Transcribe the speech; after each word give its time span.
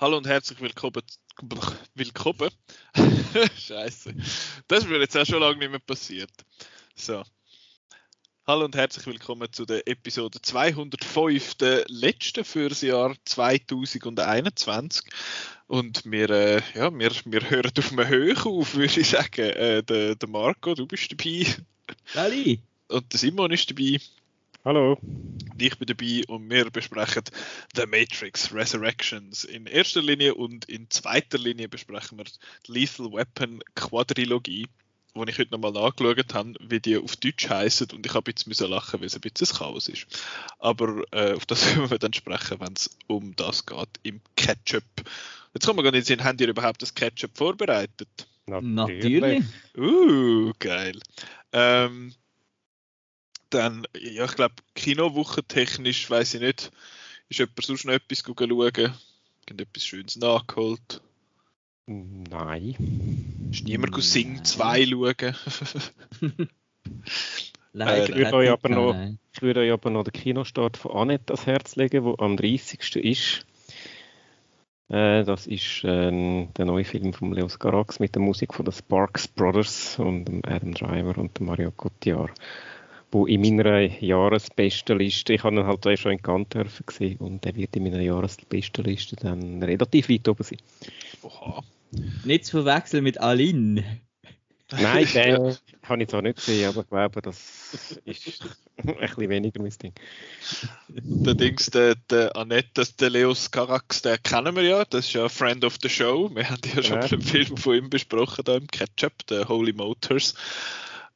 Hallo 0.00 0.16
und 0.18 0.26
herzlich 0.26 0.60
willkommen. 0.60 1.02
Willkommen? 1.94 2.50
Scheiße. 3.56 4.14
Das 4.68 4.84
ist 4.84 4.90
jetzt 4.90 5.16
auch 5.16 5.24
schon 5.24 5.40
lange 5.40 5.56
nicht 5.56 5.70
mehr 5.70 5.78
passiert. 5.78 6.30
So. 6.94 7.22
Hallo 8.50 8.64
und 8.64 8.74
herzlich 8.74 9.06
willkommen 9.06 9.46
zu 9.52 9.64
der 9.64 9.86
Episode 9.86 10.42
205, 10.42 11.54
der 11.54 11.84
letzten 11.86 12.44
für 12.44 12.68
das 12.68 12.80
Jahr 12.80 13.14
2021. 13.24 15.04
Und 15.68 16.02
wir, 16.04 16.28
äh, 16.30 16.60
ja, 16.74 16.92
wir, 16.92 17.12
wir 17.26 17.48
hören 17.48 17.70
auf 17.78 17.92
einem 17.92 18.08
Höhe 18.08 18.34
auf, 18.44 18.74
würde 18.74 19.00
ich 19.00 19.08
sagen. 19.08 19.50
Äh, 19.50 19.84
der, 19.84 20.16
der 20.16 20.28
Marco, 20.28 20.74
du 20.74 20.84
bist 20.84 21.12
dabei. 21.12 21.46
Halli. 22.12 22.60
Und 22.88 23.12
der 23.12 23.20
Simon 23.20 23.52
ist 23.52 23.70
dabei. 23.70 24.00
Hallo. 24.64 24.98
Ich 25.56 25.78
bin 25.78 25.86
dabei 25.86 26.22
und 26.26 26.50
wir 26.50 26.70
besprechen 26.72 27.22
The 27.76 27.86
Matrix 27.86 28.52
Resurrections 28.52 29.44
in 29.44 29.66
erster 29.66 30.02
Linie 30.02 30.34
und 30.34 30.64
in 30.64 30.90
zweiter 30.90 31.38
Linie 31.38 31.68
besprechen 31.68 32.18
wir 32.18 32.24
die 32.24 32.72
Lethal 32.72 33.12
Weapon 33.12 33.62
Quadrilogie, 33.76 34.66
wo 35.14 35.24
ich 35.24 35.38
heute 35.38 35.50
nochmal 35.50 35.72
nachgeschaut 35.72 36.34
habe, 36.34 36.54
wie 36.60 36.80
die 36.80 36.96
auf 36.96 37.16
Deutsch 37.16 37.48
heißen 37.48 37.88
und 37.92 38.06
ich 38.06 38.14
habe 38.14 38.30
jetzt 38.30 38.46
müssen 38.46 38.70
lachen, 38.70 39.00
weil 39.00 39.06
es 39.06 39.14
ein 39.14 39.20
bisschen 39.20 39.48
ein 39.48 39.58
Chaos 39.58 39.88
ist. 39.88 40.06
Aber 40.58 41.02
äh, 41.12 41.34
auf 41.34 41.46
das 41.46 41.64
können 41.74 41.90
wir 41.90 41.98
dann 41.98 42.12
sprechen, 42.12 42.60
wenn 42.60 42.72
es 42.74 42.96
um 43.06 43.34
das 43.36 43.66
geht 43.66 43.88
im 44.02 44.20
Ketchup. 44.36 44.84
Jetzt 45.54 45.66
kommen 45.66 45.78
wir 45.78 45.82
gar 45.82 45.92
nicht 45.92 46.06
sehen, 46.06 46.22
haben 46.22 46.38
ihr 46.38 46.48
überhaupt 46.48 46.82
das 46.82 46.94
Ketchup 46.94 47.36
vorbereitet? 47.36 48.08
Natürlich. 48.46 49.44
Uh, 49.76 50.52
geil. 50.58 50.98
Ähm, 51.52 52.14
dann, 53.50 53.86
ja, 53.98 54.24
ich 54.24 54.34
glaube, 54.34 54.54
Kinowoche 54.74 55.42
technisch, 55.44 56.08
weiß 56.08 56.34
ich 56.34 56.40
nicht, 56.40 56.70
ist 57.28 57.38
jemand 57.38 57.64
sonst 57.64 57.84
noch 57.84 57.92
etwas 57.92 58.22
schauen? 58.24 58.94
Irgendetwas 59.46 59.84
Schönes 59.84 60.16
nachgeholt? 60.16 61.00
Nein. 61.90 62.76
Ist 63.50 63.64
niemand 63.64 63.92
Nein. 63.92 64.00
Sing 64.02 64.44
2 64.44 64.86
schauen? 64.86 65.34
Leider 67.72 68.08
ich 68.08 68.14
würde, 68.14 68.34
euch 68.34 68.50
aber 68.50 68.68
noch, 68.68 68.94
ich 69.32 69.42
würde 69.42 69.60
euch 69.60 69.72
aber 69.72 69.90
noch 69.90 70.04
den 70.04 70.12
Kinostart 70.12 70.76
von 70.76 70.92
Annette 70.92 71.32
ans 71.32 71.46
Herz 71.46 71.74
legen, 71.74 72.04
der 72.04 72.14
am 72.20 72.36
30. 72.36 72.96
ist. 72.96 73.44
Äh, 74.88 75.24
das 75.24 75.48
ist 75.48 75.82
äh, 75.82 76.46
der 76.56 76.64
neue 76.64 76.84
Film 76.84 77.12
von 77.12 77.32
Leos 77.32 77.58
Garax 77.58 77.98
mit 77.98 78.14
der 78.14 78.22
Musik 78.22 78.54
von 78.54 78.64
den 78.64 78.72
Sparks 78.72 79.26
Brothers 79.26 79.98
und 79.98 80.26
dem 80.26 80.42
Adam 80.44 80.74
Driver 80.74 81.18
und 81.18 81.38
dem 81.38 81.46
Mario 81.46 81.72
Cotillard 81.72 82.32
wo 83.12 83.26
in 83.26 83.40
meiner 83.40 83.80
Jahresbestenliste, 83.80 85.32
ich 85.32 85.42
habe 85.42 85.56
ihn 85.56 85.66
halt 85.66 85.98
schon 85.98 86.12
in 86.12 86.22
Kant 86.22 86.54
gesehen 86.86 87.18
und 87.18 87.44
der 87.44 87.56
wird 87.56 87.74
in 87.74 87.82
meiner 87.82 88.00
Jahresbestenliste 88.00 89.16
dann 89.16 89.62
relativ 89.62 90.08
weit 90.08 90.28
oben 90.28 90.44
sein. 90.44 90.58
Oha. 91.22 91.62
Nicht 92.24 92.44
zu 92.44 92.62
verwechseln 92.62 93.04
mit 93.04 93.18
Aline. 93.18 94.00
Nein, 94.72 95.06
den 95.14 95.56
habe 95.82 96.02
ich 96.02 96.08
zwar 96.08 96.22
nicht 96.22 96.36
gesehen, 96.36 96.68
aber 96.68 96.82
ich 96.82 96.88
glaube, 96.88 97.22
das 97.22 98.00
ist 98.04 98.42
ein 98.76 98.96
bisschen 98.96 99.30
weniger 99.30 99.62
mein 99.62 99.72
Ding. 99.82 99.92
Der 100.88 101.34
Dings, 101.34 101.66
der, 101.66 101.96
der 102.08 102.36
Annette, 102.36 102.84
der 102.98 103.10
Leos 103.10 103.50
Carax, 103.50 104.02
den 104.02 104.22
kennen 104.22 104.54
wir 104.54 104.62
ja, 104.62 104.84
das 104.84 105.06
ist 105.06 105.12
ja 105.12 105.28
Friend 105.28 105.64
of 105.64 105.78
the 105.82 105.88
Show. 105.88 106.30
Wir 106.34 106.48
haben 106.48 106.60
ja 106.74 106.82
schon 106.82 107.00
ja. 107.00 107.06
einen 107.06 107.22
Film 107.22 107.56
von 107.56 107.74
ihm 107.74 107.90
besprochen, 107.90 108.44
da 108.44 108.56
im 108.56 108.66
Ketchup, 108.68 109.26
der 109.26 109.48
Holy 109.48 109.72
Motors. 109.72 110.34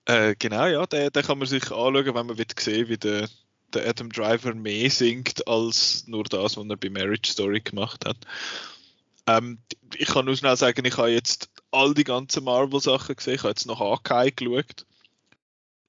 Äh, 0.06 0.34
genau, 0.38 0.66
ja, 0.66 0.84
den, 0.86 1.10
den 1.10 1.22
kann 1.22 1.38
man 1.38 1.46
sich 1.46 1.64
anschauen, 1.64 2.14
wenn 2.14 2.26
man 2.26 2.36
will 2.36 2.46
sehen 2.58 2.88
wie 2.88 2.98
der, 2.98 3.28
der 3.72 3.88
Adam 3.88 4.10
Driver 4.10 4.54
mehr 4.54 4.90
singt 4.90 5.46
als 5.46 6.06
nur 6.06 6.24
das, 6.24 6.56
was 6.56 6.66
er 6.68 6.76
bei 6.76 6.90
Marriage 6.90 7.30
Story 7.30 7.60
gemacht 7.60 8.04
hat. 8.04 8.18
Ähm, 9.26 9.58
ich 9.96 10.08
kann 10.08 10.26
nur 10.26 10.36
schnell 10.36 10.56
sagen, 10.56 10.84
ich 10.84 10.96
habe 10.96 11.10
jetzt 11.10 11.50
all 11.70 11.94
die 11.94 12.04
ganzen 12.04 12.44
Marvel-Sachen 12.44 13.16
gesehen. 13.16 13.34
Ich 13.34 13.40
habe 13.40 13.50
jetzt 13.50 13.66
noch 13.66 13.80
Hawkeye 13.80 14.30
geschaut. 14.30 14.86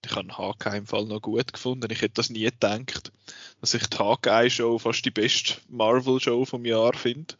Ich 0.05 0.15
habe 0.15 0.37
Hawkeye 0.37 0.77
im 0.77 0.85
Fall 0.87 1.05
noch 1.05 1.21
gut 1.21 1.51
gefunden. 1.51 1.91
Ich 1.91 2.01
hätte 2.01 2.15
das 2.15 2.29
nie 2.29 2.43
gedacht, 2.43 3.11
dass 3.59 3.73
ich 3.73 3.87
die 3.87 3.97
Hawkeye-Show 3.97 4.79
fast 4.79 5.03
die 5.03 5.11
beste 5.11 5.55
Marvel-Show 5.69 6.45
vom 6.45 6.65
Jahr 6.65 6.93
finde. 6.93 7.35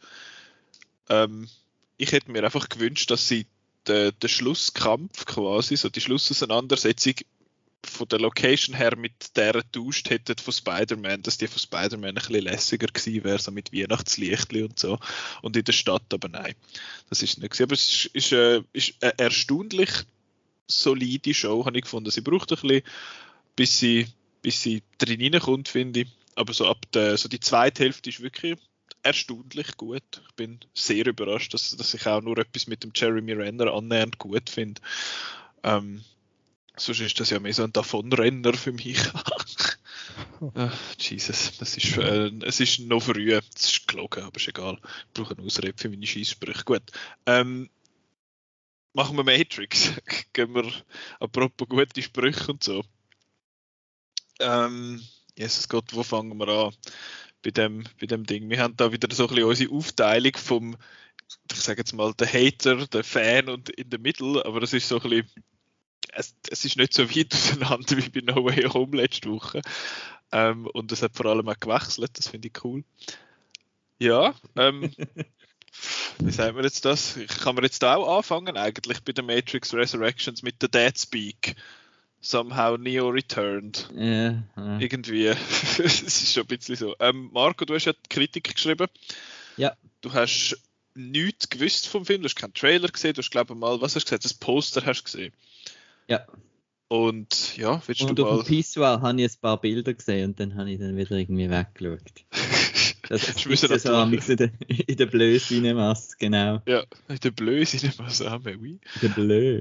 Ähm, 1.08 1.48
ich 1.96 2.12
hätte 2.12 2.30
mir 2.30 2.44
einfach 2.44 2.68
gewünscht, 2.68 3.10
dass 3.10 3.28
sie 3.28 3.46
der, 3.86 4.12
der 4.12 4.28
Schlusskampf 4.28 5.24
quasi, 5.26 5.76
so 5.76 5.88
die 5.88 6.00
Schlussauseinandersetzung 6.00 7.14
von 7.84 8.08
der 8.08 8.20
Location 8.20 8.74
her 8.76 8.96
mit 8.96 9.36
der 9.36 9.62
tauscht 9.72 10.10
hätten 10.10 10.36
von 10.36 10.52
Spider-Man, 10.52 11.22
dass 11.22 11.38
die 11.38 11.46
von 11.46 11.58
Spider-Man 11.58 12.10
ein 12.10 12.14
bisschen 12.14 12.42
lässiger 12.42 12.86
gewesen 12.86 13.24
wäre, 13.24 13.38
so 13.38 13.50
mit 13.50 13.72
Weihnachtslichtli 13.72 14.62
und 14.62 14.78
so. 14.78 14.98
Und 15.42 15.56
in 15.56 15.64
der 15.64 15.72
Stadt 15.72 16.12
aber 16.12 16.28
nein. 16.28 16.54
Das 17.08 17.22
ist 17.22 17.38
nicht 17.38 17.50
gewesen. 17.50 17.62
Aber 17.64 17.74
es 17.74 17.88
ist, 17.88 18.06
ist, 18.06 18.32
äh, 18.32 18.62
ist 18.72 18.94
eine 19.00 19.18
erstaunlich 19.18 19.90
solide 20.66 21.34
Show, 21.34 21.64
habe 21.64 21.78
ich 21.78 21.84
gefunden. 21.84 22.10
Sie 22.10 22.20
braucht 22.20 22.52
ein 22.52 22.58
bisschen, 22.60 22.82
bis 23.54 23.78
sie, 23.78 24.06
bis 24.42 24.62
sie 24.62 24.82
drin 24.98 25.34
reinkommt, 25.34 25.68
finde 25.68 26.00
ich. 26.00 26.08
Aber 26.34 26.52
so 26.52 26.66
ab 26.66 26.84
der, 26.92 27.16
so 27.16 27.28
die 27.28 27.40
zweite 27.40 27.84
Hälfte 27.84 28.10
ist 28.10 28.20
wirklich 28.20 28.58
erstaunlich 29.02 29.76
gut. 29.76 30.22
Ich 30.28 30.34
bin 30.34 30.58
sehr 30.74 31.06
überrascht, 31.06 31.54
dass, 31.54 31.76
dass 31.76 31.94
ich 31.94 32.06
auch 32.06 32.20
nur 32.20 32.36
etwas 32.38 32.66
mit 32.66 32.82
dem 32.82 32.90
Jeremy 32.94 33.32
Renner 33.32 33.72
annähernd 33.72 34.18
gut 34.18 34.50
finde. 34.50 34.82
Ähm, 35.62 36.04
sonst 36.78 37.00
ist 37.00 37.20
das 37.20 37.30
ja 37.30 37.40
mehr 37.40 37.54
so 37.54 37.64
ein 37.64 37.72
Davonrenner 37.72 38.54
für 38.54 38.72
mich. 38.72 38.98
oh, 40.40 40.52
Jesus, 40.98 41.58
das 41.58 41.76
ist, 41.76 41.96
äh, 41.96 42.30
es 42.44 42.60
ist 42.60 42.80
noch 42.80 43.02
früh. 43.02 43.32
Es 43.32 43.64
ist 43.64 43.88
gelogen, 43.88 44.24
aber 44.24 44.36
ist 44.36 44.48
egal. 44.48 44.78
Ich 44.82 45.12
brauche 45.14 45.36
eine 45.36 45.46
Ausrede 45.46 45.74
für 45.76 45.88
meine 45.88 46.06
Schießsprüche. 46.06 46.64
Gut. 46.64 46.82
Ähm, 47.26 47.70
machen 48.92 49.16
wir 49.16 49.24
Matrix. 49.24 49.92
Gehen 50.32 50.54
wir 50.54 50.70
apropos 51.20 51.68
gute 51.68 52.02
Sprüche 52.02 52.52
und 52.52 52.62
so. 52.62 52.84
Ähm, 54.38 55.02
Jesus 55.36 55.68
Gott, 55.68 55.92
wo 55.92 56.02
fangen 56.02 56.36
wir 56.38 56.48
an? 56.48 56.74
bei 57.46 57.52
dem, 57.52 57.84
bei 58.00 58.06
dem 58.06 58.26
Ding. 58.26 58.50
Wir 58.50 58.58
haben 58.58 58.76
da 58.76 58.90
wieder 58.90 59.14
so 59.14 59.28
ein 59.28 59.28
bisschen 59.28 59.44
unsere 59.44 59.72
Aufteilung 59.72 60.32
vom, 60.36 60.76
ich 61.52 61.60
sage 61.60 61.78
jetzt 61.78 61.92
mal, 61.92 62.12
der 62.14 62.26
Hater, 62.26 62.88
der 62.88 63.04
Fan 63.04 63.48
und 63.48 63.70
in 63.70 63.88
der 63.88 64.00
Mitte, 64.00 64.42
aber 64.44 64.62
es 64.62 64.72
ist 64.72 64.88
so 64.88 65.00
ein 65.00 65.08
bisschen, 65.08 65.30
es, 66.16 66.34
es 66.50 66.64
ist 66.64 66.76
nicht 66.76 66.92
so 66.92 67.08
weit 67.10 67.32
auseinander 67.34 67.96
wie 67.96 68.08
bei 68.08 68.32
No 68.32 68.44
Way 68.44 68.68
Home 68.72 68.96
letzte 68.96 69.30
Woche. 69.30 69.62
Ähm, 70.32 70.66
und 70.66 70.90
es 70.92 71.02
hat 71.02 71.16
vor 71.16 71.26
allem 71.26 71.48
auch 71.48 71.60
gewechselt, 71.60 72.10
das 72.14 72.28
finde 72.28 72.48
ich 72.48 72.64
cool. 72.64 72.82
Ja, 73.98 74.34
ähm, 74.56 74.92
wie 76.18 76.30
sagen 76.30 76.56
wir 76.56 76.64
jetzt 76.64 76.84
das? 76.84 77.16
Ich 77.16 77.28
kann 77.28 77.54
mir 77.54 77.62
jetzt 77.62 77.84
auch 77.84 78.18
anfangen, 78.18 78.56
eigentlich 78.56 79.02
bei 79.02 79.12
der 79.12 79.24
Matrix 79.24 79.72
Resurrections 79.72 80.42
mit 80.42 80.60
der 80.60 80.68
Dead 80.68 80.98
Speak 80.98 81.56
somehow 82.20 82.76
Neo 82.76 83.08
returned. 83.08 83.88
Ja, 83.94 84.42
ja. 84.56 84.78
Irgendwie. 84.78 85.26
es 85.78 86.02
ist 86.02 86.32
schon 86.32 86.42
ein 86.42 86.48
bisschen 86.48 86.76
so. 86.76 86.96
Ähm, 86.98 87.30
Marco, 87.32 87.64
du 87.64 87.74
hast 87.74 87.84
ja 87.84 87.92
die 87.92 88.08
Kritik 88.08 88.52
geschrieben. 88.54 88.88
Ja. 89.56 89.76
Du 90.00 90.12
hast 90.12 90.58
nichts 90.94 91.48
gewusst 91.48 91.88
vom 91.88 92.04
Film, 92.04 92.22
du 92.22 92.26
hast 92.26 92.36
keinen 92.36 92.54
Trailer 92.54 92.88
gesehen, 92.88 93.14
du 93.14 93.20
hast 93.20 93.30
glaube 93.30 93.52
ich 93.52 93.60
mal, 93.60 93.80
was 93.80 93.94
hast 93.94 94.04
du 94.04 94.06
gesagt, 94.06 94.24
das 94.24 94.34
Poster 94.34 94.84
hast 94.84 95.02
du 95.02 95.04
gesehen. 95.04 95.32
Ja. 96.08 96.26
Und 96.88 97.56
ja, 97.56 97.82
willst 97.86 98.02
und 98.02 98.18
du 98.18 98.22
mal... 98.22 98.30
Und 98.30 98.38
auf 98.40 98.44
dem 98.44 98.48
Pissoir 98.48 99.00
habe 99.00 99.20
ich 99.20 99.32
ein 99.32 99.40
paar 99.40 99.60
Bilder 99.60 99.92
gesehen 99.92 100.30
und 100.30 100.40
dann 100.40 100.54
habe 100.54 100.70
ich 100.70 100.78
dann 100.78 100.96
wieder 100.96 101.16
irgendwie 101.16 101.50
weggeschaut. 101.50 102.24
Das 103.08 103.22
ist 103.28 103.38
so 103.38 104.02
in 104.02 104.36
der, 104.36 104.50
in 104.88 104.96
der 104.96 105.06
Bleu 105.06 105.38
Cinemas, 105.38 106.18
genau. 106.18 106.60
Ja, 106.66 106.82
in 107.08 107.20
der 107.22 107.30
Bleu 107.30 107.64
Cinemas, 107.64 108.20
ah, 108.20 108.40
oui. 108.44 108.80
In 108.96 109.00
der 109.00 109.08
Bleu. 109.10 109.60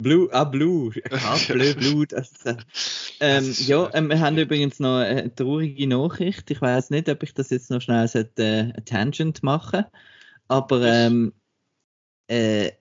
Blue, 0.00 0.28
ah, 0.32 0.44
Blue. 0.44 0.92
Blue, 1.48 1.74
Blue. 1.74 2.06
Das, 2.06 2.30
äh, 2.44 2.54
ähm, 3.18 3.52
ja, 3.66 3.90
ähm, 3.94 4.08
wir 4.08 4.20
haben 4.20 4.38
übrigens 4.38 4.78
noch 4.78 4.98
eine 4.98 5.34
traurige 5.34 5.88
Nachricht. 5.88 6.52
Ich 6.52 6.60
weiß 6.60 6.90
nicht, 6.90 7.08
ob 7.08 7.20
ich 7.24 7.34
das 7.34 7.50
jetzt 7.50 7.68
noch 7.68 7.82
schnell 7.82 8.06
sollte, 8.06 8.44
äh, 8.44 8.60
eine 8.60 8.84
Tangent 8.84 9.42
machen 9.42 9.84
aber 10.48 10.82
ähm, 10.82 11.32
äh, 12.26 12.72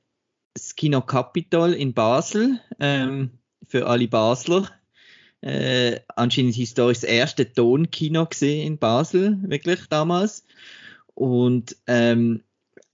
das 0.58 0.76
Kino 0.76 1.02
Capitol 1.02 1.74
in 1.74 1.94
Basel, 1.94 2.60
ähm, 2.80 3.30
für 3.68 3.86
alle 3.86 4.08
Basler, 4.08 4.70
äh, 5.42 6.00
anscheinend 6.16 6.56
historisch 6.56 7.02
das 7.02 7.10
erste 7.10 7.52
Tonkino 7.52 8.26
gesehen 8.26 8.66
in 8.66 8.78
Basel, 8.80 9.38
wirklich 9.44 9.82
damals. 9.88 10.46
Und 11.14 11.78
ähm, 11.86 12.42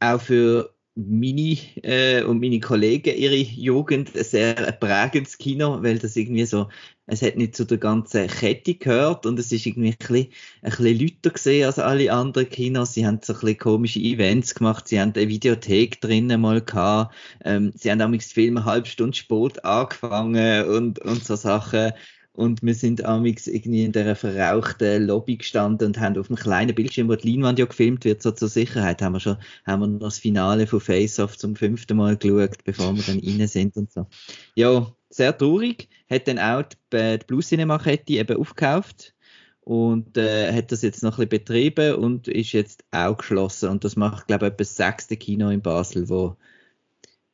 auch 0.01 0.19
für 0.19 0.73
meine 0.95 1.57
äh, 1.83 2.23
und 2.23 2.41
meine 2.41 2.59
Kollegen 2.59 3.15
ihre 3.15 3.35
Jugend 3.35 4.15
ein 4.15 4.23
sehr 4.23 4.53
prägendes 4.73 5.37
Kino, 5.37 5.81
weil 5.81 5.99
das 5.99 6.17
irgendwie 6.17 6.45
so 6.45 6.67
es 7.05 7.21
hat 7.21 7.35
nicht 7.35 7.55
zu 7.55 7.65
der 7.65 7.77
ganzen 7.77 8.27
Kette 8.27 8.75
gehört 8.75 9.25
und 9.25 9.37
es 9.37 9.51
ist 9.51 9.65
irgendwie 9.65 9.89
ein 9.89 9.97
bisschen, 9.97 10.27
ein 10.61 10.71
bisschen 10.71 10.99
lauter 10.99 11.29
gesehen 11.31 11.65
als 11.65 11.79
alle 11.79 12.11
anderen 12.11 12.49
Kinos. 12.49 12.93
Sie 12.93 13.05
haben 13.05 13.19
so 13.21 13.33
ein 13.33 13.39
bisschen 13.39 13.57
komische 13.57 13.99
Events 13.99 14.55
gemacht, 14.55 14.87
sie 14.87 14.99
haben 14.99 15.13
eine 15.13 15.27
Videothek 15.27 15.99
drinnen 16.01 16.41
mal 16.41 16.61
gehabt, 16.61 17.13
ähm, 17.43 17.71
sie 17.75 17.91
haben 17.91 17.99
damals 17.99 18.31
Film 18.31 18.57
eine 18.57 18.65
halbe 18.65 18.87
Stunde 18.87 19.17
spät 19.17 19.63
angefangen 19.65 20.65
und, 20.65 20.99
und 20.99 21.23
so 21.23 21.35
Sachen. 21.35 21.91
Und 22.35 22.63
wir 22.63 22.73
sind 22.73 23.05
amix 23.05 23.45
irgendwie 23.45 23.83
in 23.83 23.91
der 23.91 24.15
verrauchten 24.15 25.05
Lobby 25.05 25.37
gestanden 25.37 25.89
und 25.89 25.99
haben 25.99 26.17
auf 26.17 26.29
einem 26.29 26.37
kleinen 26.37 26.73
Bildschirm, 26.73 27.07
wo 27.07 27.15
die 27.15 27.31
Leinwand 27.31 27.59
ja 27.59 27.65
gefilmt 27.65 28.05
wird, 28.05 28.23
so 28.23 28.31
zur 28.31 28.47
Sicherheit, 28.47 29.03
haben 29.03 29.13
wir 29.13 29.19
schon, 29.19 29.37
haben 29.67 29.81
wir 29.81 29.87
noch 29.87 29.99
das 29.99 30.17
Finale 30.17 30.65
von 30.65 30.79
Face 30.79 31.19
Off 31.19 31.37
zum 31.37 31.55
fünften 31.55 31.95
Mal 31.95 32.17
geschaut, 32.17 32.63
bevor 32.63 32.95
wir 32.95 33.03
dann 33.03 33.19
rein 33.19 33.47
sind 33.47 33.77
und 33.77 33.91
so. 33.91 34.07
Ja, 34.55 34.91
sehr 35.13 35.37
traurig. 35.37 35.89
Hat 36.09 36.27
dann 36.27 36.39
auch 36.39 36.63
die, 36.63 37.17
die 37.19 37.25
Blue 37.25 37.41
Cinema 37.41 37.77
Kette 37.77 38.13
eben 38.13 38.37
aufgekauft 38.37 39.13
und 39.61 40.17
äh, 40.17 40.51
hat 40.51 40.71
das 40.71 40.81
jetzt 40.81 41.03
noch 41.03 41.19
ein 41.19 41.27
bisschen 41.27 41.45
betrieben 41.45 41.95
und 41.95 42.27
ist 42.27 42.51
jetzt 42.51 42.83
auch 42.91 43.17
geschlossen. 43.17 43.69
Und 43.69 43.83
das 43.83 43.95
macht, 43.95 44.27
glaube 44.27 44.45
ich, 44.45 44.51
etwa 44.53 44.57
das 44.57 44.75
sechste 44.75 45.17
Kino 45.17 45.49
in 45.49 45.61
Basel, 45.61 46.09
wo 46.09 46.35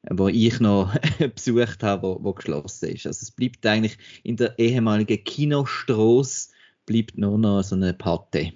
wo 0.10 0.30
ich 0.30 0.60
noch 0.60 0.96
besucht 1.36 1.84
habe, 1.84 2.08
wo, 2.08 2.24
wo 2.24 2.34
geschlossen 2.34 2.90
ist. 2.90 3.06
Also 3.06 3.20
es 3.22 3.31
bleibt 3.31 3.66
eigentlich 3.66 3.98
in 4.24 4.38
der 4.38 4.58
ehemaligen 4.58 5.24
Kinostrasse 5.24 6.50
bleibt 6.86 7.18
nur 7.18 7.38
noch 7.38 7.64
so 7.64 7.76
eine 7.76 7.94
Patte. 7.94 8.54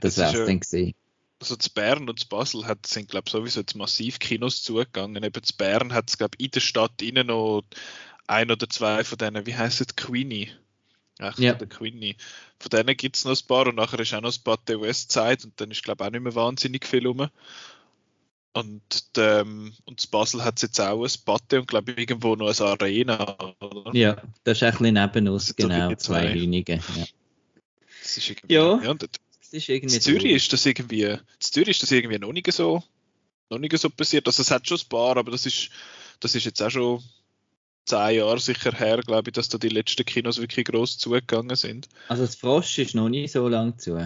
Das 0.00 0.18
wäre 0.18 0.36
es 0.36 0.46
dann 0.46 0.60
gesehen. 0.60 0.94
Also 1.40 1.54
zu 1.54 1.72
Bern 1.72 2.08
und 2.08 2.18
zu 2.18 2.28
Basel 2.28 2.66
hat, 2.66 2.84
sind 2.86 3.08
glaube 3.08 3.30
sowieso 3.30 3.60
jetzt 3.60 3.76
massiv 3.76 4.18
Kinos 4.18 4.62
zugegangen. 4.62 5.22
Eben 5.22 5.42
zu 5.42 5.56
Bern 5.56 5.94
hat 5.94 6.10
es 6.10 6.18
glaube 6.18 6.36
in 6.38 6.50
der 6.50 6.60
Stadt 6.60 7.00
innen 7.00 7.28
noch 7.28 7.62
ein 8.28 8.50
oder 8.50 8.68
zwei 8.68 9.04
von 9.04 9.18
denen, 9.18 9.46
wie 9.46 9.56
heißt 9.56 9.80
es, 9.80 9.96
Queenie? 9.96 10.50
Ach, 11.18 11.36
ja. 11.38 11.54
der 11.54 11.66
Queenie. 11.66 12.16
Von 12.60 12.70
denen 12.70 12.96
gibt 12.96 13.16
es 13.16 13.24
noch 13.24 13.36
ein 13.36 13.46
paar 13.46 13.66
und 13.66 13.74
nachher 13.74 13.98
ist 14.00 14.14
auch 14.14 14.20
noch 14.20 14.32
ein 14.32 14.42
Patte 14.44 14.80
Westside 14.80 15.38
und 15.44 15.60
dann 15.60 15.70
ist 15.70 15.82
glaube 15.82 16.04
auch 16.04 16.10
nicht 16.10 16.22
mehr 16.22 16.34
wahnsinnig 16.34 16.86
viel 16.86 17.06
rum. 17.06 17.28
Und, 18.52 18.82
ähm, 19.16 19.72
und 19.84 20.10
Basel 20.10 20.44
hat 20.44 20.56
es 20.56 20.62
jetzt 20.62 20.80
auch 20.80 21.04
ein 21.04 21.10
Patte 21.24 21.60
und 21.60 21.68
glaube 21.68 21.92
ich 21.92 21.98
irgendwo 21.98 22.34
noch 22.34 22.48
eine 22.48 22.70
Arena. 22.70 23.36
Oder? 23.60 23.94
Ja, 23.94 24.22
das 24.44 24.58
ist 24.58 24.62
ein 24.62 24.70
bisschen 24.72 24.94
neben 24.94 25.28
uns, 25.28 25.54
genau, 25.54 25.94
zwei 25.94 26.32
Hühnige. 26.32 26.74
Ja. 26.74 27.06
Das 28.02 28.16
ist 28.16 28.30
irgendwie, 28.30 28.54
ja, 28.54 28.82
ja 28.82 28.94
das 28.94 29.10
ist 29.50 29.68
irgendwie 29.68 29.94
in 29.96 30.00
Zürich 30.00 30.32
ist 30.32 30.52
das 30.52 30.66
irgendwie, 30.66 31.02
in 31.02 31.20
Zürich 31.40 31.68
ist 31.68 31.82
das 31.82 31.90
irgendwie 31.90 32.18
noch 32.18 32.32
nicht 32.32 32.50
so, 32.52 32.82
noch 33.50 33.58
nicht 33.58 33.76
so 33.76 33.90
passiert. 33.90 34.26
Also 34.26 34.42
es 34.42 34.50
hat 34.50 34.66
schon 34.66 34.78
ein 34.78 34.88
paar, 34.88 35.16
aber 35.16 35.30
das 35.30 35.46
ist, 35.46 35.70
das 36.20 36.34
ist 36.34 36.44
jetzt 36.44 36.62
auch 36.62 36.70
schon 36.70 37.02
zehn 37.88 38.16
Jahre 38.16 38.38
sicher 38.38 38.72
her, 38.72 38.98
glaube 38.98 39.30
ich, 39.30 39.32
dass 39.32 39.48
da 39.48 39.58
die 39.58 39.68
letzten 39.68 40.04
Kinos 40.04 40.40
wirklich 40.40 40.66
gross 40.66 40.98
zugegangen 40.98 41.56
sind. 41.56 41.88
Also 42.08 42.24
das 42.24 42.36
Frosch 42.36 42.78
ist 42.78 42.94
noch 42.94 43.08
nicht 43.08 43.32
so 43.32 43.48
lang 43.48 43.78
zu. 43.78 43.96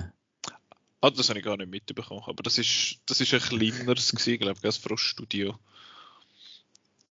Ah, 1.00 1.10
das 1.10 1.28
habe 1.28 1.40
ich 1.40 1.44
gar 1.44 1.56
nicht 1.56 1.70
mitbekommen. 1.70 2.22
Aber 2.26 2.42
das 2.42 2.58
ist, 2.58 3.00
das 3.06 3.20
ist 3.20 3.34
ein 3.34 3.40
kleineres 3.40 4.12
gewesen, 4.12 4.38
glaube 4.38 4.54
ich, 4.54 4.62
das 4.62 4.76
Froststudio. 4.76 5.58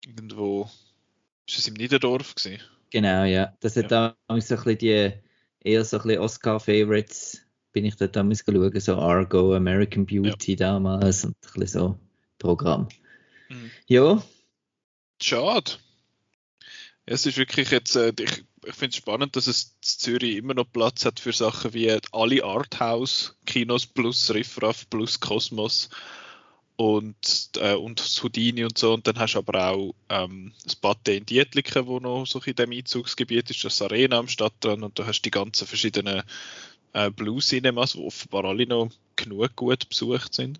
Irgendwo. 0.04 0.68
Ist 1.46 1.58
es 1.58 1.68
im 1.68 1.74
Niederdorf 1.74 2.34
gewesen? 2.34 2.60
Genau, 2.90 3.24
ja. 3.24 3.52
Das 3.60 3.76
hat 3.76 3.90
ja. 3.90 4.16
da 4.28 4.40
so 4.40 4.56
ein 4.56 4.64
bisschen 4.64 4.78
die 4.78 5.12
eher 5.60 5.84
so 5.84 5.98
ein 5.98 6.02
bisschen 6.02 6.20
Oscar-Favorites 6.20 7.42
bin 7.72 7.84
ich 7.84 7.96
dort 7.96 8.16
damals 8.16 8.42
schauen, 8.44 8.80
so 8.80 8.96
Argo, 8.96 9.54
American 9.54 10.06
Beauty 10.06 10.52
ja. 10.52 10.56
damals 10.56 11.24
und 11.24 11.36
ein 11.36 11.60
bisschen 11.60 11.66
so 11.66 11.98
Programm. 12.38 12.88
Mhm. 13.50 13.70
Ja. 13.86 14.22
Schade. 15.20 15.72
Es 17.06 17.24
ist 17.24 17.38
wirklich 17.38 17.70
jetzt, 17.70 17.94
äh, 17.94 18.12
ich, 18.18 18.44
ich 18.64 18.74
finde 18.74 18.90
es 18.90 18.96
spannend, 18.96 19.36
dass 19.36 19.46
es 19.46 19.80
Zürich 19.80 20.36
immer 20.36 20.54
noch 20.54 20.70
Platz 20.72 21.04
hat 21.04 21.20
für 21.20 21.32
Sachen 21.32 21.72
wie 21.72 21.96
alle 22.10 22.44
Arthouse-Kinos 22.44 23.86
plus 23.86 24.34
Riffraff 24.34 24.90
plus 24.90 25.20
Kosmos 25.20 25.88
und, 26.74 27.50
äh, 27.58 27.74
und 27.74 28.00
Houdini 28.22 28.64
und 28.64 28.76
so. 28.76 28.92
Und 28.92 29.06
dann 29.06 29.20
hast 29.20 29.34
du 29.34 29.38
aber 29.38 29.70
auch 29.70 29.94
ähm, 30.08 30.52
das 30.64 30.74
Batte 30.74 31.12
in 31.12 31.24
Dietliken, 31.24 31.86
wo 31.86 32.00
noch 32.00 32.26
so 32.26 32.40
in 32.40 32.56
dem 32.56 32.72
Einzugsgebiet 32.72 33.50
ist, 33.50 33.64
das 33.64 33.82
Arena 33.82 34.18
am 34.18 34.28
Stadtrand 34.28 34.82
und 34.82 34.98
du 34.98 35.06
hast 35.06 35.22
die 35.22 35.30
ganzen 35.30 35.66
verschiedenen 35.68 36.24
äh, 36.92 37.10
Blue 37.10 37.40
Cinemas, 37.40 37.92
die 37.92 38.04
offenbar 38.04 38.44
alle 38.46 38.66
noch 38.66 38.90
genug 39.14 39.54
gut 39.54 39.88
besucht 39.88 40.34
sind. 40.34 40.58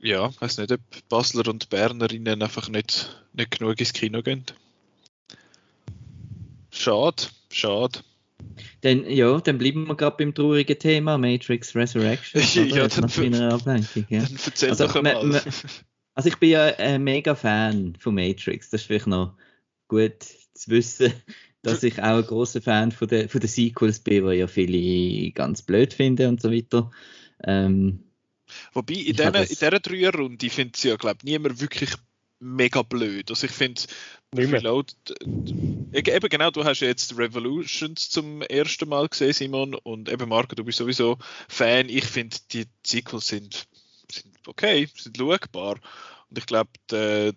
Ja, 0.00 0.30
ich 0.30 0.40
weiß 0.40 0.58
nicht, 0.58 0.72
ob 0.72 0.80
Basler 1.08 1.46
und 1.48 1.68
Bernerinnen 1.68 2.42
einfach 2.42 2.68
nicht, 2.68 3.14
nicht 3.34 3.52
genug 3.52 3.78
ins 3.78 3.92
Kino 3.92 4.22
gehen. 4.22 4.44
Schade, 6.70 7.24
schade. 7.50 8.00
Dann, 8.82 9.08
ja, 9.10 9.38
dann 9.40 9.58
bleiben 9.58 9.86
wir 9.86 9.94
gerade 9.94 10.16
beim 10.16 10.34
traurigen 10.34 10.78
Thema 10.78 11.18
Matrix 11.18 11.74
Resurrection. 11.74 12.42
ja, 12.68 12.88
dann, 12.88 13.04
Ablenkung, 13.04 14.06
ja. 14.08 14.22
dann 14.22 14.38
erzähl 14.44 14.70
also, 14.70 14.86
doch 14.86 14.96
einmal. 14.96 15.42
also 16.14 16.28
ich 16.28 16.36
bin 16.38 16.50
ja 16.50 16.64
ein 16.76 17.04
mega 17.04 17.34
Fan 17.34 17.96
von 17.98 18.14
Matrix. 18.14 18.70
Das 18.70 18.82
ist 18.82 18.86
vielleicht 18.86 19.06
noch 19.06 19.36
gut 19.88 20.24
zu 20.54 20.70
wissen, 20.70 21.12
dass 21.62 21.82
ich 21.82 21.98
auch 21.98 22.18
ein 22.18 22.24
großer 22.24 22.62
Fan 22.62 22.92
von 22.92 23.08
den, 23.08 23.28
von 23.28 23.40
den 23.40 23.48
Sequels 23.48 24.00
bin, 24.00 24.26
die 24.26 24.36
ja 24.36 24.46
viele 24.46 25.32
ganz 25.32 25.62
blöd 25.62 25.92
finden 25.92 26.28
und 26.28 26.40
so 26.40 26.50
weiter. 26.50 26.90
Ähm, 27.44 28.04
Wobei, 28.72 28.94
in 28.94 29.16
dieser 29.16 29.70
Dreierrunde 29.78 30.50
findet 30.50 30.76
es 30.76 30.82
ja, 30.82 30.96
glaube 30.96 31.18
ich, 31.18 31.24
niemand 31.24 31.60
wirklich 31.60 31.90
mega 32.40 32.82
blöd. 32.82 33.30
Also 33.30 33.46
ich 33.46 33.52
finde, 33.52 33.82
Reload, 34.34 34.92
eben 35.92 36.28
genau, 36.28 36.50
du 36.50 36.64
hast 36.64 36.80
jetzt 36.80 37.16
Revolutions 37.16 38.10
zum 38.10 38.42
ersten 38.42 38.88
Mal 38.88 39.08
gesehen, 39.08 39.32
Simon, 39.32 39.74
und 39.74 40.08
eben 40.08 40.28
Marco, 40.28 40.54
du 40.54 40.64
bist 40.64 40.78
sowieso 40.78 41.18
Fan. 41.48 41.88
Ich 41.88 42.06
finde, 42.06 42.36
die 42.52 42.66
Sequels 42.84 43.26
sind, 43.26 43.66
sind 44.10 44.36
okay, 44.46 44.88
sind 44.96 45.16
schaubar. 45.16 45.76
Und 46.30 46.38
ich 46.38 46.46
glaube, 46.46 46.70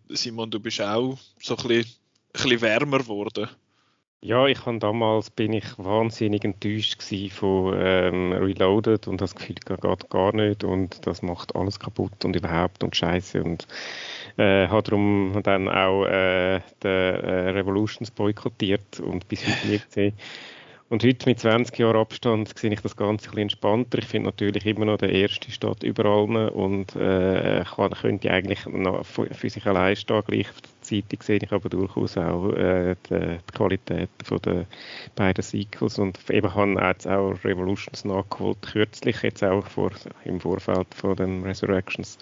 Simon, 0.09 0.51
du 0.51 0.59
bist 0.59 0.81
auch 0.81 1.17
so 1.41 1.57
ein 1.57 1.67
bisschen, 1.67 1.85
ein 1.85 2.31
bisschen 2.33 2.61
wärmer 2.61 2.99
geworden. 2.99 3.49
Ja, 4.25 4.47
ich 4.47 4.65
habe 4.65 4.79
damals 4.79 5.29
bin 5.31 5.51
ich 5.51 5.65
wahnsinnig 5.77 6.45
enttäuscht 6.45 7.03
von 7.33 7.73
ähm, 7.77 8.31
Reloaded 8.31 9.05
und 9.09 9.19
das 9.19 9.35
Gefühl 9.35 9.55
geht 9.55 10.09
gar 10.09 10.33
nicht 10.33 10.63
und 10.63 11.05
das 11.05 11.21
macht 11.21 11.53
alles 11.57 11.77
kaputt 11.77 12.23
und 12.23 12.33
überhaupt 12.33 12.85
und 12.85 12.95
Scheiße 12.95 13.43
und 13.43 13.67
äh, 14.37 14.69
habe 14.69 14.83
darum 14.83 15.41
dann 15.43 15.67
auch 15.67 16.05
äh, 16.05 16.61
den 16.81 16.89
äh, 16.89 17.49
Revolutions 17.49 18.11
boykottiert 18.11 19.01
und 19.01 19.27
bis 19.27 19.45
heute 19.45 19.67
nie 19.67 19.79
gesehen. 19.79 20.13
Und 20.87 21.03
heute 21.03 21.27
mit 21.27 21.39
20 21.39 21.77
Jahren 21.79 21.97
Abstand 21.97 22.57
sehe 22.57 22.71
ich 22.71 22.81
das 22.81 22.95
Ganze 22.95 23.29
ein 23.31 23.37
entspannter. 23.39 23.97
Ich 23.97 24.05
finde 24.05 24.27
natürlich 24.29 24.65
immer 24.65 24.85
noch 24.85 24.99
der 24.99 25.11
erste 25.11 25.51
Stadt 25.51 25.83
überall 25.83 26.49
und 26.49 26.95
äh, 26.95 27.65
kann, 27.65 27.91
könnte 27.91 28.31
eigentlich 28.31 28.65
noch 28.67 29.03
für 29.05 29.49
sich 29.49 29.65
allein 29.65 29.97
stehen. 29.97 30.45
Gleichzeitig 30.93 31.23
sehe 31.23 31.39
ich 31.41 31.51
aber 31.51 31.69
durchaus 31.69 32.17
auch 32.17 32.51
äh, 32.51 32.95
die, 33.09 33.37
die, 33.37 33.53
Qualität 33.53 34.09
von 34.23 34.39
der 34.43 34.65
beiden 35.15 35.41
Sequels 35.41 35.97
und 35.97 36.19
eben 36.29 36.53
habe 36.53 36.79
jetzt 36.81 37.07
auch 37.07 37.33
Revolutions 37.43 38.05
nachgeholt, 38.05 38.61
kürzlich 38.61 39.23
jetzt 39.23 39.43
auch 39.43 39.65
vor, 39.65 39.91
im 40.23 40.39
Vorfeld 40.39 40.87
von 40.93 41.15
den 41.15 41.43
Resurrections 41.43 42.19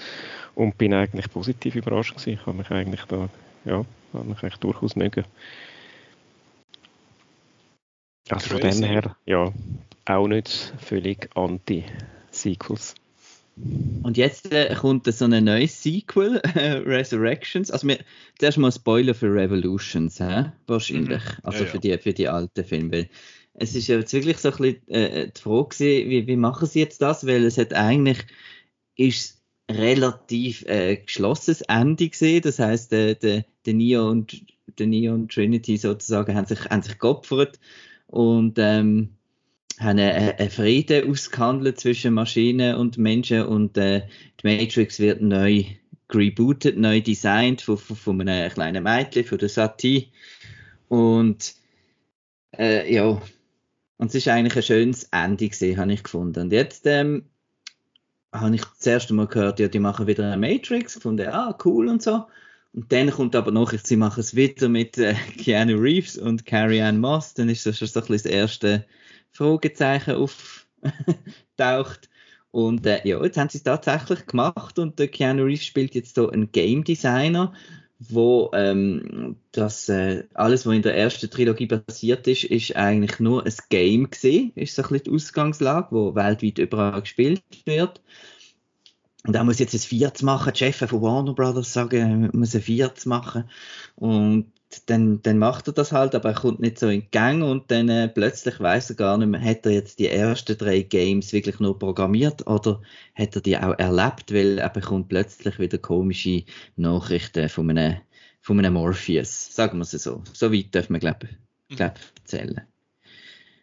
und 0.56 0.78
bin 0.78 0.94
eigentlich 0.94 1.30
positiv 1.30 1.76
überrascht 1.76 2.16
gewesen. 2.16 2.40
Ich 2.40 2.46
habe 2.46 2.58
mich 2.58 2.72
eigentlich 2.72 3.04
da, 3.06 3.28
ja, 3.66 3.84
habe 4.14 4.26
mich 4.26 4.42
eigentlich 4.42 4.58
durchaus 4.58 4.96
mögen. 4.96 5.26
Also 8.30 8.52
von 8.52 8.62
dem 8.62 8.84
her, 8.84 9.18
ja, 9.26 9.52
auch 10.06 10.28
nicht 10.28 10.74
völlig 10.80 11.30
anti-Sequels. 11.36 12.96
Und 14.04 14.18
jetzt 14.18 14.52
äh, 14.52 14.74
kommt 14.76 15.06
so 15.06 15.26
ein 15.26 15.44
neues 15.44 15.84
Sequel, 15.84 16.38
äh, 16.56 16.78
Resurrections. 16.78 17.70
Also 17.70 17.88
wir, 17.88 18.00
zuerst 18.40 18.58
mal 18.58 18.72
Spoiler 18.72 19.14
für 19.14 19.34
Revolutions, 19.34 20.20
hä? 20.20 20.52
wahrscheinlich. 20.68 21.24
Mhm. 21.24 21.40
Also 21.44 21.64
ja, 21.64 21.70
für, 21.70 21.80
Die, 21.80 21.98
für 21.98 22.14
die 22.14 22.28
alten 22.28 22.64
Filme. 22.64 23.08
Es 23.54 23.76
ist 23.76 23.88
jetzt 23.88 24.14
wirklich 24.14 24.38
so 24.38 24.50
ein 24.52 24.58
bisschen 24.58 24.88
äh, 24.88 25.30
die 25.30 25.42
Frage, 25.42 25.76
wie, 25.80 26.26
wie 26.26 26.36
machen 26.36 26.68
sie 26.68 26.80
jetzt 26.80 27.02
das? 27.02 27.28
Weil 27.28 27.44
es 27.44 27.58
hat 27.58 27.74
eigentlich 27.74 28.26
ist 28.96 29.42
relativ 29.70 30.64
äh, 30.68 30.98
geschlossenes 30.98 31.62
Ende 31.62 32.10
gesehen. 32.10 32.42
Das 32.42 32.60
heißt, 32.60 32.94
äh, 32.94 33.16
der, 33.16 33.46
der 33.66 33.74
Neo 33.74 34.10
und 34.10 34.42
der 34.80 34.88
Neo 34.88 35.14
und 35.14 35.32
Trinity 35.32 35.78
sozusagen 35.78 36.36
haben 36.36 36.46
sich, 36.46 36.60
haben 36.66 36.82
sich 36.82 36.98
geopfert 36.98 37.60
und 38.08 38.58
ähm, 38.58 39.16
haben 39.82 40.00
einen 40.00 40.50
Frieden 40.50 41.10
ausgehandelt 41.10 41.80
zwischen 41.80 42.14
Maschinen 42.14 42.76
und 42.76 42.98
Menschen 42.98 43.46
und 43.46 43.78
äh, 43.78 44.04
die 44.42 44.48
Matrix 44.48 45.00
wird 45.00 45.22
neu 45.22 45.64
rebootet, 46.14 46.78
neu 46.78 47.02
designt 47.02 47.62
von, 47.62 47.78
von, 47.78 47.96
von 47.96 48.22
einem 48.22 48.52
kleinen 48.52 48.84
Mädchen, 48.84 49.26
von 49.26 49.38
der 49.38 49.50
Satie 49.50 50.10
und 50.88 51.56
äh, 52.58 52.94
ja, 52.94 53.22
und 53.98 54.08
es 54.08 54.16
ist 54.16 54.28
eigentlich 54.28 54.56
ein 54.56 54.64
schönes 54.64 55.04
Ende 55.12 55.48
gesehen, 55.48 55.78
habe 55.80 55.94
ich 55.94 56.04
gefunden. 56.04 56.42
Und 56.42 56.52
jetzt 56.52 56.88
ähm, 56.88 57.26
habe 58.34 58.56
ich 58.56 58.64
das 58.66 58.88
erste 58.88 59.14
Mal 59.14 59.28
gehört, 59.28 59.60
ja, 59.60 59.68
die 59.68 59.80
machen 59.80 60.08
wieder 60.08 60.26
eine 60.26 60.38
Matrix, 60.38 60.96
gefunden, 60.96 61.28
ah, 61.28 61.58
cool 61.64 61.88
und 61.88 62.02
so. 62.02 62.26
Und 62.74 62.92
dann 62.92 63.12
kommt 63.12 63.36
aber 63.36 63.52
noch, 63.52 63.72
sie 63.72 63.98
machen 63.98 64.22
es 64.22 64.36
wieder 64.36 64.70
mit 64.70 64.98
äh, 64.98 65.14
Keanu 65.38 65.78
Reeves 65.78 66.18
und 66.18 66.46
Carrie 66.46 66.82
Ann 66.82 67.00
Moss. 67.00 67.34
Dann 67.36 67.48
ist 67.48 67.66
das 67.66 67.78
schon 67.78 67.88
so 67.88 68.00
ein 68.00 68.08
bisschen 68.08 68.32
das 68.32 68.40
erste 68.40 68.86
Fragezeichen 69.32 70.16
auftaucht. 70.16 72.10
Und 72.52 72.86
äh, 72.86 73.08
ja, 73.08 73.24
jetzt 73.24 73.38
haben 73.38 73.50
sie 73.50 73.60
es 73.60 73.64
tatsächlich 73.64 74.26
gemacht 74.26 74.78
und 74.78 75.00
der 75.00 75.08
Keanu 75.08 75.44
Reeves 75.44 75.66
spielt 75.66 75.96
jetzt 75.96 76.16
so 76.16 76.30
einen 76.30 76.52
Game 76.52 76.84
Designer, 76.84 77.54
wo 78.00 78.52
ähm, 78.54 79.38
das 79.52 79.88
äh, 79.88 80.26
alles, 80.34 80.66
was 80.66 80.76
in 80.76 80.82
der 80.82 80.98
ersten 80.98 81.30
Trilogie 81.30 81.68
passiert 81.68 82.28
ist, 82.28 82.44
ist 82.44 82.76
eigentlich 82.76 83.20
nur 83.20 83.46
ein 83.46 83.54
Game 83.70 84.10
gesehen, 84.10 84.52
ist 84.56 84.76
so 84.76 84.82
ein 84.82 84.90
bisschen 84.90 85.04
die 85.06 85.12
Ausgangslage, 85.12 85.88
wo 85.92 86.16
weltweit 86.16 86.58
überall 86.58 87.02
gespielt 87.02 87.44
wird. 87.66 88.02
Und 89.24 89.36
er 89.36 89.44
muss 89.44 89.60
jetzt 89.60 89.76
ein 89.76 89.80
Viertes 89.80 90.24
machen. 90.24 90.52
Die 90.52 90.58
Chefin 90.58 90.88
von 90.88 91.02
Warner 91.02 91.34
Brothers 91.34 91.72
sagen, 91.72 92.32
er 92.32 92.38
muss 92.38 92.56
ein 92.56 92.62
Viertes 92.62 93.06
machen. 93.06 93.50
Und 93.96 94.52
dann, 94.90 95.22
dann 95.22 95.38
macht 95.38 95.68
er 95.68 95.74
das 95.74 95.92
halt, 95.92 96.16
aber 96.16 96.30
er 96.30 96.36
kommt 96.36 96.60
nicht 96.60 96.80
so 96.80 96.90
in 96.90 97.10
Gang 97.12 97.44
und 97.44 97.70
dann 97.72 97.90
äh, 97.90 98.08
plötzlich 98.08 98.60
weiß 98.60 98.92
er 98.92 98.96
gar 98.96 99.18
nicht 99.18 99.28
mehr, 99.28 99.42
hat 99.42 99.66
er 99.66 99.72
jetzt 99.74 100.00
die 100.00 100.08
ersten 100.08 100.58
drei 100.58 100.82
Games 100.82 101.34
wirklich 101.34 101.60
nur 101.60 101.78
programmiert 101.78 102.48
oder 102.48 102.82
hat 103.16 103.36
er 103.36 103.42
die 103.42 103.58
auch 103.58 103.78
erlebt, 103.78 104.34
weil 104.34 104.58
er 104.58 104.70
bekommt 104.70 105.10
plötzlich 105.10 105.60
wieder 105.60 105.78
komische 105.78 106.44
Nachrichten 106.76 107.50
von 107.50 107.70
einem, 107.70 107.98
von 108.42 108.60
einem 108.60 108.74
Morpheus, 108.74 109.54
sagen 109.54 109.78
wir 109.78 109.84
es 109.84 109.92
so. 109.92 110.24
So 110.34 110.52
weit 110.52 110.74
dürfen 110.74 110.94
wir, 110.94 111.00
glaube 111.00 111.30
ich, 111.70 111.78
glaub, 111.78 111.94
erzählen. 112.20 112.62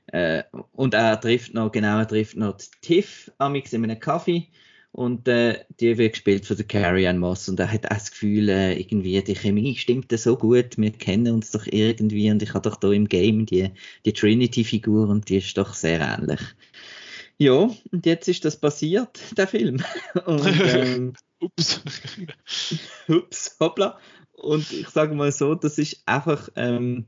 Äh, 0.09 0.43
und 0.73 0.95
er 0.95 1.21
trifft 1.21 1.55
noch, 1.55 1.71
genau, 1.71 1.99
er 1.99 2.09
trifft 2.09 2.37
noch 2.37 2.57
Tiff, 2.81 3.31
amix 3.39 3.73
in 3.73 3.85
einem 3.85 4.01
Kaffee 4.01 4.49
und 4.93 5.29
äh, 5.29 5.65
die 5.81 5.99
wird 5.99 6.15
gespielt 6.15 6.47
von 6.47 6.57
der 6.57 6.67
Carrie 6.67 7.07
Ann 7.07 7.19
Moss 7.19 7.49
und 7.49 7.61
er 7.61 7.71
hat 7.71 7.87
auch 7.87 7.95
das 7.95 8.11
Gefühl, 8.11 8.49
äh, 8.49 8.79
irgendwie 8.79 9.23
die 9.23 9.35
Chemie 9.35 9.77
stimmt 9.77 10.11
so 10.13 10.37
gut, 10.37 10.79
wir 10.79 10.93
kennen 10.93 11.33
uns 11.35 11.51
doch 11.51 11.67
irgendwie 11.67 12.31
und 12.31 12.43
ich 12.43 12.55
habe 12.55 12.69
doch 12.69 12.77
da 12.77 12.91
im 12.91 13.09
Game 13.09 13.47
die, 13.47 13.71
die 14.05 14.13
Trinity-Figur 14.13 15.09
und 15.09 15.29
die 15.29 15.39
ist 15.39 15.57
doch 15.57 15.75
sehr 15.75 16.01
ähnlich. 16.01 16.41
Ja, 17.41 17.71
und 17.93 18.05
jetzt 18.05 18.27
ist 18.29 18.45
das 18.45 18.59
passiert, 18.59 19.21
der 19.39 19.47
Film. 19.47 19.81
Und, 20.27 20.45
ähm, 20.45 21.13
ups. 21.41 21.81
ups, 23.09 23.57
hoppla. 23.61 24.01
Und 24.33 24.73
ich 24.73 24.89
sage 24.89 25.15
mal 25.15 25.31
so, 25.31 25.55
das 25.55 25.79
ist 25.79 26.03
einfach 26.05 26.49
ähm, 26.57 27.07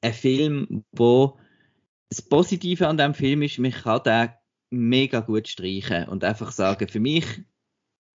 ein 0.00 0.14
Film, 0.14 0.84
wo 0.92 1.38
das 2.08 2.22
Positive 2.22 2.88
an 2.88 2.96
dem 2.96 3.12
Film 3.12 3.42
ist, 3.42 3.58
man 3.58 3.72
kann 3.72 4.02
den 4.04 4.30
mega 4.70 5.20
gut 5.20 5.48
streichen 5.48 6.08
und 6.08 6.24
einfach 6.24 6.52
sagen, 6.52 6.88
für 6.88 7.00
mich 7.00 7.24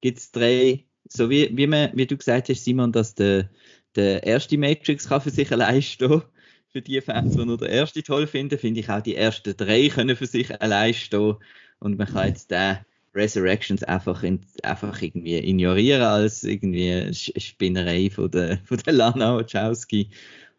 gibt 0.02 0.18
es 0.18 0.32
drei, 0.32 0.86
so 1.08 1.30
wie, 1.30 1.56
wie, 1.56 1.68
man, 1.68 1.92
wie 1.96 2.08
du 2.08 2.18
gesagt 2.18 2.50
hast, 2.50 2.64
Simon, 2.64 2.92
dass 2.92 3.16
der, 3.16 3.50
der 3.96 4.24
erste 4.24 4.58
Matrix 4.58 5.08
kann 5.08 5.22
für 5.22 5.30
sich 5.30 5.52
allein 5.52 5.82
stehen. 5.82 6.24
Für 6.70 6.82
die 6.82 7.02
Fans, 7.02 7.34
die 7.36 7.46
nur 7.46 7.58
der 7.58 7.70
erste 7.70 8.02
toll 8.02 8.28
finden, 8.28 8.58
finde 8.58 8.80
ich 8.80 8.90
auch 8.90 9.02
die 9.02 9.16
ersten 9.16 9.56
drei 9.58 9.90
können 9.90 10.16
für 10.16 10.26
sich 10.26 10.62
allein 10.62 10.94
stehen. 10.94 11.36
Und 11.80 11.98
man 11.98 12.08
kann 12.08 12.28
jetzt 12.28 12.50
den 12.50 12.78
Resurrections 13.14 13.84
einfach, 13.84 14.24
in, 14.24 14.46
einfach 14.64 15.02
irgendwie 15.02 15.38
ignorieren 15.38 16.02
als 16.02 16.44
irgendwie 16.44 17.14
Spinnerei 17.14 18.10
von 18.10 18.32
der, 18.32 18.60
von 18.64 18.78
der 18.78 18.94
Lana 18.94 19.36
Wachowski. 19.36 20.12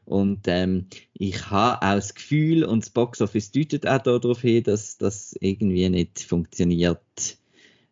Und 0.05 0.47
ähm, 0.47 0.87
ich 1.15 1.51
habe 1.51 1.77
auch 1.87 1.95
das 1.95 2.15
Gefühl, 2.15 2.65
und 2.65 2.85
das 2.85 2.91
Boxoffice 2.91 3.53
deutet 3.53 3.87
auch 3.87 4.03
darauf 4.03 4.41
hin, 4.41 4.65
dass 4.65 4.99
das 4.99 5.37
irgendwie 5.41 5.89
nicht 5.89 6.21
funktioniert. 6.21 7.39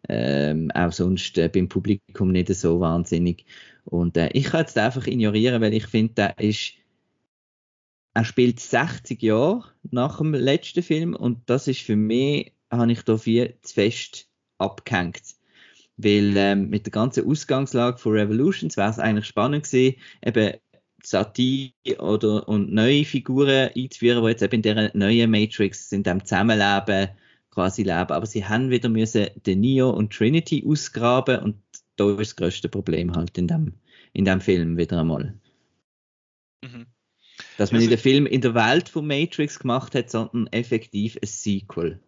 Ähm, 0.09 0.71
auch 0.73 0.93
sonst 0.93 1.38
äh, 1.38 1.49
beim 1.49 1.69
Publikum 1.69 2.33
nicht 2.33 2.49
so 2.55 2.81
wahnsinnig. 2.81 3.45
Und 3.85 4.17
äh, 4.17 4.31
ich 4.33 4.45
kann 4.45 4.61
jetzt 4.61 4.79
einfach 4.79 5.07
ignorieren, 5.07 5.61
weil 5.61 5.75
ich 5.75 5.87
finde, 5.87 6.14
der 6.14 6.38
ist, 6.38 6.73
er 8.14 8.25
spielt 8.25 8.61
60 8.61 9.23
Jahre 9.23 9.64
nach 9.90 10.19
dem 10.19 10.35
letzten 10.35 10.83
Film 10.83 11.14
und 11.14 11.49
das 11.49 11.69
ist 11.69 11.83
für 11.83 11.97
mich, 11.97 12.55
habe 12.71 12.90
ich 12.90 13.02
da 13.02 13.19
viel 13.19 13.57
zu 13.62 13.75
fest 13.75 14.29
abgehängt. 14.59 15.23
Weil 15.97 16.35
ähm, 16.37 16.71
mit 16.71 16.87
der 16.87 16.93
ganzen 16.93 17.29
Ausgangslage 17.29 17.99
von 17.99 18.12
Revolutions 18.12 18.76
wäre 18.76 18.90
es 18.90 18.99
eigentlich 18.99 19.26
spannend 19.26 19.64
gewesen, 19.64 19.97
eben 20.25 20.55
Satie 21.02 21.75
oder 21.99 22.49
und 22.49 22.73
neue 22.73 23.04
Figuren 23.04 23.71
einzuführen, 23.75 24.23
die 24.23 24.30
jetzt 24.30 24.42
eben 24.42 24.57
in 24.57 24.62
dieser 24.62 24.90
neuen 24.97 25.30
Matrix 25.30 25.92
in 25.92 26.02
dem 26.02 26.25
Zusammenleben 26.25 27.11
quasi 27.50 27.83
leben. 27.83 28.11
Aber 28.11 28.26
sie 28.26 28.45
haben 28.45 28.71
wieder 28.71 28.88
müssen 28.88 29.28
den 29.47 29.61
Neo 29.61 29.90
und 29.90 30.12
Trinity 30.12 30.64
ausgraben 30.66 31.40
und 31.40 31.57
da 31.97 32.11
ist 32.11 32.19
das 32.19 32.37
größte 32.37 32.69
Problem 32.69 33.14
halt 33.14 33.37
in 33.37 33.47
dem, 33.47 33.75
in 34.12 34.25
dem 34.25 34.40
Film 34.40 34.76
wieder 34.76 35.00
einmal. 35.00 35.35
Mhm. 36.62 36.87
Dass 37.59 37.73
man 37.73 37.80
also, 37.80 37.90
nicht 37.90 37.90
den 37.90 38.02
Film 38.02 38.26
in 38.26 38.40
der 38.40 38.54
Welt 38.54 38.88
von 38.88 39.07
Matrix 39.07 39.59
gemacht 39.59 39.95
hat, 39.95 40.11
sondern 40.11 40.47
effektiv 40.49 41.19
ein 41.21 41.26
Sequel. 41.26 42.00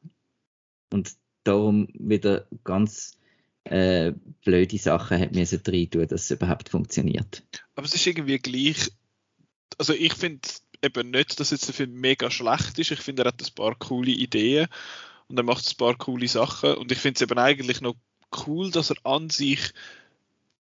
Und 0.92 1.16
darum 1.44 1.88
wieder 1.94 2.46
ganz 2.64 3.18
äh, 3.64 4.12
blöde 4.44 4.78
Sachen 4.78 5.18
hat 5.18 5.34
müssen 5.34 5.60
rein 5.66 5.90
tun, 5.90 6.06
dass 6.06 6.24
es 6.24 6.30
überhaupt 6.30 6.68
funktioniert. 6.68 7.42
Aber 7.74 7.86
es 7.86 7.94
ist 7.94 8.06
irgendwie 8.06 8.38
gleich, 8.38 8.90
also 9.78 9.94
ich 9.94 10.14
finde 10.14 10.48
eben 10.82 11.10
nicht, 11.10 11.38
dass 11.40 11.50
jetzt 11.50 11.68
der 11.68 11.74
Film 11.74 11.92
mega 11.92 12.30
schlecht 12.30 12.78
ist. 12.78 12.90
Ich 12.90 13.00
finde, 13.00 13.22
er 13.22 13.28
hat 13.28 13.40
ein 13.40 13.54
paar 13.54 13.74
coole 13.76 14.10
Ideen 14.10 14.68
und 15.28 15.36
er 15.38 15.44
macht 15.44 15.66
ein 15.66 15.76
paar 15.76 15.96
coole 15.96 16.28
Sachen 16.28 16.74
und 16.74 16.92
ich 16.92 16.98
finde 16.98 17.16
es 17.16 17.22
eben 17.22 17.38
eigentlich 17.38 17.80
noch 17.80 17.94
cool, 18.46 18.70
dass 18.70 18.90
er 18.90 18.96
an 19.04 19.30
sich 19.30 19.72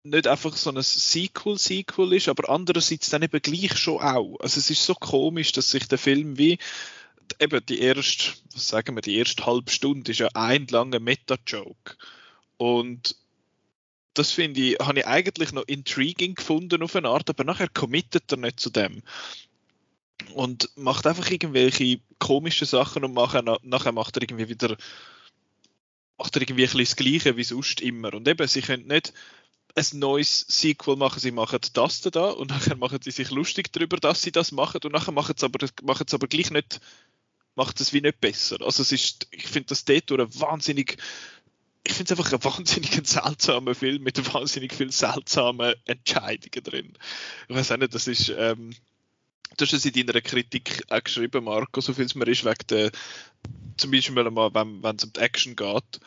nicht 0.05 0.27
einfach 0.27 0.57
so 0.57 0.71
ein 0.71 0.83
Sequel-Sequel 0.83 2.13
ist, 2.15 2.29
aber 2.29 2.51
andererseits 2.51 3.11
dann 3.11 3.23
eben 3.23 3.41
gleich 3.41 3.77
schon 3.77 4.01
auch. 4.01 4.37
Also 4.41 4.59
es 4.59 4.69
ist 4.69 4.85
so 4.85 4.95
komisch, 4.95 5.53
dass 5.53 5.71
sich 5.71 5.87
der 5.87 5.99
Film 5.99 6.39
wie 6.39 6.59
eben 7.39 7.65
die 7.67 7.81
erste, 7.81 8.33
was 8.53 8.69
sagen 8.69 8.97
wir, 8.97 9.03
die 9.03 9.17
erste 9.17 9.47
halbe 9.47 9.71
Stunde 9.71 10.11
ist 10.11 10.19
ja 10.19 10.29
ein 10.35 10.67
langer 10.67 10.99
Meta-Joke. 10.99 11.97
Und 12.57 13.17
das 14.15 14.33
finde 14.33 14.61
ich, 14.61 14.79
habe 14.79 15.01
ich 15.01 15.07
eigentlich 15.07 15.53
noch 15.53 15.67
intriguing 15.67 16.35
gefunden 16.35 16.83
auf 16.83 16.97
eine 16.97 17.09
Art, 17.09 17.29
aber 17.31 17.45
nachher 17.45 17.69
committet 17.69 18.31
er 18.31 18.39
nicht 18.39 18.61
zu 18.61 18.71
dem. 18.71 19.03
Und 20.35 20.71
macht 20.77 21.07
einfach 21.07 21.31
irgendwelche 21.31 22.01
komischen 22.19 22.67
Sachen 22.67 23.05
und 23.05 23.15
nachher, 23.15 23.43
nachher 23.63 23.93
macht 23.93 24.17
er 24.17 24.23
irgendwie 24.23 24.49
wieder 24.49 24.77
macht 26.23 26.37
er 26.37 26.43
irgendwie 26.43 26.67
ein 26.67 26.79
das 26.79 26.97
Gleiche 26.97 27.37
wie 27.37 27.45
sonst 27.45 27.81
immer. 27.81 28.15
Und 28.15 28.29
eben, 28.29 28.47
sie 28.47 28.63
können 28.63 28.87
nicht 28.87 29.13
ein 29.75 29.99
neues 29.99 30.45
Sequel 30.49 30.97
machen, 30.97 31.19
sie 31.19 31.33
machen 31.33 31.59
das 31.73 32.01
da 32.03 32.31
und 32.31 32.51
nachher 32.51 32.77
machen 32.77 33.01
sie 33.03 33.11
sich 33.11 33.31
lustig 33.31 33.73
darüber, 33.73 33.97
dass 33.97 34.23
sie 34.23 34.31
das 34.31 34.53
machen 34.53 34.81
und 34.85 34.93
nachher 34.93 35.13
machen 35.13 35.35
sie 35.37 35.45
aber, 35.45 35.67
machen 35.83 36.07
sie 36.09 36.15
aber 36.15 36.29
gleich 36.29 36.51
nicht, 36.51 36.81
macht 37.55 37.81
es 37.81 37.93
wie 37.93 38.01
nicht 38.01 38.21
besser. 38.21 38.59
Also 38.61 38.83
es 38.83 38.93
ist, 38.93 39.27
ich 39.31 39.47
finde 39.47 39.69
das 39.69 39.85
dort 39.85 40.11
wahnsinnig 40.41 40.99
ich 41.85 41.93
finde 41.95 42.15
es 42.15 42.19
einfach 42.19 42.33
ein 42.33 42.45
wahnsinnig 42.45 42.91
seltsamer 43.07 43.75
Film 43.75 44.03
mit 44.03 44.33
wahnsinnig 44.33 44.73
vielen 44.73 44.91
seltsamen 44.91 45.75
Entscheidungen 45.85 46.65
drin. 46.65 46.93
Ich 47.49 47.57
weiß 47.57 47.73
auch 47.73 47.77
nicht, 47.77 47.95
das 47.95 48.07
ist, 48.07 48.33
ähm, 48.37 48.75
du 49.57 49.65
hast 49.65 49.73
es 49.73 49.85
in 49.85 50.07
deiner 50.07 50.21
Kritik 50.21 50.85
auch 50.89 51.03
geschrieben, 51.03 51.45
Marco, 51.45 51.81
so 51.81 51.93
viel 51.93 52.07
es 52.07 52.15
mir 52.15 52.29
ist, 52.29 52.45
wegen 52.45 52.67
der, 52.69 52.93
zum 53.77 53.91
Beispiel 53.91 54.31
mal, 54.31 54.55
wenn, 54.55 54.97
es 54.97 55.05
um 55.05 55.13
die 55.13 55.21
Action 55.21 55.57
geht, 55.57 56.01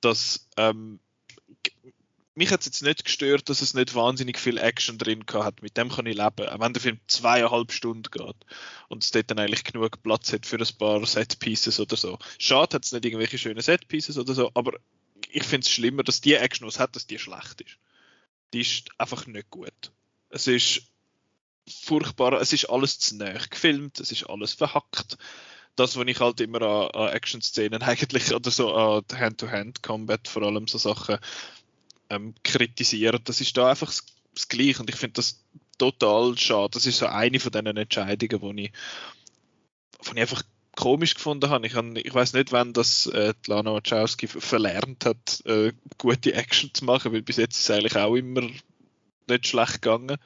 dass 0.00 0.48
ähm, 0.56 0.98
mich 2.36 2.50
hat 2.50 2.60
es 2.60 2.66
jetzt 2.66 2.82
nicht 2.82 3.04
gestört, 3.04 3.48
dass 3.48 3.62
es 3.62 3.72
nicht 3.72 3.94
wahnsinnig 3.94 4.38
viel 4.38 4.58
Action 4.58 4.98
drin 4.98 5.24
hat. 5.32 5.62
Mit 5.62 5.76
dem 5.78 5.88
kann 5.88 6.04
ich 6.04 6.16
leben. 6.16 6.48
Auch 6.48 6.60
wenn 6.60 6.74
der 6.74 6.82
Film 6.82 7.00
zweieinhalb 7.06 7.72
Stunden 7.72 8.10
geht 8.10 8.36
und 8.88 9.02
es 9.02 9.10
dort 9.10 9.30
dann 9.30 9.38
eigentlich 9.38 9.64
genug 9.64 10.02
Platz 10.02 10.32
hat 10.34 10.44
für 10.44 10.58
ein 10.58 10.78
paar 10.78 11.04
Set-Pieces 11.06 11.80
oder 11.80 11.96
so. 11.96 12.18
Schade 12.38 12.74
hat 12.74 12.84
es 12.84 12.92
nicht 12.92 13.06
irgendwelche 13.06 13.38
schönen 13.38 13.62
Set-Pieces 13.62 14.18
oder 14.18 14.34
so, 14.34 14.50
aber 14.52 14.74
ich 15.30 15.44
finde 15.44 15.64
es 15.64 15.72
schlimmer, 15.72 16.02
dass 16.02 16.20
die 16.20 16.34
Action, 16.34 16.66
was 16.66 16.78
hat, 16.78 16.94
dass 16.94 17.06
die 17.06 17.18
schlecht 17.18 17.62
ist. 17.62 17.78
Die 18.52 18.60
ist 18.60 18.90
einfach 18.98 19.26
nicht 19.26 19.48
gut. 19.48 19.92
Es 20.28 20.46
ist 20.46 20.82
furchtbar, 21.66 22.34
es 22.34 22.52
ist 22.52 22.66
alles 22.66 22.98
zu 22.98 23.16
nah 23.16 23.32
gefilmt, 23.32 23.98
es 23.98 24.12
ist 24.12 24.24
alles 24.24 24.52
verhackt. 24.52 25.16
Das, 25.74 25.96
was 25.96 26.06
ich 26.06 26.20
halt 26.20 26.40
immer 26.40 26.60
an, 26.60 26.90
an 26.90 27.14
Action-Szenen 27.14 27.82
eigentlich, 27.82 28.34
oder 28.34 28.50
so 28.50 28.74
an 28.74 29.04
Hand-to-Hand-Combat, 29.10 30.28
vor 30.28 30.42
allem 30.42 30.68
so 30.68 30.76
Sachen, 30.76 31.18
ähm, 32.10 32.34
kritisieren. 32.42 33.20
Das 33.24 33.40
ist 33.40 33.56
da 33.56 33.70
einfach 33.70 33.88
das, 33.88 34.04
das 34.34 34.48
Gleiche 34.48 34.80
und 34.80 34.90
ich 34.90 34.96
finde 34.96 35.14
das 35.14 35.44
total 35.78 36.36
schade. 36.38 36.70
Das 36.72 36.86
ist 36.86 36.98
so 36.98 37.06
eine 37.06 37.40
von 37.40 37.52
diesen 37.52 37.76
Entscheidungen, 37.76 38.56
die 38.56 38.64
ich, 38.64 38.72
ich 40.02 40.16
einfach 40.20 40.42
komisch 40.76 41.14
gefunden 41.14 41.50
habe. 41.50 41.66
Ich, 41.66 41.74
ich 41.74 42.14
weiß 42.14 42.34
nicht, 42.34 42.52
wann 42.52 42.72
das 42.72 43.06
äh, 43.06 43.34
Lana 43.46 43.72
Wachowski 43.72 44.28
verlernt 44.28 45.04
hat, 45.04 45.42
äh, 45.46 45.72
gute 45.98 46.34
Action 46.34 46.70
zu 46.72 46.84
machen, 46.84 47.12
weil 47.12 47.22
bis 47.22 47.36
jetzt 47.36 47.58
ist 47.58 47.70
es 47.70 47.70
eigentlich 47.70 47.96
auch 47.96 48.14
immer 48.14 48.42
nicht 48.42 49.46
schlecht 49.46 49.82
gegangen. 49.82 50.18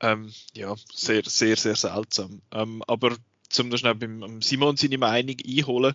Ähm, 0.00 0.32
ja, 0.54 0.74
sehr, 0.92 1.22
sehr, 1.24 1.56
sehr 1.56 1.76
seltsam. 1.76 2.42
Ähm, 2.50 2.82
aber 2.88 3.16
zum 3.48 3.68
noch 3.68 3.78
schnell 3.78 3.94
beim 3.94 4.42
Simon 4.42 4.76
seine 4.76 4.98
Meinung 4.98 5.36
einholen, 5.46 5.94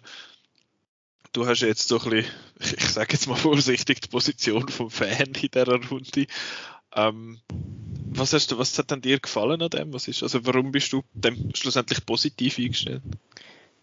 du 1.38 1.46
hast 1.46 1.62
jetzt 1.62 1.88
so 1.88 2.00
ein 2.00 2.10
bisschen, 2.10 2.32
ich 2.77 2.89
sage 2.89 3.13
jetzt 3.13 3.27
mal 3.27 3.36
vorsichtig, 3.36 4.01
die 4.01 4.08
Position 4.08 4.67
vom 4.67 4.89
Fan 4.89 5.27
in 5.27 5.34
dieser 5.34 5.65
Runde. 5.65 6.25
Ähm, 6.96 7.39
was, 8.10 8.34
hast 8.34 8.51
du, 8.51 8.58
was 8.58 8.77
hat 8.79 8.89
denn 8.89 9.01
dir 9.01 9.20
gefallen 9.20 9.62
an 9.62 9.70
dem? 9.70 9.94
Was 9.94 10.08
ist, 10.08 10.24
also 10.24 10.46
warum 10.46 10.72
bist 10.72 10.91
du 10.91 11.03
dem 11.13 11.51
schlussendlich 11.53 12.06
positiv 12.06 12.58
eingestellt? 12.58 13.03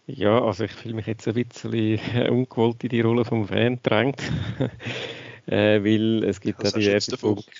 Ja, 0.07 0.43
also 0.43 0.65
ich 0.65 0.71
fühle 0.71 0.95
mich 0.95 1.07
jetzt 1.07 1.27
ein 1.27 1.33
bisschen 1.33 1.73
äh, 1.73 2.29
ungewollt 2.29 2.83
in 2.83 2.89
die 2.89 3.01
Rolle 3.01 3.25
vom 3.25 3.47
Fan 3.47 3.77
gedrängt. 3.77 4.21
äh, 5.47 5.83
weil 5.83 6.23
es 6.23 6.39
gibt 6.41 6.63
ja 6.63 6.71
diverse 6.71 7.17
Punkte. 7.17 7.51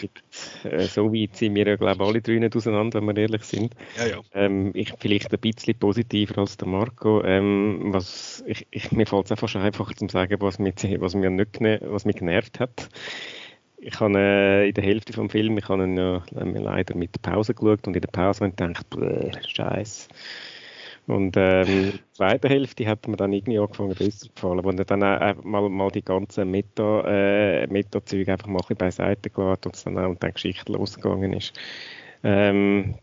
gibt, 0.00 0.22
äh, 0.64 0.86
so 0.86 1.12
weit 1.12 1.36
sind 1.36 1.54
wir 1.54 1.66
ja, 1.66 1.76
glaube 1.76 2.02
ich, 2.02 2.08
alle 2.08 2.20
drei 2.20 2.38
nicht 2.38 2.56
auseinander, 2.56 3.00
wenn 3.00 3.16
wir 3.16 3.22
ehrlich 3.22 3.44
sind. 3.44 3.74
Ja, 3.96 4.06
ja. 4.06 4.20
Ähm, 4.34 4.72
ich 4.74 4.92
vielleicht 4.98 5.32
ein 5.32 5.40
bisschen 5.40 5.78
positiver 5.78 6.38
als 6.38 6.56
der 6.56 6.68
Marco. 6.68 7.22
Ähm, 7.24 7.80
was, 7.86 8.44
ich, 8.46 8.66
ich, 8.70 8.92
mir 8.92 9.06
fällt 9.06 9.26
es 9.26 9.30
einfach 9.30 9.48
schon 9.48 9.62
einfach 9.62 9.92
zu 9.94 10.08
sagen, 10.08 10.36
was 10.40 10.58
mich, 10.58 10.74
was 11.00 11.14
mich, 11.14 11.30
nicht, 11.30 11.60
was 11.60 12.04
mich 12.04 12.16
genervt 12.16 12.60
hat. 12.60 12.88
Ich 13.78 13.98
habe 13.98 14.18
äh, 14.18 14.68
in 14.68 14.74
der 14.74 14.84
Hälfte 14.84 15.14
vom 15.14 15.30
Film, 15.30 15.56
ich 15.56 15.68
habe 15.68 15.84
ihn 15.84 15.96
ja 15.96 16.22
leider 16.32 16.94
mit 16.94 17.14
der 17.14 17.30
Pause 17.30 17.54
geschaut 17.54 17.86
und 17.86 17.96
in 17.96 18.02
der 18.02 18.08
Pause 18.08 18.44
habe 18.44 18.50
ich 18.50 18.56
gedacht, 18.56 19.46
Scheiße 19.48 20.08
und 21.06 21.36
ähm, 21.36 21.66
in 21.66 21.90
der 21.90 22.12
zweiten 22.12 22.48
Hälfte 22.48 22.86
hat 22.86 23.08
mir 23.08 23.16
dann 23.16 23.32
irgendwie 23.32 23.58
angefangen 23.58 23.94
besser 23.94 24.28
gefallen, 24.34 24.64
wo 24.64 24.70
er 24.70 24.84
dann 24.84 25.02
auch 25.02 25.42
mal, 25.42 25.68
mal 25.68 25.90
die 25.90 26.04
ganzen 26.04 26.50
Meta, 26.50 27.02
äh, 27.06 27.66
Meta-Züge 27.66 28.32
einfach 28.32 28.46
mal 28.46 28.60
ein 28.68 28.76
beiseite 28.76 29.30
gelassen 29.30 29.66
und 29.66 29.76
es 29.76 29.84
dann 29.84 29.98
auch 29.98 30.08
und 30.08 30.22
dann 30.22 30.32
Geschichte 30.32 30.72
losgegangen 30.72 31.32
ist. 31.32 31.58
Ähm, 32.22 32.96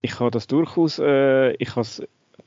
ich 0.00 0.18
habe 0.18 0.30
das 0.30 0.46
durchaus, 0.46 0.98
äh, 0.98 1.52
ich 1.52 1.76
habe 1.76 1.86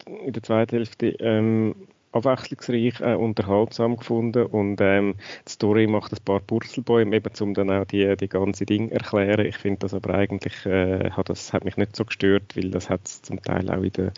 in 0.08 0.34
der 0.34 0.44
zweiten 0.44 0.76
Hälfte 0.76 1.08
ähm, 1.20 1.88
abwechslungsreich, 2.16 3.02
äh, 3.02 3.16
unterhaltsam 3.16 3.98
gefunden 3.98 4.46
und 4.46 4.80
ähm, 4.82 5.16
die 5.48 5.52
Story 5.52 5.88
macht 5.88 6.14
ein 6.14 6.24
paar 6.24 6.40
Purzelbäume, 6.40 7.16
eben 7.16 7.32
um 7.42 7.54
dann 7.54 7.70
auch 7.70 7.86
die, 7.86 8.16
die 8.18 8.30
ganze 8.30 8.66
Ding 8.66 8.90
erklären. 8.90 9.46
Ich 9.46 9.58
finde 9.58 9.80
das 9.80 9.94
aber 9.94 10.16
eigentlich, 10.16 10.66
äh, 10.66 11.12
hat, 11.12 11.30
das 11.30 11.54
hat 11.54 11.66
mich 11.66 11.78
nicht 11.78 11.96
so 11.96 12.06
gestört, 12.06 12.56
weil 12.56 12.72
das 12.72 12.90
hat 12.90 13.02
es 13.06 13.22
zum 13.22 13.42
Teil 13.42 13.70
auch 13.70 13.84
in 13.84 13.92
den 13.92 14.12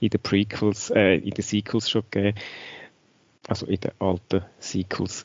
in 0.00 0.10
den 0.10 0.20
Prequels, 0.20 0.90
äh, 0.90 1.16
in 1.16 1.30
den 1.30 1.42
Sequels 1.42 1.88
schon 1.88 2.02
gegeben. 2.10 2.38
Also 3.48 3.66
in 3.66 3.80
den 3.80 3.92
alten 3.98 4.44
Sequels. 4.58 5.22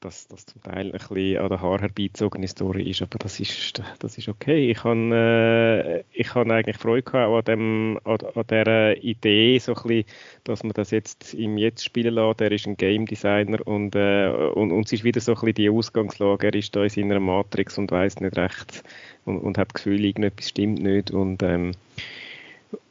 Dass 0.00 0.28
das 0.28 0.46
zum 0.46 0.62
Teil 0.62 0.86
ein 0.86 0.92
bisschen 0.92 1.38
an 1.38 1.48
der 1.48 1.60
Haar 1.60 1.80
herbeizogene 1.80 2.46
Story 2.46 2.88
ist, 2.88 3.02
aber 3.02 3.18
das 3.18 3.40
ist, 3.40 3.82
das 3.98 4.16
ist 4.16 4.28
okay. 4.28 4.70
Ich 4.70 4.84
habe 4.84 5.10
äh, 5.12 6.04
ich 6.12 6.34
hab 6.34 6.48
eigentlich 6.48 6.76
Freude 6.76 7.02
gehabt 7.02 7.48
an, 7.48 7.52
dem, 7.52 8.00
an, 8.04 8.18
an 8.34 8.44
dieser 8.48 8.96
Idee, 9.02 9.58
so 9.58 9.74
ein 9.74 9.82
bisschen, 9.82 10.04
dass 10.44 10.62
man 10.62 10.72
das 10.72 10.90
jetzt 10.92 11.34
im 11.34 11.58
Jetzt 11.58 11.84
spielen 11.84 12.14
lässt. 12.14 12.40
Er 12.40 12.52
ist 12.52 12.66
ein 12.66 12.76
Game 12.76 13.06
Designer 13.06 13.66
und, 13.66 13.94
äh, 13.94 14.28
und, 14.28 14.72
und 14.72 14.86
es 14.86 14.92
ist 14.92 15.04
wieder 15.04 15.20
so 15.20 15.32
ein 15.32 15.40
bisschen 15.40 15.54
die 15.54 15.70
Ausgangslage. 15.70 16.46
Er 16.46 16.54
ist 16.54 16.74
da 16.74 16.84
in 16.84 16.90
seiner 16.90 17.20
Matrix 17.20 17.76
und 17.76 17.90
weiß 17.90 18.20
nicht 18.20 18.36
recht 18.36 18.84
und, 19.24 19.38
und 19.38 19.58
hat 19.58 19.68
das 19.68 19.74
Gefühl, 19.74 20.04
irgendetwas 20.04 20.48
stimmt 20.48 20.80
nicht 20.80 21.10
und 21.10 21.42
ähm, 21.42 21.72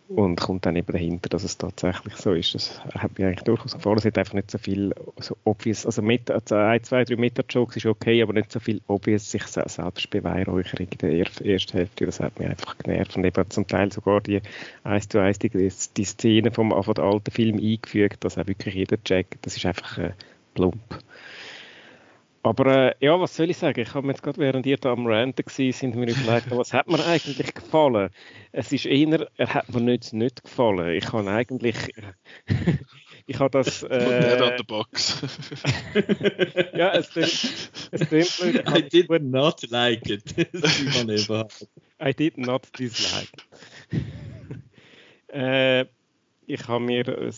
und 0.10 0.40
kommt 0.40 0.66
dann 0.66 0.76
eben 0.78 0.92
dahinter, 0.92 1.28
dass 1.30 1.44
es 1.44 1.58
tatsächlich 1.58 2.16
so 2.16 2.34
ist. 2.34 2.56
Das 2.56 2.80
hat 2.96 3.18
mir 3.20 3.28
eigentlich 3.28 3.44
durchaus 3.44 3.74
gefallen. 3.74 3.98
Es 3.98 4.06
hat 4.06 4.18
einfach 4.18 4.34
nicht 4.34 4.50
so 4.50 4.58
viel 4.58 4.94
so 5.20 5.36
obvious, 5.44 5.86
also 5.86 6.02
mit, 6.02 6.32
also 6.32 6.56
ein, 6.56 6.82
zwei, 6.84 7.04
drei 7.04 7.18
Meta-Jokes 7.18 7.78
ist 7.78 7.86
okay, 7.86 8.22
aber 8.22 8.34
nicht 8.34 8.52
so 8.52 8.60
viel 8.60 8.82
obvious 8.88 9.30
sich 9.30 9.44
selbst 9.44 10.10
Beweihräucherung 10.10 10.88
in 10.90 10.98
der 11.00 11.12
ersten 11.44 11.78
Hälfte. 11.78 12.06
Das 12.06 12.20
hat 12.22 12.40
mich 12.40 12.48
einfach 12.48 12.78
genervt 12.78 13.18
und 13.18 13.26
eben 13.26 13.50
zum 13.50 13.68
Teil 13.68 13.92
sogar 13.92 14.22
die 14.22 14.42
eins 14.84 15.10
zu 15.10 15.20
eins 15.20 15.40
die, 15.40 15.50
die 15.50 16.06
Szene 16.06 16.52
vom, 16.52 16.72
vom 16.72 16.98
alten 16.98 17.32
Film 17.32 17.58
eingefügt, 17.58 18.24
dass 18.24 18.38
auch 18.38 18.48
wirklich 18.48 18.76
jeder 18.76 19.04
checkt. 19.04 19.46
Das 19.46 19.58
ist 19.58 19.66
einfach 19.66 19.98
äh, 19.98 20.12
plump. 20.54 20.80
Aber 22.44 22.66
äh, 22.66 23.06
ja, 23.06 23.20
was 23.20 23.36
soll 23.36 23.50
ich 23.50 23.58
sagen? 23.58 23.80
Ich 23.80 23.94
habe 23.94 24.06
mir 24.06 24.14
jetzt 24.14 24.24
gerade, 24.24 24.38
während 24.38 24.66
ihr 24.66 24.78
da 24.78 24.92
am 24.92 25.06
Ranten 25.06 25.46
war, 25.46 25.74
sind 25.74 25.96
mir 25.96 26.10
überlegt, 26.10 26.52
was 26.52 26.74
hat 26.74 26.88
mir 26.88 27.06
eigentlich 27.06 27.54
gefallen? 27.54 28.10
Es 28.52 28.72
ist 28.72 28.86
eher, 28.86 29.28
er 29.36 29.54
hat 29.54 29.74
mir 29.74 29.82
nicht, 29.82 30.14
nicht 30.14 30.44
gefallen. 30.44 30.96
Ich 30.96 31.12
habe 31.12 31.30
eigentlich, 31.30 31.76
ich 33.28 33.40
habe 33.40 33.50
das... 33.52 33.84
Äh, 33.90 34.42
on 34.42 34.54
the 34.58 34.64
box. 34.64 35.22
ja, 36.74 36.94
es 36.94 37.10
klingt 37.10 38.68
I 38.70 38.82
did 38.82 39.10
not 39.24 39.70
like 39.70 40.10
it. 40.10 40.24
I 42.00 42.14
did 42.14 42.38
not 42.38 42.68
dislike 42.78 43.30
it. 43.92 44.08
äh, 45.34 45.86
ich 46.46 46.68
habe 46.68 46.84
mir 46.84 47.32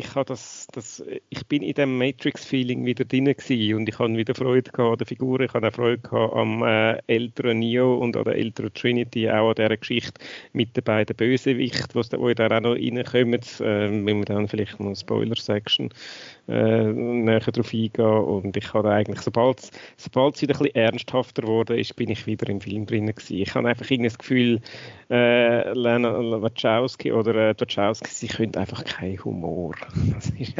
ich 0.00 0.14
habe 0.14 0.24
das, 0.24 0.66
das, 0.72 1.02
ich 1.28 1.46
bin 1.46 1.62
in 1.62 1.74
dem 1.74 1.98
Matrix-Feeling 1.98 2.84
wieder 2.84 3.04
drin 3.04 3.26
gewesen 3.26 3.74
und 3.74 3.88
ich 3.88 3.98
habe 3.98 4.16
wieder 4.16 4.34
Freude 4.34 4.70
gehabt 4.70 4.92
an 4.92 4.98
der 4.98 5.06
Figur, 5.06 5.40
ich 5.40 5.52
habe 5.52 5.68
auch 5.68 5.72
Freude 5.72 5.98
gehabt 5.98 6.34
am 6.34 6.62
äh, 6.62 6.98
älteren 7.06 7.58
Neo 7.58 7.96
und 7.96 8.16
an 8.16 8.24
der 8.24 8.36
älteren 8.36 8.72
Trinity, 8.72 9.30
auch 9.30 9.50
an 9.50 9.54
dieser 9.56 9.76
Geschichte 9.76 10.20
mit 10.52 10.76
den 10.76 10.84
beiden 10.84 11.14
Bösewichten, 11.14 12.02
die 12.02 12.34
da 12.34 12.46
auch 12.46 12.60
noch 12.60 12.74
reinkommen, 12.74 13.40
äh, 13.60 14.06
wenn 14.06 14.18
wir 14.18 14.24
dann 14.24 14.48
vielleicht 14.48 14.80
noch 14.80 14.94
Spoiler-Section 14.94 15.90
äh, 16.48 16.84
näher 16.84 17.40
darauf 17.40 17.72
eingehen 17.72 18.04
und 18.04 18.56
ich 18.56 18.74
habe 18.74 18.90
eigentlich, 18.90 19.20
sobald 19.20 19.60
es 19.60 19.70
wieder 20.42 20.54
ein 20.54 20.58
bisschen 20.58 20.74
ernsthafter 20.74 21.46
wurde 21.46 21.78
ist, 21.78 21.94
bin 21.96 22.10
ich 22.10 22.26
wieder 22.26 22.48
im 22.48 22.60
Film 22.60 22.86
drin 22.86 23.06
gewesen. 23.06 23.36
Ich 23.36 23.54
habe 23.54 23.68
einfach 23.68 23.88
irgendwie 23.90 24.08
das 24.08 24.18
Gefühl, 24.18 24.60
äh, 25.10 25.72
Lena 25.72 26.12
Wachowski 26.42 27.12
oder 27.12 27.50
äh, 27.50 27.54
Wachowski, 27.58 28.10
sie 28.10 28.28
können 28.28 28.54
einfach 28.56 28.84
keinen 28.84 29.22
Humor. 29.24 29.74
Das 30.14 30.30
ist, 30.38 30.54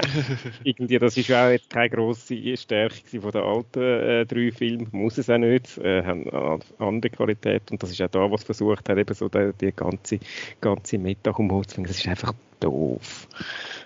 irgendwie, 0.65 0.99
das 0.99 1.17
ist 1.17 1.31
auch 1.33 1.51
jetzt 1.51 1.71
keine 1.71 1.91
grosse 1.91 2.57
Stärke 2.57 3.21
von 3.21 3.31
den 3.31 3.43
alten 3.43 3.83
äh, 3.83 4.27
drei 4.27 4.51
Filmen, 4.53 4.89
muss 4.93 5.19
es 5.19 5.29
auch 5.31 5.39
nicht, 5.39 5.79
äh, 5.79 6.03
haben 6.03 6.29
eine 6.31 6.61
andere 6.79 7.11
Qualität 7.11 7.71
und 7.71 7.83
das 7.83 7.91
ist 7.91 8.01
auch 8.03 8.09
da, 8.09 8.31
was 8.31 8.45
versucht 8.45 8.89
hat, 8.89 8.99
eben 8.99 9.15
so 9.15 9.29
die, 9.29 9.53
die 9.61 9.73
ganze, 9.73 10.19
ganze 10.61 10.99
Meta-Humor 10.99 11.67
zu 11.67 11.77
finden. 11.77 11.89
Das 11.89 11.99
ist 11.99 12.09
einfach 12.09 12.35
doof. 12.61 13.29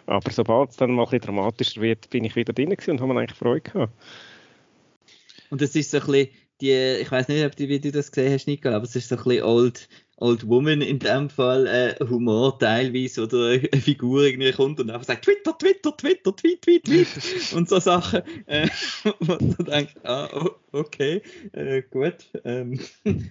Aber 0.07 0.31
sobald 0.31 0.71
es 0.71 0.77
dann 0.77 0.93
mal 0.93 1.05
ein 1.05 1.11
bisschen 1.11 1.27
dramatischer 1.27 1.81
wird, 1.81 2.11
bin 2.11 2.25
ich 2.25 2.37
wieder 2.37 2.53
drin 2.53 2.71
und 2.71 3.01
habe 3.01 3.15
mir 3.15 3.21
eigentlich 3.21 3.39
Freude 3.39 3.61
gehabt. 3.61 3.93
Und 5.51 5.63
es 5.63 5.75
ist 5.75 5.91
so 5.91 5.99
ein 5.99 6.07
bisschen 6.07 6.29
die, 6.61 7.01
ich 7.01 7.11
weiß 7.11 7.29
nicht, 7.29 7.45
ob 7.45 7.57
du, 7.57 7.69
wie 7.69 7.81
du 7.81 7.91
das 7.91 8.13
gesehen 8.13 8.33
hast, 8.33 8.47
Nicole, 8.47 8.77
aber 8.77 8.85
es 8.85 8.97
ist 8.97 9.09
so 9.09 9.17
ein 9.17 9.25
bisschen 9.25 9.45
old, 9.45 9.89
Old 10.25 10.49
Woman 10.49 10.81
in 10.81 10.99
dem 10.99 11.29
Fall 11.29 11.67
äh, 11.67 12.03
Humor 12.03 12.59
teilweise 12.59 13.25
oder 13.25 13.49
eine 13.49 13.61
Figur 13.83 14.23
irgendwie 14.23 14.53
kommt 14.53 14.81
und 14.81 14.91
einfach 14.91 15.05
sagt 15.05 15.27
Twitter, 15.27 15.57
Twitter, 15.59 15.95
Twitter, 15.95 16.35
Tweet, 16.35 16.63
Tweet, 16.63 16.85
Tweet. 16.85 17.09
Und 17.55 17.69
so 17.69 17.79
Sachen, 17.79 18.23
äh, 18.47 18.67
wo 19.21 19.37
du 19.37 19.63
denkst, 19.63 19.97
ah, 20.05 20.49
okay, 20.73 21.21
äh, 21.53 21.83
gut, 21.83 22.31
ähm, 22.45 22.81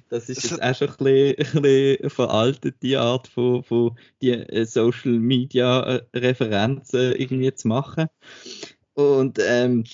das 0.10 0.30
ist 0.30 0.44
jetzt 0.44 0.62
auch 0.62 0.76
schon 0.76 0.90
ein 0.90 0.98
bisschen, 1.36 1.58
ein 1.58 1.62
bisschen 1.64 2.10
veraltet, 2.12 2.76
die 2.84 2.96
Art 2.96 3.28
von, 3.28 3.64
von 3.64 3.98
die 4.22 4.30
äh, 4.30 4.66
Social 4.66 5.14
Media 5.14 5.82
äh, 5.82 6.04
Referenzen 6.14 7.16
irgendwie 7.16 7.56
zu 7.56 7.70
machen. 7.70 8.06
Und 8.94 9.40
ähm, 9.44 9.86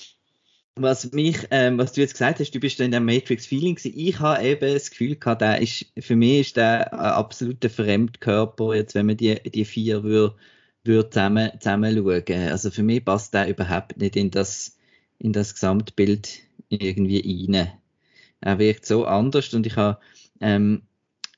was 0.81 1.11
mich, 1.11 1.47
ähm, 1.51 1.77
was 1.77 1.93
du 1.93 2.01
jetzt 2.01 2.13
gesagt 2.13 2.39
hast, 2.39 2.51
du 2.51 2.59
bist 2.59 2.79
in 2.79 2.91
der 2.91 2.99
Matrix 2.99 3.45
Feeling 3.45 3.75
gewesen. 3.75 3.93
Ich 3.95 4.19
habe 4.19 4.43
eben 4.43 4.73
das 4.73 4.89
Gefühl 4.89 5.15
gehabt, 5.15 5.41
der 5.41 5.61
ist, 5.61 5.85
für 5.99 6.15
mich 6.15 6.41
ist 6.41 6.57
der 6.57 6.93
ein 6.93 6.99
absoluter 6.99 7.69
Fremdkörper, 7.69 8.75
jetzt, 8.75 8.95
wenn 8.95 9.05
man 9.05 9.17
die, 9.17 9.35
die 9.35 9.65
vier 9.65 10.03
würde, 10.03 10.35
würde 10.83 11.09
zusammen, 11.09 11.51
zusammen 11.59 11.95
schauen. 11.95 12.49
Also 12.49 12.71
für 12.71 12.83
mich 12.83 13.05
passt 13.05 13.33
der 13.33 13.49
überhaupt 13.49 13.97
nicht 13.97 14.15
in 14.15 14.31
das, 14.31 14.77
in 15.19 15.33
das 15.33 15.53
Gesamtbild 15.53 16.39
irgendwie 16.69 17.47
rein. 17.51 17.71
Er 18.41 18.59
wirkt 18.59 18.85
so 18.85 19.05
anders 19.05 19.53
und 19.53 19.65
ich 19.65 19.75
habe, 19.75 19.99
ähm, 20.41 20.83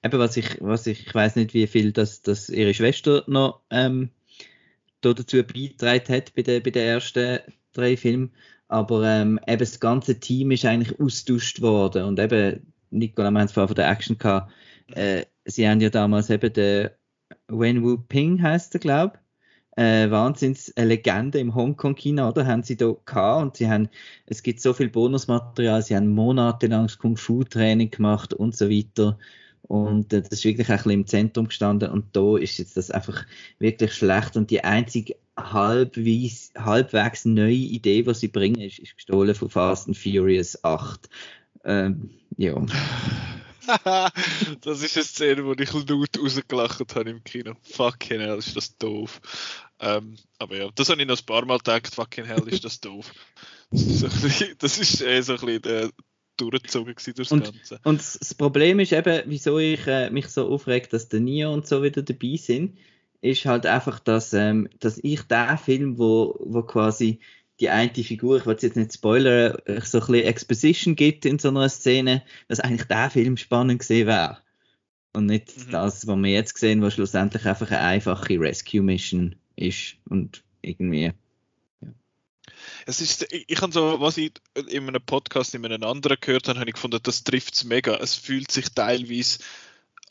eben 0.04 0.20
was 0.20 0.38
ich, 0.38 0.58
was 0.62 0.88
ich, 0.88 1.08
ich 1.08 1.16
weiß 1.16 1.36
nicht, 1.36 1.54
wie 1.54 1.68
viel 1.68 1.92
das, 1.92 2.22
das 2.22 2.50
ihre 2.50 2.74
Schwester 2.74 3.24
noch, 3.28 3.62
ähm, 3.70 4.10
dazu 5.02 5.44
beigetragen 5.44 6.14
hat 6.14 6.34
bei 6.36 6.44
den, 6.44 6.62
bei 6.64 6.70
den 6.70 6.84
ersten 6.84 7.40
drei 7.74 7.98
Filmen. 7.98 8.32
Aber 8.72 9.04
ähm, 9.06 9.40
eben 9.48 9.60
das 9.60 9.80
ganze 9.82 10.20
Team 10.20 10.52
ist 10.52 10.66
eigentlich 10.66 11.00
austauscht 11.00 11.62
worden. 11.62 12.06
Und 12.06 12.20
eben, 12.20 12.74
Nicola, 12.90 13.30
wir 13.32 13.40
haben 13.40 13.46
es 13.48 13.52
vorhin 13.52 13.68
von 13.68 13.76
der 13.76 13.90
Action 13.90 14.18
gehabt, 14.18 14.52
äh, 14.94 15.26
sie 15.46 15.68
haben 15.68 15.82
ja 15.82 15.90
damals 15.90 16.30
eben 16.30 16.54
den 16.54 16.90
Wen 17.48 17.84
Wu 17.84 17.98
Ping 17.98 18.42
heißt 18.42 18.76
er, 18.76 18.80
glaube 18.80 19.20
äh, 19.76 20.10
Wahnsinns 20.10 20.72
eine 20.76 20.88
Legende 20.88 21.40
im 21.40 21.56
Hongkong-Kino, 21.56 22.30
oder? 22.30 22.46
Haben 22.46 22.64
sie 22.64 22.78
da 22.78 22.94
gehabt 23.06 23.42
und 23.42 23.58
sie 23.58 23.70
haben, 23.70 23.90
es 24.26 24.44
gibt 24.44 24.62
so 24.62 24.74
viel 24.74 24.90
Bonusmaterial, 24.90 25.82
sie 25.82 25.96
haben 25.96 26.10
monatelang 26.10 26.90
Kung-Fu-Training 27.00 27.92
gemacht 27.92 28.34
und 28.34 28.56
so 28.56 28.70
weiter. 28.70 29.18
Und 29.64 30.14
äh, 30.14 30.22
das 30.22 30.32
ist 30.32 30.46
wirklich 30.46 30.70
ein 30.70 30.78
bisschen 30.78 30.92
im 30.92 31.08
Zentrum 31.08 31.48
gestanden 31.48 31.92
und 31.92 32.16
da 32.16 32.38
ist 32.38 32.58
jetzt 32.58 32.78
das 32.78 32.92
einfach 32.92 33.26
wirklich 33.60 33.94
schlecht 33.94 34.38
und 34.38 34.50
die 34.50 34.64
einzige 34.64 35.16
halbwegs, 35.42 36.52
halbwegs 36.58 37.26
neue 37.26 37.54
Idee, 37.54 38.06
was 38.06 38.20
sie 38.20 38.28
bringen, 38.28 38.62
ist, 38.62 38.80
ist 38.80 38.96
gestohlen 38.96 39.36
von 39.36 39.50
Fast 39.50 39.88
and 39.88 39.98
Furious 39.98 40.64
8. 40.64 41.10
Ähm, 41.64 42.10
ja. 42.38 42.56
das 44.62 44.82
ist 44.82 44.98
eine 44.98 45.06
Szene, 45.06 45.46
wo 45.46 45.54
ich 45.54 45.72
laut 45.74 46.20
rausgelacht 46.20 46.96
habe 46.96 47.10
im 47.10 47.24
Kino. 47.24 47.54
Fucking 47.64 48.20
hell, 48.20 48.38
ist 48.38 48.56
das 48.56 48.78
doof. 48.78 49.22
Ähm, 49.80 50.16
aber 50.40 50.58
ja, 50.58 50.70
das 50.76 50.90
habe 50.90 51.02
ich 51.02 51.08
noch 51.08 51.20
ein 51.20 51.26
paar 51.26 51.46
Mal 51.46 51.58
gedacht. 51.58 51.94
Fucking 51.94 52.26
hell, 52.26 52.48
ist 52.48 52.66
das 52.66 52.80
doof. 52.80 53.12
Das 53.74 53.84
ist, 53.84 54.00
so 54.00 54.10
bisschen, 54.10 54.56
das 54.60 54.78
ist 54.80 55.02
eh 55.02 55.22
so 55.22 55.32
ein 55.32 55.40
bisschen 55.40 55.62
der, 55.62 55.90
durchgezogen 56.36 56.94
durchs 57.16 57.32
und, 57.32 57.44
Ganze. 57.46 57.80
Und 57.86 58.00
das 58.00 58.36
Problem 58.36 58.80
ist 58.80 58.92
eben, 58.92 59.24
wieso 59.28 59.60
ich 59.60 59.88
äh, 59.88 60.10
mich 60.10 60.28
so 60.28 60.50
aufregt, 60.50 60.92
dass 60.92 61.08
der 61.08 61.22
Neo 61.22 61.54
und 61.54 61.68
so 61.68 61.82
wieder 61.82 62.02
dabei 62.02 62.36
sind, 62.36 62.78
ist 63.22 63.46
halt 63.46 63.66
einfach, 63.66 64.00
dass, 64.00 64.34
ähm, 64.34 64.68
dass 64.80 65.00
ich 65.02 65.22
den 65.24 65.58
Film, 65.58 65.98
wo, 65.98 66.36
wo 66.40 66.64
quasi 66.64 67.20
die 67.60 67.70
eine 67.70 67.94
Figur, 67.94 68.38
ich 68.38 68.46
will 68.46 68.58
jetzt 68.60 68.76
nicht 68.76 68.94
spoilern, 68.94 69.56
äh, 69.66 69.82
so 69.82 70.00
ein 70.00 70.08
bisschen 70.08 70.28
Exposition 70.28 70.96
gibt 70.96 71.26
in 71.26 71.38
so 71.38 71.50
einer 71.50 71.70
Szene, 71.70 72.24
dass 72.48 72.60
eigentlich 72.60 72.88
der 72.88 73.10
Film 73.12 73.38
spannend 73.38 73.80
gesehen 73.80 74.08
wäre. 74.08 74.40
Und 75.14 75.28
nicht 75.28 75.56
mhm. 75.56 75.72
das, 75.72 76.08
was 76.08 76.18
wir 76.18 76.32
jetzt 76.32 76.58
sehen, 76.58 76.82
was 76.82 76.96
schlussendlich 76.96 77.46
einfach 77.46 77.70
eine 77.70 77.82
einfache 77.82 78.40
Rescue-Mission 78.40 79.36
ist 79.56 79.96
und 80.10 80.44
irgendwie. 80.62 81.14
Ja. 81.82 81.90
Es 82.86 83.02
ist, 83.02 83.32
ich, 83.32 83.46
ich 83.48 83.62
habe 83.62 83.74
so, 83.74 84.00
was 84.00 84.18
ich 84.18 84.32
in 84.70 84.88
einem 84.88 85.02
Podcast 85.02 85.54
in 85.54 85.66
einem 85.66 85.84
anderen 85.84 86.18
gehört 86.20 86.48
habe, 86.48 86.60
habe 86.60 86.70
ich 86.70 86.76
gefunden, 86.76 87.00
das 87.04 87.24
trifft 87.24 87.56
es 87.56 87.64
mega. 87.64 87.96
Es 87.98 88.16
fühlt 88.16 88.52
sich 88.52 88.70
teilweise 88.70 89.40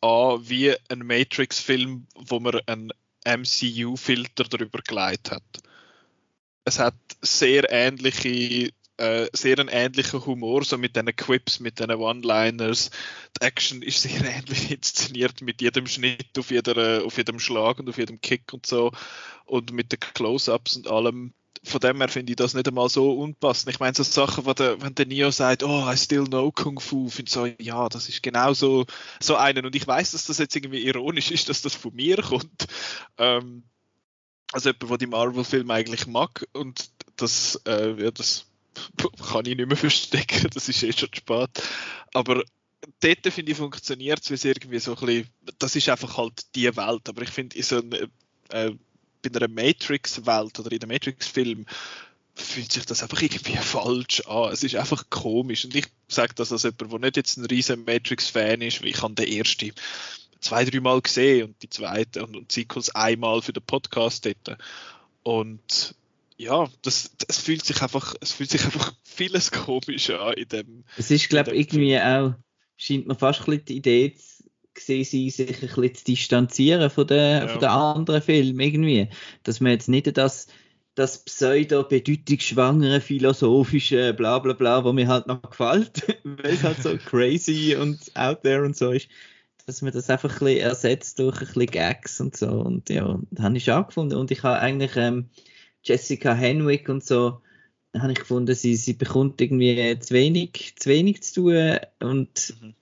an 0.01 0.49
wie 0.49 0.75
ein 0.89 1.01
Matrix-Film, 1.01 2.07
wo 2.15 2.41
man 2.41 2.61
einen 2.67 2.93
MCU-Filter 3.25 4.45
darüber 4.45 4.81
gelegt 4.87 5.31
hat. 5.31 5.43
Es 6.65 6.79
hat 6.79 6.95
sehr 7.23 7.71
ähnliche 7.71 8.73
äh, 9.01 9.31
sehr 9.33 9.59
einen 9.59 9.71
ähnlichen 9.71 10.27
Humor, 10.27 10.63
so 10.63 10.77
mit 10.77 10.95
diesen 10.95 11.17
Quips, 11.17 11.59
mit 11.59 11.79
diesen 11.79 11.95
One-Liners. 11.95 12.91
Die 13.41 13.47
Action 13.47 13.81
ist 13.81 14.03
sehr 14.03 14.23
ähnlich 14.37 14.71
inszeniert 14.71 15.41
mit 15.41 15.63
jedem 15.63 15.87
Schnitt 15.87 16.39
auf, 16.39 16.51
jeder, 16.51 17.03
auf 17.05 17.17
jedem 17.17 17.41
Schlag 17.41 17.79
und 17.79 17.89
auf 17.89 17.97
jedem 17.97 18.21
Kick 18.21 18.53
und 18.53 18.67
so 18.67 18.93
und 19.47 19.73
mit 19.73 19.91
den 19.93 20.01
Close-Ups 20.01 20.77
und 20.77 20.87
allem. 20.87 21.33
Von 21.63 21.81
dem 21.81 21.99
her 21.99 22.09
finde 22.09 22.33
ich 22.33 22.37
das 22.37 22.55
nicht 22.55 22.67
einmal 22.67 22.89
so 22.89 23.13
unpassend. 23.13 23.71
Ich 23.71 23.81
meine, 23.81 23.95
so 23.95 24.03
Sachen, 24.03 24.47
wo 24.47 24.55
der, 24.55 24.81
wenn 24.81 24.95
der 24.95 25.07
Neo 25.07 25.31
sagt, 25.31 25.63
oh, 25.63 25.91
I 25.91 25.97
still 25.97 26.25
know 26.25 26.51
Kung 26.51 26.81
Fu, 26.81 27.09
finde 27.11 27.29
ich 27.29 27.35
so, 27.35 27.47
ja, 27.63 27.89
das 27.89 28.09
ist 28.09 28.23
genau 28.23 28.55
so, 28.55 28.87
so 29.21 29.37
einen. 29.37 29.67
Und 29.67 29.77
ich 29.77 29.87
weiß, 29.87 30.13
dass 30.13 30.27
das 30.27 30.39
jetzt 30.39 30.57
irgendwie 30.57 30.85
ironisch 30.87 31.31
ist, 31.31 31.51
dass 31.51 31.61
das 31.61 31.75
von 31.75 31.95
mir 31.95 32.17
kommt. 32.23 32.67
Ähm, 33.19 33.65
also 34.53 34.71
jemand, 34.71 34.91
der 34.91 34.99
die 34.99 35.07
Marvel-Filme 35.07 35.75
eigentlich 35.75 36.07
mag 36.07 36.47
und 36.53 36.91
das, 37.17 37.61
äh, 37.67 38.03
ja, 38.03 38.11
das 38.11 38.47
kann 39.31 39.47
ich 39.47 39.57
nicht 39.57 39.69
mehr 39.69 39.77
verstecken, 39.77 40.49
das 40.53 40.69
ist 40.69 40.83
eh 40.83 40.93
schon 40.93 41.11
spät. 41.13 41.51
Aber 42.15 42.43
dort 43.01 43.27
finde 43.29 43.53
ich 43.53 43.59
funktioniert 43.59 44.29
es, 44.29 44.45
irgendwie 44.45 44.79
so 44.79 44.97
ein 44.97 45.07
bisschen, 45.07 45.29
das 45.59 45.77
ist 45.77 45.89
einfach 45.89 46.17
halt 46.17 46.55
die 46.55 46.75
Welt, 46.77 47.09
aber 47.09 47.23
ich 47.23 47.31
finde 47.31 47.57
in 47.57 47.63
so 47.63 47.83
einer, 47.83 48.09
äh, 48.51 48.73
bei 49.23 49.31
einer 49.35 49.49
Matrix-Welt 49.49 50.59
oder 50.59 50.73
in 50.73 50.83
einem 50.83 50.93
Matrix-Film 50.93 51.67
fühlt 52.35 52.73
sich 52.73 52.87
das 52.87 53.03
einfach 53.03 53.21
irgendwie 53.21 53.57
falsch 53.57 54.23
an. 54.27 54.53
Es 54.53 54.63
ist 54.63 54.77
einfach 54.77 55.05
komisch. 55.11 55.65
Und 55.65 55.75
ich 55.75 55.87
sage 56.09 56.35
das 56.35 56.53
als 56.53 56.63
jemand, 56.63 56.93
der 56.93 56.99
nicht 57.01 57.17
jetzt 57.17 57.37
ein 57.37 57.47
riesen 57.47 57.85
Matrix-Fan 57.85 58.63
ist, 58.63 58.83
weil 58.83 58.89
ich 58.89 59.03
habe 59.03 59.15
den 59.15 59.29
ersten 59.29 59.73
zwei, 60.41 60.65
drei 60.65 60.81
Mal 60.81 61.01
gesehen 61.01 61.49
und 61.49 61.63
die 61.63 61.71
zweite 61.71 62.25
und, 62.25 62.37
und 62.37 62.53
Sequels 62.53 62.95
einmal 62.95 63.43
für 63.43 63.53
den 63.53 63.63
Podcast 63.63 64.27
dort. 64.27 64.59
Und 65.23 65.95
ja, 66.37 66.69
das, 66.83 67.11
das 67.27 67.39
fühlt 67.39 67.65
sich 67.65 67.83
einfach, 67.83 68.15
es 68.21 68.33
fühlt 68.33 68.51
sich 68.51 68.65
einfach 68.65 68.95
vieles 69.05 69.51
komisch 69.51 70.11
an 70.11 70.33
in 70.35 70.49
dem. 70.49 70.85
Es 70.97 71.11
ist, 71.11 71.29
glaube 71.29 71.53
ich, 71.53 71.61
irgendwie 71.61 72.01
auch, 72.01 72.35
scheint 72.77 73.07
mir 73.07 73.15
fast 73.15 73.41
ein 73.41 73.47
bisschen 73.47 73.65
die 73.67 73.77
Idee 73.77 74.15
zu 74.15 74.30
sehen, 74.81 75.05
sich 75.05 75.39
ein 75.41 75.61
bisschen 75.61 75.95
zu 75.95 76.05
distanzieren 76.05 76.91
von 76.91 77.07
den, 77.07 77.43
ja. 77.43 77.49
von 77.49 77.61
den 77.61 77.69
anderen 77.69 78.23
Filmen 78.23 78.61
irgendwie. 78.61 79.09
Dass 79.43 79.61
man 79.61 79.73
jetzt 79.73 79.89
nicht 79.89 80.17
das, 80.17 80.49
das 80.95 81.25
pseudo-bedeutungsschwangere, 81.25 83.01
philosophische 83.01 84.15
bla 84.15 84.39
bla 84.39 84.53
bla, 84.53 84.85
wo 84.85 84.93
mir 84.93 85.09
halt 85.09 85.27
noch 85.27 85.43
gefällt, 85.43 86.19
weil 86.25 86.53
es 86.53 86.63
halt 86.63 86.83
so 86.83 86.97
crazy 86.97 87.77
und 87.77 87.99
out 88.15 88.43
there 88.43 88.65
und 88.65 88.77
so 88.77 88.91
ist, 88.91 89.09
dass 89.67 89.83
man 89.83 89.93
das 89.93 90.11
einfach 90.11 90.41
ein 90.41 90.47
bisschen 90.47 90.61
ersetzt 90.61 91.19
durch 91.19 91.41
ein 91.41 91.47
bisschen 91.47 91.67
Gags 91.67 92.21
und 92.21 92.37
so. 92.37 92.49
Und 92.49 92.91
ja, 92.91 93.21
das 93.31 93.45
habe 93.45 93.57
ich 93.57 93.71
auch 93.71 93.87
gefunden. 93.87 94.17
Und 94.17 94.31
ich 94.31 94.43
habe 94.43 94.59
eigentlich 94.59 94.97
ähm, 94.97 95.31
Jessica 95.83 96.35
Henwick 96.35 96.89
und 96.89 97.05
so, 97.05 97.41
habe 97.97 98.13
ich 98.13 98.19
gefunden, 98.19 98.55
sie, 98.55 98.77
sie 98.77 98.95
bekommt 98.95 99.41
irgendwie 99.41 99.99
zu 99.99 100.15
wenig, 100.15 100.75
zu 100.77 100.89
wenig 100.89 101.23
zu 101.23 101.43
tun 101.43 101.79
und 101.99 102.55
mhm. 102.61 102.75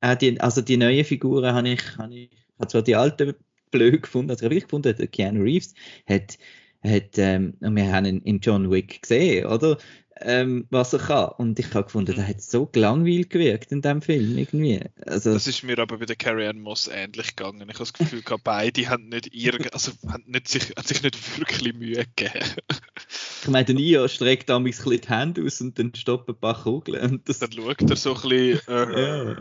Auch 0.00 0.14
die, 0.14 0.40
also 0.40 0.60
die 0.62 0.76
neuen 0.76 1.04
Figuren 1.04 1.54
habe 1.54 1.70
ich, 1.70 1.98
habe 1.98 2.14
ich, 2.14 2.30
habe 2.58 2.68
zwar 2.68 2.82
die 2.82 2.96
alten 2.96 3.34
blöd 3.70 4.02
gefunden, 4.02 4.30
also 4.30 4.46
ich 4.46 4.64
gefunden, 4.64 5.10
Keanu 5.10 5.42
Reeves 5.42 5.74
hat, 6.06 6.38
hat 6.82 7.18
ähm, 7.18 7.54
wir 7.60 7.92
haben 7.92 8.06
ihn 8.06 8.22
in 8.22 8.40
John 8.40 8.70
Wick 8.70 9.02
gesehen, 9.02 9.46
oder? 9.46 9.78
ähm, 10.20 10.66
was 10.70 10.92
er 10.92 11.00
kann. 11.00 11.30
Und 11.38 11.58
ich 11.58 11.72
habe 11.74 11.84
gefunden, 11.84 12.14
der 12.14 12.26
hat 12.26 12.42
so 12.42 12.66
gelangweilt 12.66 13.30
gewirkt 13.30 13.72
in 13.72 13.82
dem 13.82 14.02
Film 14.02 14.36
irgendwie. 14.36 14.80
Also, 15.06 15.32
das 15.32 15.46
ist 15.46 15.62
mir 15.62 15.78
aber 15.78 15.98
bei 15.98 16.06
der 16.06 16.16
Carrie 16.16 16.46
Ann 16.46 16.60
Moss 16.60 16.88
ähnlich 16.88 17.36
gegangen. 17.36 17.62
Ich 17.62 17.74
habe 17.74 17.78
das 17.78 17.92
Gefühl, 17.92 18.22
gehabt, 18.22 18.44
beide 18.44 18.88
haben 18.88 19.08
nicht 19.08 19.34
irgend, 19.34 19.72
also 19.72 19.92
haben, 20.08 20.24
nicht 20.26 20.48
sich, 20.48 20.70
haben 20.76 20.86
sich 20.86 21.02
nicht 21.02 21.38
wirklich 21.38 21.74
Mühe 21.74 22.04
gegeben. 22.16 22.44
ich 23.42 23.48
meine, 23.48 23.64
der 23.64 23.74
Nio 23.74 24.08
streckt 24.08 24.50
ein 24.50 24.64
bisschen 24.64 25.00
die 25.00 25.08
Hände 25.08 25.44
aus 25.44 25.60
und 25.60 25.78
dann 25.78 25.94
stoppen 25.94 26.34
ein 26.34 26.40
paar 26.40 26.62
Kugeln. 26.62 27.10
Und 27.10 27.28
das 27.28 27.38
dann 27.38 27.52
schaut 27.52 27.82
er 27.82 27.96
so 27.96 28.14
ein 28.14 28.28
bisschen. 28.28 28.60
Äh, 28.68 29.36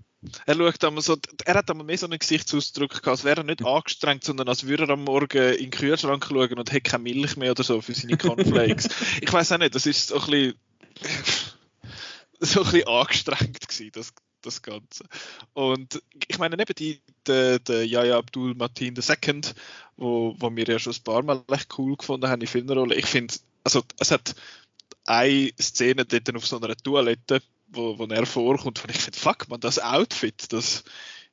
Er 0.44 0.54
schaut 0.54 0.84
einmal 0.84 1.02
so, 1.02 1.16
er 1.44 1.54
hat 1.54 1.70
einmal 1.70 1.86
mehr 1.86 1.96
so 1.96 2.06
einen 2.06 2.18
Gesichtsausdruck 2.18 2.90
gehabt, 2.90 3.08
als 3.08 3.24
wäre 3.24 3.40
er 3.40 3.44
nicht 3.44 3.64
angestrengt, 3.64 4.22
sondern 4.22 4.48
als 4.48 4.66
würde 4.66 4.84
er 4.84 4.90
am 4.90 5.04
Morgen 5.04 5.54
in 5.54 5.64
den 5.64 5.70
Kühlschrank 5.70 6.26
schauen 6.26 6.58
und 6.58 6.70
hätte 6.70 6.90
keine 6.90 7.04
Milch 7.04 7.36
mehr 7.36 7.52
oder 7.52 7.62
so 7.62 7.80
für 7.80 7.94
seine 7.94 8.18
Cornflakes. 8.18 8.88
ich 9.20 9.32
weiß 9.32 9.52
auch 9.52 9.58
nicht, 9.58 9.74
das 9.74 9.86
ist 9.86 10.08
so 10.08 10.20
ein 10.20 10.26
bisschen, 10.26 10.54
so 12.40 12.60
ein 12.60 12.70
bisschen 12.70 12.88
angestrengt 12.88 13.66
gewesen, 13.66 13.90
das, 13.94 14.12
das 14.42 14.60
Ganze. 14.60 15.04
Und 15.54 16.02
ich 16.28 16.38
meine, 16.38 16.56
neben 16.56 16.74
die, 16.74 17.00
der, 17.26 17.58
der 17.58 17.86
Yaya 17.86 18.18
Abdul 18.18 18.54
Matin 18.54 18.96
II, 18.96 19.40
wo, 19.96 20.34
wo 20.38 20.54
wir 20.54 20.64
ja 20.66 20.78
schon 20.78 20.92
ein 20.92 21.02
paar 21.02 21.22
Mal 21.22 21.42
echt 21.50 21.78
cool 21.78 21.96
gefunden 21.96 22.28
haben 22.28 22.42
in 22.42 22.46
Filmrollen, 22.46 22.98
ich 22.98 23.06
finde, 23.06 23.34
also 23.64 23.82
es 23.98 24.10
hat 24.10 24.34
eine 25.06 25.50
Szene 25.58 26.04
dort 26.04 26.36
auf 26.36 26.46
so 26.46 26.60
einer 26.60 26.76
Toilette, 26.76 27.42
wo, 27.70 27.98
wo 27.98 28.04
er 28.06 28.26
vorkommt, 28.26 28.82
und 28.82 28.90
ich 28.90 29.00
finde, 29.00 29.18
fuck 29.18 29.48
man, 29.48 29.60
das 29.60 29.78
Outfit, 29.78 30.52
das, 30.52 30.84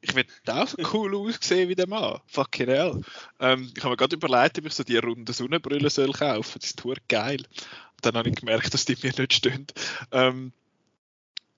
ich 0.02 0.16
will 0.16 0.26
auch 0.48 0.68
so 0.68 0.78
cool 0.94 1.16
aussehen 1.16 1.70
wie 1.70 1.76
der 1.76 1.88
Mann. 1.88 2.20
Fucking 2.28 2.68
hell. 2.68 3.02
Ähm, 3.40 3.72
ich 3.76 3.84
habe 3.84 3.92
mir 3.92 3.98
gerade 3.98 4.16
überlegt, 4.16 4.60
ob 4.60 4.66
ich 4.66 4.74
so 4.74 4.84
die 4.84 4.98
runde 4.98 5.34
Sonnenbrille 5.34 5.90
soll 5.90 6.12
kaufen. 6.12 6.60
Das 6.60 6.70
ist 6.70 6.80
total 6.80 7.02
geil. 7.08 7.42
Und 7.42 8.06
dann 8.06 8.16
habe 8.16 8.30
ich 8.30 8.36
gemerkt, 8.36 8.74
dass 8.74 8.86
die 8.86 8.98
mir 9.02 9.14
nicht 9.18 9.34
stehen. 9.34 9.66
Ähm, 10.12 10.52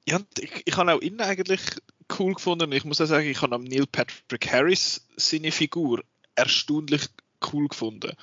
ja, 0.08 0.20
ich, 0.40 0.64
ich 0.66 0.78
habe 0.78 0.94
auch 0.94 1.02
ihn 1.02 1.20
eigentlich 1.20 1.62
cool 2.18 2.34
gefunden. 2.34 2.72
Ich 2.72 2.86
muss 2.86 3.02
auch 3.02 3.06
sagen, 3.06 3.28
ich 3.28 3.42
habe 3.42 3.56
am 3.56 3.64
Neil 3.64 3.86
Patrick 3.86 4.52
Harris 4.52 5.06
seine 5.18 5.52
Figur 5.52 6.04
erstaunlich 6.36 7.08
cool 7.52 7.68
gefunden. 7.68 8.14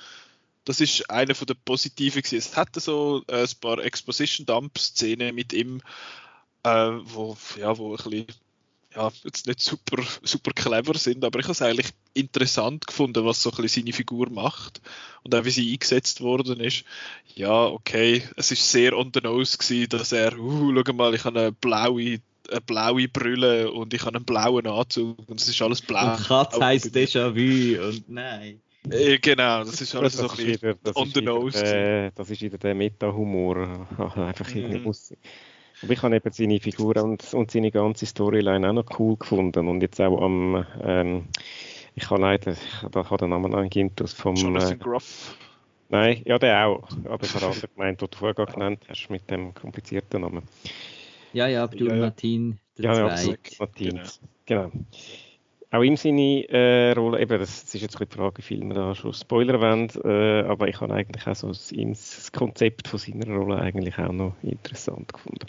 Das 0.65 0.81
ist 0.81 1.09
eine 1.09 1.33
von 1.33 1.47
der 1.47 1.53
positiven. 1.53 2.21
Es 2.29 2.57
hatte 2.57 2.79
so 2.79 3.23
äh, 3.27 3.43
ein 3.43 3.59
paar 3.61 3.79
Exposition-Dump-Szenen 3.79 5.33
mit 5.33 5.53
ihm, 5.53 5.81
äh, 6.67 6.99
wo, 7.03 7.37
ja, 7.59 7.77
wo 7.77 7.91
ein 7.91 7.97
bisschen, 7.97 8.25
ja, 8.95 9.11
jetzt 9.23 9.47
nicht 9.47 9.61
super, 9.61 10.03
super 10.23 10.51
clever 10.51 10.97
sind, 10.97 11.23
aber 11.23 11.39
ich 11.39 11.45
habe 11.45 11.53
es 11.53 11.61
eigentlich 11.61 11.89
interessant 12.13 12.87
gefunden, 12.87 13.25
was 13.25 13.41
so 13.41 13.51
ein 13.51 13.57
bisschen 13.57 13.83
seine 13.83 13.93
Figur 13.93 14.29
macht 14.29 14.81
und 15.23 15.35
auch 15.35 15.45
wie 15.45 15.51
sie 15.51 15.71
eingesetzt 15.71 16.21
worden 16.21 16.59
ist. 16.59 16.83
Ja, 17.35 17.65
okay, 17.65 18.23
es 18.35 18.51
ist 18.51 18.71
sehr 18.71 18.97
on 18.97 19.11
the 19.13 19.21
nose 19.21 19.57
gewesen, 19.57 19.89
dass 19.89 20.11
er, 20.11 20.37
uh, 20.37 20.73
schau 20.73 20.93
mal, 20.93 21.13
ich 21.13 21.23
habe 21.23 21.39
eine 21.39 21.51
blaue 21.51 22.19
eine 22.49 22.61
blaue 22.61 23.09
Brille 23.09 23.69
und 23.71 23.93
ich 23.93 24.05
habe 24.05 24.15
einen 24.15 24.25
blauen 24.25 24.65
Anzug 24.67 25.17
und 25.27 25.41
es 25.41 25.49
ist 25.49 25.61
alles 25.61 25.81
blau. 25.81 26.13
Und 26.13 26.23
Katz 26.23 26.59
heisst 26.59 26.95
Déjà-vu 26.95 27.85
und 27.85 28.09
nein. 28.09 28.61
Äh, 28.89 29.19
genau, 29.19 29.63
das 29.63 29.81
ist 29.81 29.95
alles 29.95 30.15
das 30.15 30.21
so 30.21 30.29
ein 30.29 30.45
bisschen 30.45 30.75
on 30.95 31.11
the 31.13 31.21
nose. 31.21 31.61
Der, 31.61 32.11
das 32.11 32.29
ist 32.29 32.41
wieder 32.41 32.57
der 32.57 32.73
Meta-Humor. 32.73 33.87
Einfach 34.15 34.49
mhm. 34.49 34.57
irgendwie 34.57 34.79
muss, 34.79 35.13
aber 35.81 35.93
ich 35.93 36.01
habe 36.01 36.15
eben 36.15 36.31
seine 36.31 36.59
Figur 36.59 36.95
und, 36.97 37.33
und 37.33 37.51
seine 37.51 37.71
ganze 37.71 38.05
Storyline 38.05 38.69
auch 38.69 38.73
noch 38.73 38.99
cool 38.99 39.15
gefunden 39.17 39.67
und 39.67 39.81
jetzt 39.81 39.99
auch 40.01 40.21
am, 40.21 40.65
ähm, 40.81 41.25
ich 41.95 42.09
habe 42.09 42.21
leider, 42.21 42.51
ich 42.51 42.83
habe 42.83 43.17
den 43.17 43.29
Namen 43.29 43.53
angegeben, 43.53 43.91
vom... 44.07 44.35
Jonathan 44.35 44.73
äh, 44.73 44.77
Groff. 44.77 45.37
Nein, 45.89 46.21
ja, 46.25 46.37
der 46.37 46.67
auch, 46.67 46.87
aber 47.05 47.23
ich 47.23 47.33
habe 47.33 47.45
andere 47.45 47.67
gemeint, 47.67 48.01
den 48.01 48.09
du 48.09 48.17
vorher 48.17 48.45
genannt 48.45 48.83
hast, 48.89 49.09
mit 49.09 49.29
dem 49.29 49.53
komplizierten 49.53 50.21
Namen. 50.21 50.43
Ja, 51.33 51.47
ja, 51.47 51.63
Abdul 51.63 51.89
ja, 51.89 51.95
Martin, 51.95 52.59
der 52.77 52.85
ja, 52.85 53.07
ja, 53.07 53.35
Martin, 53.59 53.95
genau. 53.95 54.03
genau 54.45 54.71
auch 55.71 55.83
ihm 55.83 55.97
seine 55.97 56.47
äh, 56.49 56.91
Rolle, 56.93 57.21
eben, 57.21 57.39
das, 57.39 57.65
das, 57.65 57.75
ist 57.75 57.81
jetzt 57.81 57.99
die 57.99 58.05
Frage, 58.05 58.37
wie 58.37 58.41
viel 58.41 58.63
man 58.63 58.75
da 58.75 58.95
schon 58.95 59.13
Spoiler 59.13 59.59
wollen, 59.59 59.89
äh, 60.03 60.47
aber 60.47 60.67
ich 60.67 60.79
habe 60.79 60.93
eigentlich 60.93 61.27
auch 61.27 61.35
so 61.35 61.47
das, 61.49 61.73
das, 61.75 62.31
Konzept 62.31 62.87
von 62.87 62.99
seiner 62.99 63.35
Rolle 63.35 63.57
eigentlich 63.57 63.97
auch 63.97 64.13
noch 64.13 64.35
interessant 64.43 65.13
gefunden. 65.13 65.47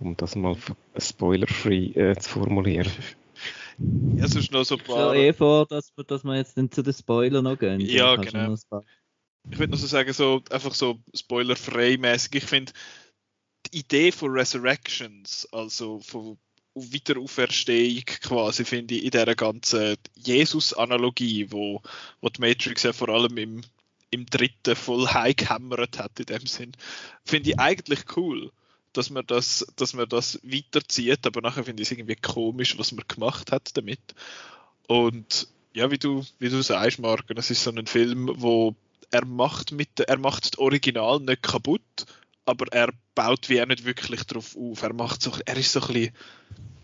Um 0.00 0.16
das 0.16 0.36
mal 0.36 0.56
spoiler-free 0.96 1.92
äh, 1.94 2.16
zu 2.16 2.30
formulieren. 2.30 2.90
Ja, 4.16 4.28
sonst 4.28 4.52
noch 4.52 4.62
so 4.62 4.76
ein 4.76 4.84
paar... 4.84 5.16
Ich 5.16 5.20
eh 5.20 5.32
vor, 5.32 5.66
dass, 5.66 5.92
dass 6.06 6.22
wir 6.22 6.36
jetzt 6.36 6.56
dann 6.56 6.70
zu 6.70 6.82
den 6.82 6.92
Spoilern 6.92 7.42
noch 7.42 7.58
gehen. 7.58 7.80
Ja, 7.80 8.14
genau. 8.14 8.54
Ich 9.50 9.58
würde 9.58 9.72
noch 9.72 9.78
so 9.80 9.88
sagen, 9.88 10.12
so, 10.12 10.42
einfach 10.48 10.74
so 10.74 11.00
spoiler-frei 11.12 11.96
mäßig. 11.96 12.36
Ich 12.36 12.44
finde, 12.44 12.72
die 13.66 13.80
Idee 13.80 14.12
von 14.12 14.30
Resurrections, 14.30 15.48
also 15.50 15.98
von 15.98 16.38
Wiederauferstehung 16.74 18.04
quasi, 18.04 18.64
finde 18.64 18.94
ich, 18.94 19.04
in 19.04 19.10
dieser 19.10 19.34
ganzen 19.34 19.96
Jesus-Analogie, 20.16 21.50
wo, 21.50 21.82
wo 22.20 22.28
die 22.28 22.40
Matrix 22.40 22.82
ja 22.82 22.92
vor 22.92 23.08
allem 23.08 23.36
im, 23.36 23.60
im 24.10 24.26
dritten 24.26 24.76
voll 24.76 25.06
high 25.08 25.36
gehammert 25.36 25.98
hat 25.98 26.18
in 26.18 26.26
dem 26.26 26.46
Sinn, 26.46 26.72
finde 27.24 27.50
ich 27.50 27.58
eigentlich 27.58 28.16
cool, 28.16 28.50
dass 28.92 29.10
man 29.10 29.26
das, 29.26 29.66
dass 29.76 29.94
man 29.94 30.08
das 30.08 30.40
weiterzieht, 30.42 31.26
aber 31.26 31.40
nachher 31.40 31.64
finde 31.64 31.82
ich 31.82 31.88
es 31.88 31.92
irgendwie 31.92 32.16
komisch, 32.16 32.78
was 32.78 32.92
man 32.92 33.04
gemacht 33.06 33.52
hat 33.52 33.76
damit. 33.76 34.14
Und 34.86 35.48
ja, 35.72 35.90
wie 35.90 35.98
du, 35.98 36.24
wie 36.38 36.48
du 36.48 36.62
sagst, 36.62 36.98
Marken, 36.98 37.36
es 37.36 37.50
ist 37.50 37.64
so 37.64 37.70
ein 37.70 37.86
Film, 37.86 38.30
wo 38.34 38.74
er 39.10 39.24
macht 39.24 39.72
mit, 39.72 40.00
er 40.00 40.18
macht 40.18 40.44
das 40.44 40.58
Original 40.58 41.20
nicht 41.20 41.42
kaputt, 41.42 42.06
aber 42.46 42.66
er 42.72 42.92
baut 43.14 43.48
wie 43.48 43.60
auch 43.60 43.66
nicht 43.66 43.84
wirklich 43.84 44.24
drauf 44.24 44.56
auf. 44.56 44.82
Er 44.82 44.92
macht 44.92 45.22
so, 45.22 45.32
er 45.44 45.56
ist 45.56 45.72
so 45.72 45.80
ein 45.80 45.86
bisschen, 45.86 46.14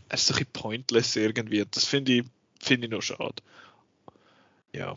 er 0.08 0.14
ist 0.14 0.26
so 0.26 0.34
ein 0.34 0.38
bisschen 0.38 0.52
pointless 0.52 1.16
irgendwie. 1.16 1.64
Das 1.70 1.84
finde 1.84 2.12
ich, 2.12 2.24
finde 2.60 2.86
ich 2.86 2.92
noch 2.92 3.02
schade. 3.02 3.42
Ja. 4.72 4.94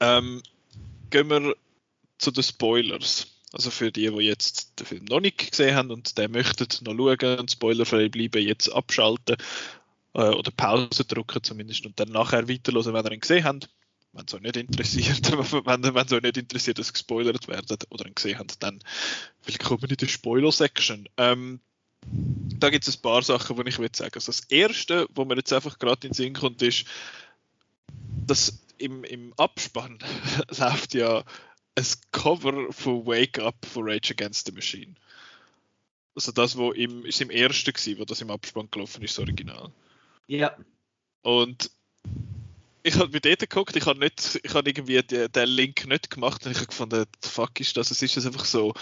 Ähm, 0.00 0.42
gehen 1.10 1.28
wir 1.28 1.56
zu 2.18 2.30
den 2.30 2.42
Spoilers. 2.42 3.34
Also 3.52 3.70
für 3.70 3.90
die, 3.90 4.10
die 4.10 4.24
jetzt 4.24 4.78
den 4.78 4.86
Film 4.86 5.04
noch 5.06 5.20
nicht 5.20 5.50
gesehen 5.50 5.74
haben 5.74 5.90
und 5.90 6.18
den 6.18 6.30
möchten 6.32 6.66
noch 6.84 6.94
schauen 6.94 7.38
und 7.38 7.50
spoilerfrei 7.50 8.10
bleiben, 8.10 8.46
jetzt 8.46 8.68
abschalten 8.68 9.36
äh, 10.12 10.28
oder 10.28 10.50
Pause 10.50 11.06
drücken 11.06 11.42
zumindest 11.42 11.86
und 11.86 11.98
dann 11.98 12.10
nachher 12.10 12.46
weiterhören, 12.48 12.92
wenn 12.92 13.06
ihr 13.06 13.12
ihn 13.12 13.20
gesehen 13.20 13.44
habt 13.44 13.70
wenn 14.18 14.26
es 14.26 14.34
euch 14.34 14.42
nicht 14.42 14.56
interessiert, 14.56 15.30
wenn, 15.66 15.94
wenn 15.94 16.06
es 16.06 16.12
euch 16.12 16.22
nicht 16.22 16.36
interessiert, 16.36 16.78
dass 16.78 16.92
gespoilert 16.92 17.46
werden 17.46 17.78
oder 17.90 18.06
ihn 18.06 18.14
gesehen 18.14 18.38
habt, 18.38 18.60
dann 18.62 18.80
willkommen 19.44 19.88
in 19.88 19.96
der 19.96 20.08
Spoiler-Section. 20.08 21.08
Ähm, 21.16 21.60
da 22.04 22.70
gibt 22.70 22.86
es 22.86 22.96
ein 22.96 23.02
paar 23.02 23.22
Sachen, 23.22 23.56
die 23.56 23.68
ich 23.68 23.78
will 23.78 23.90
sagen. 23.92 24.14
Also 24.14 24.32
das 24.32 24.40
erste, 24.50 25.06
wo 25.14 25.24
mir 25.24 25.36
jetzt 25.36 25.52
einfach 25.52 25.78
gerade 25.78 26.06
in 26.06 26.10
den 26.10 26.14
Sinn 26.14 26.34
kommt, 26.34 26.62
ist, 26.62 26.84
dass 28.26 28.60
im, 28.78 29.04
im 29.04 29.32
Abspann 29.36 29.98
läuft 30.58 30.94
ja 30.94 31.22
ein 31.76 31.86
Cover 32.10 32.72
von 32.72 33.06
Wake 33.06 33.38
Up 33.38 33.66
von 33.66 33.88
Rage 33.88 34.14
Against 34.14 34.46
the 34.46 34.52
Machine. 34.52 34.94
Also 36.16 36.32
das, 36.32 36.56
wo 36.56 36.72
im, 36.72 37.04
ist 37.04 37.20
im 37.20 37.30
ersten 37.30 37.72
gewesen, 37.72 38.00
wo 38.00 38.04
das 38.04 38.20
im 38.20 38.32
Abspann 38.32 38.68
gelaufen 38.72 39.02
ist, 39.02 39.16
das 39.16 39.20
Original. 39.20 39.70
Ja. 40.26 40.56
Und 41.22 41.70
ich 42.88 42.96
habe 42.96 43.10
mir 43.12 43.20
dort 43.20 43.40
geguckt, 43.40 43.76
ich 43.76 43.86
habe 43.86 43.98
nicht, 43.98 44.40
ich 44.42 44.54
habe 44.54 44.68
irgendwie 44.68 45.02
den 45.02 45.48
Link 45.48 45.86
nicht 45.86 46.10
gemacht 46.10 46.44
und 46.44 46.52
ich 46.52 46.58
habe 46.58 46.66
gefunden, 46.66 47.04
fuck 47.22 47.60
ist 47.60 47.76
das, 47.76 47.90
es 47.90 48.02
ist 48.02 48.26
einfach 48.26 48.44
so 48.44 48.74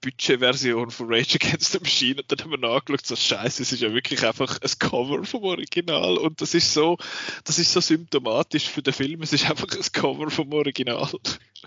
Budgetversion 0.00 0.90
von 0.90 1.12
Rage 1.12 1.38
Against 1.40 1.72
the 1.72 1.78
Machine. 1.78 2.22
Und 2.22 2.32
dann 2.32 2.40
haben 2.40 2.50
wir 2.50 2.58
nachgeschaut, 2.58 3.06
so 3.06 3.16
scheiße, 3.16 3.62
es 3.62 3.72
ist 3.72 3.82
ja 3.82 3.92
wirklich 3.92 4.24
einfach 4.26 4.58
ein 4.60 4.70
Cover 4.78 5.24
vom 5.24 5.44
Original. 5.44 6.16
Und 6.18 6.40
das 6.40 6.54
ist 6.54 6.72
so, 6.72 6.96
das 7.44 7.58
ist 7.58 7.72
so 7.72 7.80
symptomatisch 7.80 8.68
für 8.68 8.82
den 8.82 8.94
Film, 8.94 9.22
es 9.22 9.32
ist 9.32 9.48
einfach 9.48 9.68
ein 9.70 9.92
Cover 9.92 10.30
vom 10.30 10.52
Original. 10.52 11.08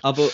Aber, 0.02 0.30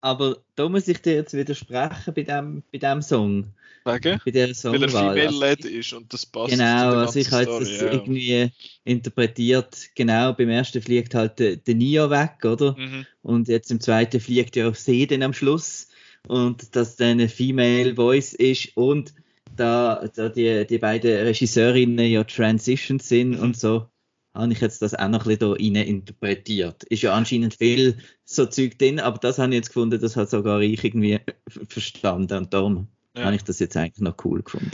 aber 0.00 0.38
da 0.56 0.68
muss 0.68 0.88
ich 0.88 1.02
dir 1.02 1.14
jetzt 1.14 1.34
widersprechen 1.34 2.14
bei 2.14 2.22
dem, 2.22 2.62
bei 2.72 2.78
dem 2.78 3.02
Song. 3.02 3.52
Wegen? 3.84 4.20
Bei 4.24 4.30
der 4.30 4.48
Weil 4.48 4.82
er 4.82 4.88
female-led 4.88 5.64
ist 5.64 5.92
und 5.94 6.12
das 6.12 6.26
passt 6.26 6.52
Genau, 6.52 6.96
also 6.96 7.18
ich 7.18 7.30
habe 7.30 7.62
es 7.62 7.80
ja. 7.80 7.92
irgendwie 7.92 8.50
interpretiert, 8.84 9.88
genau, 9.94 10.34
beim 10.34 10.50
ersten 10.50 10.82
fliegt 10.82 11.14
halt 11.14 11.38
der, 11.38 11.56
der 11.56 11.74
Neo 11.74 12.10
weg, 12.10 12.44
oder? 12.44 12.76
Mhm. 12.76 13.06
Und 13.22 13.48
jetzt 13.48 13.70
im 13.70 13.80
zweiten 13.80 14.20
fliegt 14.20 14.56
ja 14.56 14.68
auch 14.68 14.74
See 14.74 15.06
dann 15.06 15.22
am 15.22 15.32
Schluss 15.32 15.88
und 16.28 16.76
dass 16.76 16.96
dann 16.96 17.12
eine 17.12 17.28
Female 17.28 17.94
Voice 17.94 18.34
ist 18.34 18.76
und 18.76 19.14
da, 19.56 20.08
da 20.14 20.28
die, 20.28 20.66
die 20.66 20.78
beiden 20.78 21.10
Regisseurinnen 21.10 22.06
ja 22.06 22.24
Transitions 22.24 23.08
sind 23.08 23.38
und 23.38 23.56
so, 23.56 23.86
habe 24.34 24.52
ich 24.52 24.60
jetzt 24.60 24.82
das 24.82 24.94
auch 24.94 25.08
noch 25.08 25.26
ein 25.26 25.36
bisschen 25.36 25.40
da 25.40 25.52
rein 25.52 25.88
interpretiert. 25.88 26.84
Ist 26.84 27.02
ja 27.02 27.14
anscheinend 27.14 27.54
viel 27.54 27.98
so 28.24 28.46
Zeug 28.46 28.78
drin, 28.78 29.00
aber 29.00 29.18
das 29.18 29.38
habe 29.38 29.50
ich 29.50 29.56
jetzt 29.56 29.68
gefunden, 29.68 30.00
das 30.00 30.16
hat 30.16 30.30
sogar 30.30 30.60
ich 30.60 30.84
irgendwie 30.84 31.20
verstanden 31.68 32.38
und 32.38 32.54
darum 32.54 32.88
ja. 33.16 33.24
habe 33.24 33.36
ich 33.36 33.42
das 33.42 33.58
jetzt 33.58 33.76
eigentlich 33.76 33.98
noch 33.98 34.16
cool 34.24 34.42
gefunden. 34.42 34.70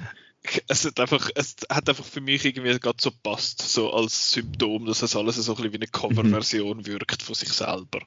Es 0.69 0.85
hat 0.85 1.01
einfach, 1.01 1.29
es 1.35 1.57
hat 1.69 1.88
einfach 1.88 2.05
für 2.05 2.21
mich 2.21 2.45
irgendwie 2.45 2.79
gerade 2.79 2.99
so 3.01 3.11
passt, 3.11 3.62
so 3.62 3.92
als 3.92 4.33
Symptom, 4.33 4.87
dass 4.87 5.03
es 5.03 5.16
alles 5.16 5.37
so 5.37 5.53
ein 5.53 5.57
bisschen 5.57 5.73
wie 5.73 5.77
eine 5.77 5.87
Coverversion 5.88 6.79
mhm. 6.79 6.87
wirkt 6.87 7.23
von 7.23 7.35
sich 7.35 7.49
selber. 7.49 8.01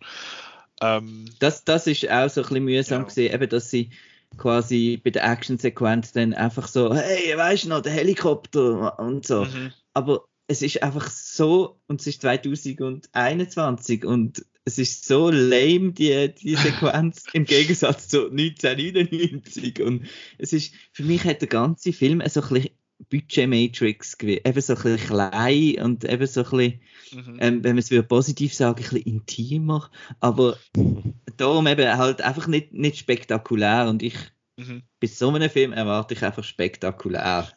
Ähm, 0.82 1.26
das, 1.40 1.66
das 1.66 1.88
ist 1.88 2.10
auch 2.10 2.30
so 2.30 2.42
ein 2.42 2.48
bisschen 2.48 2.64
mühsam 2.64 3.02
ja. 3.02 3.08
gesehen, 3.08 3.34
eben, 3.34 3.50
dass 3.50 3.70
sie 3.70 3.90
quasi 4.38 5.02
bei 5.04 5.10
der 5.10 5.30
Actionsequenz 5.30 6.14
dann 6.14 6.34
einfach 6.34 6.68
so, 6.68 6.94
hey, 6.94 7.36
weißt 7.36 7.66
du 7.66 7.70
noch, 7.70 7.82
der 7.82 7.92
Helikopter 7.92 8.98
und 9.00 9.26
so. 9.26 9.46
Mhm. 9.46 9.74
Aber 9.94 10.29
es 10.50 10.64
ist 10.64 10.82
einfach 10.82 11.12
so, 11.12 11.80
und 11.88 12.02
es 12.02 12.08
ist 12.08 12.22
2021 12.22 14.04
und 14.04 14.44
es 14.66 14.80
ist 14.80 15.06
so 15.06 15.30
lame, 15.30 15.92
die, 15.92 16.34
die 16.34 16.56
Sequenz, 16.56 17.26
im 17.34 17.46
Gegensatz 17.46 18.08
zu 18.08 18.32
1999. 18.32 19.80
Und 19.82 20.08
es 20.40 20.52
ist, 20.52 20.74
für 20.92 21.04
mich 21.04 21.24
hat 21.24 21.42
der 21.42 21.50
ganze 21.50 21.94
Film 21.94 22.24
so 22.28 22.42
ein 22.42 22.50
bisschen 22.50 22.72
Budget-Matrix 23.12 24.18
gewesen. 24.18 24.42
Eben 24.44 24.62
so 24.62 24.74
ein 24.74 24.82
bisschen 24.82 25.08
klein 25.08 25.86
und 25.86 26.04
eben 26.04 26.26
so 26.26 26.44
ein 26.44 26.50
bisschen, 26.50 26.82
mhm. 27.14 27.38
ähm, 27.40 27.64
wenn 27.64 27.76
man 27.76 27.84
es 27.88 28.08
positiv 28.08 28.54
sagen, 28.56 28.80
ein 28.80 28.90
bisschen 28.90 29.04
intimer. 29.04 29.92
Aber 30.20 30.58
darum 31.38 31.68
eben 31.68 31.96
halt 31.96 32.22
einfach 32.22 32.48
nicht, 32.48 32.74
nicht 32.74 32.98
spektakulär. 32.98 33.88
Und 33.88 34.02
ich, 34.02 34.16
mhm. 34.58 34.82
bei 35.00 35.06
so 35.06 35.30
einem 35.30 35.50
Film 35.50 35.74
erwarte 35.74 36.16
ich 36.16 36.24
einfach 36.24 36.44
spektakulär. 36.44 37.48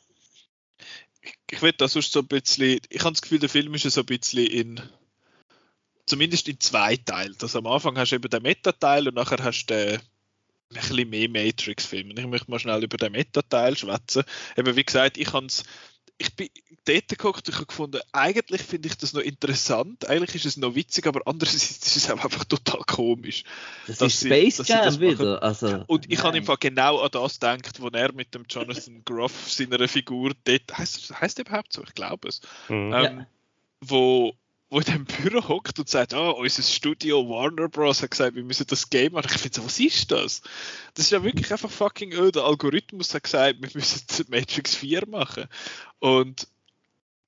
Ich, 1.52 1.60
will 1.60 1.72
das 1.72 1.92
sonst 1.92 2.12
so 2.12 2.20
ein 2.20 2.26
bisschen, 2.26 2.80
ich 2.88 3.00
habe 3.00 3.12
das 3.12 3.20
Gefühl, 3.20 3.38
der 3.38 3.50
Film 3.50 3.74
ist 3.74 3.82
so 3.82 4.00
ein 4.00 4.06
bisschen 4.06 4.46
in 4.46 4.80
zumindest 6.06 6.48
in 6.48 6.58
zwei 6.58 6.96
Teilen. 6.96 7.36
Also 7.40 7.58
am 7.58 7.66
Anfang 7.66 7.96
hast 7.98 8.10
du 8.10 8.16
eben 8.16 8.30
den 8.30 8.42
Meta-Teil 8.42 9.06
und 9.06 9.14
nachher 9.14 9.44
hast 9.44 9.66
du 9.66 9.74
ein 9.74 10.00
bisschen 10.70 11.10
mehr 11.10 11.28
Matrix-Filme. 11.28 12.14
Ich 12.16 12.26
möchte 12.26 12.50
mal 12.50 12.58
schnell 12.58 12.82
über 12.82 12.96
den 12.96 13.12
Meta-Teil 13.12 13.76
schwätzen. 13.76 14.24
Eben 14.56 14.76
wie 14.76 14.84
gesagt, 14.84 15.18
ich 15.18 15.32
habe 15.34 15.46
ich 16.22 16.36
bin 16.36 16.48
dort 16.84 17.08
geguckt 17.08 17.48
und 17.48 17.54
habe 17.56 17.66
gefunden, 17.66 18.00
eigentlich 18.12 18.62
finde 18.62 18.88
ich 18.88 18.96
das 18.96 19.12
noch 19.12 19.20
interessant, 19.20 20.08
eigentlich 20.08 20.36
ist 20.36 20.46
es 20.46 20.56
noch 20.56 20.74
witzig, 20.76 21.06
aber 21.06 21.22
andererseits 21.26 21.86
ist 21.86 21.96
es 21.96 22.10
auch 22.10 22.22
einfach 22.22 22.44
total 22.44 22.82
komisch. 22.86 23.42
Das 23.88 24.00
ist 24.00 24.24
Space 24.24 24.58
sie, 24.58 24.72
Jam 24.72 25.00
wieder. 25.00 25.42
Also, 25.42 25.84
und 25.88 26.10
ich 26.10 26.22
habe 26.22 26.36
einfach 26.36 26.60
genau 26.60 27.00
an 27.00 27.10
das 27.10 27.40
gedacht, 27.40 27.80
wo 27.80 27.88
er 27.88 28.12
mit 28.12 28.34
dem 28.34 28.44
Jonathan 28.48 29.02
Groff 29.04 29.50
seiner 29.50 29.88
Figur 29.88 30.32
dort, 30.44 30.78
heißt, 30.78 31.20
heißt 31.20 31.38
er 31.40 31.46
überhaupt 31.46 31.72
so? 31.72 31.82
Ich 31.82 31.94
glaube 31.94 32.28
es. 32.28 32.40
Mhm. 32.68 32.92
Ähm, 32.92 32.92
ja. 32.92 33.26
Wo 33.80 34.34
wo 34.72 34.78
in 34.78 34.86
dem 34.86 35.04
Büro 35.04 35.46
hockt 35.48 35.78
und 35.78 35.88
sagt, 35.90 36.14
oh, 36.14 36.30
unser 36.30 36.62
Studio 36.62 37.28
Warner 37.28 37.68
Bros. 37.68 38.00
hat 38.00 38.12
gesagt, 38.12 38.34
wir 38.34 38.42
müssen 38.42 38.66
das 38.66 38.88
Game 38.88 39.12
machen. 39.12 39.28
Ich 39.30 39.38
finde 39.38 39.56
so, 39.60 39.66
was 39.66 39.78
ist 39.78 40.10
das? 40.10 40.40
Das 40.94 41.04
ist 41.04 41.10
ja 41.10 41.22
wirklich 41.22 41.52
einfach 41.52 41.70
fucking 41.70 42.12
öh. 42.12 42.30
Der 42.30 42.44
Algorithmus 42.44 43.12
hat 43.12 43.24
gesagt, 43.24 43.60
wir 43.60 43.68
müssen 43.74 44.02
Matrix 44.30 44.74
4 44.74 45.06
machen. 45.08 45.44
Und 45.98 46.48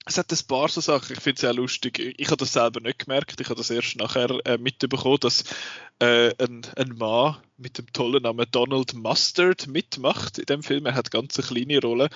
es 0.07 0.17
hat 0.17 0.33
ein 0.33 0.47
paar 0.49 0.71
so 0.71 0.81
Sachen, 0.81 1.13
ich 1.13 1.21
finde 1.21 1.35
es 1.35 1.41
sehr 1.43 1.53
lustig. 1.53 1.99
Ich 2.17 2.29
habe 2.29 2.39
das 2.39 2.55
selber 2.55 2.81
nicht 2.81 3.01
gemerkt, 3.01 3.39
ich 3.39 3.47
habe 3.47 3.59
das 3.59 3.69
erst 3.69 3.97
nachher 3.97 4.31
äh, 4.47 4.57
mitbekommen, 4.57 5.19
dass 5.21 5.45
äh, 5.99 6.33
ein, 6.43 6.63
ein 6.77 6.97
Mann 6.97 7.37
mit 7.59 7.77
dem 7.77 7.93
tollen 7.93 8.23
Namen 8.23 8.47
Donald 8.53 8.95
Mustard 8.95 9.67
mitmacht 9.67 10.39
in 10.39 10.47
dem 10.47 10.63
Film. 10.63 10.87
Er 10.87 10.95
hat 10.95 11.11
ganz 11.11 11.39
eine 11.39 11.47
kleine 11.47 11.83
Rolle 11.83 12.09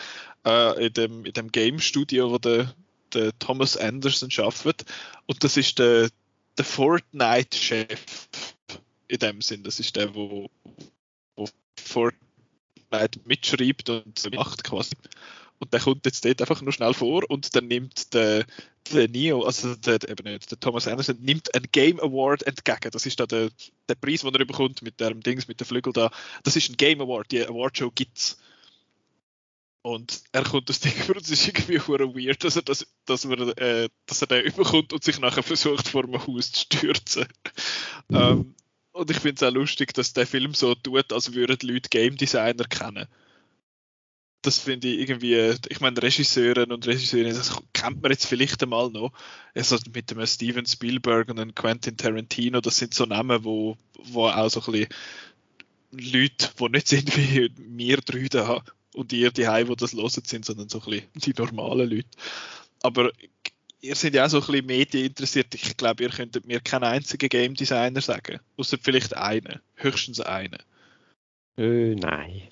äh, 0.46 0.86
in, 0.86 0.92
dem, 0.94 1.24
in 1.26 1.32
dem 1.34 1.52
Game 1.52 1.80
Studio, 1.80 2.30
wo 2.30 2.38
der 2.38 2.74
der 3.14 3.38
Thomas 3.38 3.76
Anderson 3.76 4.30
arbeitet. 4.38 4.84
Und 5.26 5.44
das 5.44 5.56
ist 5.56 5.78
der, 5.78 6.08
der 6.56 6.64
Fortnite-Chef 6.64 8.28
in 9.08 9.18
dem 9.18 9.40
Sinn. 9.40 9.62
Das 9.62 9.80
ist 9.80 9.96
der, 9.96 10.14
wo, 10.14 10.50
wo 11.36 11.48
Fortnite 11.82 13.20
mitschreibt 13.24 13.88
und 13.90 14.34
macht 14.34 14.64
quasi. 14.64 14.94
Und 15.58 15.72
der 15.72 15.80
kommt 15.80 16.06
jetzt 16.06 16.24
dort 16.24 16.40
einfach 16.40 16.62
nur 16.62 16.72
schnell 16.72 16.94
vor 16.94 17.28
und 17.28 17.54
dann 17.56 17.66
nimmt 17.66 18.14
der, 18.14 18.46
der 18.92 19.08
Neo, 19.08 19.42
also 19.42 19.74
der, 19.74 20.08
eben 20.08 20.30
nicht, 20.30 20.50
der 20.50 20.60
Thomas 20.60 20.86
Anderson, 20.86 21.18
nimmt 21.20 21.52
einen 21.54 21.66
Game 21.72 21.98
Award 21.98 22.44
entgegen. 22.44 22.90
Das 22.92 23.06
ist 23.06 23.18
da 23.18 23.26
der, 23.26 23.50
der 23.88 23.94
Preis, 23.96 24.20
den 24.20 24.34
er 24.34 24.44
bekommt 24.44 24.82
mit 24.82 25.00
dem 25.00 25.20
Dings, 25.20 25.48
mit 25.48 25.58
der 25.58 25.66
Flügel 25.66 25.92
da. 25.92 26.10
Das 26.44 26.54
ist 26.54 26.70
ein 26.70 26.76
Game 26.76 27.00
Award, 27.00 27.32
die 27.32 27.44
Awardshow 27.44 27.90
gibt's. 27.90 28.38
Und 29.82 30.22
er 30.32 30.44
kommt 30.44 30.68
das 30.68 30.80
Ding 30.80 30.92
über 31.04 31.16
und 31.16 31.24
es 31.24 31.30
ist 31.30 31.46
irgendwie 31.46 31.78
weird, 31.78 32.42
dass 32.44 32.56
er, 32.56 32.62
das, 32.62 32.86
dass, 33.06 33.24
man, 33.24 33.50
äh, 33.56 33.88
dass 34.06 34.20
er 34.20 34.26
den 34.26 34.44
überkommt 34.44 34.92
und 34.92 35.04
sich 35.04 35.20
nachher 35.20 35.42
versucht, 35.42 35.88
vor 35.88 36.02
dem 36.02 36.26
Haus 36.26 36.52
zu 36.52 36.60
stürzen. 36.62 37.26
Ähm, 38.10 38.54
und 38.92 39.10
ich 39.10 39.18
finde 39.18 39.36
es 39.36 39.42
auch 39.48 39.54
lustig, 39.54 39.94
dass 39.94 40.12
der 40.12 40.26
Film 40.26 40.54
so 40.54 40.74
tut, 40.74 41.12
als 41.12 41.34
würden 41.34 41.58
Leute 41.62 41.88
Game 41.88 42.16
Designer 42.16 42.64
kennen. 42.64 43.06
Das 44.42 44.58
finde 44.58 44.88
ich 44.88 45.00
irgendwie, 45.00 45.54
ich 45.68 45.80
meine, 45.80 46.00
Regisseuren 46.02 46.72
und 46.72 46.86
Regisseurinnen, 46.86 47.34
das 47.34 47.56
kennt 47.72 48.02
man 48.02 48.12
jetzt 48.12 48.26
vielleicht 48.26 48.62
einmal 48.62 48.90
noch. 48.90 49.12
Also 49.54 49.78
mit 49.94 50.10
dem 50.10 50.24
Steven 50.26 50.64
Spielberg 50.66 51.28
und 51.28 51.36
dem 51.36 51.54
Quentin 51.54 51.96
Tarantino, 51.96 52.60
das 52.60 52.78
sind 52.78 52.94
so 52.94 53.04
Namen, 53.04 53.44
wo, 53.44 53.76
wo 53.98 54.28
auch 54.28 54.48
so 54.48 54.60
ein 54.60 54.72
bisschen 54.72 54.88
Leute, 55.90 56.50
die 56.58 56.68
nicht 56.68 56.88
sind 56.88 57.16
wie 57.16 57.50
wir 57.56 57.98
drei 57.98 58.28
und 58.98 59.12
ihr 59.12 59.30
die 59.30 59.46
Hause, 59.46 59.66
die 59.66 59.76
das 59.76 59.92
hören 59.92 60.24
sind, 60.24 60.44
sondern 60.44 60.68
so 60.68 60.80
ein 60.80 60.90
bisschen 60.90 61.08
die 61.14 61.34
normalen 61.38 61.88
Leute. 61.88 62.08
Aber 62.82 63.12
ihr 63.80 63.94
seid 63.94 64.14
ja 64.14 64.26
auch 64.26 64.30
so 64.30 64.40
ein 64.40 64.46
bisschen 64.46 64.66
Medien 64.66 65.06
interessiert. 65.06 65.54
Ich 65.54 65.76
glaube, 65.76 66.02
ihr 66.02 66.10
könntet 66.10 66.46
mir 66.46 66.58
keinen 66.58 66.82
einzigen 66.84 67.28
Game 67.28 67.54
Designer 67.54 68.00
sagen. 68.00 68.40
Außer 68.56 68.76
vielleicht 68.80 69.16
einen. 69.16 69.60
Höchstens 69.76 70.20
einen. 70.20 70.58
Äh, 71.56 71.94
nein. 71.94 72.42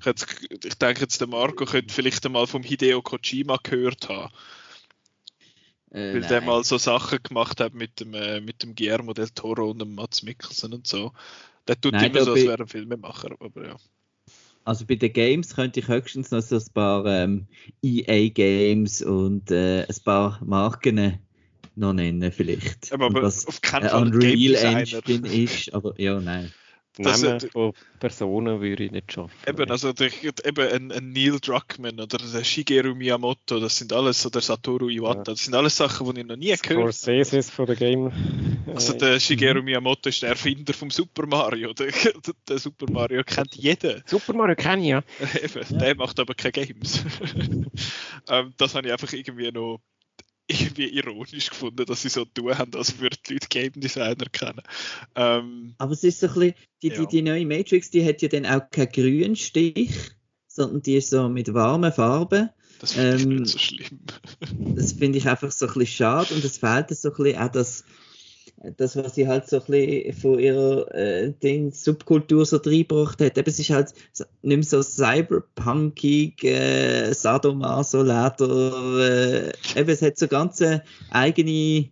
Ich, 0.00 0.06
jetzt, 0.06 0.26
ich 0.64 0.74
denke 0.74 1.02
jetzt, 1.02 1.20
der 1.20 1.28
Marco 1.28 1.66
könnte 1.66 1.92
vielleicht 1.92 2.24
einmal 2.24 2.46
vom 2.46 2.62
Hideo 2.62 3.02
Kojima 3.02 3.58
gehört 3.62 4.08
haben. 4.08 4.32
Äh, 5.90 6.14
weil 6.14 6.20
nein. 6.20 6.28
der 6.30 6.40
mal 6.40 6.64
so 6.64 6.78
Sachen 6.78 7.22
gemacht 7.22 7.60
hat 7.60 7.74
mit 7.74 8.00
dem, 8.00 8.14
äh, 8.14 8.40
mit 8.40 8.62
dem 8.62 8.74
Guillermo 8.74 9.12
del 9.12 9.28
Toro 9.28 9.70
und 9.70 9.80
dem 9.80 9.94
Mats 9.94 10.22
Mikkelsen 10.22 10.72
und 10.72 10.86
so. 10.86 11.12
Der 11.66 11.78
tut 11.78 11.92
nein, 11.92 12.06
immer 12.06 12.24
so, 12.24 12.32
als 12.32 12.44
wäre 12.44 12.62
ein 12.62 12.68
Filmemacher, 12.68 13.36
aber 13.40 13.66
ja. 13.66 13.76
Also 14.68 14.84
bei 14.84 14.96
den 14.96 15.14
Games 15.14 15.56
könnte 15.56 15.80
ich 15.80 15.88
höchstens 15.88 16.30
noch 16.30 16.42
so 16.42 16.56
ein 16.56 16.72
paar 16.74 17.06
ähm, 17.06 17.46
EA-Games 17.82 19.00
und 19.00 19.50
äh, 19.50 19.86
ein 19.88 19.96
paar 20.04 20.38
Marken 20.44 21.18
noch 21.74 21.94
nennen 21.94 22.30
vielleicht. 22.30 22.92
Aber, 22.92 23.06
aber 23.06 23.26
auf 23.28 23.62
keinen 23.62 23.88
Fall 23.88 24.02
Unreal 24.02 24.54
Engine 24.56 25.26
ist, 25.26 25.72
aber 25.72 25.98
ja, 25.98 26.20
nein. 26.20 26.52
Das, 26.98 27.22
Namen 27.22 27.40
von 27.40 27.72
Personen 28.00 28.60
würde 28.60 28.84
ich 28.84 28.90
nicht 28.90 29.12
schaffen. 29.12 29.34
Eben, 29.46 29.70
also 29.70 29.92
der, 29.92 30.10
eben 30.22 30.68
ein, 30.68 30.92
ein, 30.92 31.12
Neil 31.12 31.38
Druckmann 31.40 32.00
oder 32.00 32.18
der 32.18 32.44
Shigeru 32.44 32.94
Miyamoto, 32.94 33.60
das 33.60 33.76
sind 33.76 33.92
alles, 33.92 34.26
oder 34.26 34.40
Satoru 34.40 34.88
Iwata, 34.88 35.18
ja. 35.18 35.24
das 35.24 35.44
sind 35.44 35.54
alles 35.54 35.76
Sachen, 35.76 36.12
die 36.12 36.20
ich 36.20 36.26
noch 36.26 36.36
nie 36.36 36.54
gehört 36.56 36.70
habe. 36.70 36.92
Scorseses 36.92 37.50
von 37.50 37.66
der 37.66 37.76
Game. 37.76 38.12
Also 38.74 38.92
der 38.94 39.20
Shigeru 39.20 39.62
Miyamoto 39.62 40.08
ist 40.08 40.22
der 40.22 40.30
Erfinder 40.30 40.72
vom 40.72 40.90
Super 40.90 41.26
Mario. 41.26 41.72
Der, 41.78 41.92
der 42.48 42.58
Super 42.58 42.90
Mario 42.90 43.22
kennt 43.22 43.54
jeder. 43.54 44.02
Super 44.06 44.34
Mario 44.34 44.56
kenne 44.56 44.82
ich 44.82 44.88
ja. 44.88 45.02
Eben, 45.42 45.66
ja. 45.70 45.78
der 45.78 45.96
macht 45.96 46.18
aber 46.18 46.34
keine 46.34 46.52
Games. 46.52 47.04
ähm, 48.28 48.52
das 48.56 48.74
habe 48.74 48.86
ich 48.88 48.92
einfach 48.92 49.12
irgendwie 49.12 49.50
noch 49.52 49.80
irgendwie 50.48 50.88
ironisch 50.88 51.50
gefunden, 51.50 51.84
dass 51.84 52.02
sie 52.02 52.08
so 52.08 52.24
tun 52.24 52.56
haben, 52.56 52.74
als 52.74 52.98
würden 52.98 53.18
die 53.28 53.34
Leute 53.34 53.48
Game 53.48 53.72
Designer 53.74 54.26
kennen. 54.32 54.62
Ähm, 55.14 55.74
Aber 55.78 55.92
es 55.92 56.02
ist 56.02 56.20
so 56.20 56.26
ein 56.26 56.34
bisschen, 56.34 56.54
die, 56.82 56.88
ja. 56.88 57.00
die, 57.00 57.06
die 57.06 57.22
neue 57.22 57.46
Matrix, 57.46 57.90
die 57.90 58.04
hat 58.04 58.22
ja 58.22 58.28
dann 58.28 58.46
auch 58.46 58.70
keinen 58.70 58.92
grünen 58.92 59.36
Stich, 59.36 59.92
sondern 60.46 60.82
die 60.82 60.96
ist 60.96 61.10
so 61.10 61.28
mit 61.28 61.52
warmen 61.52 61.92
Farben. 61.92 62.50
Das 62.80 62.92
finde 62.92 63.16
ich 63.16 63.22
ähm, 63.22 63.36
nicht 63.36 63.52
so 63.52 63.58
schlimm. 63.58 64.00
das 64.74 64.92
finde 64.92 65.18
ich 65.18 65.28
einfach 65.28 65.50
so 65.50 65.66
ein 65.66 65.74
bisschen 65.74 65.86
schade 65.86 66.34
und 66.34 66.44
es 66.44 66.58
fehlt 66.58 66.88
so 66.90 67.10
ein 67.10 67.16
bisschen 67.16 67.38
auch 67.38 67.50
das 67.50 67.84
das, 68.76 68.96
was 68.96 69.14
sie 69.14 69.28
halt 69.28 69.48
so 69.48 69.60
ein 69.60 69.66
bisschen 69.66 70.12
von 70.14 70.38
ihrer 70.38 70.92
äh, 70.94 71.32
Ding, 71.32 71.72
Subkultur 71.72 72.44
so 72.44 72.56
reingebracht 72.56 73.20
hat. 73.20 73.38
Eben, 73.38 73.48
es 73.48 73.58
ist 73.58 73.70
halt 73.70 73.94
nicht 74.42 74.56
mehr 74.56 74.62
so 74.62 74.82
cyberpunkig, 74.82 76.42
äh, 76.44 77.12
Sadomaso-Leder. 77.12 78.98
Äh, 78.98 79.52
eben, 79.80 79.90
es 79.90 80.02
hat 80.02 80.18
so 80.18 80.28
ganze 80.28 80.82
eigene, 81.10 81.90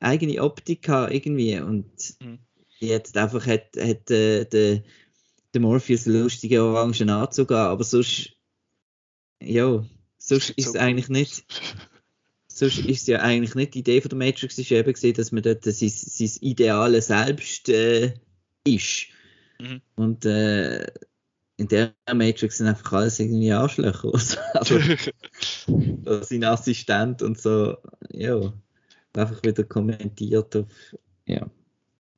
eigene 0.00 0.42
Optik 0.42 0.88
irgendwie. 0.88 1.58
Und 1.60 1.86
mhm. 2.20 2.38
jetzt 2.80 3.16
einfach 3.16 3.46
hat, 3.46 3.76
hat 3.78 4.10
äh, 4.10 4.44
der, 4.44 4.82
der 5.54 5.60
Morpheus 5.60 6.06
lustige 6.06 6.62
orangen 6.62 7.10
Anzug 7.10 7.52
an, 7.52 7.68
aber 7.68 7.84
sonst, 7.84 8.32
ja, 9.40 9.84
sonst 10.18 10.50
ist 10.50 10.68
es 10.68 10.76
eigentlich 10.76 11.08
nicht 11.08 11.44
sonst 12.58 12.78
ist 12.78 13.06
ja 13.06 13.20
eigentlich 13.20 13.54
nicht 13.54 13.74
die 13.74 13.80
Idee 13.80 14.00
von 14.00 14.08
der 14.08 14.18
Matrix 14.18 14.58
ist 14.58 14.70
eben 14.72 14.92
gesehen, 14.92 15.14
dass 15.14 15.30
man 15.30 15.42
dort 15.42 15.62
sein, 15.62 15.88
sein 15.88 16.30
ideale 16.40 17.00
Selbst 17.00 17.68
äh, 17.68 18.14
ist. 18.64 19.06
Mhm. 19.60 19.80
Und 19.94 20.24
äh, 20.24 20.84
in 21.56 21.68
der 21.68 21.94
Matrix 22.12 22.58
sind 22.58 22.66
einfach 22.66 22.92
alles 22.92 23.20
irgendwie 23.20 23.52
Arschlöcher. 23.52 24.12
also, 24.54 24.80
sein 26.22 26.44
Assistent 26.44 27.22
und 27.22 27.40
so, 27.40 27.76
ja, 28.10 28.52
einfach 29.14 29.42
wieder 29.42 29.64
kommentiert 29.64 30.56
auf, 30.56 30.66
ja. 31.26 31.48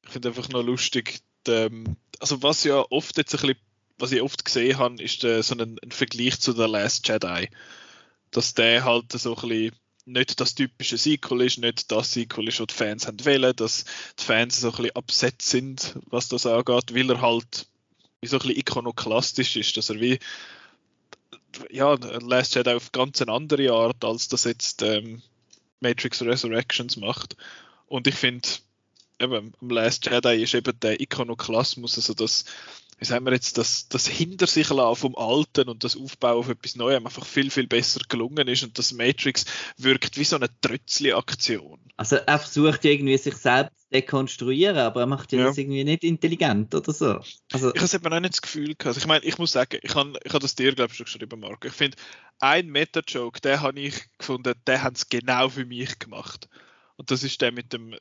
Ich 0.04 0.10
finde 0.10 0.28
einfach 0.28 0.48
noch 0.48 0.62
lustig, 0.62 1.20
ähm, 1.48 1.96
also 2.18 2.42
was 2.42 2.64
ja 2.64 2.84
oft 2.90 3.16
jetzt 3.18 3.34
ein 3.34 3.40
bisschen, 3.40 3.56
was 3.98 4.12
ich 4.12 4.22
oft 4.22 4.44
gesehen 4.44 4.78
habe, 4.78 5.02
ist 5.02 5.22
äh, 5.24 5.42
so 5.42 5.54
ein, 5.54 5.78
ein 5.82 5.90
Vergleich 5.90 6.40
zu 6.40 6.52
The 6.52 6.64
Last 6.64 7.06
Jedi. 7.06 7.48
Dass 8.30 8.54
der 8.54 8.84
halt 8.84 9.12
so 9.12 9.36
ein 9.36 9.48
bisschen 9.48 9.72
nicht 10.12 10.40
das 10.40 10.54
typische 10.54 10.98
Sequel 10.98 11.42
ist, 11.42 11.58
nicht 11.58 11.90
das 11.90 12.12
Sequel 12.12 12.48
ist, 12.48 12.60
was 12.60 12.66
die 12.68 12.74
Fans 12.74 13.06
haben 13.06 13.24
wollen, 13.24 13.56
dass 13.56 13.84
die 14.18 14.24
Fans 14.24 14.60
so 14.60 14.68
ein 14.70 14.76
bisschen 14.76 14.96
upset 14.96 15.42
sind, 15.42 15.96
was 16.06 16.28
das 16.28 16.46
angeht, 16.46 16.94
weil 16.94 17.10
er 17.10 17.20
halt 17.20 17.66
so 18.22 18.36
ein 18.36 18.40
bisschen 18.40 18.56
ikonoklastisch 18.58 19.56
ist, 19.56 19.76
dass 19.76 19.90
er 19.90 20.00
wie 20.00 20.18
ja, 21.70 21.94
Last 21.94 22.54
Jedi 22.54 22.72
auf 22.72 22.92
ganz 22.92 23.20
eine 23.22 23.32
andere 23.32 23.72
Art, 23.72 24.04
als 24.04 24.28
das 24.28 24.44
jetzt 24.44 24.82
ähm, 24.82 25.22
Matrix 25.80 26.22
Resurrections 26.22 26.96
macht. 26.96 27.36
Und 27.86 28.06
ich 28.06 28.14
finde, 28.14 28.48
am 29.18 29.52
Last 29.60 30.06
Jedi 30.06 30.42
ist 30.42 30.54
eben 30.54 30.78
der 30.80 31.00
Ikonoklasmus, 31.00 31.96
also 31.96 32.14
das 32.14 32.44
wie 33.00 33.06
sagen 33.06 33.24
wir 33.24 33.32
jetzt, 33.32 33.56
das, 33.56 33.88
das 33.88 34.06
hinter 34.06 34.46
sich 34.46 34.68
lassen 34.68 35.00
vom 35.00 35.16
Alten 35.16 35.70
und 35.70 35.84
das 35.84 35.96
Aufbauen 35.96 36.36
auf 36.36 36.50
etwas 36.50 36.76
Neuem 36.76 37.06
einfach 37.06 37.24
viel, 37.24 37.50
viel 37.50 37.66
besser 37.66 38.00
gelungen 38.08 38.46
ist 38.46 38.62
und 38.62 38.78
das 38.78 38.92
Matrix 38.92 39.46
wirkt 39.78 40.18
wie 40.18 40.24
so 40.24 40.36
eine 40.36 40.48
Trötzli-Aktion. 40.60 41.80
Also 41.96 42.16
er 42.16 42.38
versucht 42.38 42.84
irgendwie 42.84 43.16
sich 43.16 43.36
selbst 43.36 43.80
zu 43.80 43.88
dekonstruieren, 43.90 44.76
aber 44.76 45.00
er 45.00 45.06
macht 45.06 45.32
ja, 45.32 45.38
ja. 45.38 45.44
das 45.46 45.56
irgendwie 45.56 45.82
nicht 45.82 46.04
intelligent 46.04 46.74
oder 46.74 46.92
so. 46.92 47.20
Also, 47.52 47.74
ich 47.74 47.80
habe 47.80 47.96
eben 47.96 48.12
auch 48.12 48.20
nicht 48.20 48.34
das 48.34 48.42
Gefühl 48.42 48.74
gehabt. 48.74 48.98
Ich 48.98 49.06
meine, 49.06 49.24
ich 49.24 49.38
muss 49.38 49.52
sagen, 49.52 49.78
ich 49.82 49.94
habe 49.94 50.18
ich 50.22 50.32
hab 50.34 50.40
das 50.40 50.54
dir, 50.54 50.74
glaube 50.74 50.90
ich, 50.90 50.98
schon 50.98 51.04
geschrieben, 51.04 51.40
Marco. 51.40 51.68
Ich 51.68 51.74
finde, 51.74 51.96
ein 52.38 52.68
Meta-Joke, 52.68 53.40
den 53.40 53.62
habe 53.62 53.80
ich 53.80 53.94
gefunden, 54.18 54.54
den 54.66 54.82
haben 54.82 54.94
sie 54.94 55.06
genau 55.08 55.48
für 55.48 55.64
mich 55.64 55.98
gemacht. 55.98 56.50
Und 56.96 57.10
das 57.10 57.22
ist 57.22 57.40
der 57.40 57.50
mit 57.50 57.72
dem, 57.72 57.94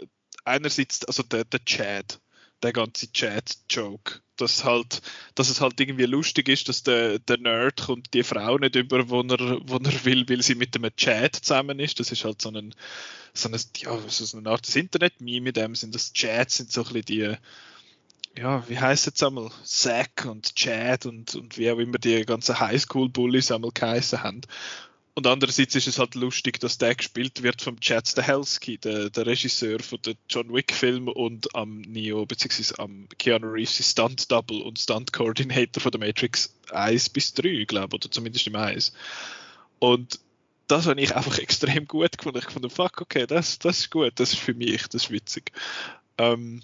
einerseits, 0.44 1.06
also 1.06 1.24
der, 1.24 1.46
der 1.46 1.64
Chad 1.64 2.20
der 2.64 2.74
ganze 2.74 3.12
Chat-Joke. 3.12 4.22
Dass, 4.36 4.64
halt, 4.64 5.02
dass 5.36 5.50
es 5.50 5.60
halt 5.60 5.82
irgendwie 5.82 6.06
lustig 6.06 6.48
ist, 6.48 6.70
dass 6.70 6.84
der, 6.84 7.20
der 7.20 7.40
Nerd 7.40 7.82
kommt 7.82 8.14
die 8.14 8.24
Frau 8.24 8.58
nicht 8.58 8.76
über, 8.76 9.10
wo 9.10 9.22
er, 9.22 9.60
wo 9.68 9.76
er 9.76 10.06
will, 10.06 10.30
weil 10.30 10.42
sie 10.42 10.56
mit 10.56 10.74
einem 10.76 10.96
Chat 10.96 11.36
zusammen 11.36 11.78
ist. 11.80 12.00
Das 12.00 12.14
ist 12.14 12.24
halt 12.24 12.42
so 12.42 12.50
ein, 12.50 12.74
so 13.34 13.50
ein 13.50 13.60
ja, 13.78 14.00
so 14.08 14.38
eine 14.38 14.50
Art 14.50 14.74
Internet-Meme 14.74 15.42
mit 15.42 15.58
dem 15.58 15.76
sind. 15.76 15.94
Das 15.94 16.14
Chats 16.14 16.56
sind 16.56 16.72
so 16.72 16.86
ein 16.86 16.94
bisschen 16.94 17.06
die, 17.06 17.36
ja, 18.40 18.68
wie 18.70 18.80
heißt 18.80 19.06
jetzt 19.08 19.24
einmal? 19.24 19.52
Zack 19.64 20.26
und 20.26 20.56
Chad 20.56 21.06
und, 21.06 21.36
und 21.36 21.58
wie 21.58 21.70
auch 21.72 21.80
immer 21.80 21.98
die 21.98 22.26
ganzen 22.26 22.60
Highschool-Bullies 22.60 23.52
einmal 23.52 23.72
geheißen 23.74 24.24
haben. 24.24 24.42
Und 25.16 25.28
andererseits 25.28 25.76
ist 25.76 25.88
es 25.88 26.00
halt 26.00 26.16
lustig, 26.16 26.60
dass 26.60 26.78
der 26.78 26.96
gespielt 26.96 27.44
wird 27.44 27.62
vom 27.62 27.80
Chad 27.80 28.08
Stahelski, 28.08 28.78
der, 28.78 29.10
der 29.10 29.26
Regisseur 29.26 29.80
von 29.80 30.02
der 30.04 30.16
John 30.30 30.54
Wick 30.54 30.74
Film 30.74 31.08
und 31.08 31.54
am 31.56 31.82
Neo 31.82 32.26
bzw. 32.26 32.76
am 32.78 33.08
Keanu 33.18 33.48
Reeves 33.48 33.92
Stunt 33.92 34.32
Double 34.32 34.62
und 34.62 34.80
Stunt 34.80 35.12
Coordinator 35.12 35.82
von 35.82 35.92
der 35.92 36.00
Matrix 36.00 36.56
1 36.72 37.10
bis 37.10 37.34
3, 37.34 37.66
glaube 37.66 37.88
ich, 37.98 38.06
oder 38.06 38.12
zumindest 38.12 38.48
im 38.48 38.56
1. 38.56 38.94
Und 39.80 40.20
das 40.68 40.86
habe 40.86 41.02
ich 41.02 41.16
einfach 41.16 41.38
extrem 41.40 41.88
gut 41.88 42.18
gefunden. 42.18 42.40
Ich 42.40 42.54
fand, 42.54 42.72
fuck, 42.72 43.02
okay, 43.02 43.26
das, 43.26 43.60
das 43.60 43.80
ist 43.80 43.92
gut, 43.92 44.14
das 44.16 44.34
ist 44.34 44.40
für 44.40 44.54
mich, 44.54 44.84
das 44.84 45.06
ist 45.06 45.12
witzig. 45.12 45.52
Ähm, 46.18 46.62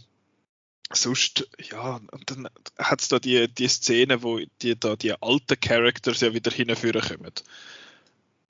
sonst, 0.93 1.49
ja, 1.71 1.99
und 2.11 2.31
dann 2.31 2.47
hat 2.77 3.01
es 3.01 3.07
da 3.07 3.19
die, 3.19 3.47
die 3.47 3.67
Szene, 3.67 4.21
wo 4.21 4.39
die, 4.61 4.79
da 4.79 4.95
die 4.95 5.13
alten 5.21 5.59
Characters 5.59 6.21
ja 6.21 6.33
wieder 6.33 6.51
hinführen 6.51 7.01
kommen 7.01 7.33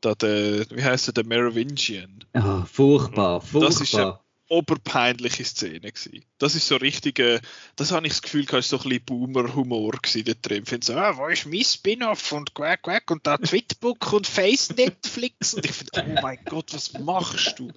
da 0.06 0.16
der, 0.16 0.66
wie 0.70 0.84
heißt 0.84 1.08
der, 1.08 1.14
der 1.14 1.26
Merovingian. 1.26 2.24
Ja, 2.34 2.66
furchtbar, 2.72 3.42
furchtbar. 3.42 3.70
Das 3.70 3.82
ist 3.82 3.96
eine 3.96 4.20
oberpeinliche 4.48 5.44
Szene 5.44 5.92
gewesen. 5.92 6.24
Das 6.38 6.54
ist 6.54 6.68
so 6.68 6.76
richtig, 6.76 7.18
äh, 7.20 7.40
das 7.76 7.92
habe 7.92 8.06
ich 8.06 8.14
das 8.14 8.22
Gefühl, 8.22 8.46
das 8.46 8.70
so 8.70 8.78
ein 8.78 8.84
bisschen 8.84 9.06
Boomer-Humor 9.06 9.94
gewesen 9.94 10.26
da 10.26 10.34
drin. 10.40 10.64
Ich 10.64 10.70
finde 10.70 10.86
so, 10.86 10.94
ah, 10.94 11.18
wo 11.18 11.28
ist 11.28 11.48
mein 11.48 11.64
Spin-off 11.64 12.32
und 12.32 12.54
quack, 12.54 12.84
quack 12.84 13.10
und 13.10 13.26
da 13.26 13.38
Twitbook 13.38 14.14
und 14.14 14.28
Face 14.28 14.76
Netflix 14.76 15.56
und 15.56 15.66
ich 15.66 15.72
finde, 15.72 15.92
oh 16.06 16.22
mein 16.22 16.38
Gott, 16.46 16.74
was 16.74 16.94
machst 16.94 17.58
du? 17.58 17.72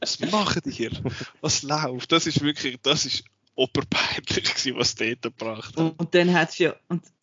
Was 0.00 0.20
machen 0.20 0.60
die 0.66 0.72
hier? 0.72 0.90
Was 1.40 1.62
läuft? 1.62 2.12
Das 2.12 2.26
ist 2.26 2.42
wirklich, 2.42 2.78
das 2.82 3.06
ist 3.06 3.24
oberpeinlich 3.54 4.44
gewesen, 4.44 4.76
was 4.76 4.94
dort 4.94 5.22
gebracht 5.22 5.76
hat. 5.76 5.98
Und 5.98 6.14
dann 6.14 6.34
hat 6.34 6.50
es 6.50 6.58
ja, 6.58 6.74
und 6.88 7.02
Ah, 7.04 7.19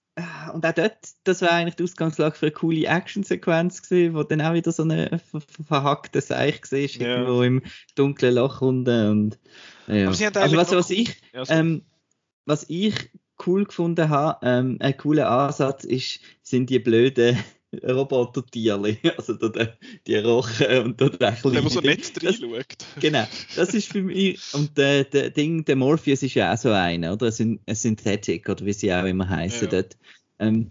und 0.53 0.65
auch 0.65 0.71
dort, 0.71 0.97
das 1.23 1.41
war 1.41 1.51
eigentlich 1.51 1.75
die 1.75 1.83
Ausgangslage 1.83 2.35
für 2.35 2.47
eine 2.47 2.53
coole 2.53 2.87
Actionsequenz 2.87 3.83
gewesen, 3.83 4.15
wo 4.15 4.23
dann 4.23 4.41
auch 4.41 4.53
wieder 4.53 4.71
so 4.71 4.83
eine 4.83 5.21
verhackte 5.67 6.21
Seich 6.21 6.71
war, 6.71 6.79
ja. 6.79 7.17
irgendwo 7.17 7.43
im 7.43 7.61
dunklen 7.95 8.35
Loch 8.35 8.61
unten 8.61 9.09
und 9.09 9.39
ja. 9.87 10.07
Also 10.09 10.57
was, 10.57 10.71
was 10.71 10.89
ich 10.89 11.21
ja, 11.33 11.43
ähm, 11.49 11.83
was 12.45 12.65
ich 12.69 13.11
cool 13.45 13.65
gefunden 13.65 14.09
habe, 14.09 14.45
ähm, 14.45 14.77
ein 14.79 14.97
cooler 14.97 15.29
Ansatz 15.29 15.83
ist, 15.83 16.19
sind 16.41 16.69
die 16.69 16.79
blöden 16.79 17.37
Roboter-Tierli, 17.73 18.97
also 19.17 19.33
der, 19.33 19.77
die 20.05 20.15
Roche 20.15 20.83
und 20.83 20.99
der 20.99 21.09
Kleine. 21.09 21.37
Der, 21.43 21.51
der 21.51 21.69
so 21.69 21.81
nett 21.81 22.23
reinschaut. 22.23 22.77
Genau, 22.99 23.25
das 23.55 23.73
ist 23.73 23.91
für 23.91 24.01
mich, 24.01 24.39
und 24.53 24.77
der, 24.77 25.03
der 25.03 25.31
Ding, 25.31 25.65
der 25.65 25.75
Morpheus 25.75 26.23
ist 26.23 26.35
ja 26.35 26.53
auch 26.53 26.57
so 26.57 26.71
einer, 26.71 27.13
oder? 27.13 27.27
Ein 27.27 27.59
Synthetic, 27.73 28.47
oder 28.47 28.65
wie 28.65 28.73
sie 28.73 28.93
auch 28.93 29.05
immer 29.05 29.27
heißen 29.27 29.69
ja. 29.69 29.81
dort. 29.81 29.97
Ähm, 30.39 30.69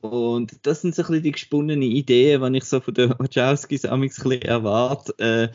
und 0.00 0.66
das 0.66 0.82
sind 0.82 0.94
so 0.94 1.02
ein 1.02 1.08
bisschen 1.08 1.22
die 1.24 1.32
gesponnenen 1.32 1.82
Ideen, 1.82 2.52
die 2.52 2.58
ich 2.58 2.64
so 2.64 2.80
von 2.80 2.94
den 2.94 3.10
Wachowskis 3.10 3.84
amigs 3.84 4.18
ein 4.18 4.28
bisschen 4.30 4.42
erwarte. 4.42 5.18
Äh, 5.18 5.48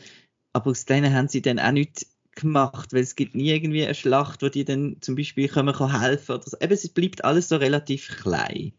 aber 0.52 0.70
aus 0.70 0.84
denen 0.84 1.12
haben 1.12 1.28
sie 1.28 1.42
dann 1.42 1.58
auch 1.58 1.72
nicht 1.72 2.06
gemacht, 2.36 2.92
weil 2.92 3.02
es 3.02 3.16
gibt 3.16 3.34
nie 3.34 3.50
irgendwie 3.50 3.84
eine 3.84 3.94
Schlacht, 3.94 4.42
wo 4.42 4.48
die 4.48 4.64
dann 4.64 4.96
zum 5.00 5.16
Beispiel 5.16 5.48
können, 5.48 5.74
kann 5.74 6.00
helfen 6.00 6.36
oder 6.36 6.44
so. 6.44 6.56
Eben, 6.60 6.72
es 6.72 6.88
bleibt 6.88 7.24
alles 7.24 7.48
so 7.48 7.56
relativ 7.56 8.08
klein. 8.22 8.72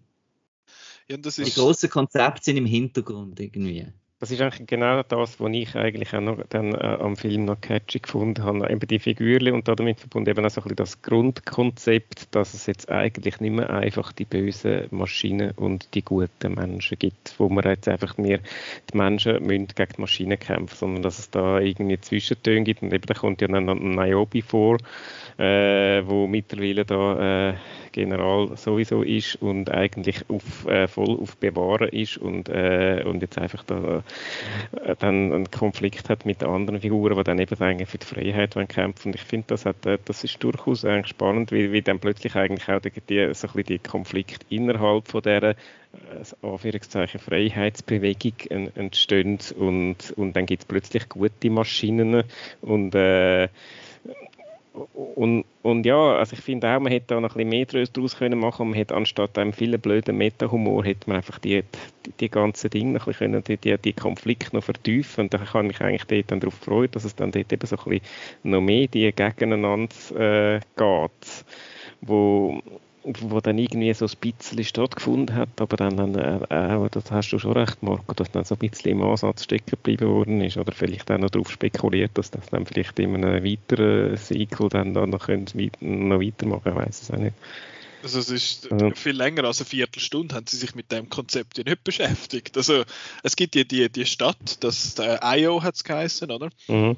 Ja, 1.07 1.17
die 1.17 1.51
grossen 1.51 1.89
Konzepte 1.89 2.43
sind 2.43 2.57
im 2.57 2.65
Hintergrund 2.65 3.39
irgendwie. 3.39 3.87
Das 4.19 4.31
ist 4.31 4.39
eigentlich 4.39 4.65
genau 4.65 5.03
das, 5.03 5.41
was 5.41 5.51
ich 5.51 5.75
eigentlich 5.75 6.15
auch 6.15 6.21
noch 6.21 6.41
dann, 6.47 6.73
äh, 6.73 6.77
am 6.77 7.17
Film 7.17 7.43
noch 7.43 7.59
catchy 7.59 7.99
gefunden 7.99 8.45
habe. 8.45 8.71
Eben 8.71 8.87
die 8.87 8.97
Figürchen 8.97 9.53
und 9.53 9.67
damit 9.67 9.99
verbunden 9.99 10.29
eben 10.29 10.45
auch 10.45 10.49
so 10.49 10.61
ein 10.61 10.63
bisschen 10.63 10.77
das 10.77 11.01
Grundkonzept, 11.01 12.33
dass 12.33 12.53
es 12.53 12.65
jetzt 12.65 12.89
eigentlich 12.89 13.41
nicht 13.41 13.51
mehr 13.51 13.69
einfach 13.69 14.13
die 14.13 14.23
bösen 14.23 14.87
Maschinen 14.91 15.51
und 15.51 15.93
die 15.93 16.01
guten 16.01 16.53
Menschen 16.53 16.97
gibt, 16.97 17.35
wo 17.37 17.49
man 17.49 17.65
jetzt 17.65 17.89
einfach 17.89 18.17
mehr 18.17 18.39
die 18.91 18.97
Menschen 18.97 19.45
müssen 19.45 19.67
gegen 19.67 19.93
die 19.97 20.01
Maschinen 20.01 20.39
kämpfen, 20.39 20.77
sondern 20.77 21.03
dass 21.03 21.19
es 21.19 21.29
da 21.29 21.59
irgendwie 21.59 21.99
Zwischentöne 21.99 22.63
gibt 22.63 22.83
und 22.83 22.93
eben 22.93 23.05
da 23.05 23.13
kommt 23.15 23.41
ja 23.41 23.49
dann 23.49 23.65
Niobe 23.65 24.41
vor, 24.41 24.77
äh, 25.37 26.01
wo 26.07 26.25
mittlerweile 26.25 26.85
da 26.85 27.49
äh, 27.49 27.55
General 27.95 28.57
sowieso 28.57 29.03
ist 29.03 29.41
und 29.41 29.71
eigentlich 29.71 30.29
auf, 30.29 30.67
äh, 30.67 30.85
voll 30.85 31.17
auf 31.17 31.37
Bewahren 31.37 31.87
ist 31.87 32.17
und, 32.17 32.49
äh, 32.49 33.03
und 33.05 33.21
jetzt 33.21 33.37
einfach 33.37 33.63
da 33.63 34.03
äh, 34.83 34.95
dann 34.99 35.31
einen 35.31 35.49
Konflikt 35.49 36.09
hat 36.09 36.25
mit 36.25 36.43
anderen 36.43 36.81
Figuren, 36.81 37.15
die 37.15 37.23
dann 37.23 37.39
eben 37.39 37.57
eigentlich 37.61 37.87
für 37.87 37.97
die 37.97 38.05
Freiheit 38.05 38.53
kämpfen. 38.67 39.09
Und 39.09 39.15
ich 39.15 39.21
finde, 39.21 39.47
das, 39.47 39.65
hat, 39.65 39.85
äh, 39.85 39.97
das 40.03 40.25
ist 40.25 40.43
durchaus 40.43 40.83
eigentlich 40.83 41.07
spannend, 41.07 41.53
wie, 41.53 41.71
wie 41.71 41.81
dann 41.81 41.99
plötzlich 41.99 42.35
eigentlich 42.35 42.67
auch 42.67 42.81
die, 42.81 42.91
die, 42.91 43.33
so 43.33 43.47
ein 43.47 43.53
bisschen 43.53 43.63
die 43.63 43.79
Konflikt 43.79 44.45
innerhalb 44.49 45.07
von 45.07 45.21
dieser 45.21 45.51
äh, 45.51 45.55
Anführungszeichen 46.41 47.21
Freiheitsbewegung 47.21 48.33
entstehen 48.75 49.39
und, 49.57 50.11
und 50.17 50.35
dann 50.35 50.45
gibt 50.45 50.63
es 50.63 50.65
plötzlich 50.67 51.07
gute 51.07 51.49
Maschinen 51.49 52.23
und 52.61 52.93
äh, 52.93 53.47
und, 54.93 55.45
und 55.61 55.85
ja, 55.85 56.17
also 56.17 56.33
ich 56.33 56.41
finde 56.41 56.67
auch, 56.67 56.79
man 56.79 56.91
hätte 56.91 57.07
da 57.07 57.21
noch 57.21 57.35
ein 57.35 57.47
bisschen 57.49 57.77
mehr 57.77 57.87
daraus 57.87 58.17
können 58.17 58.39
machen 58.39 58.69
man 58.69 58.77
hätte 58.77 58.95
anstatt 58.95 59.37
einem 59.37 59.53
vielen 59.53 59.79
blöden 59.79 60.17
Meta-Humor, 60.17 60.83
hätte 60.83 61.09
man 61.09 61.17
einfach 61.17 61.39
die, 61.39 61.63
die, 62.05 62.11
die 62.19 62.29
ganzen 62.29 62.69
Dinge 62.69 62.93
noch 62.93 63.07
ein 63.07 63.13
bisschen 63.13 63.31
können, 63.31 63.43
die, 63.43 63.77
die, 63.77 63.93
Konflikte 63.93 64.55
noch 64.55 64.63
vertiefen. 64.63 65.25
Und 65.25 65.33
da 65.33 65.37
kann 65.37 65.69
ich 65.69 65.79
eigentlich 65.79 66.05
dort 66.05 66.31
dann 66.31 66.39
darauf 66.41 66.55
freuen, 66.55 66.91
dass 66.91 67.05
es 67.05 67.15
dann 67.15 67.31
dort 67.31 67.53
eben 67.53 67.65
so 67.65 67.77
ein 67.77 67.83
bisschen 67.83 68.01
noch 68.43 68.61
mehr 68.61 68.87
die 68.87 69.11
gegeneinander 69.13 69.95
äh, 70.17 70.59
geht, 70.75 71.45
wo 72.01 72.61
wo 73.05 73.39
dann 73.39 73.57
irgendwie 73.57 73.93
so 73.93 74.05
ein 74.05 74.33
bisschen 74.33 74.63
stattgefunden 74.63 75.35
hat, 75.35 75.49
aber 75.59 75.77
dann, 75.77 76.15
äh, 76.15 76.37
äh, 76.49 76.89
das 76.89 77.11
hast 77.11 77.29
du 77.31 77.39
schon 77.39 77.53
recht, 77.53 77.83
Marco, 77.83 78.13
dass 78.13 78.31
dann 78.31 78.45
so 78.45 78.55
ein 78.55 78.69
bisschen 78.69 78.91
im 78.91 79.03
Ansatz 79.03 79.43
stecken 79.43 79.71
geblieben 79.71 80.07
worden 80.07 80.41
ist 80.41 80.57
oder 80.57 80.71
vielleicht 80.71 81.11
auch 81.11 81.17
noch 81.17 81.29
darauf 81.29 81.51
spekuliert, 81.51 82.11
dass 82.15 82.31
das 82.31 82.47
dann 82.47 82.65
vielleicht 82.65 82.97
in 82.99 83.15
einem 83.15 83.43
weiteren 83.43 84.17
Sequel 84.17 84.69
dann, 84.69 84.93
dann 84.93 85.11
noch, 85.11 85.27
können, 85.27 85.45
noch 85.79 86.19
weitermachen, 86.19 86.69
ich 86.69 86.75
weiß 86.75 87.01
es 87.03 87.11
auch 87.11 87.17
nicht. 87.17 87.35
Also 88.01 88.19
es 88.19 88.29
ist 88.29 88.69
ja. 88.69 88.91
viel 88.93 89.15
länger 89.15 89.45
als 89.45 89.61
eine 89.61 89.65
Viertelstunde 89.65 90.35
haben 90.35 90.45
sie 90.47 90.57
sich 90.57 90.75
mit 90.75 90.91
dem 90.91 91.09
Konzept 91.09 91.57
ja 91.57 91.63
nicht 91.63 91.83
beschäftigt. 91.83 92.55
Also 92.55 92.83
es 93.23 93.35
gibt 93.35 93.55
ja 93.55 93.63
die, 93.63 93.89
die 93.89 94.05
Stadt, 94.05 94.63
das 94.63 94.93
der 94.95 95.21
IO 95.23 95.63
hat 95.63 95.75
es 95.75 95.83
geheißen, 95.83 96.29
oder? 96.29 96.49
Mhm 96.67 96.95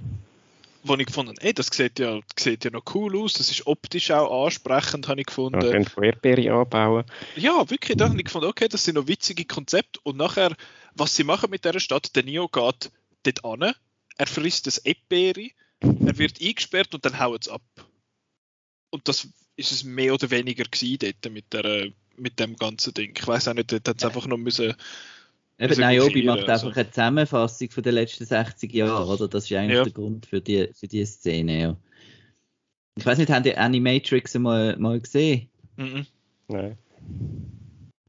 wo 0.87 0.95
ich 0.95 1.05
gefunden 1.05 1.35
habe, 1.39 1.53
das 1.53 1.67
sieht 1.67 1.99
ja, 1.99 2.19
sieht 2.37 2.65
ja 2.65 2.71
noch 2.71 2.83
cool 2.93 3.17
aus, 3.17 3.33
das 3.33 3.51
ist 3.51 3.67
optisch 3.67 4.11
auch 4.11 4.45
ansprechend, 4.45 5.07
habe 5.07 5.21
ich 5.21 5.27
gefunden. 5.27 5.59
Können 5.59 5.85
Erdbeere 6.01 6.53
anbauen. 6.53 7.05
Ja, 7.35 7.69
wirklich, 7.69 7.97
da 7.97 8.09
habe 8.09 8.17
ich 8.17 8.25
gefunden, 8.25 8.47
okay, 8.47 8.67
das 8.67 8.83
sind 8.83 8.95
noch 8.95 9.07
witzige 9.07 9.45
Konzepte 9.45 9.99
und 10.03 10.17
nachher, 10.17 10.55
was 10.95 11.15
sie 11.15 11.23
machen 11.23 11.49
mit 11.49 11.65
dieser 11.65 11.79
Stadt, 11.79 12.15
der 12.15 12.23
Neo 12.23 12.47
geht 12.47 12.91
dort 13.23 13.45
an, 13.45 13.73
er 14.17 14.27
frisst 14.27 14.67
das 14.67 14.79
Erdbeere, 14.79 15.49
er 15.81 16.17
wird 16.17 16.41
eingesperrt 16.41 16.93
und 16.93 17.05
dann 17.05 17.19
haut 17.19 17.41
es 17.41 17.49
ab. 17.49 17.61
Und 18.89 19.07
das 19.07 19.27
ist 19.55 19.71
es 19.71 19.83
mehr 19.83 20.13
oder 20.13 20.31
weniger 20.31 20.63
gewesen 20.63 20.97
dort 20.99 21.33
mit, 21.33 21.53
der, 21.53 21.89
mit 22.15 22.39
dem 22.39 22.55
ganzen 22.55 22.93
Ding. 22.93 23.13
Ich 23.17 23.27
weiß 23.27 23.47
auch 23.47 23.53
nicht, 23.53 23.71
dort 23.71 23.87
hat 23.87 23.97
es 23.97 24.05
einfach 24.05 24.27
noch 24.27 24.37
müssen 24.37 24.75
Eben, 25.59 25.79
Niobe 25.79 26.23
macht 26.23 26.47
also. 26.47 26.67
einfach 26.67 26.77
eine 26.77 26.91
Zusammenfassung 26.91 27.71
von 27.71 27.83
den 27.83 27.95
letzten 27.95 28.25
60 28.25 28.73
Jahren, 28.73 29.07
oder? 29.07 29.27
Das 29.27 29.45
ist 29.45 29.57
eigentlich 29.57 29.77
ja. 29.77 29.83
der 29.83 29.93
Grund 29.93 30.25
für 30.27 30.39
die, 30.39 30.69
für 30.73 30.87
die 30.87 31.03
Szene, 31.05 31.59
ja. 31.59 31.77
Ich 32.95 33.05
weiß 33.05 33.17
nicht, 33.17 33.31
haben 33.31 33.43
die 33.43 33.55
Animatrix 33.55 34.35
mal, 34.35 34.77
mal 34.77 34.99
gesehen? 34.99 35.49
Mhm. 35.77 36.05
Nein. 36.47 36.77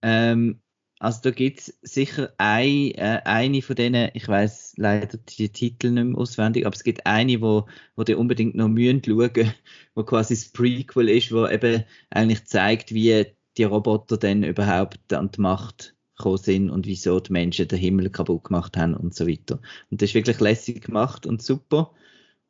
Ähm, 0.03 0.61
also 0.99 1.21
da 1.23 1.31
gibt 1.31 1.61
es 1.61 1.79
sicher 1.83 2.33
ein, 2.39 2.93
äh, 2.93 3.21
eine 3.25 3.63
von 3.63 3.77
denen, 3.77 4.11
ich 4.15 4.27
weiß 4.27 4.75
leider 4.77 5.17
die 5.17 5.49
Titel 5.49 5.91
nicht 5.91 6.05
mehr 6.05 6.19
auswendig, 6.19 6.67
aber 6.67 6.75
es 6.75 6.85
gibt 6.85 7.07
eine, 7.07 7.41
wo, 7.41 7.67
wo 7.97 8.03
die 8.03 8.15
unbedingt 8.15 8.57
noch 8.57 8.69
mühen 8.69 9.03
schauen, 9.05 9.55
wo 9.95 10.03
quasi 10.03 10.35
das 10.35 10.49
Prequel 10.49 11.09
ist, 11.09 11.33
wo 11.33 11.47
eben 11.47 11.85
eigentlich 12.11 12.45
zeigt, 12.47 12.93
wie 12.93 13.27
die 13.57 13.65
Roboter 13.65 14.17
dann 14.17 14.43
überhaupt 14.43 15.13
an 15.13 15.31
die 15.31 15.41
Macht 15.41 15.95
gekommen 16.19 16.39
sind 16.39 16.71
und 16.71 16.87
wieso 16.87 17.21
die 17.21 17.33
Menschen 17.33 17.69
den 17.69 17.79
Himmel 17.79 18.11
kaputt 18.11 18.45
gemacht 18.45 18.77
haben 18.77 18.95
und 18.95 19.15
so 19.15 19.27
weiter. 19.27 19.61
Und 19.91 20.03
das 20.03 20.11
ist 20.11 20.15
wirklich 20.15 20.41
lässig 20.41 20.85
gemacht 20.85 21.27
und 21.27 21.43
super. 21.43 21.93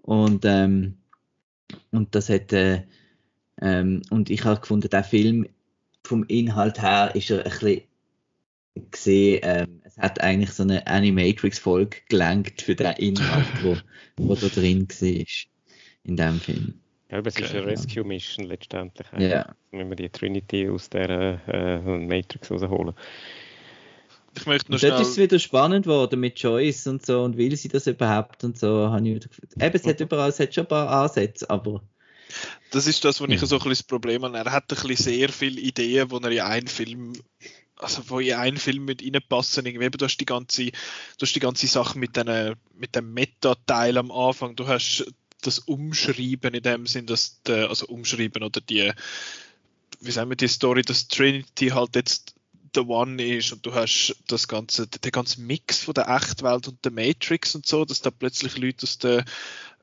Und, 0.02 0.44
ähm, 0.44 0.96
und 1.92 2.14
das 2.14 2.30
hat, 2.30 2.52
äh, 2.52 2.82
ähm, 3.60 4.02
und 4.10 4.30
ich 4.30 4.44
habe 4.44 4.60
gefunden, 4.60 4.88
der 4.88 5.04
Film 5.04 5.46
vom 6.02 6.24
Inhalt 6.24 6.80
her 6.80 7.12
ist 7.14 7.30
er 7.30 7.44
ein 7.44 7.50
bisschen 7.50 7.82
gesehen, 8.90 9.40
ähm, 9.42 9.80
es 9.84 9.96
hat 9.98 10.20
eigentlich 10.20 10.52
so 10.52 10.62
eine 10.62 10.86
Animatrix-Folge 10.86 11.98
gelenkt 12.08 12.62
für 12.62 12.74
den 12.74 12.92
Inhalt, 12.92 13.46
wo, 13.62 13.76
wo 14.16 14.34
da 14.34 14.48
drin 14.48 14.88
war 14.88 15.24
in 16.04 16.16
dem 16.16 16.40
Film. 16.40 16.80
Ja, 17.10 17.18
aber 17.18 17.28
es 17.28 17.38
ist 17.38 17.54
eine 17.54 17.66
Rescue 17.66 18.04
Mission 18.04 18.46
letztendlich. 18.46 19.06
Ja. 19.18 19.54
Wenn 19.70 19.88
wir 19.88 19.96
die 19.96 20.10
Trinity 20.10 20.68
aus 20.68 20.90
der 20.90 21.40
äh, 21.48 21.78
Matrix 21.78 22.50
rausholen. 22.50 22.94
Ich 24.40 24.46
möchte 24.46 24.70
noch 24.70 24.78
schnell... 24.78 24.92
Dort 24.92 25.02
ist 25.02 25.10
es 25.10 25.16
wieder 25.16 25.38
spannend 25.38 25.84
geworden 25.84 26.20
mit 26.20 26.38
Joyce 26.38 26.86
und 26.86 27.04
so 27.04 27.22
und 27.22 27.36
will 27.36 27.56
sie 27.56 27.68
das 27.68 27.86
überhaupt 27.86 28.44
und 28.44 28.58
so. 28.58 28.90
Habe 28.90 29.08
ich 29.08 29.24
Eben, 29.60 29.76
es 29.76 29.86
hat 29.86 30.00
überall, 30.00 30.30
es 30.30 30.40
hat 30.40 30.54
schon 30.54 30.64
ein 30.64 30.68
paar 30.68 30.88
Ansätze, 30.88 31.48
aber... 31.50 31.82
Das 32.70 32.86
ist 32.86 33.04
das, 33.04 33.20
wo 33.20 33.24
ich 33.24 33.40
so 33.40 33.46
ein 33.46 33.58
bisschen 33.58 33.70
das 33.70 33.82
Problem 33.82 34.22
habe. 34.22 34.36
Er 34.36 34.52
hat 34.52 34.64
ein 34.70 34.86
bisschen 34.86 34.96
sehr 34.96 35.28
viele 35.30 35.60
Ideen, 35.60 36.10
wo 36.10 36.18
er 36.18 36.30
in 36.30 36.40
einen 36.40 36.68
Film 36.68 37.14
also 37.80 38.02
wo 38.08 38.18
in 38.18 38.34
einen 38.34 38.56
Film 38.56 38.84
mit 38.84 39.02
reinpassen, 39.02 39.64
irgendwie, 39.64 39.88
du 39.90 40.04
hast 40.04 40.18
die 40.18 40.26
ganze, 40.26 40.66
du 40.66 41.22
hast 41.22 41.34
die 41.34 41.40
ganze 41.40 41.66
Sache 41.66 41.98
mit, 41.98 42.16
den, 42.16 42.56
mit 42.74 42.94
dem 42.94 43.12
Meta-Teil 43.14 43.96
am 43.98 44.10
Anfang, 44.10 44.56
du 44.56 44.66
hast 44.66 45.06
das 45.42 45.60
Umschreiben 45.60 46.54
in 46.54 46.62
dem 46.62 46.86
Sinn, 46.86 47.06
dass, 47.06 47.40
der, 47.42 47.68
also 47.68 47.86
Umschreiben 47.86 48.42
oder 48.42 48.60
die, 48.60 48.92
wie 50.00 50.10
sagen 50.10 50.30
wir, 50.30 50.36
die 50.36 50.48
Story, 50.48 50.82
dass 50.82 51.08
Trinity 51.08 51.68
halt 51.68 51.94
jetzt 51.94 52.34
The 52.74 52.80
One 52.80 53.22
ist 53.22 53.52
und 53.52 53.64
du 53.64 53.74
hast 53.74 54.16
das 54.26 54.48
ganze, 54.48 54.86
den 54.86 55.12
ganzen 55.12 55.46
Mix 55.46 55.84
von 55.84 55.94
der 55.94 56.08
Echtwelt 56.08 56.68
und 56.68 56.84
der 56.84 56.92
Matrix 56.92 57.54
und 57.54 57.66
so, 57.66 57.84
dass 57.84 58.00
da 58.00 58.10
plötzlich 58.10 58.56
Leute 58.58 58.84
aus 58.84 58.98
der 58.98 59.24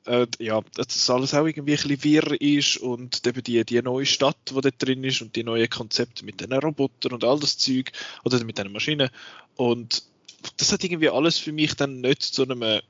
äh, 0.06 0.26
ja, 0.38 0.60
dass 0.74 0.88
das 0.88 1.10
alles 1.10 1.34
auch 1.34 1.46
irgendwie 1.46 1.72
ein 1.72 1.76
bisschen 1.76 2.04
wirr 2.04 2.40
ist 2.40 2.76
und 2.76 3.26
eben 3.26 3.42
die, 3.42 3.64
die 3.64 3.82
neue 3.82 4.06
Stadt, 4.06 4.36
die 4.50 4.60
da 4.60 4.70
drin 4.70 5.02
ist 5.02 5.20
und 5.20 5.34
die 5.34 5.42
neuen 5.42 5.68
Konzepte 5.68 6.24
mit 6.24 6.40
den 6.40 6.52
Robotern 6.52 7.12
und 7.12 7.24
all 7.24 7.40
das 7.40 7.58
Zeug 7.58 7.90
oder 8.24 8.42
mit 8.44 8.58
den 8.58 8.72
Maschinen 8.72 9.10
und 9.56 10.04
das 10.58 10.72
hat 10.72 10.84
irgendwie 10.84 11.08
alles 11.08 11.38
für 11.38 11.52
mich 11.52 11.74
dann 11.74 12.00
nicht 12.00 12.22
zu 12.22 12.42
einem 12.42 12.80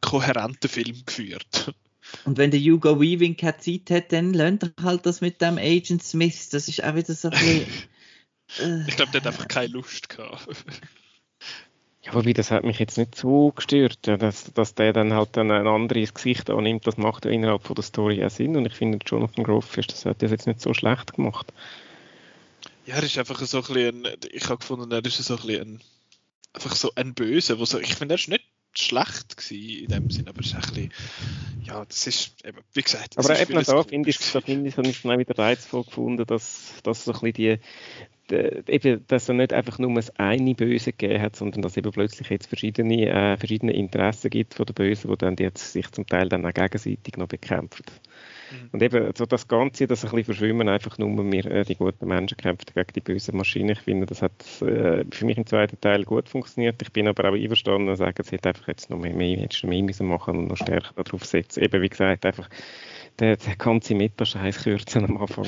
kohärenten 0.00 0.70
Film 0.70 1.02
geführt. 1.04 1.74
Und 2.24 2.38
wenn 2.38 2.50
der 2.50 2.60
Hugo 2.60 3.00
Weaving 3.00 3.36
keine 3.36 3.58
Zeit 3.58 3.90
hat, 3.90 4.12
dann 4.12 4.32
lernt 4.34 4.62
er 4.62 4.72
halt 4.82 5.06
das 5.06 5.20
mit 5.20 5.40
dem 5.40 5.58
Agent 5.58 6.02
Smith. 6.02 6.48
Das 6.50 6.68
ist 6.68 6.82
auch 6.82 6.94
wieder 6.94 7.14
so 7.14 7.28
ein 7.28 7.38
bisschen 7.38 7.66
ich 8.86 8.96
glaube, 8.96 9.12
der 9.12 9.20
hat 9.20 9.26
einfach 9.28 9.48
keine 9.48 9.68
Lust 9.68 10.08
gehabt. 10.08 10.46
Ja, 12.02 12.14
wobei, 12.14 12.32
das 12.32 12.50
hat 12.50 12.64
mich 12.64 12.78
jetzt 12.78 12.96
nicht 12.96 13.14
so 13.14 13.52
gestört, 13.52 14.06
ja, 14.06 14.16
dass, 14.16 14.52
dass 14.54 14.74
der 14.74 14.94
dann 14.94 15.12
halt 15.12 15.36
dann 15.36 15.50
ein 15.50 15.66
anderes 15.66 16.14
Gesicht 16.14 16.48
annimmt, 16.48 16.86
das 16.86 16.96
macht 16.96 17.26
ja 17.26 17.30
innerhalb 17.30 17.66
von 17.66 17.74
der 17.74 17.84
Story 17.84 18.24
auch 18.24 18.30
Sinn 18.30 18.56
und 18.56 18.64
ich 18.64 18.72
finde, 18.72 18.98
Jonathan 19.04 19.44
Groff 19.44 19.76
das 19.76 20.06
hat 20.06 20.22
das 20.22 20.30
jetzt 20.30 20.46
nicht 20.46 20.62
so 20.62 20.72
schlecht 20.72 21.14
gemacht. 21.14 21.52
Ja, 22.86 22.96
er 22.96 23.02
ist 23.02 23.18
einfach 23.18 23.38
so 23.40 23.58
ein 23.58 23.64
bisschen, 23.64 24.06
ein, 24.06 24.16
ich 24.32 24.44
habe 24.44 24.56
gefunden, 24.56 24.90
er 24.90 25.04
ist 25.04 25.18
so 25.18 25.34
ein 25.34 25.40
bisschen 25.40 25.60
ein, 25.60 25.80
einfach 26.54 26.74
so 26.74 26.90
ein 26.94 27.12
Böse, 27.12 27.58
wo 27.58 27.66
so, 27.66 27.78
ich 27.78 27.94
finde, 27.94 28.14
er 28.14 28.18
ist 28.18 28.28
nicht 28.28 28.44
schlecht 28.72 29.36
gewesen 29.36 29.84
in 29.84 29.88
dem 29.88 30.10
Sinn, 30.10 30.28
aber 30.28 30.40
es 30.40 30.46
ist 30.46 30.54
ein 30.54 30.60
bisschen, 30.60 30.92
ja, 31.64 31.84
das 31.84 32.06
ist 32.06 32.34
eben, 32.44 32.58
wie 32.72 32.82
gesagt. 32.82 33.18
Aber 33.18 33.38
eben 33.38 33.62
da 33.62 33.82
finde 33.82 34.08
ich, 34.08 34.18
da 34.32 34.40
finde 34.40 34.68
ich, 34.68 34.76
habe 34.76 34.88
ich 34.88 35.02
dann 35.02 35.12
auch 35.12 35.18
wieder 35.18 35.36
reizvoll 35.36 35.84
gefunden, 35.84 36.24
dass, 36.24 36.74
dass 36.82 37.04
so 37.04 37.12
ein 37.12 37.20
bisschen 37.20 37.34
die, 37.34 37.58
eben, 38.32 39.04
dass 39.08 39.28
er 39.28 39.34
nicht 39.34 39.52
einfach 39.52 39.78
nur 39.78 39.94
das 39.94 40.14
eine 40.16 40.54
Böse 40.54 40.92
gegeben 40.92 41.22
hat, 41.22 41.36
sondern 41.36 41.62
dass 41.62 41.72
es 41.72 41.78
eben 41.78 41.90
plötzlich 41.90 42.28
jetzt 42.30 42.46
verschiedene, 42.46 43.08
äh, 43.08 43.36
verschiedene 43.36 43.72
Interessen 43.72 44.30
gibt 44.30 44.54
von 44.54 44.66
den 44.66 44.74
Bösen, 44.74 45.10
die 45.10 45.18
dann 45.18 45.36
jetzt 45.38 45.72
sich 45.72 45.90
zum 45.90 46.06
Teil 46.06 46.28
dann 46.28 46.46
auch 46.46 46.52
gegenseitig 46.52 47.16
noch 47.16 47.28
bekämpfen. 47.28 47.84
Mhm. 48.50 48.68
Und 48.72 48.82
eben 48.82 49.12
so 49.16 49.26
das 49.26 49.48
Ganze, 49.48 49.86
das 49.86 50.04
ein 50.04 50.10
bisschen 50.10 50.24
verschwimmen, 50.24 50.68
einfach 50.68 50.98
nur 50.98 51.10
wir, 51.30 51.46
äh, 51.46 51.64
die 51.64 51.76
guten 51.76 52.06
Menschen 52.06 52.36
kämpfen 52.36 52.66
gegen 52.74 52.92
die 52.94 53.00
bösen 53.00 53.36
Maschinen. 53.36 53.70
Ich 53.70 53.80
finde, 53.80 54.06
das 54.06 54.22
hat 54.22 54.32
äh, 54.62 55.04
für 55.10 55.24
mich 55.24 55.38
im 55.38 55.46
zweiten 55.46 55.80
Teil 55.80 56.04
gut 56.04 56.28
funktioniert. 56.28 56.80
Ich 56.82 56.92
bin 56.92 57.08
aber 57.08 57.28
auch 57.28 57.34
einverstanden 57.34 57.88
und 57.88 57.96
sage, 57.96 58.22
es 58.22 58.32
hätte 58.32 58.48
einfach 58.48 58.68
jetzt 58.68 58.90
noch 58.90 58.98
mehr, 58.98 59.14
mehr, 59.14 59.38
jetzt 59.38 59.62
noch 59.62 59.70
mehr 59.70 59.82
müssen 59.82 60.06
machen 60.06 60.38
und 60.38 60.48
noch 60.48 60.56
stärker 60.56 61.02
darauf 61.02 61.24
setzen. 61.24 61.62
Eben, 61.62 61.82
wie 61.82 61.88
gesagt, 61.88 62.26
einfach 62.26 62.48
der, 63.20 63.36
der 63.36 63.56
ganze 63.56 63.94
Metascheiß 63.94 64.64
kürzen 64.64 65.04
am 65.04 65.18
Anfang 65.18 65.46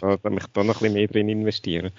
da, 0.00 0.30
mich 0.30 0.46
da 0.52 0.64
noch 0.64 0.76
ein 0.76 0.80
bisschen 0.80 0.94
mehr 0.94 1.08
drin 1.08 1.28
investieren. 1.28 1.92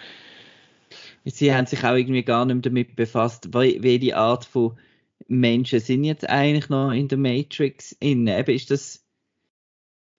Sie 1.24 1.54
haben 1.54 1.68
sich 1.68 1.84
auch 1.84 1.96
irgendwie 1.96 2.24
gar 2.24 2.46
nicht 2.46 2.56
mehr 2.56 2.62
damit 2.64 2.96
befasst, 2.96 3.54
welche 3.54 4.18
Art 4.18 4.46
von 4.46 4.78
Menschen 5.28 5.80
sind 5.80 6.04
jetzt 6.04 6.28
eigentlich 6.28 6.70
noch 6.70 6.92
in 6.92 7.08
der 7.08 7.20
Matrix 7.20 7.96
inne. 8.00 8.40
Eben 8.40 8.56
ist 8.56 8.72
das 8.72 9.06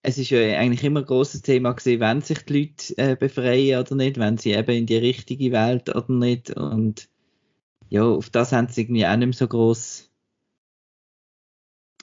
es 0.02 0.18
ist 0.18 0.30
ja 0.30 0.40
eigentlich 0.58 0.82
immer 0.82 1.00
ein 1.00 1.06
grosses 1.06 1.42
Thema 1.42 1.72
gewesen, 1.72 2.00
wenn 2.00 2.20
sich 2.22 2.44
die 2.44 2.60
Leute 2.60 2.98
äh, 2.98 3.16
befreien 3.16 3.80
oder 3.80 3.94
nicht, 3.94 4.18
wenn 4.18 4.36
sie 4.36 4.52
eben 4.52 4.76
in 4.76 4.86
die 4.86 4.96
richtige 4.96 5.52
Welt 5.52 5.88
oder 5.94 6.12
nicht. 6.12 6.50
Und 6.50 7.08
ja, 7.88 8.04
auf 8.04 8.28
das 8.28 8.52
haben 8.52 8.68
sie 8.68 8.82
irgendwie 8.82 9.06
auch 9.06 9.16
nicht 9.16 9.26
mehr 9.26 9.32
so 9.32 9.46
groß. 9.46 10.10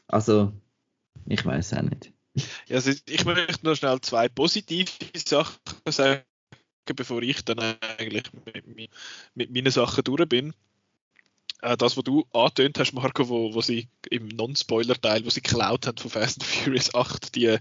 Also, 0.08 0.54
ich 1.26 1.46
weiß 1.46 1.74
auch 1.74 1.82
nicht. 1.82 2.14
Ja, 2.68 2.76
also 2.76 2.92
ich 2.92 3.26
möchte 3.26 3.66
noch 3.66 3.76
schnell 3.76 4.00
zwei 4.02 4.30
positive 4.30 4.92
Sachen 5.16 5.58
sagen, 5.88 6.24
bevor 6.96 7.22
ich 7.22 7.44
dann 7.44 7.60
eigentlich 7.60 8.24
mit, 8.66 8.92
mit 9.36 9.52
meinen 9.52 9.72
Sachen 9.72 10.04
durch 10.04 10.28
bin 10.28 10.54
äh, 11.62 11.76
das, 11.76 11.98
was 11.98 12.04
du 12.04 12.26
angetönt 12.34 12.80
hast, 12.80 12.94
Marco, 12.94 13.28
wo, 13.28 13.54
wo 13.54 13.62
sie 13.62 13.90
im 14.10 14.28
Non-Spoiler-Teil, 14.30 15.26
wo 15.26 15.30
sie 15.30 15.42
geklaut 15.42 15.88
haben 15.88 15.98
von 15.98 16.12
Fast 16.12 16.40
and 16.40 16.46
Furious 16.46 16.96
8, 16.96 17.36
die, 17.36 17.58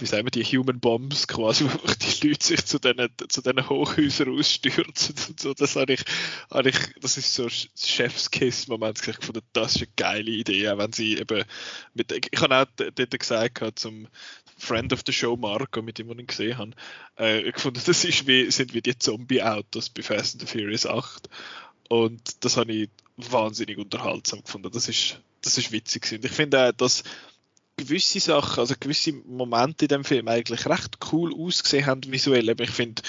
wie 0.00 0.06
sagen 0.06 0.26
wir, 0.26 0.30
die 0.30 0.44
Human 0.44 0.80
Bombs 0.80 1.28
quasi, 1.28 1.64
wo 1.64 1.92
die 2.22 2.28
Leute 2.28 2.46
sich 2.46 2.64
zu 2.64 2.78
diesen, 2.78 3.08
zu 3.28 3.42
diesen 3.42 3.68
Hochhäusern 3.68 4.38
ausstürzen 4.38 5.14
und 5.28 5.40
so, 5.40 5.54
das 5.54 5.76
habe 5.76 5.92
ich, 5.92 6.04
habe 6.50 6.70
ich, 6.70 6.76
das 7.00 7.18
ist 7.18 7.34
so 7.34 7.48
Chefskiss-Moment 7.48 9.02
gefunden, 9.02 9.42
das 9.52 9.76
ist 9.76 9.82
eine 9.82 9.92
geile 9.96 10.30
Idee, 10.30 10.72
wenn 10.76 10.92
sie 10.92 11.18
eben 11.18 11.44
mit, 11.94 12.12
ich 12.12 12.40
habe 12.40 12.56
auch 12.56 12.66
dort 12.76 13.18
gesagt, 13.18 13.78
zum 13.78 14.08
Friend 14.58 14.90
of 14.94 15.02
the 15.06 15.12
Show 15.12 15.36
Marco, 15.36 15.82
mit 15.82 15.98
dem 15.98 16.08
wir 16.08 16.18
ihn 16.18 16.26
gesehen 16.26 16.56
haben, 16.56 16.74
äh, 17.16 17.52
gefunden, 17.52 17.82
das 17.84 18.04
ist 18.04 18.26
wie, 18.26 18.50
sind 18.50 18.72
wie 18.72 18.80
die 18.80 18.98
Zombie-Autos 18.98 19.90
bei 19.90 20.02
Fast 20.02 20.40
and 20.40 20.48
Furious 20.48 20.86
8 20.86 21.28
und 21.88 22.44
das 22.44 22.56
habe 22.56 22.72
ich 22.72 22.90
wahnsinnig 23.16 23.78
unterhaltsam 23.78 24.42
gefunden. 24.42 24.70
Das 24.72 24.88
ist, 24.88 25.20
das 25.42 25.58
ist 25.58 25.72
witzig. 25.72 26.02
Gewesen. 26.02 26.24
Ich 26.24 26.32
finde 26.32 26.68
auch, 26.68 26.72
dass 26.72 27.02
gewisse 27.76 28.20
Sachen, 28.20 28.60
also 28.60 28.74
gewisse 28.78 29.12
Momente 29.12 29.84
in 29.84 29.88
dem 29.88 30.04
Film 30.04 30.28
eigentlich 30.28 30.66
recht 30.66 30.98
cool 31.12 31.34
ausgesehen 31.34 31.86
haben 31.86 32.10
visuell. 32.10 32.48
Ich 32.60 32.70
finde, 32.70 33.02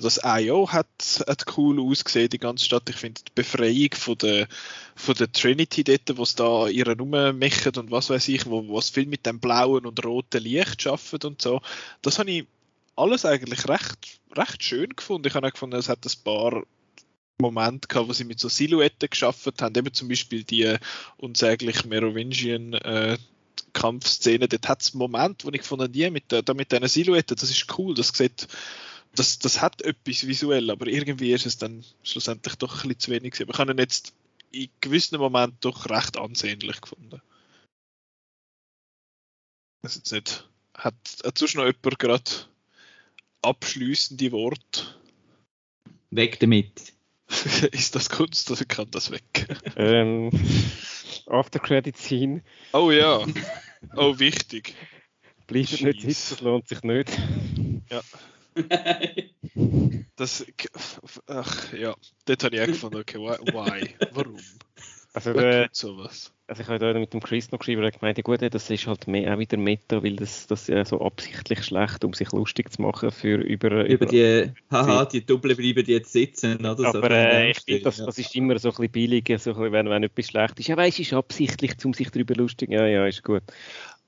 das 0.00 0.20
I.O. 0.22 0.70
Hat, 0.70 1.24
hat 1.26 1.56
cool 1.56 1.80
ausgesehen, 1.80 2.28
die 2.28 2.38
ganze 2.38 2.64
Stadt. 2.64 2.88
Ich 2.90 2.96
finde 2.96 3.22
die 3.26 3.32
Befreiung 3.34 3.94
von 3.94 4.18
der, 4.18 4.48
von 4.94 5.14
der 5.14 5.32
Trinity 5.32 5.82
dort, 5.82 6.16
wo 6.16 6.22
es 6.22 6.34
da 6.34 6.68
ihre 6.68 6.96
rummechen 6.96 7.72
und 7.76 7.90
was 7.90 8.10
weiß 8.10 8.28
ich, 8.28 8.46
wo, 8.46 8.68
was 8.74 8.90
viel 8.90 9.06
mit 9.06 9.24
dem 9.24 9.40
blauen 9.40 9.86
und 9.86 10.04
roten 10.04 10.42
Licht 10.42 10.82
schafft 10.82 11.24
und 11.24 11.40
so. 11.40 11.62
Das 12.02 12.18
habe 12.18 12.30
ich 12.30 12.46
alles 12.96 13.24
eigentlich 13.24 13.66
recht, 13.68 14.20
recht 14.34 14.62
schön 14.62 14.90
gefunden. 14.94 15.28
Ich 15.28 15.34
habe 15.34 15.46
auch 15.46 15.52
gefunden, 15.52 15.76
es 15.76 15.88
hat 15.88 16.04
ein 16.04 16.24
paar 16.24 16.62
Moment 17.38 17.88
gehabt, 17.88 18.08
wo 18.08 18.12
sie 18.12 18.24
mit 18.24 18.40
so 18.40 18.48
Silhouetten 18.48 19.10
geschaffen 19.10 19.52
haben, 19.60 19.76
eben 19.76 19.92
zum 19.92 20.08
Beispiel 20.08 20.44
die 20.44 20.76
unsäglich 21.18 21.84
Merovingian 21.84 22.72
äh, 22.74 23.18
Kampfszene, 23.72 24.48
dort 24.48 24.68
hat 24.68 24.82
es 24.82 24.94
Moment, 24.94 25.44
wo 25.44 25.50
ich 25.50 25.60
gefunden 25.60 25.84
habe, 25.84 26.10
mit, 26.10 26.24
da 26.32 26.54
mit 26.54 26.72
diesen 26.72 26.88
Silhouetten, 26.88 27.36
das 27.36 27.50
ist 27.50 27.78
cool, 27.78 27.94
das 27.94 28.08
sieht, 28.08 28.48
das, 29.14 29.38
das 29.38 29.60
hat 29.60 29.82
etwas 29.82 30.26
visuell, 30.26 30.70
aber 30.70 30.86
irgendwie 30.86 31.32
ist 31.32 31.46
es 31.46 31.58
dann 31.58 31.84
schlussendlich 32.02 32.56
doch 32.56 32.72
ein 32.72 32.88
bisschen 32.88 33.00
zu 33.00 33.10
wenig 33.10 33.32
gewesen. 33.32 33.44
Aber 33.44 33.54
ich 33.54 33.58
habe 33.60 33.72
ihn 33.72 33.78
jetzt 33.78 34.14
in 34.52 34.68
gewissen 34.80 35.18
Momenten 35.18 35.58
doch 35.60 35.88
recht 35.90 36.16
ansehnlich 36.16 36.80
gefunden. 36.80 37.20
Das 39.82 39.96
jetzt 39.96 40.12
nicht, 40.12 40.48
hat, 40.74 40.94
hat 41.24 41.38
sonst 41.38 41.54
noch 41.54 41.66
jemand 41.66 41.98
gerade 41.98 42.30
abschließende 43.42 44.32
Wort? 44.32 44.98
Weg 46.10 46.40
damit. 46.40 46.95
ist 47.72 47.94
das 47.94 48.10
Kunst 48.10 48.50
oder 48.50 48.64
kann 48.64 48.90
das 48.90 49.10
weg? 49.10 49.22
Ähm, 49.76 50.30
After 51.26 51.58
Credit 51.58 51.96
Scene. 51.96 52.42
Oh 52.72 52.90
ja. 52.90 53.24
Oh, 53.94 54.18
wichtig. 54.18 54.74
Bleibt 55.46 55.82
nicht 55.82 56.00
sitzen, 56.00 56.30
das 56.30 56.40
lohnt 56.40 56.68
sich 56.68 56.82
nicht. 56.82 57.10
Ja. 57.90 58.00
Das. 60.16 60.46
Ach 61.26 61.72
ja, 61.74 61.94
dort 62.24 62.44
habe 62.44 62.56
ich 62.56 62.62
auch 62.62 62.66
gefunden, 62.66 62.96
okay, 62.96 63.18
why? 63.18 63.94
Warum? 64.12 64.38
Also, 65.16 65.30
äh, 65.32 65.66
sowas? 65.72 66.30
also 66.46 66.60
ich 66.60 66.68
habe 66.68 66.78
da 66.78 66.98
mit 66.98 67.10
dem 67.14 67.22
Chris 67.22 67.50
noch 67.50 67.58
geschrieben, 67.58 67.80
er 67.80 67.86
hat 67.88 67.98
gemeint, 67.98 68.22
gut, 68.22 68.42
das 68.42 68.68
ist 68.68 68.86
halt 68.86 69.06
mehr 69.06 69.32
auch 69.32 69.38
wieder 69.38 69.56
Meta, 69.56 70.02
weil 70.02 70.14
das, 70.14 70.46
das 70.46 70.66
ja 70.66 70.84
so 70.84 71.00
absichtlich 71.00 71.64
schlecht, 71.64 72.04
um 72.04 72.12
sich 72.12 72.30
lustig 72.32 72.70
zu 72.70 72.82
machen 72.82 73.10
für 73.10 73.38
über... 73.38 73.86
Über, 73.86 74.04
die, 74.04 74.52
haha, 74.70 75.06
die 75.06 75.24
Doppel 75.24 75.56
bleiben 75.56 75.84
jetzt 75.86 76.12
sitzen, 76.12 76.58
oder? 76.66 76.94
Aber 76.94 77.10
äh, 77.10 77.52
ich 77.52 77.60
finde, 77.60 77.84
das, 77.84 77.96
das 77.96 78.18
ist 78.18 78.36
immer 78.36 78.58
so 78.58 78.68
ein 78.68 78.74
bisschen 78.74 78.92
billig, 78.92 79.40
so 79.40 79.58
wenn, 79.58 79.88
wenn 79.88 80.02
etwas 80.02 80.26
schlecht 80.26 80.60
ist. 80.60 80.66
Ja, 80.66 80.76
weißt 80.76 80.98
du, 80.98 81.02
ist 81.02 81.14
absichtlich, 81.14 81.72
um 81.82 81.94
sich 81.94 82.10
darüber 82.10 82.34
lustig 82.34 82.70
Ja, 82.70 82.86
ja, 82.86 83.06
ist 83.06 83.24
gut. 83.24 83.42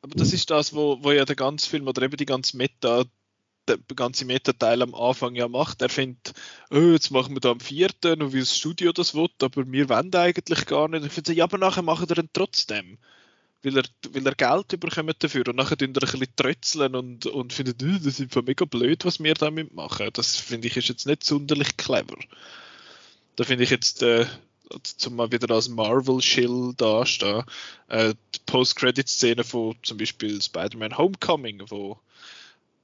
Aber 0.03 0.15
das 0.15 0.35
ist 0.35 0.51
das, 0.51 0.75
wo, 0.75 1.03
wo 1.03 1.11
ja 1.11 1.25
der 1.25 1.37
ganze 1.37 1.71
Film 1.71 1.89
oder 1.89 2.03
eben 2.03 2.19
die 2.19 2.27
ganze 2.27 2.55
Meta 2.59 3.05
ganze 3.97 4.25
Meta-Teil 4.25 4.83
am 4.83 4.95
Anfang 4.95 5.35
ja 5.35 5.49
macht. 5.49 5.83
Er 5.83 5.89
findet, 5.89 6.33
oh, 6.71 6.93
jetzt 6.93 7.11
machen 7.11 7.35
wir 7.35 7.41
da 7.41 7.51
am 7.51 7.61
vierten 7.61 8.23
und 8.23 8.33
wie 8.33 8.41
das 8.41 8.57
Studio 8.57 8.93
das 8.93 9.15
will, 9.15 9.29
aber 9.43 9.71
wir 9.71 9.89
wollen 9.89 10.15
eigentlich 10.15 10.67
gar 10.67 10.89
nicht. 10.89 11.05
Ich 11.05 11.13
finde, 11.13 11.33
ja, 11.33 11.45
aber 11.45 11.59
nachher 11.59 11.83
machen 11.83 12.09
wir 12.09 12.19
ihn 12.19 12.31
trotzdem. 12.33 12.99
Weil 13.63 13.79
er, 13.79 13.85
weil 14.11 14.25
er 14.25 14.35
Geld 14.35 14.81
bekommt 14.81 15.23
dafür 15.23 15.49
und 15.49 15.57
nachher 15.57 15.77
tun 15.77 15.93
er 15.95 16.03
ein 16.03 16.11
bisschen 16.11 16.37
trötzeln 16.37 16.95
und, 16.95 17.27
und 17.27 17.53
findet, 17.53 17.83
oh, 17.83 17.99
das 18.05 18.21
ist 18.21 18.37
mega 18.37 18.65
blöd, 18.65 19.05
was 19.05 19.21
wir 19.21 19.35
damit 19.35 19.75
machen. 19.75 20.11
Das 20.13 20.37
finde 20.37 20.69
ich 20.69 20.77
ist 20.77 20.89
jetzt 20.89 21.07
nicht 21.07 21.25
sonderlich 21.25 21.77
clever. 21.77 22.19
Da 23.35 23.45
finde 23.45 23.65
ich 23.65 23.71
jetzt, 23.71 24.03
äh, 24.03 24.27
zum 24.83 25.17
mal 25.17 25.33
wieder 25.33 25.53
als 25.55 25.69
Marvel-Shill 25.69 26.75
dastehen, 26.77 27.45
äh, 27.89 28.15
die 28.35 28.41
Post-Credit-Szene 28.47 29.45
von 29.45 29.77
zum 29.83 29.99
Beispiel 29.99 30.41
Spider-Man 30.41 30.97
Homecoming, 30.97 31.63
wo 31.69 31.99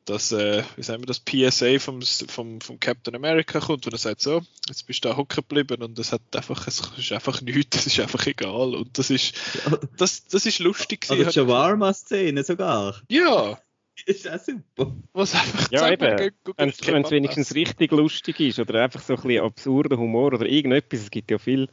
das, 0.04 0.32
äh, 0.32 0.62
wie 0.76 0.82
sagen 0.82 1.02
wir, 1.02 1.06
das 1.06 1.20
PSA 1.20 1.78
vom, 1.78 2.02
vom, 2.02 2.60
vom 2.60 2.80
Captain 2.80 3.14
America 3.14 3.60
kommt 3.60 3.86
und 3.86 3.92
er 3.92 3.98
sagt 3.98 4.20
so, 4.20 4.42
jetzt 4.68 4.86
bist 4.86 5.04
du 5.04 5.08
da 5.08 5.16
hocken 5.16 5.44
geblieben 5.48 5.82
und 5.82 5.98
es 5.98 6.12
hat 6.12 6.22
einfach, 6.34 6.66
es 6.66 6.80
ist 6.96 7.12
einfach 7.12 7.40
nichts, 7.42 7.78
es 7.78 7.86
ist 7.86 8.00
einfach 8.00 8.26
egal 8.26 8.74
und 8.74 8.98
das 8.98 9.10
ist, 9.10 9.34
das, 9.96 10.26
das 10.26 10.46
ist 10.46 10.58
lustig. 10.58 11.06
Also 11.08 11.30
Shawarma-Szene 11.30 12.44
sogar. 12.44 13.00
Ja. 13.08 13.58
ist 14.06 14.28
auch 14.28 14.38
super. 14.38 14.94
Was 15.12 15.34
einfach 15.34 15.70
ja, 15.70 15.90
eben, 15.90 16.32
wenn 16.56 16.68
es 16.68 17.10
wenigstens 17.10 17.54
richtig 17.54 17.92
lustig 17.92 18.40
ist 18.40 18.58
oder 18.58 18.82
einfach 18.82 19.00
so 19.00 19.14
ein 19.14 19.22
bisschen 19.22 19.44
absurder 19.44 19.96
Humor 19.96 20.32
oder 20.32 20.46
irgendetwas, 20.46 21.00
es 21.00 21.10
gibt 21.10 21.30
ja 21.30 21.38
viel, 21.38 21.68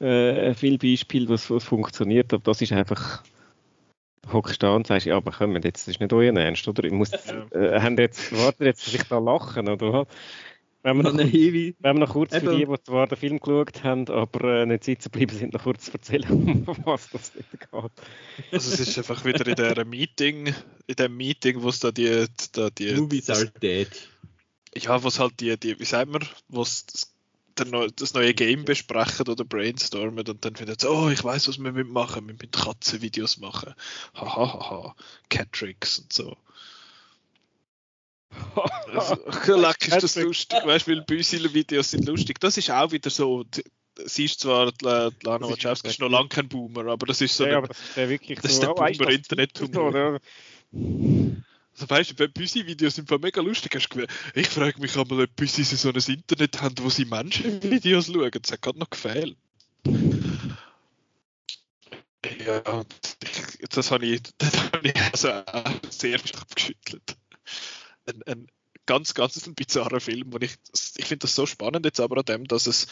äh, 0.00 0.54
viel 0.54 0.78
Beispiele, 0.78 1.28
was, 1.28 1.50
was 1.50 1.64
funktioniert, 1.64 2.32
aber 2.32 2.42
das 2.44 2.60
ist 2.60 2.72
einfach 2.72 3.22
hockst 4.32 4.62
da 4.62 4.74
und 4.74 4.86
sagst, 4.86 5.06
ja, 5.06 5.16
aber 5.16 5.32
komm, 5.32 5.54
jetzt, 5.56 5.86
das 5.86 5.88
ist 5.88 6.00
nicht 6.00 6.12
euer 6.12 6.34
Ernst, 6.36 6.66
oder? 6.68 6.84
Ich 6.84 6.92
muss, 6.92 7.10
ja. 7.10 7.46
äh, 7.58 7.80
haben 7.80 7.96
jetzt, 7.96 8.32
warten 8.36 8.64
jetzt, 8.64 8.86
dass 8.86 8.94
ich 8.94 9.02
da 9.04 9.18
lachen, 9.18 9.68
oder? 9.68 10.06
Wenn 10.82 10.96
wir, 10.96 11.02
noch, 11.02 11.18
wenn 11.18 11.74
wir 11.82 11.92
noch 11.92 12.12
kurz 12.12 12.32
Eben. 12.34 12.46
für 12.46 12.56
die, 12.56 12.64
die 12.64 12.82
zwar 12.84 13.06
den 13.06 13.18
Film 13.18 13.38
geschaut 13.38 13.84
haben, 13.84 14.08
aber 14.08 14.62
äh, 14.62 14.66
nicht 14.66 14.84
sitzen 14.84 15.10
bleiben 15.10 15.36
sind, 15.36 15.52
noch 15.52 15.64
kurz 15.64 15.88
erzählen, 15.88 16.30
um 16.66 16.76
was 16.84 17.10
das 17.10 17.34
nicht 17.34 17.50
geht. 17.50 17.70
Also 17.72 17.90
es 18.50 18.80
ist 18.80 18.96
einfach 18.96 19.22
wieder 19.26 19.46
in 19.46 19.56
der 19.56 19.84
Meeting, 19.84 20.54
in 20.86 20.94
dem 20.94 21.16
Meeting, 21.18 21.62
wo 21.62 21.68
es 21.68 21.80
da 21.80 21.90
die, 21.90 22.24
da 22.52 22.70
die 22.70 22.94
Movies 22.94 23.26
das, 23.26 23.40
are 23.40 23.52
dead. 23.60 23.90
Ja, 24.74 25.02
was 25.04 25.18
halt 25.18 25.40
die, 25.40 25.58
die 25.58 25.78
wie 25.78 25.84
sagt 25.84 26.10
man, 26.10 26.24
was 26.48 26.86
das 27.64 27.92
das 27.96 28.14
neue 28.14 28.34
Game 28.34 28.64
besprechen 28.64 29.28
oder 29.28 29.44
brainstormen 29.44 30.26
und 30.26 30.44
dann 30.44 30.56
findet 30.56 30.84
oh, 30.84 31.10
ich 31.10 31.22
weiß, 31.22 31.48
was 31.48 31.58
wir 31.58 31.72
machen, 31.84 32.26
wir 32.26 32.34
müssen 32.34 32.50
Katzenvideos 32.50 33.38
machen. 33.38 33.74
Hahaha, 34.14 34.52
ha, 34.52 34.70
ha. 34.70 34.96
Cat-Tricks 35.28 35.98
und 36.00 36.12
so. 36.12 36.36
also, 38.92 39.16
leck 39.56 39.88
ist 39.88 40.02
das 40.02 40.16
lustig, 40.16 40.60
weißt 40.64 40.86
du, 40.86 40.92
weil 40.92 41.02
Büsile-Videos 41.02 41.90
sind 41.90 42.06
lustig. 42.06 42.38
Das 42.40 42.56
ist 42.56 42.70
auch 42.70 42.92
wieder 42.92 43.10
so, 43.10 43.44
sie 44.04 44.24
ist 44.24 44.40
zwar, 44.40 44.72
Lana 44.82 45.48
Wachowski 45.48 45.88
ist 45.88 46.00
noch 46.00 46.10
lange 46.10 46.28
kein 46.28 46.48
Boomer, 46.48 46.86
aber 46.86 47.06
das 47.06 47.20
ist 47.20 47.36
so, 47.36 47.46
ja, 47.46 47.58
eine, 47.58 47.68
das 47.68 47.78
ist, 47.78 47.96
wirklich 47.96 48.40
das 48.40 48.52
so, 48.52 48.54
ist 48.54 48.62
der 48.62 48.70
oh, 48.70 48.74
Boomer-Internet-Humor. 48.74 50.20
Also 51.80 51.88
weißt 51.88 52.20
du, 52.20 52.28
Büsi-Videos 52.28 52.96
sind 52.96 53.10
mega 53.22 53.40
lustig. 53.40 53.74
Ich 54.34 54.48
frage 54.48 54.80
mich 54.80 54.98
einmal, 54.98 55.22
ob 55.22 55.34
Büsi 55.34 55.64
so 55.64 55.88
ein 55.88 55.94
Internet 55.94 56.60
haben, 56.60 56.74
wo 56.80 56.90
sie 56.90 57.06
Menschenvideos 57.06 58.08
schauen. 58.08 58.30
Das 58.30 58.52
hat 58.52 58.60
gerade 58.60 58.78
noch 58.78 58.90
gefehlt. 58.90 59.38
Ja, 62.44 62.84
das 63.70 63.90
habe 63.90 64.04
ich, 64.04 64.20
das 64.36 64.56
habe 64.56 64.88
ich 64.88 65.00
also 65.00 65.42
sehr 65.88 66.20
abgeschüttelt. 66.38 67.16
Ein, 68.04 68.22
ein 68.26 68.46
ganz, 68.84 69.14
ganz 69.14 69.46
ein 69.46 69.54
bizarrer 69.54 70.00
Film, 70.00 70.34
wo 70.34 70.38
ich, 70.38 70.56
ich 70.98 71.06
finde 71.06 71.22
das 71.22 71.34
so 71.34 71.46
spannend 71.46 71.86
jetzt 71.86 72.00
aber 72.00 72.18
an 72.18 72.24
dem, 72.26 72.44
dass 72.46 72.66
es 72.66 72.88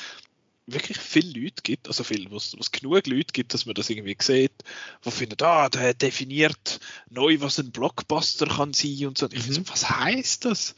wirklich 0.73 0.99
viele 0.99 1.41
Leute 1.41 1.63
gibt, 1.63 1.89
also 1.89 2.05
viel, 2.05 2.31
was 2.31 2.55
es 2.59 2.71
genug 2.71 3.07
Leute 3.07 3.33
gibt, 3.33 3.55
dass 3.55 3.67
man 3.67 3.75
das 3.75 3.89
irgendwie 3.89 4.17
sieht, 4.21 4.53
die 5.05 5.11
finden, 5.11 5.43
ah, 5.43 5.69
der 5.69 5.95
definiert 5.95 6.81
neu, 7.09 7.41
was 7.41 7.59
ein 7.59 7.73
Blockbuster 7.73 8.47
kann 8.47 8.75
sein 8.75 9.07
und 9.07 9.19
so. 9.19 9.27
Ich 9.31 9.47
mhm. 9.49 9.55
finde, 9.55 9.71
was 9.71 9.89
heißt 9.89 10.45
das? 10.45 10.75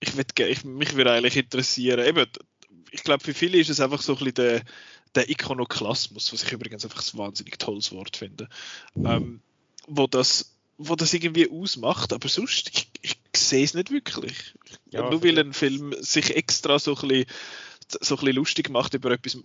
Ich 0.00 0.16
würd, 0.16 0.38
ich, 0.40 0.64
mich 0.64 0.94
würde 0.94 1.12
eigentlich 1.12 1.36
interessieren, 1.36 2.04
eben, 2.04 2.26
ich 2.90 3.04
glaube, 3.04 3.22
für 3.22 3.34
viele 3.34 3.58
ist 3.58 3.70
es 3.70 3.80
einfach 3.80 4.02
so 4.02 4.12
ein 4.12 4.18
bisschen 4.18 4.34
der, 4.34 4.62
der 5.14 5.30
Ikonoklasmus, 5.30 6.32
was 6.32 6.42
ich 6.42 6.52
übrigens 6.52 6.84
einfach 6.84 7.02
ein 7.02 7.18
wahnsinnig 7.18 7.58
tolles 7.58 7.92
Wort 7.92 8.16
finde, 8.16 8.48
ähm, 8.96 9.40
wo 9.86 10.06
das 10.06 10.52
wo 10.78 10.96
das 10.96 11.12
irgendwie 11.14 11.50
ausmacht, 11.50 12.12
aber 12.12 12.28
sonst, 12.28 12.70
ich, 12.74 12.88
ich 13.02 13.16
sehe 13.36 13.64
es 13.64 13.74
nicht 13.74 13.90
wirklich. 13.90 14.54
Ja, 14.90 15.08
Nur 15.08 15.22
weil 15.22 15.38
ein 15.38 15.52
Film 15.52 15.94
sich 16.00 16.34
extra 16.34 16.78
so 16.78 16.96
ein 16.96 17.08
bisschen 17.08 17.26
so 18.00 18.14
ein 18.14 18.20
bisschen 18.20 18.36
lustig 18.36 18.70
macht 18.70 18.94
über 18.94 19.10
etwas, 19.10 19.38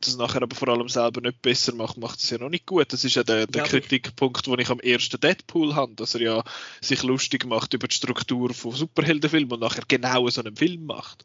das 0.00 0.16
nachher 0.16 0.42
aber 0.42 0.54
vor 0.54 0.68
allem 0.68 0.88
selber 0.88 1.20
nicht 1.20 1.40
besser 1.42 1.74
macht, 1.74 1.96
macht 1.96 2.18
es 2.18 2.30
ja 2.30 2.38
noch 2.38 2.50
nicht 2.50 2.66
gut. 2.66 2.92
Das 2.92 3.04
ist 3.04 3.14
ja 3.14 3.22
der, 3.22 3.46
der 3.46 3.62
ja, 3.62 3.68
Kritikpunkt, 3.68 4.46
den 4.46 4.58
ich 4.58 4.70
am 4.70 4.80
ersten 4.80 5.20
Deadpool 5.20 5.74
habe, 5.74 5.94
dass 5.94 6.14
er 6.14 6.20
ja 6.20 6.44
sich 6.80 7.02
lustig 7.02 7.46
macht 7.46 7.74
über 7.74 7.88
die 7.88 7.94
Struktur 7.94 8.52
von 8.52 8.72
Superheldenfilmen 8.72 9.52
und 9.52 9.60
nachher 9.60 9.84
genau 9.88 10.28
so 10.28 10.42
einen 10.42 10.56
Film 10.56 10.86
macht. 10.86 11.24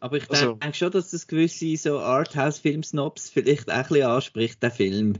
Aber 0.00 0.16
ich 0.16 0.30
also, 0.30 0.54
denke 0.54 0.76
schon, 0.76 0.90
dass 0.90 1.10
das 1.10 1.26
gewisse 1.26 1.76
so 1.76 1.98
Arthouse-Film-Snobs 1.98 3.30
vielleicht 3.30 3.70
auch 3.70 3.74
ein 3.74 3.82
bisschen 3.82 4.06
anspricht, 4.06 4.62
der 4.62 4.70
Film. 4.70 5.14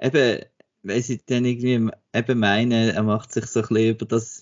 Eben, 0.00 0.44
weil 0.82 1.02
sie 1.02 1.20
dann 1.26 1.44
irgendwie 1.44 1.90
eben 2.14 2.38
meinen, 2.38 2.90
er 2.90 3.02
macht 3.02 3.32
sich 3.32 3.46
so 3.46 3.60
ein 3.60 3.68
bisschen 3.68 3.90
über 3.90 4.06
das 4.06 4.39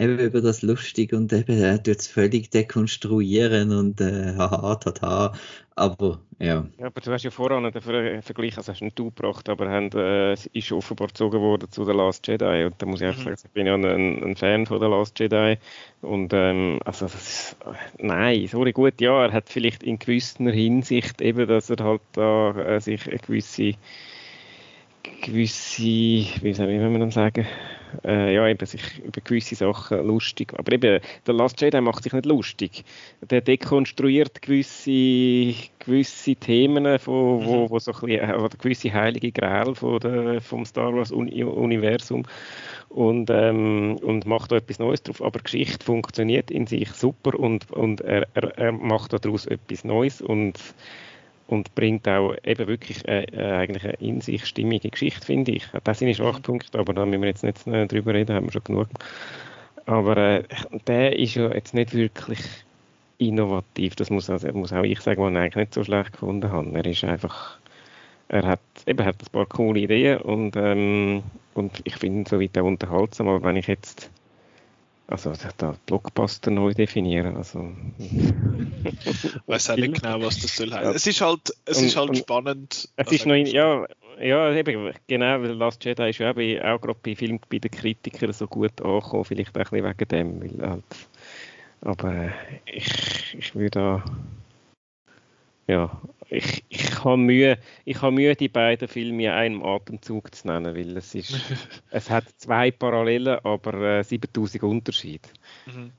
eben 0.00 0.18
über 0.18 0.40
das 0.40 0.62
lustig 0.62 1.12
und 1.12 1.32
eben 1.32 1.60
er 1.62 1.82
tut 1.82 1.98
es 1.98 2.06
völlig 2.06 2.50
dekonstruieren 2.50 3.72
und 3.72 4.00
äh, 4.00 4.34
haha, 4.36 4.76
tata. 4.76 5.32
Aber 5.76 6.20
ja. 6.38 6.66
ja. 6.78 6.86
Aber 6.86 7.00
du 7.00 7.12
hast 7.12 7.22
ja 7.22 7.30
vorhin 7.30 7.70
den 7.70 8.22
Vergleich, 8.22 8.56
also 8.56 8.72
hast 8.72 8.82
nicht 8.82 8.98
du 8.98 9.06
gebracht, 9.06 9.48
aber 9.48 9.68
haben, 9.68 9.90
äh, 9.92 10.32
ist 10.32 10.72
offenbar 10.72 11.08
gezogen 11.08 11.40
worden 11.40 11.70
zu 11.70 11.84
The 11.84 11.92
Last 11.92 12.26
Jedi. 12.26 12.64
Und 12.64 12.74
da 12.78 12.86
muss 12.86 13.00
ich 13.00 13.06
einfach 13.06 13.20
mhm. 13.20 13.36
sagen, 13.36 13.40
ich 13.44 13.50
bin 13.52 13.66
ja 13.66 13.74
ein, 13.74 14.22
ein, 14.22 14.36
Fan 14.36 14.66
von 14.66 14.80
The 14.80 14.86
Last 14.86 15.18
Jedi. 15.18 15.56
Und 16.02 16.32
ähm, 16.32 16.80
also 16.84 17.06
ist, 17.06 17.56
nein, 17.98 18.46
sorry, 18.48 18.72
gut, 18.72 19.00
ja, 19.00 19.24
er 19.24 19.32
hat 19.32 19.48
vielleicht 19.48 19.82
in 19.82 19.98
gewisser 19.98 20.50
Hinsicht 20.50 21.20
eben, 21.20 21.46
dass 21.46 21.70
er 21.70 21.84
halt 21.84 22.02
da 22.12 22.50
äh, 22.52 22.80
sich 22.80 23.06
eine 23.08 23.18
gewisse 23.18 23.74
gewisse, 25.22 25.82
wie 25.82 26.52
soll 26.52 26.78
man 26.78 27.00
dann 27.00 27.10
sagen, 27.10 27.46
äh, 28.04 28.34
ja, 28.34 28.46
eben 28.48 28.66
sich 28.66 28.98
über 28.98 29.20
gewisse 29.20 29.54
Sachen 29.54 30.06
lustig. 30.06 30.52
Aber 30.56 30.72
eben, 30.72 31.00
der 31.26 31.34
Last 31.34 31.60
Jedi 31.60 31.80
macht 31.80 32.02
sich 32.02 32.12
nicht 32.12 32.26
lustig. 32.26 32.84
Der 33.22 33.40
dekonstruiert 33.40 34.42
gewisse, 34.42 35.54
gewisse 35.78 36.36
Themen, 36.36 36.98
von, 36.98 37.44
wo, 37.44 37.64
mhm. 37.64 37.70
wo 37.70 37.78
so 37.78 37.92
ein 37.92 38.00
bisschen, 38.00 38.34
oder 38.34 38.56
gewisse 38.56 38.92
heilige 38.92 39.32
Gräl 39.32 39.74
von 39.74 39.98
der, 40.00 40.40
vom 40.40 40.64
Star 40.64 40.94
Wars 40.94 41.10
Universum 41.12 42.24
und, 42.90 43.30
ähm, 43.30 43.98
und 44.02 44.26
macht 44.26 44.52
da 44.52 44.56
etwas 44.56 44.78
Neues 44.78 45.02
drauf. 45.02 45.22
Aber 45.22 45.40
Geschichte 45.40 45.84
funktioniert 45.84 46.50
in 46.50 46.66
sich 46.66 46.90
super 46.90 47.38
und, 47.38 47.70
und 47.70 48.00
er, 48.00 48.26
er, 48.34 48.58
er 48.58 48.72
macht 48.72 49.12
daraus 49.12 49.46
etwas 49.46 49.84
Neues 49.84 50.20
und 50.20 50.58
und 51.50 51.74
bringt 51.74 52.06
auch 52.06 52.34
eben 52.44 52.68
wirklich 52.68 53.06
äh, 53.08 53.24
äh, 53.24 53.52
eigentlich 53.56 53.84
eine 53.84 53.94
in 53.94 54.20
sich 54.20 54.46
stimmige 54.46 54.88
Geschichte, 54.88 55.26
finde 55.26 55.50
ich. 55.50 55.66
Das 55.82 55.98
sind 55.98 56.14
Schwachpunkte, 56.14 56.78
aber 56.78 56.94
da 56.94 57.04
müssen 57.04 57.22
wir 57.22 57.28
jetzt 57.28 57.42
nicht 57.42 57.66
äh, 57.66 57.86
drüber 57.88 58.14
reden, 58.14 58.36
haben 58.36 58.46
wir 58.46 58.52
schon 58.52 58.64
genug. 58.64 58.88
Aber 59.84 60.16
äh, 60.16 60.44
der 60.86 61.18
ist 61.18 61.34
ja 61.34 61.52
jetzt 61.52 61.74
nicht 61.74 61.92
wirklich 61.92 62.38
innovativ, 63.18 63.96
das 63.96 64.10
muss, 64.10 64.30
also, 64.30 64.48
muss 64.52 64.72
auch 64.72 64.84
ich 64.84 65.00
sagen, 65.00 65.22
was 65.22 65.32
ich 65.32 65.38
eigentlich 65.38 65.56
nicht 65.56 65.74
so 65.74 65.82
schlecht 65.82 66.12
gefunden 66.12 66.52
habe. 66.52 66.70
Er 66.72 66.86
ist 66.86 67.02
einfach, 67.02 67.58
er 68.28 68.46
hat, 68.46 68.60
eben, 68.86 69.04
hat 69.04 69.16
ein 69.20 69.32
paar 69.32 69.46
coole 69.46 69.80
Ideen 69.80 70.18
und, 70.18 70.54
ähm, 70.56 71.24
und 71.54 71.80
ich 71.82 71.96
finde 71.96 72.20
ihn 72.20 72.26
so 72.26 72.40
weit 72.40 72.56
auch 72.56 72.64
unterhaltsam, 72.64 73.26
aber 73.26 73.42
wenn 73.42 73.56
ich 73.56 73.66
jetzt 73.66 74.08
also 75.10 75.32
da 75.58 75.74
Blockbuster 75.86 76.50
neu 76.50 76.72
definieren. 76.72 77.36
Also. 77.36 77.72
ich 77.98 79.34
weiß 79.46 79.70
auch 79.70 79.76
nicht 79.76 80.02
genau, 80.02 80.22
was 80.22 80.40
das 80.40 80.56
soll 80.56 80.70
heißen. 80.70 80.84
Ja. 80.84 80.92
Es 80.92 81.06
ist 81.06 81.20
halt, 81.20 81.52
es 81.64 81.78
und, 81.78 81.84
ist 81.86 81.96
halt 81.96 82.16
spannend. 82.16 82.88
Es 82.96 83.12
ist 83.12 83.26
noch 83.26 83.34
in, 83.34 83.46
ja, 83.46 83.84
ja, 84.20 84.52
eben, 84.52 84.92
genau, 85.06 85.42
weil 85.42 85.52
Last 85.52 85.84
Jedi 85.84 86.10
ist 86.10 86.18
ja 86.18 86.30
auch, 86.30 86.36
auch 86.36 86.80
gerade 86.80 86.98
bei 87.02 87.16
Film 87.16 87.40
bei 87.48 87.58
den 87.58 87.70
Kritikern 87.70 88.32
so 88.32 88.46
gut 88.46 88.80
angekommen, 88.80 89.24
vielleicht 89.24 89.58
auch 89.58 89.72
ein 89.72 89.96
bisschen 89.96 90.40
wegen 90.40 90.58
dem. 90.58 90.60
Weil 90.60 90.70
halt, 90.70 90.84
aber 91.82 92.14
äh, 92.14 92.30
ich, 92.66 93.36
ich 93.38 93.54
würde 93.54 93.70
da 93.70 94.04
ja, 95.70 96.00
ich, 96.30 96.64
ich 96.68 97.04
habe 97.04 97.16
Mühe, 97.16 97.58
ich 97.84 98.00
habe 98.00 98.12
Mühe, 98.12 98.36
die 98.36 98.48
beiden 98.48 98.88
Filme 98.88 99.24
in 99.24 99.30
einem 99.30 99.62
Atemzug 99.64 100.34
zu 100.34 100.46
nennen, 100.46 100.74
weil 100.74 100.96
es 100.96 101.14
ist, 101.14 101.34
es 101.90 102.08
hat 102.08 102.24
zwei 102.38 102.70
Parallelen, 102.70 103.38
aber 103.42 103.98
äh, 103.98 104.04
7000 104.04 104.62
Unterschiede. 104.62 105.28
Mhm. 105.66 105.92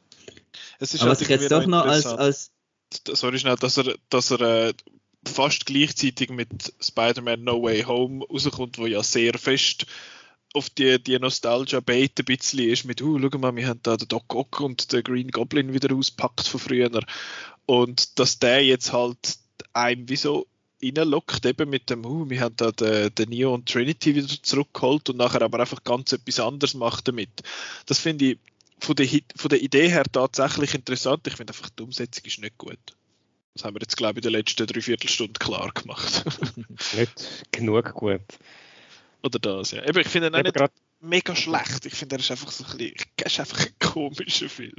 Es 0.79 0.93
ist 0.93 1.01
aber 1.01 1.11
halt 1.11 1.29
jetzt 1.29 1.51
doch 1.51 1.65
noch 1.67 1.86
als, 1.86 2.05
als 2.05 2.51
sorry 3.07 3.39
schnell, 3.39 3.57
dass 3.57 3.77
er, 3.77 3.95
dass 4.09 4.32
er 4.32 4.41
äh, 4.41 4.73
fast 5.27 5.65
gleichzeitig 5.65 6.29
mit 6.29 6.73
Spider-Man 6.79 7.43
No 7.43 7.61
Way 7.61 7.84
Home 7.84 8.25
rauskommt, 8.25 8.77
wo 8.77 8.86
ja 8.86 9.03
sehr 9.03 9.34
fest 9.38 9.86
auf 10.53 10.69
die, 10.69 11.01
die 11.01 11.17
Nostalgia-Bait 11.17 12.19
ein 12.19 12.25
bisschen 12.25 12.69
ist 12.69 12.86
mit, 12.86 13.01
uh, 13.01 13.19
schau 13.19 13.38
mal, 13.38 13.55
wir 13.55 13.67
haben 13.67 13.79
da 13.84 13.95
den 13.95 14.07
Doc 14.07 14.34
Ock 14.36 14.59
und 14.59 14.91
den 14.91 15.03
Green 15.03 15.29
Goblin 15.29 15.73
wieder 15.73 15.95
auspackt 15.95 16.47
von 16.47 16.59
früher. 16.59 16.89
Und 17.65 18.19
dass 18.19 18.39
der 18.39 18.63
jetzt 18.65 18.91
halt 18.91 19.38
einem 19.74 20.07
wieso 20.07 20.47
reinlockt, 20.84 21.45
eben 21.45 21.69
mit 21.69 21.89
dem, 21.89 22.05
uh, 22.05 22.30
wir 22.30 22.41
haben 22.41 22.55
da 22.55 22.72
den, 22.72 23.13
den 23.13 23.30
Neo 23.30 23.53
und 23.53 23.69
Trinity 23.69 24.15
wieder 24.15 24.28
zurückgeholt 24.41 25.09
und 25.09 25.17
nachher 25.17 25.41
aber 25.41 25.59
einfach 25.59 25.84
ganz 25.84 26.11
etwas 26.11 26.39
anderes 26.39 26.74
macht 26.74 27.07
damit. 27.07 27.30
Das 27.86 27.99
finde 27.99 28.26
ich 28.26 28.39
von 28.80 28.95
der, 28.95 29.07
von 29.36 29.49
der 29.49 29.61
Idee 29.61 29.89
her 29.89 30.03
tatsächlich 30.11 30.74
interessant. 30.74 31.28
Ich 31.28 31.36
finde 31.36 31.53
einfach, 31.53 31.69
die 31.69 31.84
Umsetzung 31.84 32.26
ist 32.26 32.39
nicht 32.39 32.57
gut. 32.57 32.80
Das 33.53 33.63
haben 33.63 33.76
wir 33.76 33.82
jetzt, 33.82 33.97
glaube 33.97 34.19
ich, 34.19 34.26
in 34.26 34.32
der 34.32 34.39
letzten 34.39 34.65
Dreiviertelstunde 34.65 35.38
klar 35.38 35.72
gemacht. 35.72 36.24
nicht 36.95 37.51
genug 37.51 37.93
gut. 37.93 38.22
Oder 39.24 39.39
das, 39.39 39.72
ja. 39.72 39.86
Eben, 39.86 39.99
ich 39.99 40.07
finde 40.07 40.30
ihn 40.30 40.36
auch 40.36 40.43
nicht 40.43 40.57
mega 41.01 41.36
schlecht. 41.36 41.86
Ich 41.86 41.93
finde, 41.93 42.15
er 42.15 42.19
ist 42.19 42.32
einfach 42.32 42.51
so 42.51 42.63
ein 42.63 42.78
bisschen, 42.78 42.95
ist 43.24 43.39
einfach 43.39 43.65
ein 43.65 43.74
komischer 43.80 44.49
Film. 44.49 44.74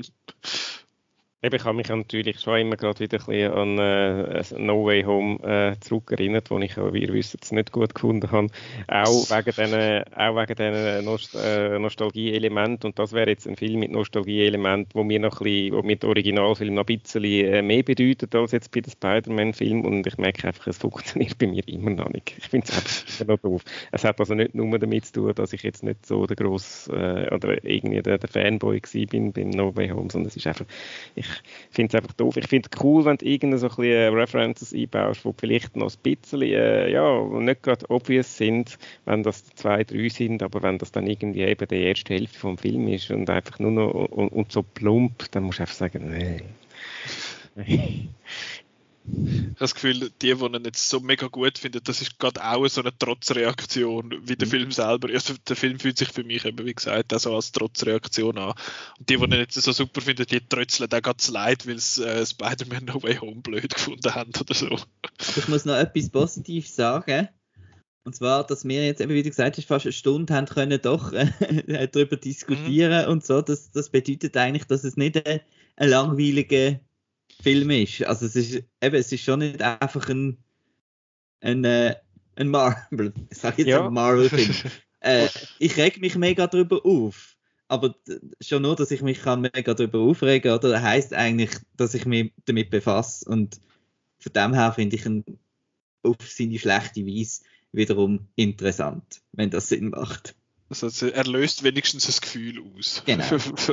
Ich 1.45 1.65
habe 1.65 1.77
mich 1.77 1.89
natürlich 1.89 2.39
schon 2.39 2.61
immer 2.61 2.77
gerade 2.77 3.01
wieder 3.01 3.19
ein 3.29 3.53
an 3.53 3.77
äh, 3.77 4.45
No 4.59 4.85
Way 4.85 5.03
Home 5.03 5.41
äh, 5.43 5.75
zurückerinnert, 5.81 6.53
wo 6.53 6.59
ich, 6.61 6.77
wie 6.77 7.03
ihr 7.03 7.13
wisst, 7.13 7.51
nicht 7.51 7.73
gut 7.73 7.97
gefunden 7.97 8.31
habe. 8.31 8.47
Auch 8.87 9.29
wegen 9.29 9.51
diesen, 9.51 10.05
auch 10.15 10.37
wegen 10.37 10.55
diesen 10.55 11.05
Nost 11.05 11.35
äh, 11.35 11.81
Nostalgie-Elementen. 11.81 12.87
Und 12.87 12.99
das 13.01 13.13
wäre 13.13 13.29
jetzt 13.29 13.49
ein 13.49 13.57
Film 13.57 13.81
mit 13.81 13.91
Nostalgie-Elementen, 13.91 14.91
wo 14.95 15.03
mir 15.03 15.19
noch 15.19 15.41
ein 15.41 15.45
bisschen, 15.45 15.75
wo 15.75 15.83
mir 15.83 15.97
der 15.97 16.11
Originalfilm 16.11 16.75
noch 16.75 16.87
ein 16.87 17.01
bisschen 17.01 17.25
äh, 17.25 17.61
mehr 17.61 17.83
bedeutet 17.83 18.33
als 18.37 18.53
jetzt 18.53 18.71
bei 18.71 18.81
den 18.81 18.93
Spider-Man-Film. 18.93 19.85
Und 19.85 20.07
ich 20.07 20.19
merke 20.19 20.47
einfach, 20.47 20.69
es 20.69 20.79
funktioniert 20.79 21.39
bei 21.39 21.49
mir 21.49 21.67
immer 21.67 21.91
noch 21.91 22.11
nicht. 22.11 22.35
Ich 22.39 22.49
finde 22.51 22.69
es 22.69 22.77
einfach 22.77 23.27
noch 23.27 23.39
doof. 23.41 23.65
Es 23.91 24.05
hat 24.05 24.21
also 24.21 24.35
nicht 24.35 24.55
nur 24.55 24.79
damit 24.79 25.07
zu 25.07 25.15
tun, 25.15 25.35
dass 25.35 25.53
ich 25.53 25.65
jetzt 25.65 25.83
nicht 25.83 26.07
so 26.07 26.25
der 26.25 26.37
grosse 26.37 26.93
äh, 26.93 27.35
oder 27.35 27.65
irgendwie 27.65 28.01
der, 28.01 28.19
der 28.19 28.29
Fanboy 28.29 28.81
war 28.81 29.07
bin 29.07 29.33
beim 29.33 29.51
No 29.51 29.75
Way 29.75 29.89
Home, 29.89 30.09
sondern 30.09 30.29
es 30.29 30.37
ist 30.37 30.47
einfach, 30.47 30.67
ich 31.17 31.32
finde 31.71 31.97
es 31.97 32.03
einfach 32.03 32.15
doof. 32.15 32.37
Ich 32.37 32.49
finde 32.49 32.69
es 32.73 32.83
cool, 32.83 33.05
wenn 33.05 33.17
du 33.17 33.27
irgendeine 33.27 33.59
so 33.59 33.67
ein 33.69 33.77
bisschen 33.77 33.93
äh, 33.93 34.07
References 34.09 34.73
einbaust, 34.73 35.25
die 35.25 35.33
vielleicht 35.37 35.77
noch 35.77 35.91
ein 35.91 35.99
bisschen, 36.03 36.43
äh, 36.43 36.91
ja, 36.91 37.23
nicht 37.23 37.63
gerade 37.63 37.89
obvious 37.91 38.37
sind, 38.37 38.79
wenn 39.05 39.23
das 39.23 39.45
zwei, 39.55 39.85
drei 39.85 40.09
sind, 40.09 40.43
aber 40.43 40.63
wenn 40.63 40.79
das 40.79 40.93
dann 40.93 41.07
irgendwie 41.07 41.43
eben 41.43 41.69
die 41.69 41.83
erste 41.83 42.15
Hälfte 42.15 42.39
vom 42.39 42.59
Film 42.59 42.89
ist 42.89 43.11
und 43.11 43.29
einfach 43.31 43.59
nur 43.59 43.71
noch 43.71 43.91
und, 43.93 44.29
und 44.29 44.53
so 44.53 44.63
plump, 44.63 45.31
dann 45.33 45.45
musst 45.45 45.59
du 45.59 45.63
einfach 45.63 45.75
sagen, 45.75 46.11
nee. 46.11 46.43
Ich 49.05 49.41
habe 49.41 49.55
das 49.59 49.75
Gefühl, 49.75 49.99
die, 50.01 50.11
die 50.21 50.31
ihn 50.31 50.65
jetzt 50.65 50.89
so 50.89 51.01
mega 51.01 51.27
gut 51.27 51.59
finden, 51.59 51.81
das 51.83 52.03
ist 52.03 52.19
gerade 52.19 52.45
auch 52.45 52.67
so 52.69 52.81
eine 52.81 52.97
Trotzreaktion 52.97 54.15
wie 54.23 54.37
der 54.37 54.47
mhm. 54.47 54.51
Film 54.51 54.73
selber. 54.73 55.09
Also 55.13 55.35
der 55.49 55.57
Film 55.57 55.81
fühlt 55.81 55.99
sich 55.99 56.09
für 56.09 56.23
mich 56.23 56.45
eben, 56.45 56.65
wie 56.65 56.75
gesagt, 56.75 57.13
auch 57.13 57.19
so 57.19 57.35
als 57.35 57.51
Trotzreaktion 57.53 58.39
an. 58.39 58.55
Und 58.99 59.09
die, 59.09 59.17
die 59.17 59.25
ihn 59.25 59.33
jetzt 59.33 59.61
so 59.61 59.73
super 59.73 60.01
finden, 60.01 60.27
die 60.27 60.47
trötzeln 60.47 60.93
auch 60.93 61.03
ganz 61.03 61.29
leid, 61.29 61.67
weil 61.67 61.79
sie 61.79 62.07
äh, 62.07 62.25
Spider-Man 62.25 62.85
No 62.85 63.03
Way 63.03 63.17
Home 63.17 63.41
blöd 63.41 63.75
gefunden 63.75 64.15
haben 64.15 64.33
oder 64.41 64.55
so. 64.55 64.79
Ich 65.37 65.49
muss 65.49 65.65
noch 65.65 65.77
etwas 65.77 66.11
Positives 66.11 66.77
sagen. 66.77 67.29
Und 68.05 68.17
zwar, 68.17 68.45
dass 68.45 68.65
wir 68.65 68.85
jetzt, 68.85 69.01
eben, 69.01 69.13
wie 69.13 69.23
du 69.23 69.31
gesagt 69.31 69.57
hast, 69.57 69.67
fast 69.67 69.87
eine 69.87 69.93
Stunde 69.93 70.35
haben 70.35 70.47
können 70.47 70.81
doch 70.81 71.13
äh, 71.13 71.89
darüber 71.93 72.17
diskutieren 72.17 73.07
mhm. 73.07 73.13
und 73.13 73.25
so. 73.25 73.43
Das, 73.43 73.71
das 73.71 73.91
bedeutet 73.91 74.37
eigentlich, 74.37 74.65
dass 74.65 74.85
es 74.85 74.97
nicht 74.97 75.27
ein, 75.27 75.41
ein 75.77 75.89
langweiliger 75.89 76.81
Film 77.43 77.71
ist. 77.71 78.05
Also 78.05 78.27
es 78.27 78.37
ist 78.37 78.65
eben, 78.81 78.95
es 78.95 79.13
ist 79.13 79.25
schon 79.25 79.41
nicht 79.41 79.63
einfach 79.63 80.09
ein, 80.09 80.39
ein, 81.41 81.65
äh, 81.65 81.97
ein 82.37 82.49
Marvel, 82.49 83.13
ich 83.31 83.39
sage 83.39 83.63
jetzt 83.63 83.69
ja. 83.69 83.87
ein 83.87 83.93
Marvel-Film. 83.93 84.55
äh, 85.01 85.29
ich 85.59 85.77
reg 85.77 86.01
mich 86.01 86.17
mega 86.17 86.47
darüber 86.47 86.85
auf. 86.85 87.37
Aber 87.69 87.95
schon 88.41 88.63
nur, 88.63 88.77
dass 88.77 88.91
ich 88.91 89.03
mich 89.03 89.23
kann 89.23 89.41
mega 89.41 89.75
darüber 89.75 90.01
aufregen 90.01 90.53
oder 90.53 90.83
heißt 90.83 91.15
eigentlich, 91.15 91.51
dass 91.77 91.95
ich 91.95 92.05
mich 92.05 92.33
damit 92.45 92.71
befasse. 92.71 93.29
Und 93.29 93.61
von 94.19 94.33
dem 94.33 94.53
her 94.53 94.73
finde 94.73 94.97
ich 94.97 95.07
ihn 95.07 95.25
auf 96.03 96.17
seine 96.27 96.59
schlechte 96.59 97.07
Weise 97.07 97.43
wiederum 97.73 98.29
interessant, 98.37 99.23
wenn 99.33 99.51
das 99.51 99.69
Sinn 99.69 99.91
macht. 99.91 100.35
Also 100.81 101.09
er 101.09 101.25
löst 101.25 101.63
wenigstens 101.63 102.07
das 102.07 102.21
Gefühl 102.21 102.63
aus, 102.77 103.03
genau. 103.07 103.25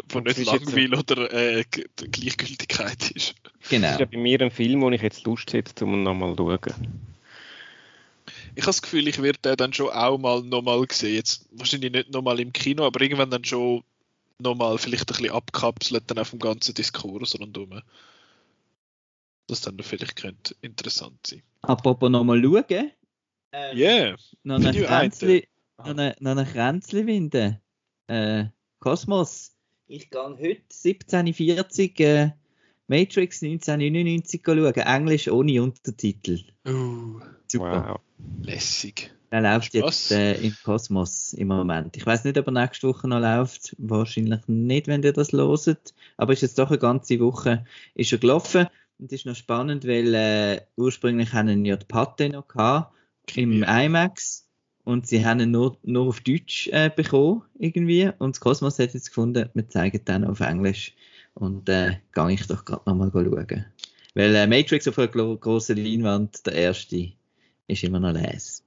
von 0.07 0.23
nicht 0.23 0.45
Langweil 0.45 0.93
oder 0.93 1.31
äh, 1.31 1.63
Gleichgültigkeit 1.95 3.11
ist. 3.11 3.35
Genau. 3.69 3.87
Das 3.87 3.93
ist 3.93 3.99
ja 3.99 4.05
bei 4.05 4.17
mir 4.17 4.41
ein 4.41 4.51
Film, 4.51 4.81
wo 4.81 4.89
ich 4.89 5.01
jetzt 5.01 5.23
Lust 5.25 5.53
hätte, 5.53 5.85
um 5.85 5.93
ihn 5.93 6.03
nochmal 6.03 6.35
zu 6.35 6.45
schauen. 6.45 7.09
Ich 8.55 8.63
habe 8.63 8.69
das 8.71 8.81
Gefühl, 8.81 9.07
ich 9.07 9.21
werde 9.21 9.39
den 9.41 9.55
dann 9.55 9.73
schon 9.73 9.89
auch 9.89 10.17
mal 10.17 10.41
nochmal 10.41 10.85
sehen. 10.91 11.15
Jetzt 11.15 11.47
wahrscheinlich 11.51 11.91
nicht 11.91 12.11
nochmal 12.11 12.39
im 12.39 12.51
Kino, 12.51 12.83
aber 12.85 13.01
irgendwann 13.01 13.29
dann 13.29 13.45
schon 13.45 13.83
nochmal 14.39 14.77
vielleicht 14.77 15.03
ein 15.03 15.13
bisschen 15.13 15.31
abkapselt 15.31 16.03
dann 16.07 16.17
auf 16.17 16.31
dem 16.31 16.39
ganzen 16.39 16.73
Diskurs 16.73 17.39
rundherum. 17.39 17.81
Das 19.47 19.61
dann 19.61 19.79
vielleicht 19.81 20.15
könnte 20.15 20.55
interessant 20.61 21.25
sein. 21.25 21.41
Apropos 21.61 22.09
nochmal 22.09 22.41
schauen, 22.43 22.65
ja. 22.69 22.83
Yeah. 23.73 24.15
Noch 24.43 24.63
ein 24.63 25.11
Noch 25.79 25.85
eine, 25.85 26.15
ein 26.19 26.45
Kränzli 26.45 27.07
winden. 27.07 27.57
Äh, 28.07 28.45
Kosmos. 28.79 29.55
Ich 29.87 30.09
gehe 30.09 30.21
heute 30.21 30.61
1740 30.69 31.99
äh, 32.01 32.31
Matrix 32.87 33.41
1999 33.41 34.41
schauen. 34.45 34.73
Englisch 34.73 35.29
ohne 35.29 35.63
Untertitel. 35.63 36.43
Uh, 36.67 37.21
Super. 37.47 37.93
Wow. 37.93 37.99
Lässig. 38.43 39.11
Er 39.31 39.41
läuft 39.41 39.73
jetzt 39.73 40.11
äh, 40.11 40.33
im 40.41 40.53
Kosmos 40.63 41.33
im 41.33 41.47
Moment. 41.47 41.95
Ich 41.95 42.05
weiß 42.05 42.25
nicht, 42.25 42.37
ob 42.37 42.47
er 42.47 42.51
nächste 42.51 42.87
Woche 42.89 43.07
noch 43.07 43.19
läuft. 43.19 43.75
Wahrscheinlich 43.77 44.41
nicht, 44.47 44.87
wenn 44.87 45.03
ihr 45.03 45.13
das 45.13 45.31
loset. 45.31 45.93
Aber 46.17 46.33
ist 46.33 46.41
jetzt 46.41 46.59
doch 46.59 46.69
eine 46.69 46.79
ganze 46.79 47.19
Woche 47.19 47.65
ist 47.95 48.11
er 48.11 48.17
gelaufen. 48.17 48.67
Und 48.97 49.13
ist 49.13 49.25
noch 49.25 49.35
spannend, 49.35 49.87
weil 49.87 50.13
äh, 50.13 50.61
ursprünglich 50.75 51.31
haben 51.31 51.63
ja 51.63 51.77
die 51.77 51.85
Patte 51.85 52.27
noch 52.27 52.49
gehabt 52.49 52.93
im 53.35 53.63
IMAX 53.63 54.48
und 54.89 55.05
sie 55.05 55.23
haben 55.23 55.39
ihn 55.39 55.51
nur, 55.51 55.77
nur 55.83 56.07
auf 56.07 56.19
Deutsch 56.21 56.67
äh, 56.69 56.89
bekommen 56.89 57.43
irgendwie 57.59 58.09
und 58.17 58.35
das 58.35 58.39
Kosmos 58.39 58.79
hat 58.79 58.95
jetzt 58.95 59.09
gefunden, 59.09 59.47
wir 59.53 59.69
zeigen 59.69 60.01
dann 60.05 60.25
auf 60.25 60.39
Englisch 60.39 60.95
und 61.35 61.69
äh, 61.69 61.97
gehe 62.11 62.31
ich 62.31 62.47
doch 62.47 62.65
gerade 62.65 62.81
nochmal 62.87 63.11
schauen. 63.11 63.65
Weil 64.15 64.35
äh, 64.35 64.47
Matrix 64.47 64.87
auf 64.87 64.97
einer 64.97 65.07
großen 65.07 65.77
Leinwand, 65.77 66.43
der 66.45 66.53
erste, 66.53 67.13
ist 67.67 67.83
immer 67.83 67.99
noch 67.99 68.13
les. 68.13 68.63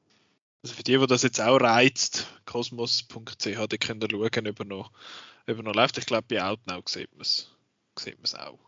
Also 0.63 0.77
für 0.77 0.85
die, 0.85 0.97
die 0.97 1.07
das 1.09 1.25
jetzt 1.25 1.41
auch 1.41 1.57
reizt, 1.57 2.29
kosmos.ch, 2.47 3.45
die 3.45 3.79
können 3.79 4.09
schauen, 4.09 4.47
ob 4.47 4.61
er 4.61 4.65
noch, 4.65 4.93
ob 5.49 5.57
er 5.57 5.63
noch 5.65 5.75
läuft. 5.75 5.99
Ich 5.99 6.07
glaube, 6.07 6.27
bei 6.29 6.41
Outnow 6.41 6.83
sieht 6.87 7.11
man 7.15 7.23
es 7.23 8.35
auch. 8.37 8.61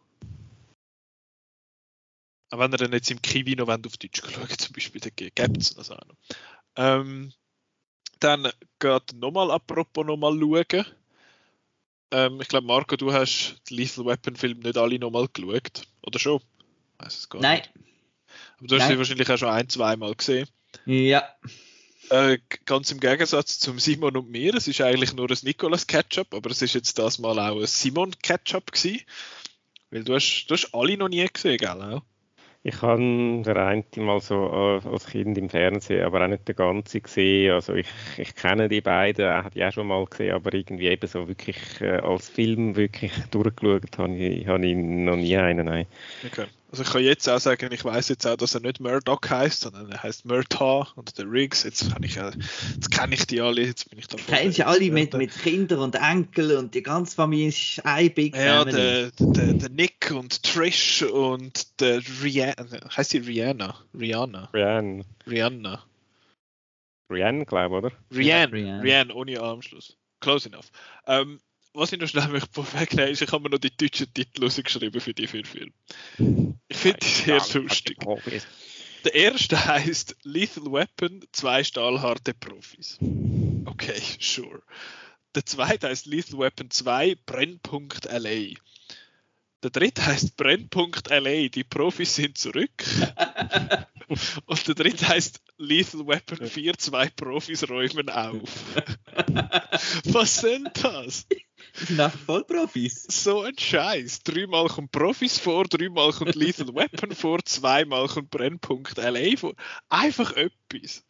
Auch 2.50 2.58
wenn 2.58 2.72
ihr 2.72 2.78
dann 2.78 2.92
jetzt 2.92 3.12
im 3.12 3.22
Kiwi 3.22 3.54
noch 3.54 3.68
auf 3.68 3.96
Deutsch 3.96 4.20
schauen 4.20 4.58
zum 4.58 4.72
Beispiel, 4.72 5.00
dann 5.00 5.12
gibt 5.14 5.56
es 5.56 5.74
das 5.76 5.92
auch 5.92 6.04
noch. 6.04 6.16
Ähm, 6.76 7.32
dann 8.24 8.50
geht 8.78 9.12
nochmal 9.14 9.50
apropos 9.50 10.06
nochmal 10.06 10.38
schauen. 10.38 10.86
Ähm, 12.10 12.40
ich 12.40 12.48
glaube, 12.48 12.66
Marco, 12.66 12.96
du 12.96 13.12
hast 13.12 13.56
den 13.68 13.76
Lethal 13.76 14.06
Weapon 14.06 14.36
Film 14.36 14.60
nicht 14.60 14.78
alle 14.78 14.98
nochmal 14.98 15.28
geschaut. 15.32 15.82
Oder 16.02 16.18
schon? 16.18 16.40
Weiß 16.98 17.18
es 17.18 17.28
gar 17.28 17.42
Nein. 17.42 17.58
Nicht. 17.58 17.70
Aber 18.58 18.66
du 18.68 18.74
hast 18.76 18.82
Nein. 18.82 18.92
sie 18.92 18.98
wahrscheinlich 18.98 19.30
auch 19.30 19.38
schon 19.38 19.48
ein, 19.48 19.68
zweimal 19.68 20.14
gesehen. 20.14 20.48
Ja. 20.86 21.22
Äh, 22.10 22.38
ganz 22.64 22.90
im 22.90 23.00
Gegensatz 23.00 23.58
zum 23.58 23.78
Simon 23.78 24.16
und 24.16 24.30
mir, 24.30 24.54
es 24.54 24.68
ist 24.68 24.80
eigentlich 24.80 25.14
nur 25.14 25.30
ein 25.30 25.38
Nicolas 25.42 25.86
Ketchup, 25.86 26.34
aber 26.34 26.50
es 26.50 26.60
ist 26.62 26.74
jetzt 26.74 26.98
das 26.98 27.18
mal 27.18 27.38
auch 27.38 27.60
ein 27.60 27.66
Simon 27.66 28.12
Ketchup 28.22 28.72
gewesen. 28.72 29.00
Weil 29.90 30.04
du 30.04 30.14
hast, 30.14 30.46
du 30.46 30.54
hast 30.54 30.74
alle 30.74 30.96
noch 30.96 31.08
nie 31.08 31.26
gesehen, 31.26 31.58
gell? 31.58 32.02
Ich 32.66 32.80
habe 32.80 32.96
den 32.98 33.46
einen 33.58 33.84
mal 33.96 34.20
so 34.20 34.80
äh, 34.82 34.88
als 34.88 35.06
Kind 35.06 35.36
im 35.36 35.50
Fernsehen, 35.50 36.02
aber 36.02 36.24
auch 36.24 36.28
nicht 36.28 36.48
den 36.48 36.56
ganzen 36.56 37.02
gesehen. 37.02 37.52
Also 37.52 37.74
ich, 37.74 37.88
ich 38.16 38.34
kenne 38.34 38.70
die 38.70 38.80
beiden, 38.80 39.26
habe 39.28 39.50
ich 39.54 39.62
auch 39.64 39.72
schon 39.72 39.86
mal 39.86 40.02
gesehen, 40.06 40.34
aber 40.34 40.54
irgendwie 40.54 40.88
eben 40.88 41.06
so 41.06 41.28
wirklich 41.28 41.58
äh, 41.82 41.98
als 41.98 42.30
Film 42.30 42.74
wirklich 42.74 43.12
durchgeschaut 43.30 43.98
habe 43.98 44.14
ich, 44.16 44.46
habe 44.46 44.66
ich 44.66 44.76
noch 44.76 45.16
nie 45.16 45.36
einen. 45.36 45.66
Nein. 45.66 45.86
Okay. 46.24 46.46
Also 46.74 46.82
ich 46.82 46.90
kann 46.90 47.04
jetzt 47.04 47.28
auch 47.28 47.38
sagen, 47.38 47.70
ich 47.70 47.84
weiß 47.84 48.08
jetzt 48.08 48.26
auch, 48.26 48.34
dass 48.34 48.56
er 48.56 48.60
nicht 48.60 48.80
Murdoch 48.80 49.20
heißt, 49.30 49.60
sondern 49.60 49.92
er 49.92 50.02
heißt 50.02 50.24
Murtaugh 50.24 50.88
und 50.96 51.16
der 51.16 51.30
Riggs. 51.30 51.62
Jetzt 51.62 51.92
kann 51.92 52.02
ich, 52.02 52.16
jetzt 52.16 52.90
kenne 52.90 53.14
ich 53.14 53.28
die 53.28 53.40
alle. 53.40 53.62
Jetzt 53.62 53.88
bin 53.90 54.00
ich 54.00 54.08
da. 54.08 54.16
Kennst 54.26 54.58
du 54.58 54.66
alle 54.66 54.90
mit, 54.90 55.14
mit 55.14 55.32
Kindern 55.32 55.78
und 55.78 55.94
Enkeln 55.94 56.56
und 56.56 56.74
die 56.74 56.82
ganze 56.82 57.14
Familie 57.14 57.50
ist 57.50 57.80
ein 57.84 58.12
Big 58.12 58.34
Ja, 58.34 58.64
der, 58.64 59.12
der, 59.12 59.52
der, 59.52 59.68
Nick 59.68 60.10
und 60.10 60.42
Trish 60.42 61.02
und 61.02 61.80
der 61.80 62.02
Rihanna. 62.24 62.96
Heißt 62.96 63.12
die 63.12 63.18
Rihanna? 63.18 63.78
Rihanna. 63.96 64.48
Rihanna. 64.52 65.04
Rihanna. 65.28 65.84
Rihanna, 67.08 67.44
glaube 67.44 67.76
ich, 67.76 67.84
oder? 67.84 67.92
Rihanna. 68.12 68.52
Rihanna. 68.52 68.82
Rihanna 68.82 69.14
ohne 69.14 69.40
Armschluss. 69.40 69.96
Close 70.18 70.48
enough. 70.48 70.72
Ähm, 71.06 71.38
was 71.74 71.92
ich 71.92 72.00
noch 72.00 72.08
schnell 72.08 72.28
möchte 72.28 72.52
vorwegnehmen 72.52 73.10
ist, 73.10 73.22
ich 73.22 73.32
habe 73.32 73.42
mir 73.42 73.50
noch 73.50 73.58
die 73.58 73.76
deutschen 73.76 74.12
Titel 74.14 74.44
rausgeschrieben 74.44 75.00
für 75.00 75.12
die 75.12 75.26
vier 75.26 75.44
Filme. 75.44 75.72
Ich 76.68 76.76
finde 76.76 76.98
die 77.00 77.06
sehr 77.06 77.40
lustig. 77.54 77.98
Der 79.04 79.14
erste 79.14 79.66
heißt 79.66 80.16
Lethal 80.22 80.72
Weapon, 80.72 81.20
zwei 81.32 81.62
stahlharte 81.62 82.32
Profis. 82.32 82.98
Okay, 83.66 84.00
sure. 84.20 84.62
Der 85.34 85.44
zweite 85.44 85.88
heißt 85.88 86.06
Lethal 86.06 86.38
Weapon 86.38 86.70
2, 86.70 87.16
Brennpunkt 87.26 88.04
LA. 88.06 88.54
Der 89.62 89.70
dritte 89.70 90.06
heißt 90.06 90.36
Brennpunkt 90.36 91.10
LA, 91.10 91.48
die 91.48 91.64
Profis 91.64 92.14
sind 92.14 92.38
zurück. 92.38 92.70
Und 94.46 94.68
der 94.68 94.74
dritte 94.74 95.08
heißt 95.08 95.40
Lethal 95.58 96.06
Weapon 96.06 96.46
4, 96.46 96.78
zwei 96.78 97.08
Profis 97.08 97.68
räumen 97.68 98.10
auf. 98.10 98.48
Was 100.04 100.36
sind 100.40 100.70
das? 100.82 101.26
Sind 101.72 102.00
einfach 102.00 102.18
Vollprofis. 102.18 103.06
So 103.10 103.42
ein 103.42 103.58
Scheiß. 103.58 104.22
Dreimal 104.22 104.68
kommt 104.68 104.92
Profis 104.92 105.38
vor, 105.38 105.64
dreimal 105.64 106.12
kommt 106.12 106.34
Lethal 106.34 106.68
Weapon 106.74 107.12
vor, 107.12 107.44
zweimal 107.44 108.08
kommt 108.08 108.30
Brennpunkt 108.30 108.96
LA 108.96 109.36
vor. 109.36 109.54
Einfach 109.88 110.32
etwas. 110.32 111.04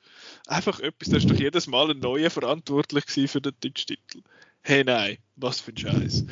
Einfach 0.47 0.81
etwas. 0.81 1.09
Da 1.09 1.17
ist 1.17 1.29
doch 1.29 1.39
jedes 1.39 1.67
Mal 1.67 1.91
ein 1.91 1.99
neuer 1.99 2.31
verantwortlich 2.31 3.05
für 3.31 3.41
den 3.41 3.53
Deutschtitel. 3.61 4.23
Hey, 4.63 4.85
nein, 4.85 5.19
was 5.37 5.61
für 5.61 5.73
ein 5.73 5.77
Scheiß. 5.77 6.25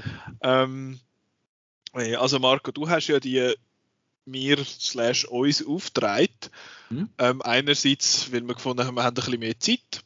Ähm, 0.43 1.01
also, 1.93 2.39
Marco, 2.39 2.73
du 2.73 2.89
hast 2.89 3.09
ja 3.09 3.21
die 3.21 3.55
mir 4.25 4.65
slash 4.65 5.25
uns 5.25 5.67
aufgetragen. 5.67 6.29
Mhm. 6.91 7.09
Ähm, 7.19 7.43
einerseits, 7.43 8.33
weil 8.33 8.43
wir 8.43 8.55
gefunden 8.55 8.87
haben, 8.87 8.95
wir 8.95 9.03
haben 9.03 9.17
ein 9.17 9.23
bisschen 9.23 9.41
mehr 9.41 9.59
Zeit 9.59 10.03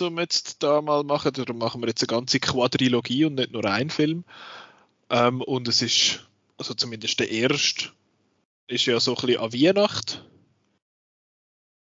um 0.00 0.18
jetzt 0.18 0.62
da 0.62 0.80
mal 0.80 1.04
machen. 1.04 1.32
Darum 1.32 1.58
machen 1.58 1.80
wir 1.82 1.88
jetzt 1.88 2.02
eine 2.02 2.06
ganze 2.06 2.40
Quadrilogie 2.40 3.26
und 3.26 3.34
nicht 3.34 3.52
nur 3.52 3.64
einen 3.64 3.90
Film. 3.90 4.24
Ähm, 5.10 5.42
und 5.42 5.68
es 5.68 5.82
ist, 5.82 6.26
also 6.56 6.74
zumindest 6.74 7.20
der 7.20 7.30
erste, 7.30 7.90
ist 8.66 8.86
ja 8.86 8.98
so 9.00 9.14
ein 9.14 9.26
bisschen 9.26 9.40
an 9.40 9.52
Weihnacht. 9.52 10.24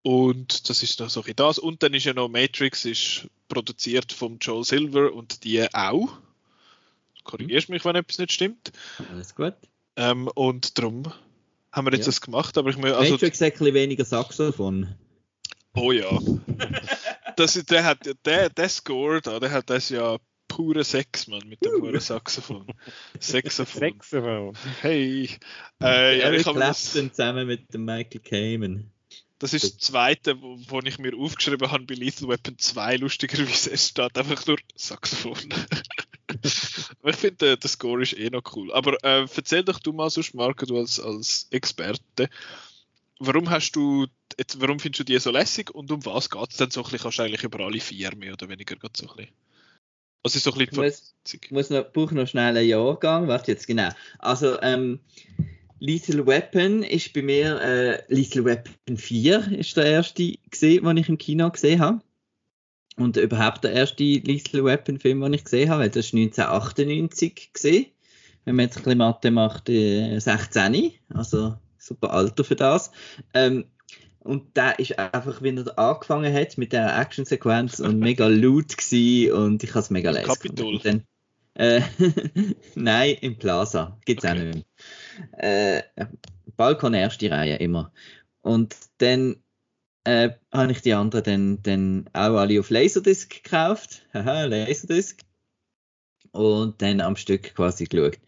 Und 0.02 0.68
das 0.68 0.82
ist 0.82 0.98
noch 1.00 1.11
so 1.11 1.22
ein 1.22 1.36
das. 1.36 1.58
Und 1.58 1.82
dann 1.82 1.94
ist 1.94 2.04
ja 2.04 2.14
noch 2.14 2.28
Matrix, 2.28 2.84
ist 2.84 3.28
produziert 3.48 4.12
von 4.12 4.38
Joel 4.40 4.64
Silver 4.64 5.12
und 5.12 5.44
die 5.44 5.62
auch. 5.74 6.18
Korrigierst 7.24 7.68
mich, 7.68 7.84
wenn 7.84 7.96
etwas 7.96 8.18
nicht 8.18 8.32
stimmt. 8.32 8.72
Alles 9.11 9.34
gut. 9.34 9.54
Ähm, 9.96 10.28
und 10.34 10.78
darum 10.78 11.12
haben 11.70 11.86
wir 11.86 11.92
jetzt 11.92 12.06
ja. 12.06 12.11
das 12.11 12.20
gemacht. 12.20 12.56
Aber 12.56 12.70
ich 12.70 12.78
mir, 12.78 12.96
also, 12.96 13.12
Matrix 13.12 13.40
hat 13.40 13.52
ein 13.52 13.58
bisschen 13.58 13.74
weniger 13.74 14.04
Saxophon. 14.04 14.94
Oh 15.74 15.92
ja. 15.92 16.11
das, 17.37 17.55
der, 17.55 17.85
hat, 17.85 17.99
der, 18.24 18.51
der 18.51 18.68
Score 18.68 19.20
da, 19.20 19.41
der 19.41 19.51
hat 19.51 19.70
das 19.70 19.89
ja 19.89 20.18
pure 20.49 20.85
Sex, 20.85 21.28
man, 21.28 21.49
mit 21.49 21.64
dem 21.64 21.81
pure 21.81 22.01
Saxophon. 22.01 22.66
Saxophon. 23.18 23.81
Saxophon. 23.81 24.55
Hey. 24.81 25.31
Äh, 25.83 26.20
ja, 26.20 26.33
ich 26.33 26.45
das 26.45 26.93
zusammen 26.93 27.47
mit 27.47 27.72
dem 27.72 27.85
Michael 27.85 28.20
Kamen. 28.20 28.93
Das 29.39 29.55
ist 29.55 29.64
das 29.64 29.78
zweite, 29.78 30.41
wo, 30.43 30.59
wo 30.68 30.81
ich 30.81 30.99
mir 30.99 31.16
aufgeschrieben 31.16 31.70
habe 31.70 31.85
bei 31.85 31.95
Lethal 31.95 32.28
Weapon 32.28 32.59
2, 32.59 32.97
lustigerweise. 32.97 33.70
Es 33.72 33.89
steht 33.89 34.18
einfach 34.18 34.47
nur 34.47 34.59
Saxophon. 34.74 35.39
ich 36.43 37.16
finde, 37.16 37.57
der 37.57 37.68
Score 37.68 38.03
ist 38.03 38.18
eh 38.18 38.28
noch 38.28 38.43
cool. 38.55 38.70
Aber 38.72 39.03
äh, 39.03 39.26
erzähl 39.35 39.64
doch 39.64 39.78
du 39.78 39.93
mal 39.93 40.11
sonst, 40.11 40.35
Marco, 40.35 40.66
du 40.66 40.76
als, 40.78 41.01
als 41.01 41.47
Experte, 41.51 42.28
warum 43.21 43.51
hast 43.51 43.73
du 43.73 44.07
jetzt, 44.39 44.61
warum 44.61 44.81
findest 44.81 45.01
du 45.01 45.05
die 45.05 45.18
so 45.18 45.31
lässig 45.31 45.71
und 45.75 45.93
um 45.93 46.05
was 46.05 46.31
geht 46.31 46.51
es 46.51 46.57
dann 46.57 46.71
so 46.71 46.81
ein 46.81 46.85
bisschen, 46.85 47.01
kannst 47.01 47.18
du 47.18 47.23
eigentlich 47.23 47.45
über 47.45 47.61
alle 47.61 47.81
vier 47.81 48.14
mehr 48.16 48.33
oder 48.33 48.49
weniger 48.49 48.75
geht 48.77 48.97
so 48.97 49.09
ein 49.09 49.16
bisschen. 49.16 49.33
Also 50.23 50.37
ist 50.37 50.45
so 50.45 50.53
ein 50.53 50.59
bisschen 50.59 50.85
ich 50.85 51.51
muss, 51.51 51.68
muss 51.68 51.71
noch, 51.71 51.93
brauche 51.93 52.14
noch 52.14 52.27
schnell 52.27 52.57
einen 52.57 52.68
Jahrgang, 52.68 53.29
warte 53.29 53.53
jetzt 53.53 53.66
genau. 53.66 53.91
Also, 54.18 54.61
ähm, 54.61 55.01
Lethal 55.79 56.27
Weapon 56.27 56.83
ist 56.83 57.12
bei 57.14 57.23
mir, 57.23 57.59
äh, 57.61 58.03
Lethal 58.09 58.45
Weapon 58.45 58.99
4 58.99 59.53
ist 59.53 59.77
der 59.79 59.87
erste 59.87 60.35
gesehen, 60.51 60.85
den 60.85 60.97
ich 60.99 61.09
im 61.09 61.16
Kino 61.16 61.51
gesehen 61.51 61.81
habe. 61.81 62.03
Und 62.97 63.16
überhaupt 63.16 63.64
der 63.64 63.73
erste 63.73 64.05
Lethal 64.05 64.62
Weapon 64.62 64.99
Film, 64.99 65.23
den 65.23 65.33
ich 65.33 65.45
gesehen 65.45 65.71
habe, 65.71 65.89
das 65.89 66.07
ist 66.07 66.14
1998 66.14 67.53
gesehen. 67.55 67.87
Wenn 68.45 68.57
man 68.57 68.66
jetzt 68.66 68.77
ein 68.77 68.83
bisschen 68.83 68.99
Mathe 68.99 69.31
macht, 69.31 69.71
äh, 69.71 70.18
16, 70.18 70.93
also 71.14 71.57
super 71.81 72.12
Alter 72.12 72.45
für 72.45 72.57
das. 72.57 72.93
Ähm, 73.35 73.64
und 74.20 74.57
da 74.57 74.72
ist 74.72 74.99
einfach, 74.99 75.41
wenn 75.41 75.57
er 75.59 75.78
angefangen 75.78 76.33
hat 76.33 76.59
mit 76.59 76.72
der 76.72 76.99
Actionsequenz 76.99 77.81
und 77.81 77.99
mega 77.99 78.28
laut 78.28 78.76
gewesen 78.76 79.33
und 79.33 79.64
ich 79.64 79.70
habe 79.70 79.81
es 79.81 79.91
mega 79.91 80.11
leise 80.11 80.26
Capitol. 80.26 80.78
Dann, 80.78 81.05
äh, 81.55 81.81
Nein, 82.74 83.16
im 83.22 83.39
Plaza. 83.39 83.99
Gibt 84.05 84.22
es 84.22 84.31
okay. 84.31 84.39
auch 84.39 84.45
nicht 84.45 84.66
mehr. 85.39 85.83
Äh, 85.97 86.07
Balkon 86.57 86.95
erste 86.95 87.31
Reihe 87.31 87.57
immer. 87.57 87.93
Und 88.43 88.76
dann 88.99 89.37
äh, 90.05 90.31
habe 90.53 90.72
ich 90.72 90.83
die 90.83 90.93
anderen 90.93 91.24
dann, 91.24 91.62
dann 91.62 92.11
auch 92.12 92.37
alle 92.37 92.61
auf 92.61 92.70
Laserdisc 92.70 93.43
gekauft. 93.43 94.07
Haha, 94.12 94.45
Laserdisc. 94.45 95.22
Und 96.33 96.81
dann 96.83 97.01
am 97.01 97.16
Stück 97.16 97.55
quasi 97.55 97.85
geschaut. 97.85 98.18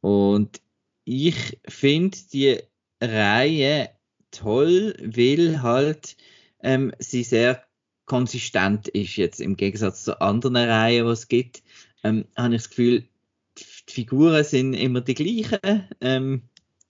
Und 0.00 0.60
ich 1.04 1.58
finde 1.66 2.18
die 2.32 2.60
Reihe 3.02 3.90
toll, 4.30 4.94
weil 5.00 5.62
halt 5.62 6.16
ähm, 6.62 6.92
sie 6.98 7.24
sehr 7.24 7.64
konsistent 8.06 8.88
ist 8.88 9.16
jetzt 9.16 9.40
im 9.40 9.56
Gegensatz 9.56 10.04
zu 10.04 10.20
anderen 10.20 10.56
Reihen, 10.56 11.06
die 11.06 11.12
es 11.12 11.28
gibt. 11.28 11.62
Ähm, 12.04 12.26
habe 12.36 12.54
ich 12.54 12.62
das 12.62 12.70
Gefühl, 12.70 13.04
die 13.58 13.92
Figuren 13.92 14.44
sind 14.44 14.74
immer 14.74 15.00
die 15.00 15.14
gleichen. 15.14 15.88
Ähm, 16.00 16.42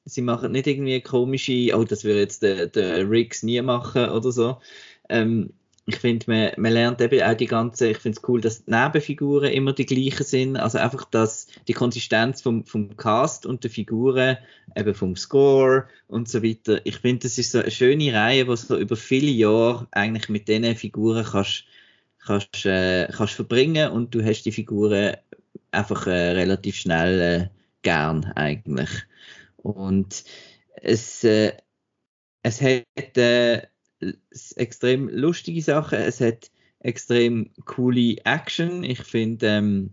sie 0.04 0.22
machen 0.22 0.52
nicht 0.52 0.66
irgendwie 0.66 1.00
komische, 1.00 1.76
oh, 1.76 1.84
das 1.84 2.04
würde 2.04 2.20
jetzt 2.20 2.42
der, 2.42 2.66
der 2.66 3.08
Riggs 3.08 3.42
nie 3.42 3.60
machen 3.62 4.08
oder 4.08 4.32
so. 4.32 4.60
Ähm, 5.08 5.52
ich 5.84 5.96
finde, 5.96 6.26
man, 6.28 6.50
man 6.58 6.72
lernt 6.72 7.00
eben 7.00 7.22
auch 7.22 7.34
die 7.34 7.46
ganze, 7.46 7.88
ich 7.90 7.98
finde 7.98 8.18
es 8.18 8.28
cool, 8.28 8.40
dass 8.40 8.64
die 8.64 8.70
Nebenfiguren 8.70 9.50
immer 9.50 9.72
die 9.72 9.86
gleichen 9.86 10.24
sind. 10.24 10.56
Also 10.56 10.78
einfach, 10.78 11.04
dass 11.06 11.48
die 11.66 11.72
Konsistenz 11.72 12.40
vom, 12.40 12.64
vom 12.64 12.96
Cast 12.96 13.46
und 13.46 13.64
der 13.64 13.70
Figuren, 13.70 14.38
eben 14.76 14.94
vom 14.94 15.16
Score 15.16 15.88
und 16.06 16.28
so 16.28 16.42
weiter. 16.42 16.80
Ich 16.84 16.98
finde, 16.98 17.24
das 17.24 17.36
ist 17.38 17.50
so 17.50 17.58
eine 17.58 17.70
schöne 17.70 18.14
Reihe, 18.14 18.46
wo 18.46 18.54
du 18.54 18.76
über 18.76 18.96
viele 18.96 19.30
Jahre 19.30 19.88
eigentlich 19.90 20.28
mit 20.28 20.46
diesen 20.46 20.76
Figuren 20.76 21.24
kannst, 21.24 21.64
kannst, 22.24 22.64
äh, 22.64 23.08
kannst 23.08 23.34
verbringen 23.34 23.90
und 23.90 24.14
du 24.14 24.24
hast 24.24 24.42
die 24.44 24.52
Figuren 24.52 25.16
einfach 25.72 26.06
äh, 26.06 26.30
relativ 26.30 26.76
schnell 26.76 27.20
äh, 27.20 27.48
gern 27.82 28.24
eigentlich. 28.36 28.90
Und 29.56 30.24
es, 30.76 31.24
äh, 31.24 31.54
es 32.44 32.60
hat 32.60 33.16
äh, 33.16 33.62
extrem 34.56 35.08
lustige 35.08 35.62
Sachen, 35.62 35.98
es 35.98 36.20
hat 36.20 36.50
extrem 36.80 37.50
coole 37.64 38.16
Action. 38.24 38.84
Ich 38.84 39.02
finde 39.02 39.46
ähm, 39.46 39.90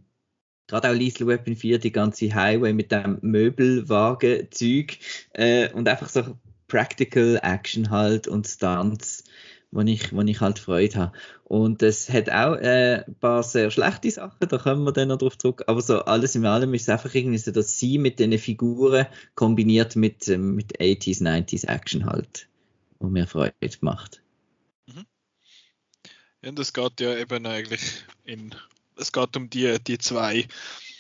gerade 0.68 0.90
auch 0.90 0.96
Lethal 0.96 1.28
Weapon 1.28 1.56
4, 1.56 1.80
die 1.80 1.92
ganze 1.92 2.34
Highway 2.34 2.74
mit 2.74 2.92
dem 2.92 3.20
Möbelwagen-Zeug 3.22 4.98
äh, 5.34 5.72
und 5.74 5.88
einfach 5.88 6.10
so 6.10 6.38
Practical 6.68 7.40
Action 7.42 7.90
halt 7.90 8.28
und 8.28 8.48
Stunts 8.48 9.24
wo 9.72 9.82
ich, 9.82 10.14
wo 10.14 10.22
ich 10.22 10.42
halt 10.42 10.60
Freude 10.60 10.98
habe. 10.98 11.18
Und 11.44 11.84
es 11.84 12.10
hat 12.10 12.30
auch 12.30 12.56
äh, 12.56 13.04
ein 13.06 13.16
paar 13.16 13.44
sehr 13.44 13.72
schlechte 13.72 14.10
Sachen, 14.12 14.48
da 14.48 14.58
kommen 14.58 14.84
wir 14.84 14.92
dann 14.92 15.10
noch 15.10 15.18
drauf 15.18 15.38
zurück. 15.38 15.64
Aber 15.68 15.82
so 15.82 16.00
alles 16.00 16.36
in 16.36 16.46
allem 16.46 16.74
ist 16.74 16.84
es 16.84 16.90
einfach 16.90 17.14
irgendwie 17.14 17.38
so, 17.38 17.52
dass 17.52 17.80
sie 17.80 17.98
mit 17.98 18.20
den 18.20 18.38
Figuren 18.38 19.06
kombiniert 19.36 19.96
mit, 19.96 20.28
ähm, 20.28 20.56
mit 20.56 20.80
80s, 20.80 21.22
90s 21.22 21.68
Action 21.68 22.06
halt, 22.06 22.49
wo 23.00 23.08
mir 23.08 23.28
Freude 23.28 23.54
macht. 23.82 24.22
Mhm. 24.88 25.06
Ja, 26.42 26.50
und 26.50 26.60
es 26.60 26.74
geht 26.74 27.00
ja 27.00 27.18
eben 27.18 27.46
eigentlich 27.46 27.82
in, 28.26 28.56
es 28.98 29.12
geht 29.12 29.36
um 29.36 29.50
die, 29.50 29.78
die 29.80 29.98
zwei. 29.98 30.48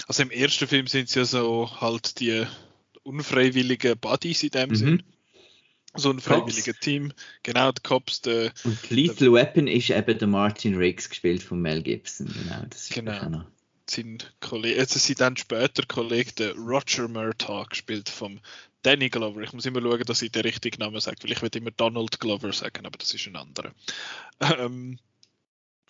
Also 0.07 0.23
im 0.23 0.31
ersten 0.31 0.67
Film 0.67 0.87
sind 0.87 1.09
es 1.09 1.15
ja 1.15 1.25
so 1.25 1.81
halt 1.81 2.19
die 2.19 2.45
unfreiwilligen 3.03 3.97
Buddies 3.97 4.43
in 4.43 4.49
dem 4.49 4.69
mhm. 4.69 4.75
Sinn 4.75 5.03
so 5.95 6.11
ein 6.11 6.19
freiwilliges 6.19 6.79
Team. 6.79 7.13
Genau, 7.43 7.71
die 7.71 7.81
Cops. 7.81 8.21
Der, 8.21 8.51
und 8.63 8.89
Lethal 8.89 9.33
Weapon 9.33 9.67
ist 9.67 9.89
eben 9.89 10.17
der 10.17 10.27
Martin 10.27 10.75
Riggs 10.75 11.09
gespielt 11.09 11.43
von 11.43 11.61
Mel 11.61 11.81
Gibson. 11.81 12.27
Genau, 12.27 12.65
das 12.69 12.83
ist 12.83 12.93
genau. 12.93 13.43
Sein 13.89 14.19
Kollege, 14.39 14.79
also 14.79 14.99
sie 14.99 15.15
dann 15.15 15.35
später 15.35 15.83
Kollege, 15.87 16.31
der 16.33 16.53
Roger 16.53 17.07
Murtaugh, 17.07 17.69
gespielt 17.69 18.07
vom 18.07 18.39
Danny 18.81 19.09
Glover. 19.09 19.41
Ich 19.41 19.53
muss 19.53 19.65
immer 19.65 19.81
schauen, 19.81 20.03
dass 20.03 20.21
ich 20.21 20.31
den 20.31 20.43
richtigen 20.43 20.79
Namen 20.79 20.99
sage, 20.99 21.17
weil 21.21 21.31
ich 21.31 21.41
will 21.41 21.49
immer 21.53 21.71
Donald 21.71 22.19
Glover 22.19 22.53
sagen, 22.53 22.85
aber 22.85 22.97
das 22.97 23.13
ist 23.13 23.27
ein 23.27 23.35
anderer. 23.35 23.73
Ähm, 24.39 24.99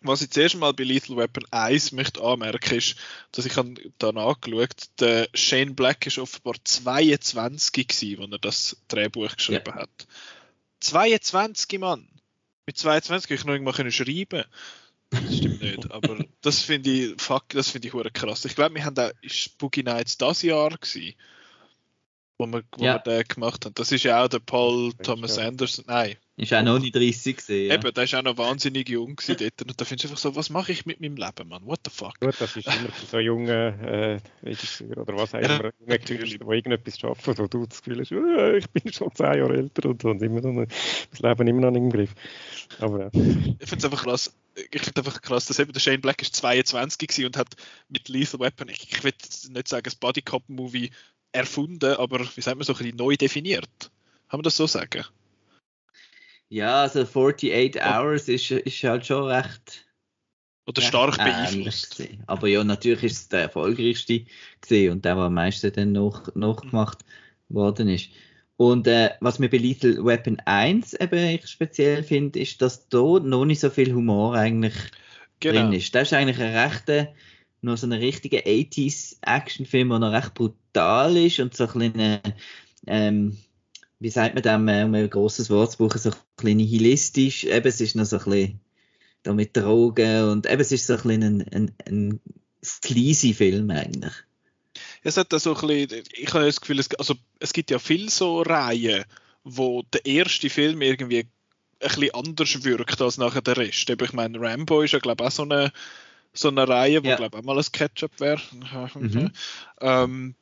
was 0.01 0.21
ich 0.21 0.31
zuerst 0.31 0.55
mal 0.55 0.73
bei 0.73 0.83
Lethal 0.83 1.17
Weapon 1.17 1.45
1 1.51 1.91
möchte 1.91 2.21
anmerken, 2.23 2.75
ist, 2.75 2.95
dass 3.31 3.45
ich 3.45 3.53
da 3.97 4.11
nachgeschaut 4.11 4.89
der 4.99 5.27
Shane 5.33 5.75
Black 5.75 6.07
ist 6.07 6.19
offenbar 6.19 6.55
22 6.63 7.87
gewesen, 7.87 8.23
als 8.23 8.31
er 8.31 8.39
das 8.39 8.77
Drehbuch 8.87 9.35
geschrieben 9.35 9.63
ja. 9.67 9.75
hat. 9.75 10.07
22, 10.79 11.79
Mann! 11.79 12.07
Mit 12.65 12.77
22 12.77 13.31
ich 13.31 13.45
noch 13.45 13.53
irgendwann 13.53 13.91
schreiben 13.91 14.45
das 15.09 15.37
stimmt 15.37 15.61
nicht, 15.61 15.91
aber 15.91 16.23
das 16.41 16.61
finde 16.61 16.89
ich, 16.89 17.21
fuck, 17.21 17.49
das 17.49 17.69
finde 17.69 17.87
ich 17.87 18.13
krass. 18.13 18.45
Ich 18.45 18.55
glaube, 18.55 18.75
wir 18.75 18.85
haben 18.85 18.95
da, 18.95 19.11
ist 19.21 19.57
Boogie 19.57 19.83
Nights 19.83 20.17
das 20.17 20.41
Jahr 20.41 20.69
gewesen, 20.69 21.15
wo 22.39 22.47
wir, 22.47 22.63
wo 22.77 22.83
ja. 22.83 22.93
wir 22.95 22.99
den 22.99 23.27
gemacht 23.27 23.65
haben. 23.65 23.75
Das 23.75 23.91
ist 23.91 24.03
ja 24.03 24.23
auch 24.23 24.29
der 24.29 24.39
Paul 24.39 24.93
Thomas 25.03 25.37
Anderson, 25.37 25.85
nein, 25.87 26.15
ist 26.37 26.53
auch 26.53 26.63
noch 26.63 26.79
nicht 26.79 26.95
30 26.95 27.35
gesehen. 27.35 27.67
Ja. 27.67 27.75
Eben, 27.75 27.93
der 27.93 28.03
ist 28.05 28.15
auch 28.15 28.23
noch 28.23 28.37
wahnsinnig 28.37 28.87
jung 28.87 29.19
dort. 29.27 29.41
Und 29.61 29.81
da 29.81 29.83
findest 29.83 30.05
du 30.05 30.07
einfach 30.07 30.17
so, 30.17 30.35
was 30.37 30.49
mache 30.49 30.71
ich 30.71 30.85
mit 30.85 31.01
meinem 31.01 31.17
Leben, 31.17 31.49
Mann? 31.49 31.65
What 31.65 31.81
the 31.83 31.91
fuck? 31.91 32.17
Gut, 32.21 32.35
das 32.39 32.55
ist 32.55 32.65
immer 32.65 32.89
für 32.93 33.05
so 33.05 33.19
junge 33.19 34.21
äh, 34.43 34.55
oder 34.95 35.17
was 35.17 35.35
auch 35.35 35.39
immer, 35.39 35.65
ja, 35.65 35.71
junge 35.81 35.99
Künstler, 35.99 36.45
die 36.45 36.55
irgendetwas 36.55 36.97
schaffen, 36.97 37.37
wo 37.37 37.47
du 37.47 37.65
das 37.65 37.83
Gefühl 37.83 37.99
hast, 37.99 38.11
äh, 38.13 38.57
ich 38.57 38.69
bin 38.69 38.93
schon 38.93 39.13
10 39.13 39.25
Jahre 39.25 39.57
älter 39.57 39.89
und 39.89 40.01
so 40.01 40.11
und 40.11 40.21
immer 40.21 40.39
noch, 40.39 40.65
das 41.11 41.19
Leben 41.19 41.47
immer 41.47 41.61
noch 41.61 41.71
nicht 41.71 41.81
im 41.81 41.89
Griff. 41.89 42.15
Aber, 42.79 43.07
äh. 43.07 43.09
Ich 43.13 43.67
finde 43.67 43.77
es 43.79 43.85
einfach 43.85 44.03
krass, 44.03 44.33
ich 44.71 44.81
finde 44.81 45.01
einfach 45.01 45.21
krass, 45.21 45.45
dass 45.45 45.59
eben 45.59 45.73
der 45.73 45.81
Shane 45.81 45.99
Black 45.99 46.21
ist 46.21 46.37
22 46.37 47.17
war 47.17 47.25
und 47.25 47.37
hat 47.37 47.55
mit 47.89 48.07
Lethal 48.07 48.39
Weapon, 48.39 48.69
ich, 48.69 48.89
ich 48.89 49.03
will 49.03 49.13
nicht 49.49 49.67
sagen, 49.67 49.83
das 49.83 49.95
Body 49.95 50.21
Cop 50.21 50.47
Movie 50.47 50.91
erfunden, 51.31 51.93
aber 51.95 52.19
wie 52.35 52.41
sagt 52.41 52.57
man 52.57 52.65
so, 52.65 52.73
ein 52.73 52.77
bisschen 52.77 52.97
neu 52.97 53.15
definiert. 53.15 53.91
Kann 54.29 54.39
man 54.39 54.43
das 54.43 54.57
so 54.57 54.67
sagen? 54.67 55.05
Ja, 56.49 56.81
also 56.81 57.01
48 57.01 57.81
Hours 57.81 58.27
ist, 58.27 58.51
ist 58.51 58.83
halt 58.83 59.05
schon 59.05 59.25
recht. 59.25 59.85
Oder 60.65 60.81
stark 60.81 61.17
beeinflusst. 61.17 62.03
Aber 62.27 62.47
ja, 62.47 62.63
natürlich 62.63 63.03
ist 63.03 63.17
es 63.17 63.27
der 63.29 63.41
erfolgreichste 63.41 64.25
gesehen 64.61 64.91
und 64.91 65.05
der, 65.05 65.15
der 65.15 65.23
am 65.25 65.33
meisten 65.33 65.71
dann 65.73 65.93
noch, 65.93 66.33
nachgemacht 66.35 66.99
mhm. 67.49 67.55
worden 67.55 67.89
ist. 67.89 68.09
Und 68.57 68.87
äh, 68.87 69.11
was 69.19 69.39
mir 69.39 69.49
bei 69.49 69.57
Lethal 69.57 70.03
Weapon 70.03 70.37
1 70.45 70.93
eben 70.93 71.25
ich 71.29 71.47
speziell 71.47 72.03
finde, 72.03 72.39
ist, 72.39 72.61
dass 72.61 72.87
da 72.89 73.19
noch 73.19 73.45
nicht 73.45 73.61
so 73.61 73.69
viel 73.69 73.93
Humor 73.93 74.35
eigentlich 74.35 74.75
genau. 75.39 75.61
drin 75.61 75.73
ist. 75.73 75.95
Das 75.95 76.09
ist 76.09 76.13
eigentlich 76.13 76.39
ein 76.39 76.55
rechter, 76.55 77.07
noch 77.61 77.77
so 77.77 77.87
ein 77.87 77.93
richtiger 77.93 78.39
80s 78.39 79.17
Actionfilm, 79.21 79.89
der 79.89 79.99
noch 79.99 80.11
recht 80.11 80.33
brutal 80.33 80.58
ist 80.73 81.39
und 81.39 81.55
so 81.55 81.67
ein 81.67 81.91
bisschen, 81.91 82.19
ähm, 82.87 83.37
wie 83.99 84.09
sagt 84.09 84.33
man 84.35 84.43
dem, 84.43 84.67
äh, 84.67 84.83
um 84.83 84.93
ein 84.93 85.09
grosses 85.09 85.49
Wort 85.49 85.71
zu 85.71 85.77
brauchen, 85.77 85.99
so 85.99 86.11
ein 86.11 86.15
bisschen 86.37 86.57
nihilistisch. 86.57 87.43
Eben, 87.43 87.67
es 87.67 87.81
ist 87.81 87.95
noch 87.95 88.05
so 88.05 88.17
ein 88.17 88.23
bisschen 88.23 88.59
da 89.23 89.33
mit 89.33 89.55
Drogen 89.55 90.29
und 90.29 90.49
eben, 90.49 90.61
es 90.61 90.71
ist 90.71 90.87
so 90.87 90.93
ein 90.93 91.01
bisschen 91.01 91.23
ein, 91.23 91.41
ein, 91.53 91.75
ein 91.85 92.21
sleazy 92.63 93.33
Film 93.33 93.69
eigentlich. 93.71 94.13
Es 95.03 95.17
hat 95.17 95.31
so 95.31 95.55
ein 95.55 95.67
bisschen, 95.67 96.03
ich 96.13 96.33
habe 96.33 96.45
das 96.45 96.61
Gefühl, 96.61 96.79
es, 96.79 96.93
also, 96.95 97.15
es 97.39 97.53
gibt 97.53 97.71
ja 97.71 97.79
viele 97.79 98.09
so 98.09 98.41
Reihen, 98.41 99.03
wo 99.43 99.83
der 99.93 100.05
erste 100.05 100.49
Film 100.49 100.81
irgendwie 100.81 101.19
ein 101.19 101.29
bisschen 101.79 102.13
anders 102.13 102.63
wirkt 102.63 103.01
als 103.01 103.17
nachher 103.17 103.41
der 103.41 103.57
Rest. 103.57 103.89
Ich 103.89 104.13
meine, 104.13 104.39
Rambo 104.39 104.81
ist 104.81 104.91
ja, 104.91 104.99
glaube 104.99 105.23
ich, 105.23 105.27
auch 105.27 105.31
so 105.31 105.43
eine, 105.43 105.71
so 106.33 106.49
eine 106.49 106.67
Reihe, 106.67 107.03
wo, 107.03 107.07
ja. 107.07 107.15
glaube 107.15 107.37
ich, 107.37 107.41
auch 107.41 107.45
mal 107.45 107.57
ein 107.57 107.71
Ketchup 107.71 108.19
wäre. 108.19 108.41
Mhm. 108.95 109.31
ähm, 109.81 110.35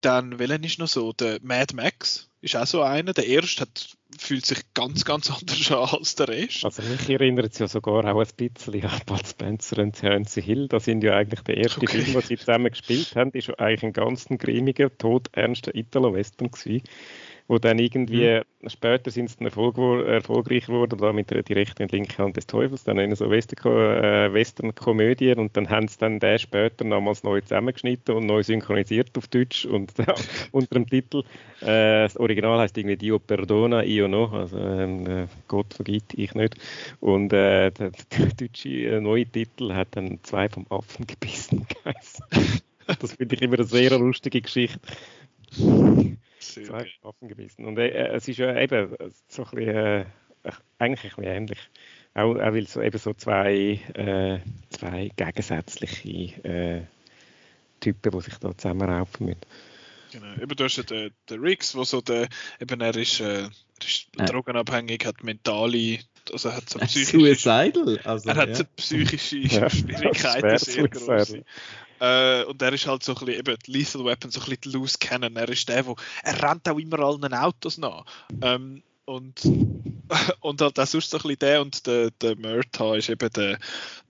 dann, 0.00 0.38
welchen 0.38 0.64
ist 0.64 0.78
noch 0.78 0.88
so? 0.88 1.12
Der 1.12 1.38
Mad 1.42 1.74
Max 1.74 2.28
ist 2.40 2.56
auch 2.56 2.66
so 2.66 2.82
einer. 2.82 3.12
Der 3.12 3.26
erste 3.26 3.62
hat, 3.62 3.96
fühlt 4.18 4.46
sich 4.46 4.58
ganz, 4.74 5.04
ganz 5.04 5.30
anders 5.40 5.70
an 5.70 5.98
als 5.98 6.14
der 6.14 6.28
Rest. 6.28 6.64
Also 6.64 6.82
mich 6.82 7.08
erinnert 7.08 7.52
es 7.52 7.58
ja 7.58 7.68
sogar 7.68 8.04
auch 8.04 8.20
ein 8.20 8.26
bisschen 8.36 8.84
an 8.84 9.00
Bud 9.06 9.26
Spencer 9.26 9.78
und 9.78 9.92
Terence 9.92 10.34
Hill. 10.34 10.68
Das 10.68 10.84
sind 10.84 11.02
ja 11.02 11.16
eigentlich 11.16 11.40
der 11.42 11.56
erste 11.56 11.82
okay. 11.82 12.02
Film, 12.02 12.12
den 12.12 12.22
sie 12.22 12.36
zusammen 12.36 12.70
gespielt 12.70 13.14
haben. 13.16 13.32
Ist 13.32 13.48
ja 13.48 13.54
eigentlich 13.58 13.84
ein 13.84 13.92
ganz 13.92 14.26
grimiger, 14.26 14.96
todernster 14.96 15.74
Italo-Western 15.74 16.50
gewesen. 16.50 16.82
Wo 17.48 17.58
dann 17.58 17.78
irgendwie, 17.78 18.42
mhm. 18.60 18.68
später 18.68 19.10
sind 19.10 19.30
sie 19.30 19.42
Erfolg, 19.44 19.78
erfolgreich 19.78 20.66
geworden, 20.66 20.98
da 20.98 21.14
mit 21.14 21.30
der, 21.30 21.42
die 21.42 21.54
rechte 21.54 21.82
und 21.82 21.92
linke 21.92 22.18
Hand 22.18 22.36
des 22.36 22.46
Teufels, 22.46 22.84
dann 22.84 22.98
in 22.98 23.14
so 23.16 23.24
äh, 23.24 24.32
Western-Komödien 24.32 25.38
und 25.38 25.56
dann 25.56 25.70
haben 25.70 25.88
sie 25.88 25.98
dann 25.98 26.20
den 26.20 26.38
später 26.38 26.84
nochmals 26.84 27.24
neu 27.24 27.40
zusammengeschnitten 27.40 28.14
und 28.14 28.26
neu 28.26 28.42
synchronisiert 28.42 29.16
auf 29.16 29.28
Deutsch 29.28 29.64
und 29.64 29.92
unter 30.52 30.74
dem 30.74 30.86
Titel, 30.86 31.24
äh, 31.62 32.02
das 32.02 32.18
Original 32.18 32.58
heißt 32.58 32.76
irgendwie 32.76 32.98
Dio 32.98 33.18
Perdona, 33.18 33.82
io 33.82 34.08
no, 34.08 34.26
also 34.26 34.58
äh, 34.58 35.26
Gott 35.48 35.72
vergibt, 35.72 36.12
ich 36.14 36.34
nicht 36.34 36.54
und 37.00 37.32
äh, 37.32 37.70
der, 37.70 37.90
der, 37.90 38.26
deutsche 38.38 38.68
äh, 38.68 39.00
neue 39.00 39.24
Titel 39.24 39.72
hat 39.72 39.88
dann 39.92 40.18
zwei 40.22 40.50
vom 40.50 40.66
Affen 40.68 41.06
gebissen 41.06 41.66
das 42.86 43.12
finde 43.14 43.34
ich 43.34 43.42
immer 43.42 43.54
eine 43.54 43.64
sehr 43.64 43.98
lustige 43.98 44.42
Geschichte. 44.42 44.80
Zwei 46.40 46.86
Waffen 47.02 47.28
gewesen. 47.28 47.64
Und 47.64 47.78
äh, 47.78 47.88
äh, 47.88 48.16
es 48.16 48.28
ist 48.28 48.38
ja 48.38 48.58
eben 48.58 48.94
so 49.28 49.44
ein 49.44 49.50
bisschen, 49.50 49.76
äh, 49.76 50.04
eigentlich 50.78 51.04
ein 51.04 51.16
bisschen 51.16 51.24
ähnlich. 51.24 51.58
Auch, 52.14 52.34
auch 52.34 52.52
weil 52.52 52.66
so 52.66 52.80
eben 52.80 52.98
so 52.98 53.12
zwei, 53.14 53.80
äh, 53.94 54.38
zwei 54.70 55.10
gegensätzliche 55.16 56.44
äh, 56.44 56.82
Typen, 57.80 58.12
die 58.12 58.20
sich 58.20 58.34
da 58.38 58.56
zusammenraufen 58.56 59.26
müssen. 59.26 59.40
Genau, 60.10 60.42
eben 60.42 60.56
du 60.56 60.64
hast 60.64 60.76
ja 60.76 60.82
den, 60.84 61.10
den 61.28 61.40
Riggs, 61.40 61.74
wo 61.74 61.84
so 61.84 62.00
der, 62.00 62.28
eben 62.60 62.80
er 62.80 62.96
ist, 62.96 63.20
äh, 63.20 63.42
er 63.42 63.50
ist 63.80 64.08
ja. 64.18 64.24
drogenabhängig, 64.24 65.04
hat 65.04 65.22
mentale, 65.22 65.98
also 66.32 66.52
hat 66.52 66.68
so 66.68 66.78
psychische... 66.80 67.18
Suicidal, 67.18 68.00
also, 68.04 68.28
Er 68.28 68.36
hat 68.36 68.58
ja. 68.58 68.64
psychische 68.76 69.42
Schwierigkeiten, 69.70 70.58
sehr 70.58 70.88
große. 70.88 71.44
Äh, 72.00 72.44
und 72.44 72.62
er 72.62 72.72
ist 72.72 72.86
halt 72.86 73.02
so 73.02 73.14
ein 73.14 73.24
bisschen, 73.24 73.40
eben, 73.40 73.56
Lethal 73.66 74.04
Weapon, 74.04 74.30
so 74.30 74.40
ein 74.40 74.46
bisschen 74.48 74.72
loose 74.72 74.98
Cannon. 74.98 75.36
Er 75.36 75.48
ist 75.48 75.68
der, 75.68 75.86
wo, 75.86 75.96
er 76.22 76.42
rennt 76.42 76.68
auch 76.68 76.78
immer 76.78 77.00
allen 77.00 77.34
Autos 77.34 77.78
nach. 77.78 78.04
Ähm, 78.42 78.82
und, 79.04 79.42
und 80.40 80.60
halt 80.60 80.78
auch 80.78 80.86
sonst 80.86 81.10
so 81.10 81.16
ein 81.16 81.22
bisschen 81.22 81.38
der 81.38 81.62
und 81.62 81.86
der, 81.86 82.10
der 82.10 82.36
Murta 82.36 82.94
ist 82.96 83.08
eben 83.08 83.30
der, 83.32 83.58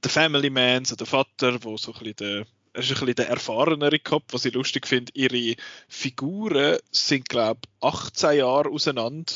der 0.02 0.10
Family 0.10 0.50
Man, 0.50 0.84
so 0.84 0.96
der 0.96 1.06
Vater, 1.06 1.62
wo 1.62 1.76
so 1.76 1.92
ein 1.92 1.98
bisschen 1.98 2.16
der, 2.16 2.46
er 2.72 2.82
ist 2.82 2.90
ein 2.90 2.94
bisschen 2.94 3.14
der 3.14 3.28
erfahrenere 3.28 3.98
Kopf, 3.98 4.32
was 4.32 4.44
ich 4.44 4.54
lustig 4.54 4.86
finde. 4.86 5.12
Ihre 5.14 5.56
Figuren 5.88 6.78
sind, 6.90 7.28
glaube 7.28 7.60
ich, 7.64 7.86
18 7.86 8.38
Jahre 8.38 8.70
auseinander. 8.70 9.32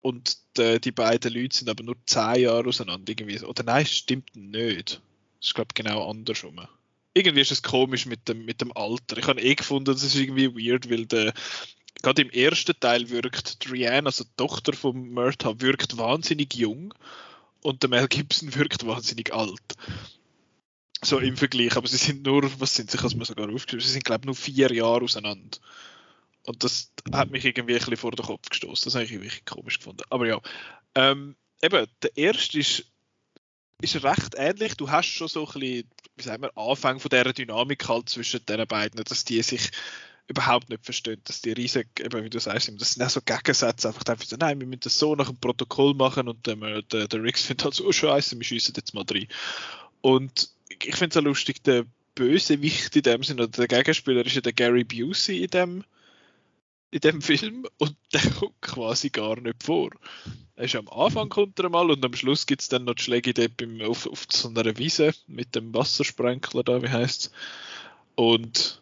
Und 0.00 0.38
die, 0.56 0.80
die, 0.80 0.92
beiden 0.92 1.32
Leute 1.32 1.56
sind 1.56 1.68
aber 1.68 1.82
nur 1.82 1.96
10 2.06 2.40
Jahre 2.40 2.68
auseinander. 2.68 3.10
Irgendwie. 3.10 3.40
Oder 3.42 3.62
nein, 3.64 3.86
stimmt 3.86 4.34
nicht. 4.34 5.00
Das 5.40 5.48
ist, 5.48 5.54
glaube 5.54 5.68
ich, 5.70 5.74
genau 5.74 6.08
andersrum 6.08 6.60
irgendwie 7.16 7.40
ist 7.40 7.50
es 7.50 7.62
komisch 7.62 8.04
mit 8.04 8.28
dem, 8.28 8.44
mit 8.44 8.60
dem 8.60 8.76
Alter. 8.76 9.16
Ich 9.16 9.26
habe 9.26 9.40
eh 9.40 9.54
gefunden, 9.54 9.86
das 9.86 10.02
ist 10.02 10.16
irgendwie 10.16 10.54
weird, 10.54 10.90
weil 10.90 11.06
der, 11.06 11.32
gerade 12.02 12.22
im 12.22 12.30
ersten 12.30 12.78
Teil 12.78 13.08
wirkt 13.08 13.66
Driane, 13.66 14.06
also 14.06 14.24
die 14.24 14.36
Tochter 14.36 14.74
von 14.74 15.08
Murtaugh, 15.12 15.60
wirkt 15.60 15.96
wahnsinnig 15.96 16.54
jung 16.54 16.92
und 17.62 17.82
der 17.82 17.88
Mel 17.88 18.06
Gibson 18.06 18.54
wirkt 18.54 18.86
wahnsinnig 18.86 19.32
alt. 19.32 19.76
So 21.02 21.18
im 21.18 21.36
Vergleich, 21.36 21.76
aber 21.76 21.88
sie 21.88 21.96
sind 21.96 22.22
nur, 22.22 22.50
was 22.60 22.74
sind 22.74 22.90
sie, 22.90 22.98
ich 22.98 23.02
habe 23.02 23.16
mir 23.16 23.24
sogar 23.24 23.48
aufgeschrieben, 23.48 23.84
sie 23.84 23.92
sind 23.92 24.04
glaube 24.04 24.22
ich 24.22 24.26
nur 24.26 24.34
vier 24.34 24.70
Jahre 24.72 25.04
auseinander. 25.04 25.58
Und 26.44 26.62
das 26.64 26.92
hat 27.12 27.30
mich 27.30 27.44
irgendwie 27.44 27.74
ein 27.74 27.78
bisschen 27.78 27.96
vor 27.96 28.12
den 28.12 28.24
Kopf 28.24 28.48
gestoßen. 28.48 28.84
Das 28.84 28.94
habe 28.94 29.04
ich 29.04 29.10
wirklich 29.10 29.44
komisch 29.44 29.78
gefunden. 29.78 30.04
Aber 30.10 30.26
ja, 30.28 30.40
ähm, 30.94 31.34
eben, 31.60 31.86
der 32.02 32.16
erste 32.16 32.60
ist 32.60 32.84
ist 33.82 34.02
recht 34.02 34.34
ähnlich. 34.36 34.74
Du 34.76 34.90
hast 34.90 35.06
schon 35.06 35.28
so 35.28 35.46
ein 35.46 35.52
bisschen, 35.52 35.90
wie 36.16 36.22
sagen 36.22 36.42
wir, 36.42 36.56
Anfang 36.56 37.00
von 37.00 37.08
dieser 37.08 37.32
Dynamik 37.32 37.88
halt 37.88 38.08
zwischen 38.08 38.44
den 38.46 38.66
beiden, 38.66 39.02
dass 39.04 39.24
die 39.24 39.42
sich 39.42 39.70
überhaupt 40.28 40.70
nicht 40.70 40.84
verstehen, 40.84 41.20
dass 41.24 41.40
die 41.40 41.52
riesig, 41.52 41.86
eben 42.00 42.24
wie 42.24 42.30
du 42.30 42.40
sagst, 42.40 42.72
das 42.80 42.92
sind 42.94 43.02
auch 43.02 43.10
so 43.10 43.20
Gegensätze, 43.20 43.88
einfach 43.88 44.04
einfach 44.06 44.24
so, 44.24 44.36
nein, 44.36 44.58
wir 44.58 44.66
müssen 44.66 44.80
das 44.80 44.98
so 44.98 45.14
nach 45.14 45.28
dem 45.28 45.38
Protokoll 45.38 45.94
machen 45.94 46.28
und 46.28 46.48
ähm, 46.48 46.82
der, 46.90 47.06
der 47.06 47.22
Riggs 47.22 47.42
findet 47.42 47.64
halt 47.64 47.74
so, 47.74 47.86
oh 47.86 47.92
scheiße, 47.92 48.36
wir 48.36 48.44
schießen 48.44 48.74
jetzt 48.76 48.92
mal 48.92 49.04
rein. 49.08 49.28
Und 50.00 50.50
ich 50.82 50.96
finde 50.96 51.10
es 51.10 51.16
auch 51.16 51.26
lustig, 51.26 51.62
der 51.62 51.86
Bösewicht 52.16 52.96
in 52.96 53.02
dem 53.02 53.22
Sinne, 53.22 53.44
oder 53.44 53.66
der 53.66 53.68
Gegenspieler 53.68 54.26
ist 54.26 54.34
ja 54.34 54.40
der 54.40 54.52
Gary 54.52 54.82
Busey 54.82 55.44
in 55.44 55.50
dem 55.50 55.84
in 56.96 57.00
dem 57.00 57.22
Film 57.22 57.66
und 57.76 57.94
der 58.12 58.22
kommt 58.30 58.60
quasi 58.62 59.10
gar 59.10 59.38
nicht 59.40 59.62
vor. 59.62 59.90
Er 60.56 60.64
ist 60.64 60.74
am 60.74 60.88
Anfang 60.88 61.28
kommt 61.28 61.58
er 61.58 61.68
mal 61.68 61.90
und 61.90 62.04
am 62.04 62.14
Schluss 62.14 62.46
gibt 62.46 62.62
es 62.62 62.68
dann 62.68 62.84
noch 62.84 62.94
die 62.94 63.02
Schläge 63.02 63.34
dort 63.34 63.56
beim, 63.58 63.82
auf, 63.82 64.06
auf 64.06 64.26
so 64.30 64.48
einer 64.48 64.78
Wiese 64.78 65.12
mit 65.26 65.54
dem 65.54 65.74
Wassersprenkler 65.74 66.64
da, 66.64 66.82
wie 66.82 66.88
heißt 66.88 67.30
Und 68.14 68.80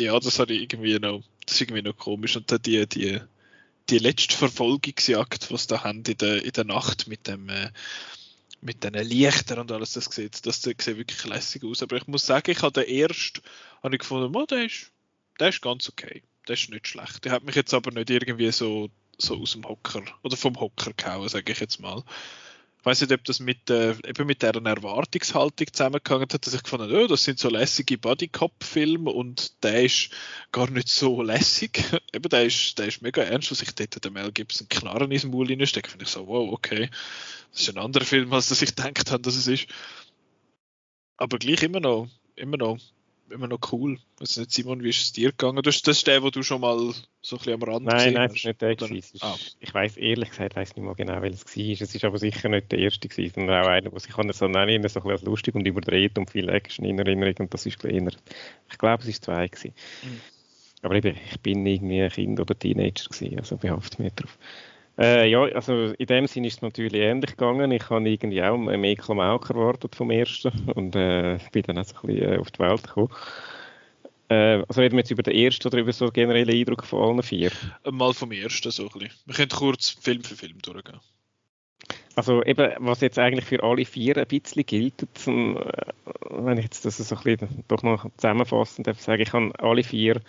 ja, 0.00 0.18
das 0.20 0.38
habe 0.38 0.54
irgendwie 0.54 0.98
noch, 0.98 1.22
das 1.44 1.56
ist 1.56 1.60
irgendwie 1.62 1.82
noch 1.82 1.96
komisch. 1.96 2.36
Und 2.36 2.52
dann 2.52 2.62
die, 2.62 2.86
die, 2.86 3.20
die 3.88 3.98
letzte 3.98 4.36
Verfolgungsjagd, 4.36 5.50
was 5.50 5.66
da 5.66 5.82
haben 5.82 6.04
in 6.06 6.16
der, 6.18 6.44
in 6.44 6.52
der 6.52 6.64
Nacht 6.64 7.08
mit 7.08 7.26
dem 7.26 7.48
äh, 7.48 7.70
mit 8.62 8.84
den 8.84 8.92
Lichtern 8.92 9.58
und 9.58 9.72
alles, 9.72 9.94
das 9.94 10.04
sieht, 10.04 10.44
das 10.44 10.60
sieht 10.60 10.86
wirklich 10.86 11.24
lässig 11.24 11.64
aus. 11.64 11.82
Aber 11.82 11.96
ich 11.96 12.06
muss 12.06 12.26
sagen, 12.26 12.50
ich 12.50 12.60
habe 12.60 12.84
den 12.84 12.94
ersten, 12.94 13.40
habe 13.82 13.94
ich 13.94 14.00
gefunden, 14.00 14.36
oh, 14.36 14.44
der 14.44 14.66
ist, 14.66 14.92
der 15.40 15.48
ist 15.48 15.62
ganz 15.62 15.88
okay 15.88 16.22
das 16.50 16.62
ist 16.62 16.70
nicht 16.70 16.88
schlecht. 16.88 17.24
Der 17.24 17.32
hat 17.32 17.44
mich 17.44 17.54
jetzt 17.54 17.72
aber 17.74 17.92
nicht 17.92 18.10
irgendwie 18.10 18.50
so, 18.50 18.90
so 19.18 19.36
aus 19.40 19.52
dem 19.52 19.64
Hocker 19.64 20.02
oder 20.22 20.36
vom 20.36 20.58
Hocker 20.58 20.92
gehauen, 20.94 21.28
sage 21.28 21.52
ich 21.52 21.60
jetzt 21.60 21.78
mal. 21.78 22.02
Ich 22.80 22.86
weiß 22.86 23.02
nicht, 23.02 23.12
ob 23.12 23.22
das 23.24 23.40
mit, 23.40 23.68
äh, 23.68 23.94
eben 24.06 24.26
mit 24.26 24.42
deren 24.42 24.64
Erwartungshaltung 24.64 25.66
zusammengehangen 25.72 26.28
hat, 26.32 26.46
dass 26.46 26.54
ich 26.54 26.62
gefunden 26.62 26.90
oh, 26.92 27.06
das 27.06 27.24
sind 27.24 27.38
so 27.38 27.50
lässige 27.50 27.98
Bodycop-Filme 27.98 29.10
und 29.10 29.62
der 29.62 29.84
ist 29.84 30.10
gar 30.50 30.68
nicht 30.70 30.88
so 30.88 31.22
lässig. 31.22 31.84
eben, 32.14 32.28
der 32.30 32.46
ist, 32.46 32.78
der 32.78 32.86
ist 32.86 33.02
mega 33.02 33.22
ernst, 33.22 33.50
was 33.50 33.62
ich 33.62 33.74
dort 33.74 34.02
der 34.02 34.10
Mel 34.10 34.32
Gibson 34.32 34.68
Knarren 34.68 35.12
ins 35.12 35.24
Maul 35.24 35.46
reinstecke. 35.46 35.90
Finde 35.90 36.06
ich 36.06 36.10
so, 36.10 36.26
wow, 36.26 36.50
okay. 36.52 36.88
Das 37.52 37.60
ist 37.60 37.68
ein 37.68 37.78
anderer 37.78 38.04
Film, 38.04 38.32
als 38.32 38.48
dass 38.48 38.62
ich 38.62 38.74
gedacht 38.74 39.10
habe, 39.10 39.22
dass 39.22 39.36
es 39.36 39.46
ist. 39.46 39.66
Aber 41.18 41.38
gleich 41.38 41.62
immer 41.62 41.80
noch, 41.80 42.08
immer 42.34 42.56
noch 42.56 42.78
immer 43.30 43.48
noch 43.48 43.60
cool. 43.72 43.98
Weiß 44.18 44.36
nicht, 44.36 44.52
Simon, 44.52 44.82
wie 44.82 44.90
ist 44.90 45.02
es 45.02 45.12
dir 45.12 45.30
gegangen? 45.30 45.62
Das, 45.62 45.82
das 45.82 45.98
ist 45.98 46.06
der, 46.06 46.22
wo 46.22 46.30
du 46.30 46.42
schon 46.42 46.60
mal 46.60 46.78
so 47.22 47.36
ein 47.36 47.38
bisschen 47.38 47.54
am 47.54 47.62
Rand 47.62 47.86
Nein, 47.86 48.14
nein, 48.14 48.30
es 48.30 48.36
ist 48.36 48.44
nicht 48.44 48.60
der 48.60 48.76
gewesen. 48.76 49.18
Ah. 49.20 49.36
Ich 49.60 49.72
weiß 49.72 49.96
ehrlich 49.96 50.30
gesagt 50.30 50.56
weiß 50.56 50.76
nicht 50.76 50.84
mehr 50.84 50.94
genau, 50.94 51.20
welches 51.22 51.44
es 51.44 51.56
war. 51.56 51.86
Es 51.86 51.94
ist 51.94 52.04
aber 52.04 52.18
sicher 52.18 52.48
nicht 52.48 52.72
der 52.72 52.78
erste 52.78 53.08
gewesen, 53.08 53.34
sondern 53.34 53.64
auch 53.64 53.68
einer, 53.68 53.90
der 53.90 54.00
sich 54.00 54.12
so, 54.12 54.22
so 54.32 54.46
ein 54.46 54.82
bisschen 54.82 55.10
als 55.10 55.22
lustig 55.22 55.54
und 55.54 55.66
überdreht 55.66 56.18
und 56.18 56.30
viel 56.30 56.48
Action 56.48 56.84
in 56.84 56.98
Erinnerung 56.98 57.34
und 57.40 57.54
das 57.54 57.66
ist 57.66 57.78
kleiner. 57.78 58.12
Ich 58.70 58.78
glaube, 58.78 59.02
es 59.02 59.08
war 59.08 59.22
zwei 59.22 59.48
gewesen. 59.48 59.74
Mhm. 60.02 60.20
Aber 60.82 60.94
eben, 60.94 61.16
ich 61.30 61.40
bin 61.40 61.66
irgendwie 61.66 62.02
ein 62.02 62.10
Kind 62.10 62.40
oder 62.40 62.58
Teenager 62.58 63.08
gewesen, 63.10 63.38
also 63.38 63.56
behaftet 63.56 64.00
mich 64.00 64.14
drauf. 64.14 64.38
Äh, 65.00 65.30
ja, 65.30 65.40
also 65.44 65.94
in 65.96 66.06
dem 66.06 66.26
Sinne 66.26 66.48
ist 66.48 66.56
es 66.56 66.62
natürlich 66.62 67.00
ähnlich 67.00 67.30
gegangen. 67.30 67.72
Ich 67.72 67.88
habe 67.88 68.06
irgendwie 68.06 68.42
auch 68.42 68.58
mehr 68.58 68.96
Klamauk 68.96 69.48
erwartet 69.48 69.96
vom 69.96 70.10
ersten 70.10 70.52
und 70.74 70.94
äh, 70.94 71.38
bin 71.52 71.62
dann 71.62 71.78
auch 71.78 71.86
so 71.86 71.96
ein 72.02 72.06
bisschen 72.06 72.32
äh, 72.34 72.38
auf 72.38 72.50
die 72.50 72.58
Welt 72.58 72.82
gekommen. 72.82 73.08
Äh, 74.28 74.62
also 74.68 74.82
reden 74.82 74.96
wir 74.96 75.00
jetzt 75.00 75.10
über 75.10 75.22
den 75.22 75.34
ersten 75.34 75.68
oder 75.68 75.78
über 75.78 75.92
so 75.94 76.04
einen 76.04 76.12
generellen 76.12 76.54
Eindruck 76.54 76.84
von 76.84 77.02
allen 77.02 77.22
vier? 77.22 77.50
Mal 77.90 78.12
vom 78.12 78.30
ersten 78.30 78.70
so 78.70 78.82
ein 78.82 78.88
bisschen. 78.90 79.10
Wir 79.24 79.34
können 79.34 79.48
kurz 79.48 79.88
Film 79.88 80.22
für 80.22 80.36
Film 80.36 80.58
durchgehen. 80.60 81.00
Also 82.14 82.42
eben, 82.44 82.70
was 82.80 83.00
jetzt 83.00 83.18
eigentlich 83.18 83.46
für 83.46 83.62
alle 83.62 83.86
vier 83.86 84.18
ein 84.18 84.26
bisschen 84.26 84.66
gilt, 84.66 85.02
äh, 85.02 85.54
wenn 86.28 86.58
ich 86.58 86.64
jetzt 86.64 86.84
das 86.84 86.98
so 86.98 87.16
ein 87.16 87.22
bisschen 87.22 87.64
doch 87.68 87.82
noch 87.82 88.06
zusammenfassend 88.18 88.86
darf 88.86 89.00
sagen, 89.00 89.22
ich 89.22 89.32
habe 89.32 89.52
alle 89.60 89.82
vier 89.82 90.20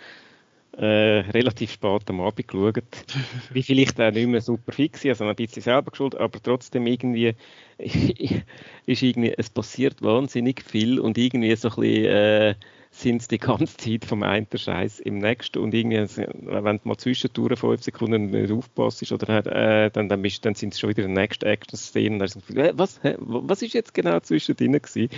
äh, 0.76 1.20
relativ 1.30 1.72
spät 1.72 2.08
am 2.08 2.20
Abend 2.20 2.48
geschaut. 2.48 2.82
Wie 3.52 3.62
vielleicht 3.62 4.00
auch 4.00 4.10
nicht 4.10 4.26
mehr 4.26 4.40
super 4.40 4.72
fix, 4.72 5.04
also 5.04 5.24
ein 5.24 5.36
bisschen 5.36 5.62
selber 5.62 5.90
geschuld, 5.90 6.14
aber 6.14 6.42
trotzdem 6.42 6.86
irgendwie 6.86 7.34
ist 7.78 9.02
irgendwie, 9.02 9.34
es 9.36 9.50
passiert 9.50 10.02
wahnsinnig 10.02 10.62
viel 10.62 10.98
und 10.98 11.18
irgendwie 11.18 11.54
so 11.56 11.68
ein 11.68 11.74
bisschen 11.76 12.04
äh, 12.04 12.54
sind 12.94 13.30
die 13.30 13.38
ganze 13.38 13.76
Zeit 13.78 14.04
vom 14.04 14.22
einen 14.22 14.46
Scheiß 14.54 15.00
im 15.00 15.18
nächsten 15.18 15.58
und 15.58 15.72
irgendwie, 15.72 16.26
wenn 16.42 16.76
du 16.76 16.80
mal 16.84 16.96
zwischendurch 16.98 17.58
fünf 17.58 17.82
Sekunden 17.82 18.26
nicht 18.26 18.52
aufpasst 18.52 19.10
oder 19.10 19.46
äh, 19.46 19.90
dann, 19.90 20.10
dann, 20.10 20.20
bist, 20.20 20.44
dann 20.44 20.54
sind 20.54 20.74
es 20.74 20.78
schon 20.78 20.90
wieder 20.90 21.04
die 21.04 21.12
nächste 21.12 21.46
Action-Szene 21.46 22.22
und 22.22 22.36
dann 22.36 22.56
äh, 22.56 22.72
was, 22.76 23.02
hä, 23.02 23.16
was 23.18 23.62
ist 23.62 23.72
jetzt 23.72 23.94
genau 23.94 24.20
zwischendrin 24.20 24.72
gewesen? 24.72 25.08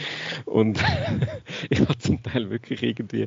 Und 0.45 0.83
ich 1.69 1.81
habe 1.81 1.99
zum 1.99 2.23
Teil 2.23 2.49
wirklich 2.49 2.83
irgendwie, 2.85 3.27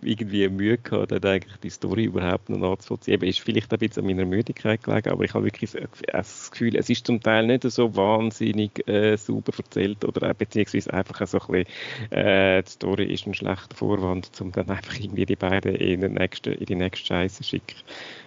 irgendwie 0.00 0.48
Mühe 0.48 0.78
gehabt, 0.78 1.12
eigentlich 1.12 1.56
die 1.60 1.70
Story 1.70 2.04
überhaupt 2.04 2.48
noch 2.50 2.58
nachzuvollziehen. 2.58 3.20
Ist 3.22 3.40
vielleicht 3.40 3.72
ein 3.72 3.80
bisschen 3.80 4.04
an 4.04 4.06
meiner 4.06 4.26
Müdigkeit 4.26 4.82
gelegen, 4.82 5.10
aber 5.10 5.24
ich 5.24 5.34
habe 5.34 5.44
wirklich 5.44 5.76
das 6.12 6.50
Gefühl, 6.52 6.76
es 6.76 6.88
ist 6.88 7.04
zum 7.04 7.20
Teil 7.20 7.46
nicht 7.46 7.64
so 7.64 7.96
wahnsinnig 7.96 8.86
äh, 8.88 9.16
sauber 9.16 9.52
erzählt 9.58 10.04
oder 10.04 10.32
beziehungsweise 10.34 10.94
einfach 10.94 11.26
so 11.26 11.40
ein 11.40 11.64
bisschen, 11.64 12.16
äh, 12.16 12.62
die 12.62 12.70
Story 12.70 13.12
ist 13.12 13.26
ein 13.26 13.34
schlechter 13.34 13.87
Vorwand, 13.88 14.30
um 14.40 14.52
dann 14.52 14.68
einfach 14.68 14.98
irgendwie 14.98 15.24
die 15.24 15.36
beiden 15.36 15.74
in, 15.74 16.02
den 16.02 16.14
nächsten, 16.14 16.52
in 16.52 16.66
die 16.66 16.74
nächste 16.74 17.06
Scheiße 17.06 17.36
zu 17.38 17.44
schicken. 17.44 17.76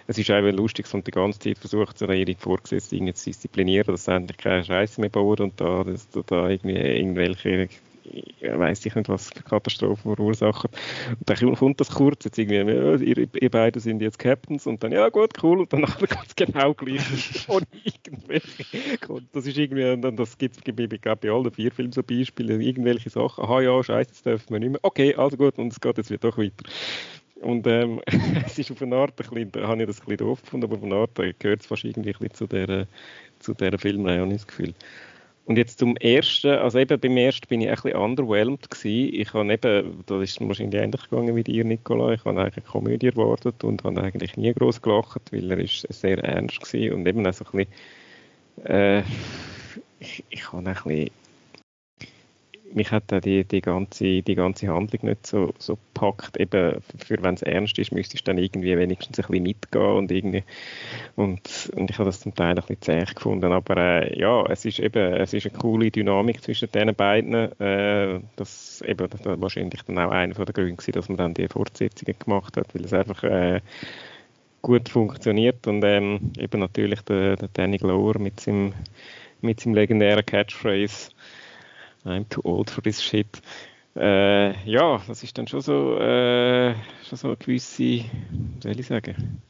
Es 0.08 0.18
ist 0.18 0.30
einfach 0.30 0.56
lustig, 0.56 0.86
dass 0.86 0.94
man 0.94 1.04
die 1.04 1.12
ganze 1.12 1.38
Zeit 1.38 1.58
versucht, 1.58 1.98
so 1.98 2.10
ihre 2.10 2.34
Vorgesetzten 2.34 3.14
zu 3.14 3.30
disziplinieren, 3.30 3.86
dass 3.86 4.06
sie 4.06 4.12
endlich 4.12 4.38
keine 4.38 4.64
Scheiße 4.64 5.00
mehr 5.00 5.10
bauen 5.10 5.38
und 5.38 5.60
da, 5.60 5.84
dass, 5.84 6.08
da 6.10 6.48
irgendwie 6.48 6.76
irgendwelche 6.76 7.68
ich 8.04 8.34
weiß 8.42 8.84
nicht, 8.84 9.08
was 9.08 9.30
für 9.30 9.42
Katastrophen 9.42 10.14
verursachen. 10.14 10.70
Und 11.18 11.28
dann 11.28 11.54
kommt 11.54 11.80
das 11.80 11.90
kurz, 11.90 12.24
jetzt 12.24 12.38
irgendwie, 12.38 13.04
ihr, 13.04 13.28
ihr 13.40 13.50
beide 13.50 13.80
sind 13.80 14.02
jetzt 14.02 14.18
Captains 14.18 14.66
und 14.66 14.82
dann, 14.82 14.92
ja 14.92 15.08
gut, 15.08 15.42
cool, 15.42 15.60
und 15.60 15.72
dann 15.72 15.82
ganz 16.08 16.34
genau 16.36 16.74
gleich 16.74 17.46
irgendwelche, 17.48 18.64
das 19.32 19.46
ist 19.46 19.56
irgendwie, 19.56 19.90
und 19.90 20.16
das 20.16 20.38
gibt 20.38 20.56
es 20.56 20.74
bei, 20.74 20.86
bei 20.86 21.30
allen 21.30 21.50
vier 21.52 21.70
Filmen 21.72 21.92
so 21.92 22.02
Beispiele, 22.02 22.62
irgendwelche 22.62 23.10
Sachen, 23.10 23.44
aha 23.44 23.60
ja, 23.60 23.82
scheiße, 23.82 24.10
das 24.10 24.22
dürfen 24.22 24.50
wir 24.50 24.60
nicht 24.60 24.70
mehr, 24.70 24.80
okay, 24.82 25.14
also 25.14 25.36
gut, 25.36 25.58
und 25.58 25.72
es 25.72 25.80
geht 25.80 25.96
jetzt 25.98 26.10
wieder 26.10 26.30
doch 26.30 26.38
weiter. 26.38 26.64
Und 27.42 27.66
ähm, 27.66 28.00
es 28.46 28.58
ist 28.58 28.70
auf 28.70 28.80
eine 28.82 28.96
Art, 28.96 29.10
ein 29.20 29.50
bisschen, 29.50 29.66
habe 29.66 29.82
ich 29.82 29.86
das 29.86 30.00
ein 30.00 30.06
bisschen 30.06 30.16
doof 30.18 30.42
gefunden, 30.42 30.66
aber 30.66 30.76
auf 30.76 30.82
eine 30.84 30.94
Art 30.94 31.14
gehört 31.38 31.60
es 31.60 31.66
fast 31.66 31.84
irgendwie 31.84 32.10
ein 32.10 32.18
bisschen 32.18 32.34
zu 32.34 32.46
dieser, 32.46 32.86
zu 33.40 33.54
dieser 33.54 33.78
Filmreihe, 33.78 34.20
habe 34.20 34.30
ich 34.30 34.38
das 34.38 34.46
Gefühl. 34.46 34.74
Und 35.44 35.58
jetzt 35.58 35.80
zum 35.80 35.96
ersten, 35.96 36.50
also 36.50 36.78
eben 36.78 37.00
beim 37.00 37.16
ersten 37.16 37.48
bin 37.48 37.60
ich 37.62 37.68
ein 37.68 37.74
bisschen 37.74 37.96
underwhelmed 37.96 38.70
gewesen. 38.70 39.14
Ich 39.14 39.34
habe 39.34 39.52
eben, 39.52 40.04
das 40.06 40.22
ist 40.22 40.40
wahrscheinlich 40.40 40.80
ähnlich 40.80 41.02
gegangen 41.10 41.34
wie 41.34 41.42
dir, 41.42 41.64
Nicola, 41.64 42.12
ich 42.12 42.24
habe 42.24 42.40
eigentlich 42.40 42.64
Komödie 42.64 43.08
erwartet 43.08 43.64
und 43.64 43.82
habe 43.82 44.02
eigentlich 44.02 44.36
nie 44.36 44.52
groß 44.52 44.80
gelacht, 44.82 45.32
weil 45.32 45.50
er 45.50 45.58
ist 45.58 45.86
sehr 45.92 46.18
ernst 46.22 46.60
gewesen 46.60 46.94
und 46.94 47.06
eben 47.06 47.26
auch 47.26 47.32
so 47.32 47.44
ein 47.44 47.66
bisschen, 48.56 48.72
äh, 48.72 49.00
ich, 49.98 50.24
ich 50.30 50.52
habe 50.52 50.58
ein 50.58 50.74
bisschen 50.74 51.10
mich 52.74 52.90
hat 52.90 53.04
die, 53.24 53.44
die, 53.44 53.60
ganze, 53.60 54.22
die 54.22 54.34
ganze 54.34 54.68
Handlung 54.68 55.04
nicht 55.04 55.26
so, 55.26 55.52
so 55.58 55.76
gepackt. 55.76 56.38
Eben, 56.38 56.80
für 56.98 57.22
wenn 57.22 57.34
es 57.34 57.42
ernst 57.42 57.78
ist, 57.78 57.92
müsste 57.92 58.16
ich 58.16 58.24
dann 58.24 58.38
irgendwie 58.38 58.76
wenigstens 58.76 59.18
ein 59.18 59.26
bisschen 59.26 59.42
mitgehen 59.42 59.96
und 59.96 60.10
irgendwie 60.10 60.44
und, 61.16 61.70
und 61.76 61.90
ich 61.90 61.98
habe 61.98 62.08
das 62.08 62.20
zum 62.20 62.34
Teil 62.34 62.50
ein 62.50 62.56
bisschen 62.56 62.80
zäh 62.80 63.04
gefunden. 63.04 63.52
Aber 63.52 63.76
äh, 63.76 64.18
ja, 64.18 64.44
es 64.46 64.64
ist 64.64 64.78
eben 64.78 65.14
es 65.14 65.32
ist 65.32 65.46
eine 65.46 65.58
coole 65.58 65.90
Dynamik 65.90 66.42
zwischen 66.42 66.70
den 66.72 66.94
beiden. 66.94 67.34
Äh, 67.60 68.20
das, 68.36 68.82
eben, 68.82 69.08
das 69.08 69.24
war 69.24 69.40
wahrscheinlich 69.40 69.82
dann 69.82 69.98
auch 69.98 70.10
einer 70.10 70.34
der 70.34 70.52
Gründe, 70.52 70.92
dass 70.92 71.08
man 71.08 71.18
dann 71.18 71.34
die 71.34 71.48
Fortsetzungen 71.48 72.18
gemacht 72.18 72.56
hat, 72.56 72.74
weil 72.74 72.84
es 72.84 72.92
einfach 72.92 73.22
äh, 73.24 73.60
gut 74.62 74.88
funktioniert 74.88 75.66
und 75.66 75.82
ähm, 75.84 76.32
eben 76.38 76.60
natürlich 76.60 77.02
der, 77.02 77.36
der 77.36 77.48
Danny 77.52 77.78
Glover 77.78 78.18
mit 78.18 78.40
seinem, 78.40 78.72
mit 79.40 79.60
seinem 79.60 79.74
legendären 79.74 80.24
Catchphrase 80.24 81.10
I'm 82.04 82.28
too 82.28 82.40
old 82.44 82.70
for 82.70 82.82
this 82.82 83.02
shit. 83.02 83.40
Äh, 83.94 84.52
ja, 84.68 85.00
das 85.06 85.22
ist 85.22 85.36
dann 85.36 85.46
schon 85.46 85.60
so, 85.60 85.98
äh, 85.98 86.74
schon 87.04 87.18
so 87.18 87.28
eine 87.28 87.36
gewisse, 87.36 87.82
wie 87.82 88.10
soll 88.62 88.80
ich 88.80 88.86
sagen? 88.86 89.42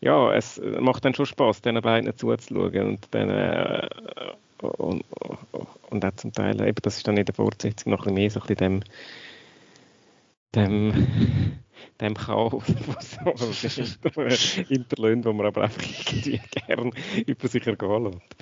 Ja, 0.00 0.32
es 0.32 0.60
macht 0.80 1.04
dann 1.04 1.14
schon 1.14 1.26
Spaß, 1.26 1.62
diesen 1.62 1.80
beiden 1.80 2.16
zuzuschauen 2.16 2.86
und 2.86 3.08
dann 3.10 3.30
äh, 3.30 3.88
und, 4.62 5.04
und 5.90 6.04
auch 6.04 6.14
zum 6.16 6.32
Teil, 6.32 6.60
eben, 6.60 6.78
das 6.82 6.96
ist 6.96 7.08
dann 7.08 7.16
in 7.16 7.24
der 7.24 7.34
Fortsetzung 7.34 7.92
noch 7.92 8.06
ein 8.06 8.14
bisschen 8.14 8.14
mehr 8.14 8.30
so 8.30 8.40
ein 8.40 8.46
bisschen 8.46 8.80
dem, 10.54 10.94
dem, 10.94 11.58
dem 12.00 12.14
Chaos, 12.14 12.62
was 12.86 13.18
so 13.18 14.18
hinterlöhnt, 14.68 15.24
wo 15.24 15.32
man 15.32 15.46
aber 15.46 15.64
einfach 15.64 15.82
irgendwie 15.82 16.40
gern 16.66 16.92
über 17.26 17.48
sich 17.48 17.66
ergehen 17.66 18.04
lässt 18.04 18.37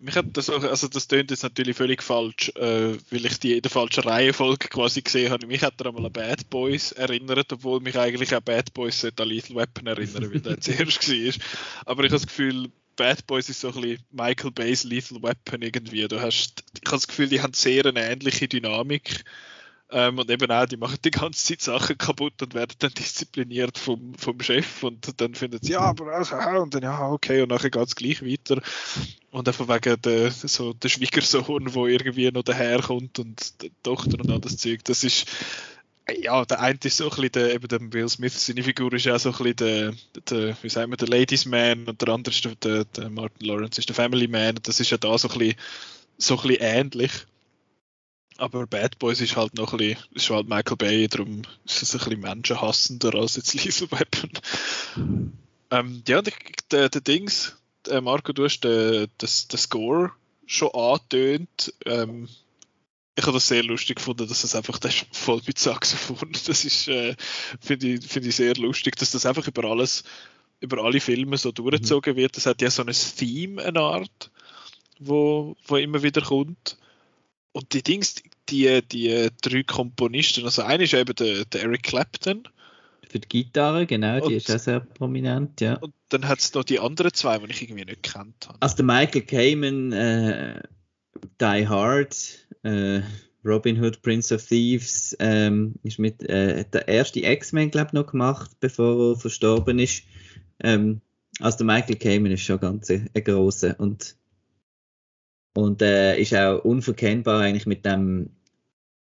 mich 0.00 0.14
hat 0.14 0.26
das 0.32 0.50
auch, 0.50 0.62
also 0.62 0.88
das 0.88 1.08
tönt 1.08 1.30
jetzt 1.30 1.42
natürlich 1.42 1.76
völlig 1.76 2.02
falsch, 2.02 2.50
äh, 2.56 2.96
weil 3.10 3.26
ich 3.26 3.38
die 3.40 3.54
in 3.54 3.62
der 3.62 3.70
falschen 3.70 4.04
Reihenfolge 4.04 4.68
quasi 4.68 5.02
gesehen 5.02 5.30
habe. 5.30 5.46
Mich 5.46 5.62
hat 5.62 5.80
er 5.80 5.86
einmal 5.86 6.06
an 6.06 6.12
Bad 6.12 6.48
Boys 6.50 6.92
erinnert, 6.92 7.52
obwohl 7.52 7.80
mich 7.80 7.98
eigentlich 7.98 8.34
auch 8.34 8.40
Bad 8.40 8.72
Boys 8.74 9.04
an 9.04 9.28
Lethal 9.28 9.56
Weapon 9.56 9.86
erinnern, 9.86 10.32
weil 10.32 10.40
der 10.40 10.60
zuerst 10.60 11.08
war. 11.08 11.34
Aber 11.86 12.04
ich 12.04 12.10
habe 12.10 12.20
das 12.20 12.26
Gefühl, 12.26 12.70
Bad 12.96 13.26
Boys 13.26 13.48
ist 13.48 13.60
so 13.60 13.68
ein 13.68 13.80
bisschen 13.80 14.04
Michael 14.10 14.50
Bay's 14.50 14.84
Lethal 14.84 15.22
Weapon 15.22 15.62
irgendwie. 15.62 16.06
Du 16.08 16.20
hast, 16.20 16.64
ich 16.74 16.86
habe 16.86 16.96
das 16.96 17.08
Gefühl, 17.08 17.28
die 17.28 17.40
haben 17.40 17.54
sehr 17.54 17.86
eine 17.86 18.10
ähnliche 18.10 18.48
Dynamik. 18.48 19.24
Ähm, 19.90 20.18
und 20.18 20.30
eben 20.30 20.50
auch, 20.50 20.66
die 20.66 20.76
machen 20.76 20.98
die 21.02 21.10
ganze 21.10 21.42
Zeit 21.42 21.62
Sachen 21.62 21.96
kaputt 21.96 22.42
und 22.42 22.52
werden 22.52 22.74
dann 22.78 22.90
diszipliniert 22.90 23.78
vom, 23.78 24.14
vom 24.16 24.38
Chef 24.40 24.82
und 24.82 25.18
dann 25.18 25.34
finden 25.34 25.60
sie, 25.62 25.72
ja, 25.72 25.80
aber 25.80 26.12
also, 26.12 26.36
und 26.36 26.74
dann, 26.74 26.82
ja, 26.82 27.08
okay, 27.08 27.40
und 27.40 27.48
nachher 27.48 27.70
geht 27.70 27.86
es 27.86 27.96
gleich 27.96 28.22
weiter. 28.22 28.60
Und 29.30 29.48
einfach 29.48 29.66
wegen 29.68 30.00
der, 30.02 30.30
so 30.30 30.74
der 30.74 30.90
Schwiegersohn, 30.90 31.74
wo 31.74 31.86
irgendwie 31.86 32.30
noch 32.30 32.42
daherkommt 32.42 33.18
und 33.18 33.62
die 33.62 33.72
Tochter 33.82 34.20
und 34.20 34.30
all 34.30 34.40
das 34.40 34.58
Zeug, 34.58 34.84
das 34.84 35.04
ist, 35.04 35.26
ja, 36.20 36.44
der 36.44 36.60
eine 36.60 36.78
ist 36.82 36.96
so 36.98 37.04
ein 37.04 37.10
bisschen 37.10 37.32
der, 37.32 37.54
eben 37.54 37.68
der 37.68 37.92
Will 37.92 38.08
Smith, 38.10 38.46
seine 38.46 38.62
Figur 38.62 38.92
ist 38.92 39.08
auch 39.08 39.18
so 39.18 39.30
ein 39.30 39.54
bisschen 39.54 39.56
der, 39.56 39.92
der 40.30 40.56
wie 40.62 40.68
sagen 40.68 40.90
wir, 40.90 40.98
der 40.98 41.08
Ladies 41.08 41.46
Man 41.46 41.86
und 41.86 42.00
der 42.00 42.08
andere 42.08 42.34
ist 42.34 42.46
der, 42.62 42.84
der, 42.84 43.08
Martin 43.08 43.46
Lawrence 43.46 43.78
ist 43.78 43.88
der 43.88 43.96
Family 43.96 44.28
Man 44.28 44.56
und 44.56 44.68
das 44.68 44.80
ist 44.80 44.90
ja 44.90 44.98
da 44.98 45.16
so 45.16 45.28
ein 45.28 45.38
bisschen, 45.38 45.56
so 46.18 46.36
ein 46.36 46.48
bisschen 46.48 46.62
ähnlich. 46.62 47.12
Aber 48.38 48.68
Bad 48.68 49.00
Boys 49.00 49.20
ist 49.20 49.36
halt 49.36 49.54
noch 49.54 49.72
ein 49.72 49.78
bisschen, 49.78 49.98
ist 50.14 50.30
halt 50.30 50.48
Michael 50.48 50.76
Bay, 50.76 51.08
darum 51.08 51.42
ist 51.66 51.82
es 51.82 51.92
ein 51.92 51.98
bisschen 51.98 52.20
menschenhassender 52.20 53.14
als 53.16 53.34
jetzt 53.34 53.52
Lethal 53.64 53.90
Weapon. 53.90 54.30
ähm, 55.72 56.02
ja, 56.06 56.22
der, 56.22 56.88
der, 56.88 57.00
Dings, 57.00 57.56
der 57.84 58.00
Marco, 58.00 58.32
du 58.32 58.44
hast 58.44 58.60
den, 58.60 59.08
das, 59.18 59.48
den 59.48 59.58
Score 59.58 60.12
schon 60.46 60.72
angetönt. 60.72 61.74
Ähm, 61.84 62.28
ich 63.16 63.24
habe 63.24 63.34
das 63.34 63.48
sehr 63.48 63.64
lustig 63.64 63.96
gefunden, 63.96 64.28
dass 64.28 64.42
das 64.42 64.54
einfach 64.54 64.78
das 64.78 65.04
voll 65.10 65.42
mit 65.44 65.58
Saxophon. 65.58 66.30
Das 66.46 66.64
ist, 66.64 66.86
äh, 66.86 67.16
finde 67.60 67.88
ich, 67.88 68.06
find 68.06 68.24
ich 68.24 68.36
sehr 68.36 68.54
lustig, 68.54 68.94
dass 68.96 69.10
das 69.10 69.26
einfach 69.26 69.48
über 69.48 69.64
alles, 69.64 70.04
über 70.60 70.84
alle 70.84 71.00
Filme 71.00 71.36
so 71.38 71.50
durchgezogen 71.50 72.14
wird. 72.14 72.36
Das 72.36 72.46
hat 72.46 72.62
ja 72.62 72.70
so 72.70 72.84
ein 72.84 72.94
Theme, 73.16 73.64
eine 73.64 73.80
Art, 73.80 74.30
wo, 75.00 75.56
wo 75.66 75.76
immer 75.76 76.04
wieder 76.04 76.22
kommt. 76.22 76.78
Und 77.52 77.72
die 77.72 77.82
Dings, 77.82 78.16
die, 78.48 78.80
die 78.82 79.28
drei 79.42 79.62
Komponisten, 79.62 80.44
also 80.44 80.62
einer 80.62 80.84
ist 80.84 80.94
eben 80.94 81.14
der, 81.14 81.44
der 81.44 81.62
Eric 81.62 81.82
Clapton. 81.82 82.44
Für 83.08 83.18
die 83.18 83.28
Gitarre, 83.28 83.86
genau, 83.86 84.18
die 84.20 84.26
und, 84.26 84.32
ist 84.34 84.50
auch 84.50 84.58
sehr 84.58 84.80
prominent, 84.80 85.60
ja. 85.60 85.78
Und 85.78 85.94
dann 86.10 86.28
hat 86.28 86.40
es 86.40 86.52
noch 86.52 86.64
die 86.64 86.78
anderen 86.78 87.12
zwei, 87.14 87.38
die 87.38 87.50
ich 87.50 87.62
irgendwie 87.62 87.86
nicht 87.86 88.02
kennt 88.02 88.46
habe. 88.46 88.58
Also 88.60 88.76
der 88.76 88.84
Michael 88.84 89.22
Kamen, 89.22 89.92
äh, 89.92 90.60
Die 91.40 91.66
Hard, 91.66 92.14
äh, 92.64 93.00
Robin 93.44 93.82
Hood, 93.82 94.02
Prince 94.02 94.34
of 94.34 94.46
Thieves, 94.46 95.16
ähm, 95.20 95.76
ist 95.84 95.98
mit 95.98 96.22
äh, 96.24 96.64
der 96.70 96.86
erste 96.86 97.20
X-Men, 97.20 97.70
glaube 97.70 97.88
ich, 97.88 97.92
noch 97.94 98.08
gemacht, 98.08 98.50
bevor 98.60 99.12
er 99.12 99.16
verstorben 99.16 99.78
ist. 99.78 100.02
Ähm, 100.60 101.00
also 101.40 101.58
der 101.58 101.66
Michael 101.66 101.96
Kamen 101.96 102.32
ist 102.32 102.42
schon 102.42 102.60
ganz 102.60 102.90
ein, 102.90 103.08
ein 103.14 103.24
grosser 103.24 103.78
und 103.78 104.16
und 105.54 105.82
äh, 105.82 106.20
ist 106.20 106.34
auch 106.34 106.64
unverkennbar 106.64 107.40
eigentlich 107.40 107.66
mit 107.66 107.84
dem 107.84 108.30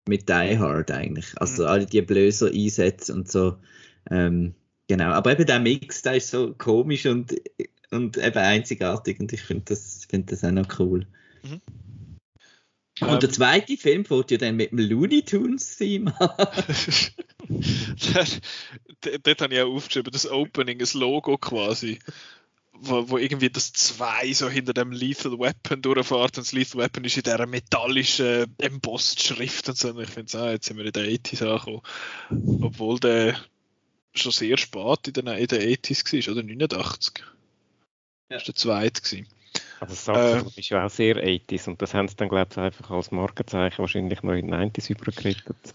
mit 0.09 0.28
Die 0.28 0.59
Hard 0.59 0.90
eigentlich. 0.90 1.26
Also 1.36 1.64
mhm. 1.64 1.68
alle 1.68 1.86
die 1.86 2.03
Blöser 2.03 2.51
Einsätze 2.53 3.12
und 3.12 3.30
so. 3.30 3.57
Ähm, 4.11 4.55
genau. 4.86 5.11
Aber 5.11 5.32
eben 5.32 5.47
der 5.47 5.59
Mix, 5.59 6.03
der 6.03 6.16
ist 6.16 6.30
so 6.30 6.55
komisch 6.57 7.07
und, 7.07 7.34
und 7.90 8.16
eben 8.16 8.38
einzigartig 8.38 9.18
und 9.18 9.32
ich 9.32 9.42
finde 9.42 9.64
das, 9.66 10.07
find 10.09 10.30
das 10.30 10.44
auch 10.44 10.53
noch 10.53 10.78
cool. 10.78 11.07
Mhm. 11.42 11.61
Und 13.01 13.11
ähm, 13.11 13.20
der 13.20 13.30
zweite 13.30 13.76
Film 13.76 14.05
fährt 14.05 14.30
ja 14.30 14.38
dann 14.38 14.57
mit 14.57 14.70
dem 14.70 14.78
Looney 14.78 15.22
Tunes 15.22 15.76
Theme 15.76 16.14
Dort 19.22 19.40
habe 19.40 19.55
ich 19.55 19.61
auch 19.61 19.74
aufgeschrieben, 19.74 20.12
das 20.12 20.30
Opening, 20.30 20.78
das 20.78 20.94
Logo 20.94 21.36
quasi 21.36 21.99
wo, 22.81 23.09
wo 23.11 23.18
irgendwie 23.18 23.51
das 23.51 23.72
zwei 23.72 24.33
so 24.33 24.49
hinter 24.49 24.72
dem 24.72 24.93
Lethal 24.93 25.39
Weapon 25.39 25.83
durchfährt 25.83 26.39
und 26.39 26.47
das 26.47 26.53
Lethal 26.53 26.83
Weapon 26.83 27.05
ist 27.05 27.16
in 27.16 27.22
dieser 27.22 27.47
metallischen 27.47 28.55
Embossed 28.59 29.22
Schrift 29.22 29.68
und 29.68 29.77
so. 29.77 29.91
Und 29.91 30.01
ich 30.01 30.11
finde, 30.11 30.39
ah, 30.39 30.51
jetzt 30.53 30.66
sind 30.66 30.77
wir 30.77 30.85
in 30.85 30.93
den 30.93 31.07
80s 31.07 31.45
angekommen. 31.45 31.83
Obwohl 32.62 32.99
der 33.01 33.39
schon 34.14 34.33
sehr 34.33 34.57
spät 34.57 35.09
in 35.09 35.12
den, 35.12 35.27
in 35.27 35.47
den 35.47 35.77
80s 35.77 36.27
war, 36.27 36.33
oder 36.33 36.43
89. 36.43 37.18
Ja. 37.18 37.24
Das 38.28 38.40
war 38.40 38.44
der 38.47 38.55
zweite. 38.55 39.03
Gewesen. 39.03 39.35
Also 39.81 39.93
das 39.93 40.05
Saxophon 40.05 40.53
äh, 40.57 40.61
ist 40.61 40.69
ja 40.70 40.86
auch 40.86 40.90
sehr 40.90 41.16
80s 41.16 41.69
und 41.69 41.82
das 41.82 41.94
haben 41.94 42.09
sie 42.09 42.16
dann, 42.16 42.28
glaube 42.28 42.48
ich, 42.51 42.59
einfach 42.59 42.90
als 42.90 43.11
Markenzeichen 43.11 43.78
wahrscheinlich 43.78 44.23
noch 44.23 44.32
in 44.32 44.51
den 44.51 44.73
90s 44.73 44.90
übergerettet 44.90 45.74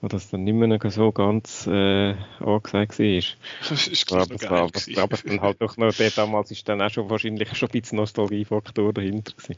wo 0.00 0.08
das 0.08 0.30
dann 0.30 0.44
nicht 0.44 0.54
mehr 0.54 0.90
so 0.90 1.10
ganz 1.10 1.66
äh, 1.66 2.14
angesagt 2.38 2.98
war. 2.98 3.22
Das 3.68 3.86
ist 3.88 4.12
aber, 4.12 4.34
es 4.34 4.50
war, 4.50 4.62
aber, 4.62 5.02
aber 5.02 5.16
dann 5.16 5.40
halt 5.40 5.60
doch 5.60 5.76
noch, 5.76 5.92
der 5.92 6.10
damals 6.10 6.50
ist 6.50 6.68
dann 6.68 6.80
auch 6.80 6.90
schon 6.90 7.10
wahrscheinlich 7.10 7.56
schon 7.56 7.68
ein 7.68 7.80
bisschen 7.80 7.96
Nostalgiefaktor 7.96 8.92
dahinter 8.92 9.32
gewesen. 9.32 9.56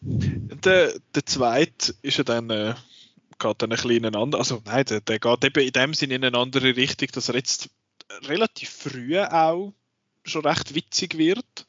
Der, 0.00 0.94
der 1.14 1.26
zweite 1.26 1.94
ist 2.00 2.16
ja 2.16 2.24
dann, 2.24 2.48
äh, 2.48 2.74
geht 3.38 3.62
dann 3.62 3.70
ein 3.70 3.76
bisschen 3.76 3.90
in 3.90 4.06
eine 4.06 4.18
andere, 4.18 4.40
also 4.40 4.62
nein, 4.64 4.84
der, 4.86 5.02
der 5.02 5.18
geht 5.18 5.44
eben 5.44 5.66
in 5.66 5.72
dem 5.72 5.94
Sinne 5.94 6.14
in 6.14 6.24
eine 6.24 6.38
andere 6.38 6.76
Richtung, 6.76 7.08
dass 7.12 7.28
er 7.28 7.34
jetzt 7.34 7.68
relativ 8.22 8.70
früh 8.70 9.18
auch 9.18 9.74
schon 10.24 10.46
recht 10.46 10.74
witzig 10.74 11.18
wird. 11.18 11.66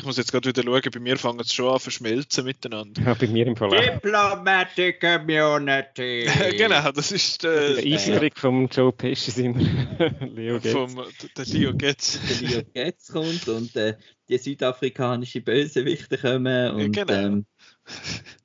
Ich 0.00 0.06
muss 0.06 0.16
jetzt 0.16 0.32
gerade 0.32 0.48
wieder 0.48 0.62
schauen, 0.62 0.90
bei 0.94 0.98
mir 0.98 1.18
fangen 1.18 1.40
es 1.40 1.52
schon 1.52 1.66
an 1.66 1.74
zu 1.74 1.80
verschmelzen 1.80 2.46
miteinander. 2.46 3.02
Ja, 3.02 3.12
bei 3.12 3.26
mir 3.26 3.46
im 3.46 3.54
Fall 3.54 3.68
Diplomatic 3.68 4.98
Community. 4.98 6.26
genau, 6.56 6.90
das 6.90 7.12
ist 7.12 7.44
äh, 7.44 7.74
der 7.74 7.84
Einstieg 7.84 8.38
vom 8.38 8.66
Joe 8.68 8.92
Pesci 8.92 9.30
sind 9.30 9.58
Leo 10.34 10.58
Getz. 10.58 10.72
Vom, 10.72 11.04
der 11.36 11.44
Leo 11.44 11.74
Getz. 11.74 12.18
der 12.18 12.48
Leo 12.48 12.62
Getz 12.74 13.12
kommt 13.12 13.46
und 13.48 13.76
äh, 13.76 13.98
die 14.30 14.38
südafrikanische 14.38 15.42
Bösewichte 15.42 16.16
kommen. 16.16 16.70
Und, 16.70 16.92
genau. 16.92 17.12
Ähm, 17.12 17.46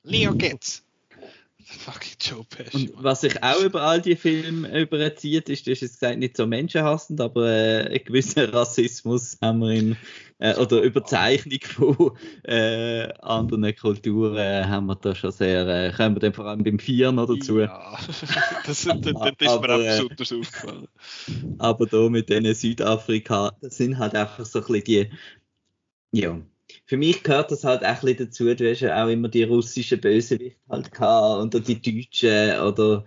Leo 0.03 0.35
Getz. 0.35 0.84
Fucking 1.85 2.15
Joe 2.19 2.43
Pesci. 2.43 2.89
Und 2.89 3.03
was 3.03 3.21
sich 3.21 3.43
auch 3.43 3.61
über 3.61 3.83
all 3.83 4.01
die 4.01 4.15
Filme 4.15 4.81
überzieht, 4.81 5.49
ist, 5.49 5.67
hast 5.67 5.81
jetzt 5.81 5.99
gesagt, 5.99 6.17
nicht 6.17 6.35
so 6.35 6.47
menschenhassend, 6.47 7.21
aber 7.21 7.47
äh, 7.47 7.85
einen 7.85 8.03
gewissen 8.03 8.43
Rassismus 8.45 9.37
haben 9.39 9.59
wir 9.59 9.69
in, 9.69 9.97
äh, 10.39 10.55
oder 10.55 10.81
Überzeichnung 10.81 11.59
von 11.61 12.17
äh, 12.41 13.13
anderen 13.21 13.75
Kulturen 13.75 14.35
äh, 14.35 14.63
haben 14.63 14.87
wir 14.87 14.95
da 14.95 15.13
schon 15.13 15.31
sehr, 15.31 15.67
äh, 15.67 15.91
kommen 15.91 16.15
wir 16.15 16.21
dann 16.21 16.33
vor 16.33 16.45
allem 16.45 16.63
beim 16.63 16.79
Vieren 16.79 17.17
noch 17.17 17.27
dazu. 17.27 17.59
Ja, 17.59 17.99
das, 18.07 18.21
das, 18.65 18.85
das 18.85 18.85
ist 18.85 18.85
mir 18.85 19.15
auch 19.15 19.53
Aber, 19.53 19.79
äh, 19.79 20.01
besonders 20.01 20.33
aufgefallen. 20.33 20.87
Aber 21.59 21.85
da 21.85 22.09
mit 22.09 22.29
diesen 22.29 22.55
Südafrika, 22.55 23.55
das 23.61 23.77
sind 23.77 23.99
halt 23.99 24.15
einfach 24.15 24.43
so 24.43 24.57
ein 24.57 24.65
bisschen 24.65 24.83
die, 24.83 25.09
ja, 26.19 26.41
für 26.85 26.97
mich 26.97 27.23
gehört 27.23 27.51
das 27.51 27.63
halt 27.63 27.83
auch 27.83 27.87
ein 27.87 27.99
bisschen 28.01 28.27
dazu. 28.27 28.55
Du 28.55 28.69
hast 28.69 28.81
ja 28.81 29.03
auch 29.03 29.09
immer 29.09 29.27
die 29.27 29.43
russischen 29.43 29.99
Bösewichte 29.99 30.59
halt 30.69 30.91
gehabt 30.91 31.55
oder 31.55 31.59
die 31.59 31.81
Deutschen 31.81 32.59
oder 32.61 33.03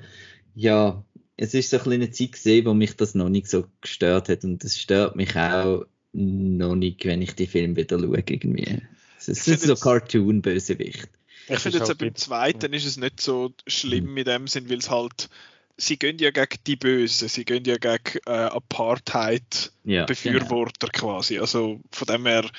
ja, 0.54 1.04
es 1.36 1.54
ist 1.54 1.70
so 1.70 1.76
ein 1.76 1.84
bisschen 1.84 2.02
eine 2.02 2.10
Zeit 2.10 2.32
gesehen, 2.32 2.66
wo 2.66 2.74
mich 2.74 2.96
das 2.96 3.14
noch 3.14 3.28
nicht 3.28 3.46
so 3.46 3.66
gestört 3.80 4.28
hat 4.28 4.42
und 4.44 4.64
das 4.64 4.76
stört 4.76 5.14
mich 5.14 5.36
auch 5.36 5.84
noch 6.12 6.74
nicht, 6.74 7.04
wenn 7.04 7.22
ich 7.22 7.34
die 7.34 7.46
Filme 7.46 7.76
wieder 7.76 7.98
schaue 7.98 8.18
irgendwie. 8.18 8.82
Es 9.18 9.28
ist 9.28 9.62
so 9.62 9.76
Cartoon-Bösewicht. 9.76 11.08
Ich 11.48 11.58
finde 11.60 11.78
jetzt 11.78 11.98
beim 11.98 12.08
mit- 12.08 12.18
zweiten 12.18 12.72
ist 12.72 12.86
es 12.86 12.96
nicht 12.96 13.20
so 13.20 13.52
schlimm 13.66 14.16
in 14.16 14.24
dem 14.24 14.46
Sinn, 14.48 14.68
weil 14.68 14.78
es 14.78 14.90
halt, 14.90 15.28
sie 15.76 15.98
gehen 15.98 16.18
ja 16.18 16.30
gegen 16.30 16.58
die 16.66 16.76
Bösen, 16.76 17.28
sie 17.28 17.44
gehen 17.44 17.64
ja 17.64 17.76
gegen 17.76 18.18
äh, 18.26 18.30
Apartheid-Befürworter 18.30 20.88
Ja, 20.88 20.92
quasi. 20.92 21.38
Also 21.38 21.80
von 21.92 22.06
dem 22.06 22.26
her 22.26 22.50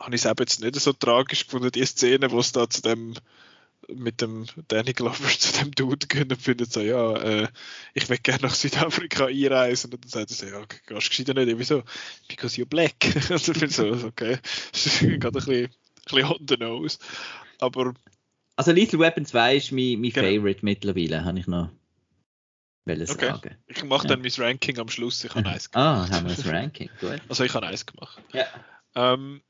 habe 0.00 0.14
ich 0.16 0.24
es 0.24 0.30
eben 0.30 0.40
jetzt 0.40 0.60
nicht 0.62 0.74
so 0.80 0.92
tragisch 0.92 1.44
gefunden, 1.46 1.70
die 1.70 1.84
Szene, 1.84 2.30
wo 2.30 2.40
es 2.40 2.52
da 2.52 2.68
zu 2.68 2.82
dem 2.82 3.14
mit 3.88 4.20
dem 4.20 4.46
Danny 4.68 4.92
Glover 4.92 5.28
zu 5.38 5.52
dem 5.58 5.72
Dude 5.72 6.06
gehen 6.06 6.30
und 6.30 6.40
findet 6.40 6.72
so, 6.72 6.80
ja, 6.80 7.16
äh, 7.16 7.48
ich 7.94 8.08
will 8.08 8.18
gerne 8.18 8.42
nach 8.42 8.54
Südafrika 8.54 9.26
einreisen. 9.26 9.92
Und 9.92 10.04
dann 10.04 10.08
sagt 10.10 10.30
er 10.30 10.36
so, 10.36 10.46
ja, 10.46 10.64
gehst 10.64 10.82
du 10.88 10.94
gescheiter 10.94 11.34
nicht. 11.34 11.58
Wieso? 11.58 11.82
Because 12.28 12.60
you're 12.60 12.66
black. 12.68 12.94
also 13.30 13.52
ich 13.52 13.58
finde 13.58 13.74
so, 13.74 14.06
okay, 14.06 14.38
das 14.72 14.86
ist 14.86 15.00
gerade 15.00 15.26
ein 15.26 15.32
bisschen, 15.32 15.64
ein 15.64 15.70
bisschen 16.04 16.24
on 16.24 16.46
the 16.48 16.56
nose. 16.56 16.98
Aber 17.58 17.94
Also 18.56 18.72
Lethal 18.72 19.00
Weapon 19.00 19.24
2 19.24 19.56
ist 19.56 19.72
mein, 19.72 20.00
mein 20.00 20.10
Genau. 20.10 20.28
Favorite 20.28 20.60
mittlerweile, 20.64 21.24
habe 21.24 21.38
ich 21.38 21.46
noch 21.46 21.70
wollen 22.86 23.02
Okay. 23.02 23.26
sagen. 23.26 23.56
Ich 23.66 23.84
mache 23.84 24.04
Ja. 24.06 24.08
dann 24.14 24.22
mein 24.22 24.32
Ranking 24.36 24.78
am 24.78 24.88
Schluss. 24.88 25.24
Ich 25.24 25.34
habe 25.34 25.48
eins 25.48 25.70
gemacht. 25.70 26.10
Ah, 26.10 26.10
haben 26.10 26.28
wir 26.28 26.34
das 26.34 26.46
Ranking, 26.46 26.90
gut. 27.00 27.20
Also 27.28 27.44
ich 27.44 27.54
habe 27.54 27.66
eins 27.66 27.86
gemacht. 27.86 28.20
Ja. 28.32 28.46
Ähm, 28.94 29.42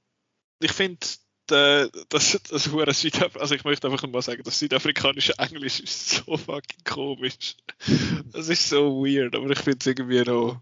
ich 0.60 0.72
finde, 0.72 1.06
das, 1.46 2.40
das 2.48 2.70
hure 2.70 2.94
Südaf 2.94 3.36
also 3.36 3.54
ich 3.54 3.64
möchte 3.64 3.90
einfach 3.90 4.06
mal 4.06 4.22
sagen, 4.22 4.42
das 4.44 4.58
südafrikanische 4.58 5.36
Englisch 5.38 5.80
ist 5.80 6.10
so 6.10 6.36
fucking 6.36 6.84
komisch. 6.84 7.56
Das 8.32 8.48
ist 8.48 8.68
so 8.68 9.04
weird, 9.04 9.34
aber 9.34 9.50
ich 9.50 9.58
finde 9.58 9.78
es 9.80 9.86
irgendwie 9.86 10.22
noch, 10.22 10.60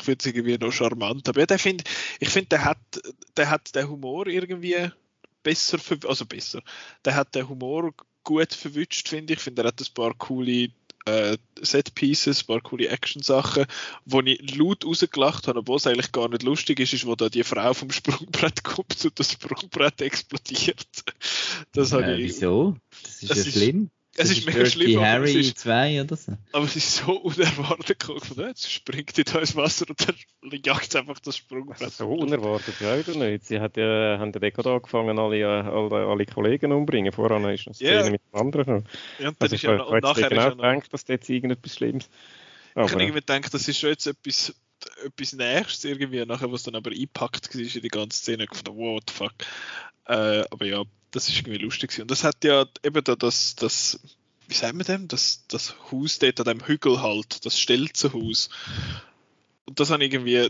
ich 0.00 0.04
finde 0.04 0.18
es 0.20 0.26
irgendwie 0.26 0.58
noch 0.58 0.72
charmant. 0.72 1.28
Aber 1.28 1.40
ja, 1.40 1.46
der 1.46 1.58
find, 1.58 1.84
ich 2.18 2.30
finde, 2.30 2.48
der 2.48 2.64
hat, 2.64 2.78
der 3.36 3.50
hat 3.50 3.74
den 3.74 3.88
Humor 3.88 4.26
irgendwie 4.26 4.90
besser, 5.42 5.78
also 6.08 6.26
besser. 6.26 6.60
Der 7.04 7.14
hat 7.14 7.34
den 7.34 7.48
Humor 7.48 7.94
gut 8.24 8.52
verwünscht, 8.54 9.08
finde 9.08 9.34
ich. 9.34 9.38
Ich 9.38 9.44
finde, 9.44 9.62
er 9.62 9.68
hat 9.68 9.80
ein 9.80 9.94
paar 9.94 10.14
coole 10.14 10.70
äh, 11.06 11.36
Set-Pieces, 11.60 12.42
ein 12.42 12.46
paar 12.46 12.60
coole 12.60 12.88
Action-Sachen, 12.88 13.66
wo 14.04 14.20
ich 14.20 14.56
laut 14.56 14.84
rausgelacht 14.84 15.48
habe, 15.48 15.60
obwohl 15.60 15.76
es 15.76 15.86
eigentlich 15.86 16.12
gar 16.12 16.28
nicht 16.28 16.42
lustig 16.42 16.80
ist, 16.80 16.92
ist, 16.94 17.06
wo 17.06 17.14
da 17.14 17.28
die 17.28 17.44
Frau 17.44 17.74
vom 17.74 17.90
Sprungbrett 17.90 18.64
kommt 18.64 19.04
und 19.04 19.18
das 19.18 19.32
Sprungbrett 19.32 20.00
explodiert. 20.00 20.86
Das 21.72 21.92
habe 21.92 22.04
Äh, 22.04 22.14
ich, 22.20 22.34
wieso? 22.34 22.76
Das 23.02 23.22
ist 23.22 23.30
Das 23.30 23.38
ja 23.38 23.44
ist- 23.44 23.52
schlimm. 23.52 23.90
Es 24.16 24.30
ist 24.30 24.46
mega 24.46 24.64
schlimm, 24.66 24.98
aber 24.98 25.06
es 25.06 25.12
Harry 25.12 25.40
ist- 25.40 25.58
2 25.58 26.02
oder 26.02 26.16
so. 26.16 26.32
aber 26.52 26.64
es 26.64 26.76
ist 26.76 26.96
so 26.96 27.12
unerwartet 27.22 27.98
gekommen. 27.98 28.20
Dachte, 28.20 28.42
Jetzt 28.48 28.70
springt 28.72 29.16
die 29.16 29.24
da 29.24 29.38
ins 29.40 29.56
Wasser 29.56 29.86
und 29.88 30.08
dann 30.08 30.16
jagt 30.64 30.94
einfach 30.96 31.18
das 31.20 31.36
Sprungbrett. 31.36 31.92
So 31.92 32.08
unerwartet 32.08 32.74
ja 32.80 32.94
oder 32.94 33.16
nicht? 33.16 33.46
Sie 33.46 33.58
hat 33.60 33.76
ja, 33.76 34.18
haben 34.18 34.32
ja 34.32 34.50
gerade 34.50 34.70
angefangen, 34.72 35.18
alle, 35.18 35.38
äh, 35.38 35.44
alle, 35.44 36.06
alle 36.06 36.26
Kollegen 36.26 36.72
umbringen. 36.72 37.12
Voran 37.12 37.44
ist 37.50 37.66
eine 37.66 37.74
Szene 37.74 38.04
Ja. 38.04 38.10
mit 38.10 38.22
dem 38.32 38.40
anderen. 38.40 38.84
Ja, 39.18 39.28
und 39.28 39.36
dann 39.40 39.50
Also 39.50 39.54
ist 39.54 39.60
ich 39.60 39.62
ja 39.62 39.68
habe 39.70 39.78
noch, 39.78 39.90
und 39.90 40.02
nachher 40.02 40.14
nicht 40.28 40.38
ist 40.38 40.44
genau 40.50 40.62
ja 40.64 40.72
gedacht, 40.74 40.92
dass 40.92 41.04
da 41.04 41.12
jetzt 41.14 41.28
irgendetwas 41.30 41.74
Schlimmes 41.74 42.08
Ich 42.70 42.76
habe 42.76 42.90
aber, 42.92 43.00
irgendwie 43.00 43.20
gedacht, 43.20 43.52
das 43.54 43.68
ist 43.68 43.78
schon 43.78 43.90
jetzt 43.90 44.06
etwas, 44.06 44.54
etwas 45.04 45.32
Nächstes 45.32 45.84
irgendwie, 45.84 46.24
nachher, 46.26 46.52
was 46.52 46.62
dann 46.62 46.74
aber 46.76 46.90
eingepackt 46.90 47.54
war 47.54 47.60
in 47.60 47.68
die 47.82 47.88
ganze 47.88 48.18
Szene, 48.18 48.44
ich 48.44 48.50
gedacht, 48.50 48.74
what 48.76 49.04
the 49.08 49.14
fuck. 49.14 49.32
Äh, 50.06 50.44
aber 50.50 50.66
ja, 50.66 50.82
das 51.14 51.28
ist 51.28 51.36
irgendwie 51.36 51.58
lustig. 51.58 51.98
Und 52.00 52.10
das 52.10 52.24
hat 52.24 52.42
ja 52.44 52.66
eben 52.82 53.04
da 53.04 53.14
das, 53.14 53.54
das 53.54 54.00
wie 54.48 54.54
sagen 54.54 54.78
wir 54.78 54.84
dem, 54.84 55.08
das, 55.08 55.44
das 55.48 55.74
Haus 55.90 56.18
dort 56.18 56.40
an 56.40 56.46
dem 56.46 56.66
Hügel 56.66 57.00
halt, 57.00 57.44
das 57.46 57.58
Stelzenhaus. 57.58 58.50
Und 59.64 59.80
das 59.80 59.90
habe 59.90 60.04
ich 60.04 60.12
irgendwie 60.12 60.48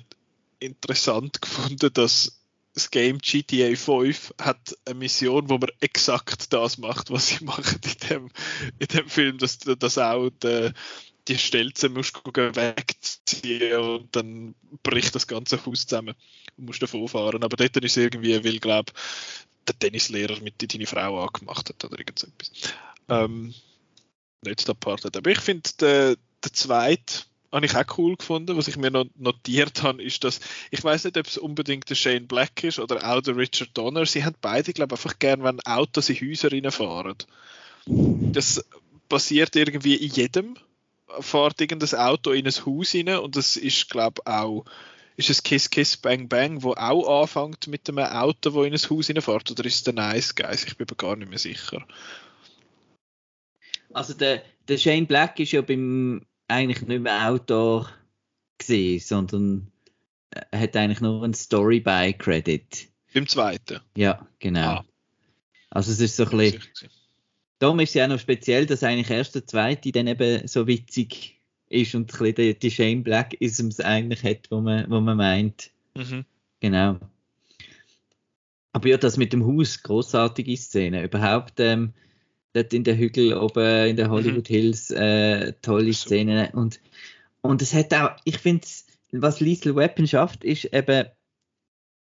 interessant 0.59 1.41
gefunden, 1.43 1.93
dass 1.93 2.41
das 2.73 2.91
Game 2.91 3.19
GTA 3.19 3.77
5 3.77 4.35
hat 4.41 4.77
eine 4.85 4.97
Mission, 4.97 5.49
wo 5.49 5.59
man 5.59 5.71
exakt 5.81 6.53
das 6.53 6.79
macht, 6.79 7.11
was 7.11 7.29
sie 7.29 7.45
machen 7.45 7.81
in 7.85 8.09
dem, 8.09 8.31
in 8.79 8.87
dem 8.89 9.09
Film, 9.09 9.39
dass, 9.39 9.59
dass 9.59 9.99
auch 9.99 10.31
der, 10.43 10.73
die 11.29 11.39
Stelze 11.39 11.89
musst 11.89 12.21
wegziehen 12.25 13.79
und 13.79 14.17
dann 14.17 14.55
bricht 14.83 15.15
das 15.15 15.27
ganze 15.27 15.65
Haus 15.65 15.87
zusammen 15.87 16.15
und 16.57 16.65
musst 16.67 16.83
davon 16.83 17.07
fahren. 17.07 17.45
Aber 17.45 17.57
dort 17.57 17.77
ist 17.77 17.97
irgendwie, 17.97 18.45
weil, 18.45 18.59
glaube 18.59 18.93
der 19.69 19.79
Tennislehrer 19.79 20.41
mit 20.41 20.61
die 20.61 20.69
deine 20.69 20.87
Frau 20.87 21.25
angemacht 21.25 21.69
hat 21.69 21.85
oder 21.85 21.99
irgend. 21.99 22.27
Ähm, 23.09 23.55
nicht 24.43 24.69
der 24.69 24.75
Part. 24.75 25.17
Aber 25.17 25.31
ich 25.31 25.41
finde, 25.41 25.71
der, 25.81 26.17
der 26.43 26.53
zweite 26.53 27.25
habe 27.55 27.67
ich 27.67 27.77
auch 27.77 27.99
cool 27.99 28.17
gefunden. 28.17 28.57
Was 28.57 28.69
ich 28.69 28.77
mir 28.77 28.91
noch 28.91 29.07
notiert 29.17 29.83
habe, 29.83 30.03
ist, 30.03 30.25
dass 30.25 30.41
ich 30.71 30.83
weiß 30.83 31.05
nicht, 31.05 31.17
ob 31.17 31.27
es 31.27 31.39
unbedingt 31.39 31.89
der 31.89 31.95
Shane 31.95 32.27
Black 32.27 32.65
ist 32.65 32.79
oder 32.79 33.09
auch 33.09 33.21
der 33.21 33.37
Richard 33.37 33.71
Donner. 33.75 34.07
Sie 34.07 34.25
haben 34.25 34.37
beide, 34.41 34.73
glaube 34.73 34.95
ich, 34.95 35.01
einfach 35.01 35.19
gern, 35.19 35.45
wenn 35.45 35.61
Autos 35.61 36.09
in 36.09 36.17
Häuser 36.17 36.51
reinfahren. 36.51 37.17
Das 37.87 38.65
passiert 39.09 39.55
irgendwie 39.55 39.95
in 39.95 40.11
jedem. 40.11 40.57
Fahrt 41.21 41.61
irgendein 41.61 42.01
Auto 42.01 42.33
in 42.33 42.47
ein 42.47 42.67
Haus 42.67 42.95
rein 42.95 43.09
und 43.19 43.37
das 43.37 43.57
ist, 43.57 43.89
glaube 43.89 44.23
ich, 44.25 44.33
auch 44.33 44.65
ist 45.17 45.31
es 45.31 45.43
Kiss 45.43 45.71
Kiss 45.71 45.97
Bang 45.97 46.29
Bang, 46.29 46.63
wo 46.63 46.73
auch 46.73 47.23
anfängt 47.23 47.67
mit 47.67 47.89
einem 47.89 47.99
Auto, 47.99 48.53
wo 48.55 48.65
in 48.65 48.73
ein 48.73 48.79
Haus 48.79 49.09
reinfährt, 49.09 49.51
oder 49.51 49.65
ist 49.65 49.75
es 49.77 49.85
der 49.85 49.95
Nice 49.95 50.35
Guys? 50.35 50.65
Ich 50.65 50.77
bin 50.77 50.87
mir 50.91 50.97
gar 50.97 51.17
nicht 51.17 51.29
mehr 51.29 51.39
sicher. 51.39 51.87
Also 53.93 54.15
der, 54.15 54.43
der 54.67 54.79
Shane 54.79 55.07
Black 55.07 55.39
ist 55.39 55.53
ja 55.53 55.63
beim 55.63 56.27
eigentlich 56.49 56.83
nicht 56.83 57.03
mehr 57.03 57.29
Autor 57.31 57.89
gesehen, 58.59 59.01
sondern 59.01 59.73
er 60.31 60.61
hat 60.61 60.77
eigentlich 60.77 61.01
nur 61.01 61.23
einen 61.23 61.35
Story-by-Credit. 61.35 62.89
Beim 63.15 63.29
zweiten. 63.29 63.81
Ja, 63.97 64.27
genau. 64.41 64.61
Ah. 64.61 64.85
Also 65.71 65.93
es 65.93 66.01
ist 66.01 66.17
so 66.17 66.25
ein 66.25 66.37
bisschen, 66.37 66.63
darum 67.61 67.79
ist 67.81 67.91
es 67.91 67.95
ja 67.95 68.05
auch 68.05 68.09
noch 68.09 68.19
speziell, 68.19 68.67
dass 68.67 68.83
eigentlich 68.83 69.11
erst 69.11 69.37
der 69.37 69.47
zweite 69.47 69.93
dann 69.93 70.09
eben 70.09 70.47
so 70.49 70.67
witzig 70.67 71.41
ist 71.69 71.95
und 71.95 72.03
ein 72.03 72.19
bisschen 72.19 72.35
die, 72.35 72.59
die 72.59 72.71
Shane 72.71 73.03
Black 73.03 73.35
Isms 73.35 73.81
eigentlich 73.81 74.23
hat, 74.23 74.51
wo 74.51 74.61
man, 74.61 74.89
wo 74.91 75.01
man 75.01 75.17
meint. 75.17 75.71
Mhm. 75.95 76.25
Genau. 76.61 76.99
Aber 78.73 78.89
ja, 78.89 78.97
das 78.97 79.17
mit 79.17 79.33
dem 79.33 79.47
Haus, 79.47 79.83
großartige 79.83 80.57
Szene. 80.57 81.05
Überhaupt 81.05 81.61
ähm, 81.61 81.93
dort 82.55 82.73
in 82.73 82.85
der 82.85 82.97
Hügel 82.97 83.35
oben 83.35 83.89
in 83.89 83.97
der 83.97 84.11
Hollywood 84.11 84.49
Hills, 84.49 84.91
äh, 84.91 85.53
tolle 85.63 85.93
So. 85.93 86.07
Szene. 86.07 86.51
Und, 86.55 86.81
und 87.41 87.63
es 87.63 87.73
hat 87.73 87.93
auch, 87.95 88.17
ich 88.25 88.39
finde, 88.39 88.67
was 89.13 89.41
Lethal 89.41 89.77
Weapon 89.77 90.07
schafft, 90.07 90.45
ist 90.45 90.65
eben, 90.73 91.07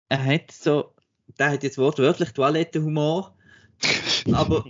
er 0.09 0.25
hat 0.25 0.51
so, 0.51 0.93
der 1.37 1.51
hat 1.51 1.63
jetzt 1.63 1.77
wortwörtlich 1.77 2.31
Toilettenhumor, 2.31 3.35
aber 4.31 4.65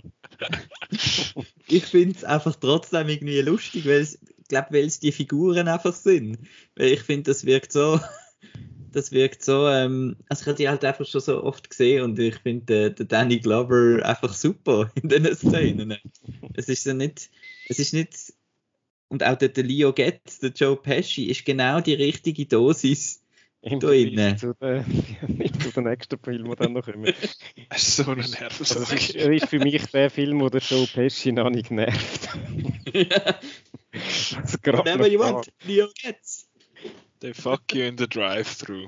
ich 1.68 1.84
finde 1.86 2.16
es 2.16 2.24
einfach 2.24 2.56
trotzdem 2.56 3.08
irgendwie 3.08 3.40
lustig, 3.40 3.86
weil 3.86 4.00
es, 4.00 4.18
glaube, 4.48 4.68
weil 4.70 4.84
es 4.84 5.00
die 5.00 5.12
Figuren 5.12 5.68
einfach 5.68 5.94
sind. 5.94 6.38
Weil 6.76 6.92
ich 6.92 7.00
finde, 7.00 7.30
das 7.30 7.44
wirkt 7.44 7.72
so, 7.72 8.00
das 8.92 9.12
wirkt 9.12 9.44
so, 9.44 9.68
ähm, 9.68 10.16
also 10.28 10.42
ich 10.42 10.46
habe 10.46 10.56
die 10.56 10.68
halt 10.68 10.84
einfach 10.84 11.06
schon 11.06 11.20
so 11.20 11.42
oft 11.42 11.68
gesehen 11.68 12.02
und 12.02 12.18
ich 12.18 12.36
finde 12.36 12.90
den, 12.90 12.94
den 12.94 13.08
Danny 13.08 13.38
Glover 13.40 14.04
einfach 14.04 14.32
super 14.32 14.90
in 15.02 15.08
diesen 15.08 15.34
Szenen. 15.36 15.96
Es 16.54 16.68
ist 16.68 16.84
so 16.84 16.92
nicht, 16.92 17.30
es 17.68 17.78
ist 17.78 17.92
nicht, 17.92 18.32
und 19.08 19.24
auch 19.24 19.36
der, 19.36 19.48
der 19.48 19.64
Leo 19.64 19.92
Getz, 19.92 20.38
der 20.38 20.50
Joe 20.50 20.76
Pesci, 20.76 21.24
ist 21.26 21.44
genau 21.44 21.80
die 21.80 21.94
richtige 21.94 22.46
Dosis. 22.46 23.22
im 23.62 23.80
da 23.80 23.90
innen. 23.92 24.38
zu 24.38 24.54
den, 24.54 24.84
zu 25.60 25.70
den 25.72 25.84
nächsten 25.84 26.18
Filmen, 26.18 26.50
die 26.50 26.56
dann 26.56 26.72
noch 26.72 26.84
kommen. 26.84 27.12
Das 27.70 27.82
ist 27.88 27.96
so 27.96 28.10
eine 28.10 28.22
Also 28.22 28.34
das 28.80 28.92
ist, 28.92 29.14
Nervensache. 29.14 29.46
für 29.46 29.58
mich 29.58 29.86
der 29.86 30.10
Film, 30.10 30.40
wo 30.40 30.48
der 30.48 30.60
Joe 30.60 30.86
Pesci 30.86 31.32
noch 31.32 31.50
nicht 31.50 31.70
nervt. 31.70 32.28
Gerade 32.92 33.38
Whatever 33.94 35.06
you 35.06 35.18
want, 35.20 35.52
Leo 35.64 35.88
Getz. 36.00 36.48
They 37.20 37.32
fuck 37.34 37.72
you 37.74 37.82
in 37.84 37.96
the 37.96 38.08
drive-thru. 38.08 38.86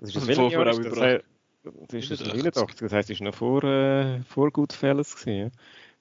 Das 0.00 0.14
ist 0.14 0.16
das 0.16 0.26
Jahr 0.36 0.66
auch 0.66 0.70
ist 0.70 0.78
das? 0.78 0.86
überall- 0.86 1.24
Das 1.64 1.94
ist 1.94 2.10
das 2.10 2.20
89. 2.20 2.34
89, 2.44 2.74
das 2.80 2.92
heisst, 2.92 3.10
es 3.10 3.16
ist 3.16 3.20
noch 3.22 3.34
vor, 3.34 3.62
äh, 3.64 4.22
vor 4.24 4.50
Goodfellas 4.50 5.14
gewesen. 5.16 5.52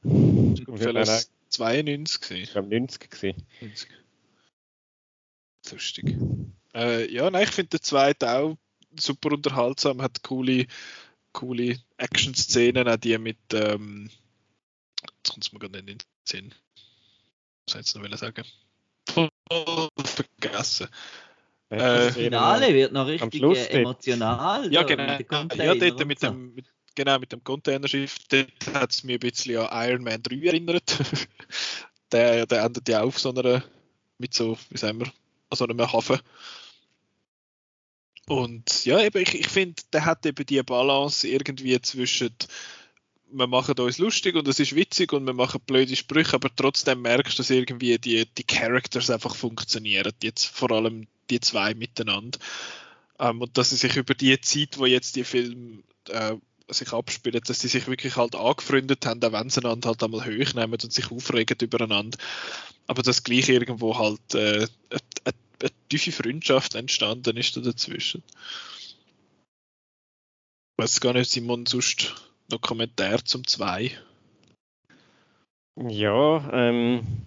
ja? 0.04 0.64
Goodfellas 0.66 1.32
92 1.50 2.32
Ich 2.44 2.52
glaube 2.52 2.68
90 2.70 3.10
gewesen. 3.12 3.46
90. 3.62 3.90
Lustig. 5.72 6.18
Äh, 6.74 7.14
ja, 7.14 7.30
nein, 7.30 7.44
ich 7.44 7.52
finde 7.52 7.78
den 7.78 7.82
zweiten 7.84 8.26
auch 8.26 8.58
super 9.00 9.32
unterhaltsam, 9.34 10.02
hat 10.02 10.24
coole, 10.24 10.66
coole 11.32 11.78
Action-Szenen, 11.98 12.88
auch 12.90 12.98
die 12.98 13.18
mit, 13.20 13.38
ähm, 13.54 14.10
jetzt 15.18 15.32
kommt 15.32 15.46
es 15.46 15.54
mir 15.54 15.60
gerade 15.60 15.84
nicht 15.84 15.90
in 15.92 15.98
den 15.98 16.04
Sinn. 16.26 16.56
Was 17.68 17.90
soll 17.90 18.06
ich 18.06 18.20
sagen? 18.20 18.44
Voll 19.08 19.30
vergessen. 20.04 20.88
Äh, 21.70 21.78
das 21.78 22.16
Finale 22.16 22.74
wird 22.74 22.92
noch 22.92 23.08
richtig 23.08 23.36
Schluss 23.36 23.58
äh, 23.58 23.80
emotional. 23.80 24.72
Ja, 24.72 24.82
so, 24.82 24.88
genau. 24.88 25.18
mit 25.18 25.56
Ja, 25.56 25.76
dort 25.76 26.06
mit 26.06 26.22
dem, 26.22 26.54
mit, 26.54 26.66
genau, 26.96 27.18
mit 27.18 27.32
dem 27.32 27.44
Containerschiff, 27.44 28.18
dort 28.28 28.74
hat 28.74 28.92
es 28.92 29.04
mich 29.04 29.16
ein 29.16 29.20
bisschen 29.20 29.58
an 29.58 29.90
Iron 29.90 30.04
Man 30.04 30.22
3 30.22 30.36
erinnert. 30.48 30.98
der, 32.12 32.46
der 32.46 32.64
endet 32.64 32.90
ja 32.90 33.02
auch 33.02 33.08
auf 33.08 33.20
so 33.20 33.34
einer, 33.34 33.64
mit 34.18 34.34
so, 34.34 34.58
wie 34.70 34.78
sagen 34.78 35.00
wir, 35.00 35.08
an 35.08 35.58
so 35.58 35.66
einem 35.66 35.80
Hafen. 35.80 36.20
Und 38.28 38.86
ja, 38.86 39.02
eben, 39.02 39.22
ich, 39.22 39.34
ich 39.34 39.48
finde, 39.48 39.82
der 39.94 40.06
hat 40.06 40.26
eben 40.26 40.46
die 40.46 40.62
Balance 40.64 41.28
irgendwie 41.28 41.80
zwischen 41.82 42.36
wir 43.32 43.48
machen 43.48 43.80
uns 43.80 43.98
lustig 43.98 44.36
und 44.36 44.48
es 44.48 44.60
ist 44.60 44.76
witzig 44.76 45.14
und 45.14 45.26
wir 45.26 45.34
machen 45.34 45.62
blöde 45.66 45.96
Sprüche, 45.96 46.36
aber 46.36 46.50
trotzdem 46.56 47.02
merkst 47.02 47.38
du, 47.38 47.44
dass 47.44 47.50
irgendwie 47.50 47.98
die, 47.98 48.26
die 48.26 48.44
Characters 48.44 49.10
einfach 49.10 49.36
funktionieren. 49.36 50.12
Jetzt 50.22 50.46
vor 50.46 50.72
allem 50.72 51.08
die 51.30 51.40
zwei 51.40 51.74
miteinander. 51.74 52.38
Ähm, 53.20 53.42
und 53.42 53.58
dass 53.58 53.70
sie 53.70 53.78
sich 53.78 53.96
über 53.96 54.14
die 54.14 54.40
Zeit, 54.42 54.78
wo 54.78 54.86
jetzt 54.86 55.16
die 55.16 55.24
Filme 55.24 55.84
äh, 56.10 56.36
sich 56.68 56.94
abspielen, 56.94 57.42
dass 57.46 57.60
sie 57.60 57.68
sich 57.68 57.88
wirklich 57.88 58.16
halt 58.16 58.36
angefreundet 58.36 59.06
haben, 59.06 59.24
auch 59.24 59.32
wenn 59.32 59.50
sie 59.50 59.60
einander 59.64 59.90
halt 59.90 60.04
einmal 60.04 60.26
hochnehmen 60.26 60.80
und 60.82 60.94
sich 60.94 61.12
aufregen 61.12 61.58
übereinander. 61.62 62.18
Aber 62.88 63.04
dass 63.04 63.24
gleich 63.24 63.50
irgendwo 63.50 63.98
halt 63.98 64.36
äh, 64.36 64.68
eine, 64.90 65.00
eine, 65.26 65.36
eine 65.62 65.72
tiefe 65.90 66.12
Freundschaft 66.12 66.76
entstanden 66.76 67.38
ist 67.38 67.56
da 67.56 67.62
dazwischen. 67.62 68.24
Ich 70.78 70.84
weiß 70.84 71.00
gar 71.00 71.14
nicht, 71.14 71.30
Simon, 71.30 71.66
sonst 71.66 72.16
noch 72.52 72.62
Kommentar 72.62 73.24
zum 73.26 73.46
2. 73.48 73.92
Ja, 75.76 76.50
ähm, 76.54 77.26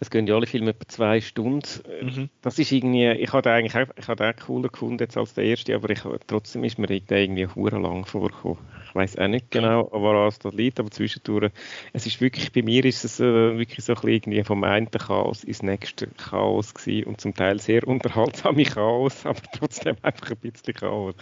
es 0.00 0.10
gehen 0.10 0.26
ja 0.26 0.36
alle 0.36 0.46
Filme 0.46 0.70
etwa 0.70 0.86
zwei 0.86 1.20
Stunden. 1.20 1.68
Mhm. 2.02 2.28
Das 2.40 2.58
ist 2.58 2.70
irgendwie, 2.70 3.08
ich 3.10 3.30
den 3.30 3.52
eigentlich 3.52 3.74
auch, 3.74 3.88
ich 3.96 4.06
den 4.06 4.26
auch 4.26 4.46
cooler 4.46 4.68
gefunden 4.68 4.98
jetzt 5.00 5.16
als 5.16 5.34
der 5.34 5.44
erste, 5.44 5.74
aber 5.74 5.90
ich, 5.90 6.00
trotzdem 6.26 6.62
ist 6.64 6.78
mir 6.78 6.86
der 6.86 7.18
irgendwie 7.18 7.46
hure 7.48 7.78
lang 7.78 8.06
vorgekommen. 8.06 8.58
Ich 8.88 8.94
weiß 8.94 9.18
auch 9.18 9.28
nicht 9.28 9.50
genau, 9.50 9.88
was 9.92 10.38
das 10.38 10.54
liegt, 10.54 10.78
aber 10.78 10.90
zwischendurch, 10.90 11.50
es 11.92 12.06
ist 12.06 12.20
wirklich, 12.20 12.52
bei 12.52 12.62
mir 12.62 12.84
ist 12.84 13.04
es 13.04 13.20
äh, 13.20 13.58
wirklich 13.58 13.84
so 13.84 13.92
ein 13.92 13.96
bisschen 13.96 14.10
irgendwie 14.10 14.44
vom 14.44 14.64
einen 14.64 14.90
Chaos 14.90 15.44
ins 15.44 15.62
nächste 15.62 16.06
Chaos 16.06 16.74
gewesen 16.74 17.08
und 17.08 17.20
zum 17.20 17.34
Teil 17.34 17.58
sehr 17.58 17.86
unterhaltsame 17.86 18.62
Chaos, 18.64 19.26
aber 19.26 19.42
trotzdem 19.52 19.96
einfach 20.02 20.30
ein 20.30 20.36
bisschen 20.38 20.74
Chaos. 20.74 21.14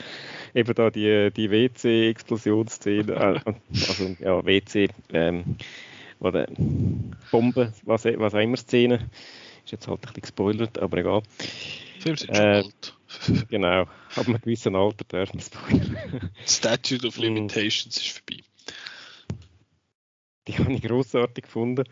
Eben 0.55 0.75
da 0.75 0.91
die, 0.91 1.31
die 1.35 1.51
WC-Explosionsszene, 1.51 3.13
äh, 3.13 3.53
also 3.89 4.17
ja, 4.21 4.45
WC, 4.45 4.89
ähm, 5.13 5.57
oder 6.21 6.47
Bomben, 7.31 7.73
was, 7.85 8.05
was 8.05 8.35
auch 8.35 8.41
immer 8.41 8.57
Szene. 8.57 9.09
Ist 9.65 9.73
jetzt 9.73 9.89
halt 9.89 9.99
ein 9.99 10.01
bisschen 10.03 10.23
gespoilert, 10.23 10.79
aber 10.79 10.99
egal. 10.99 11.23
Filme 11.99 12.17
sind 12.19 12.37
schon 12.37 12.45
Äh, 12.45 12.63
alt. 12.65 12.95
Genau, 13.49 13.83
ab 14.15 14.27
einem 14.27 14.41
gewissen 14.41 14.77
Alter 14.77 15.05
darf 15.09 15.33
man 15.35 15.41
spoilern. 15.43 16.31
Statute 16.47 17.07
of 17.07 17.17
Mhm. 17.17 17.23
Limitations 17.25 17.97
ist 17.97 18.09
vorbei. 18.09 18.43
Die 20.49 20.59
habe 20.59 20.73
ich 20.73 20.83
grossartig 20.83 21.45
gefunden. 21.45 21.85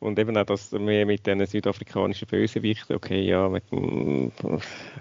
Und 0.00 0.18
eben 0.18 0.36
auch 0.36 0.46
das 0.46 0.72
mehr 0.72 1.04
mit 1.04 1.26
diesen 1.26 1.44
südafrikanischen 1.44 2.26
Bösewichten, 2.26 2.96
okay, 2.96 3.20
ja, 3.20 3.48
mit 3.50 3.70
dem 3.70 4.32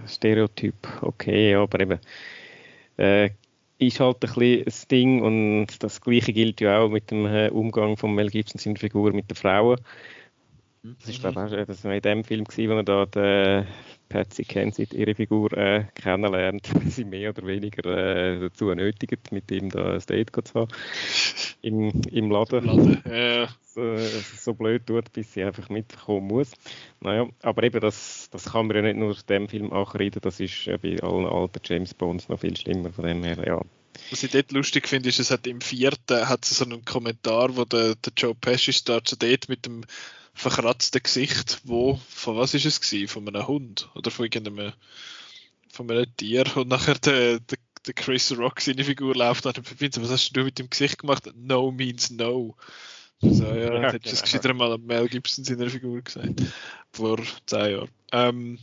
Stereotyp, 0.05 0.75
okay, 1.01 1.51
ja, 1.51 1.61
aber 1.63 1.79
eben 1.79 1.99
äh, 2.97 3.29
ist 3.79 3.99
halt 3.99 4.17
ein 4.17 4.33
bisschen 4.33 4.65
das 4.65 4.87
Ding 4.87 5.21
und 5.21 5.67
das 5.79 6.01
Gleiche 6.01 6.33
gilt 6.33 6.61
ja 6.61 6.79
auch 6.79 6.89
mit 6.89 7.09
dem 7.11 7.25
äh, 7.25 7.49
Umgang 7.49 7.97
von 7.97 8.13
Mel 8.13 8.29
Gibson 8.29 8.59
seiner 8.59 8.77
Figur 8.77 9.13
mit 9.13 9.29
den 9.29 9.35
Frauen. 9.35 9.79
Das 10.83 11.09
ist, 11.09 11.21
glaube 11.21 11.35
war 11.35 11.93
in 11.93 12.01
dem 12.01 12.23
Film, 12.23 12.43
gewesen, 12.45 12.69
wo 12.69 12.75
er 12.75 12.83
da 12.83 13.05
die 13.05 13.67
Patsy 14.09 14.43
Kensit, 14.43 14.93
ihre 14.93 15.15
Figur, 15.15 15.55
äh, 15.55 15.85
kennenlernt, 15.95 16.69
sie 16.87 17.05
mehr 17.05 17.29
oder 17.29 17.45
weniger 17.45 17.85
äh, 17.85 18.39
dazu 18.39 18.73
nötigt, 18.73 19.31
mit 19.31 19.51
ihm 19.51 19.69
da 19.69 19.93
ein 19.93 20.01
Date 20.07 20.31
zu 20.43 20.53
haben 20.61 20.71
im, 21.61 21.91
im 22.11 22.31
Laden 22.31 22.65
Laden. 22.65 23.03
Ja, 23.09 23.47
so, 23.61 23.97
so 23.97 24.53
blöd 24.53 24.85
tut, 24.87 25.11
bis 25.13 25.33
sie 25.33 25.43
einfach 25.43 25.69
mitkommen 25.69 26.27
muss. 26.27 26.51
Naja, 26.99 27.27
aber 27.41 27.63
eben, 27.63 27.79
das, 27.79 28.29
das 28.31 28.51
kann 28.51 28.67
man 28.67 28.77
ja 28.77 28.81
nicht 28.81 28.97
nur 28.97 29.09
aus 29.11 29.25
dem 29.25 29.47
Film 29.47 29.71
anreden, 29.71 30.19
das 30.21 30.39
ist 30.39 30.67
äh, 30.67 30.77
bei 30.77 31.01
allen 31.01 31.25
alten 31.25 31.59
James 31.63 31.93
Bonds 31.93 32.29
noch 32.29 32.39
viel 32.39 32.57
schlimmer, 32.57 32.91
von 32.91 33.05
dem 33.05 33.23
her, 33.23 33.37
ja. 33.45 33.61
Was 34.09 34.23
ich 34.23 34.31
dort 34.31 34.51
lustig 34.51 34.87
finde, 34.87 35.09
ist, 35.09 35.19
es 35.19 35.31
hat 35.31 35.45
im 35.47 35.61
vierten 35.61 36.27
hat 36.27 36.45
so 36.45 36.65
einen 36.65 36.85
Kommentar, 36.85 37.55
wo 37.55 37.65
der, 37.65 37.95
der 37.95 38.13
Joe 38.15 38.35
Pesci 38.35 38.71
so 38.71 38.81
dort 38.83 39.49
mit 39.49 39.65
dem 39.65 39.83
verkratzten 40.33 41.03
Gesicht, 41.03 41.59
wo, 41.63 41.99
von 42.09 42.37
was 42.37 42.53
ist 42.53 42.65
es 42.65 42.81
gewesen? 42.81 43.07
Von 43.07 43.27
einem 43.27 43.47
Hund 43.47 43.89
oder 43.95 44.09
von 44.11 44.25
irgendeinem 44.25 44.73
von 45.71 45.89
einem 45.91 46.15
Tier 46.17 46.45
und 46.57 46.67
nachher 46.67 46.95
der, 46.95 47.39
der, 47.39 47.57
der 47.85 47.93
Chris 47.93 48.35
Rock 48.37 48.61
seine 48.61 48.83
Figur 48.83 49.15
läuft 49.15 49.45
an 49.45 49.53
und 49.55 49.67
verbindet 49.67 50.01
was 50.01 50.09
hast 50.09 50.31
du 50.31 50.43
mit 50.43 50.59
dem 50.59 50.69
Gesicht 50.69 50.99
gemacht? 50.99 51.29
No 51.35 51.71
means 51.71 52.09
no. 52.09 52.55
So, 53.21 53.43
ja, 53.43 53.55
Ja, 53.55 53.81
ja 53.81 53.91
hättest 53.91 54.05
du 54.05 54.09
es 54.09 54.21
genau. 54.21 54.21
gescheiter 54.23 54.53
mal 54.53 54.71
an 54.73 54.85
Mel 54.85 55.07
Gibson 55.07 55.43
seiner 55.43 55.69
Figur 55.69 56.01
gesagt. 56.01 56.41
Vor 56.91 57.19
zehn 57.45 57.71
Jahren. 57.71 57.89
Ähm, 58.11 58.59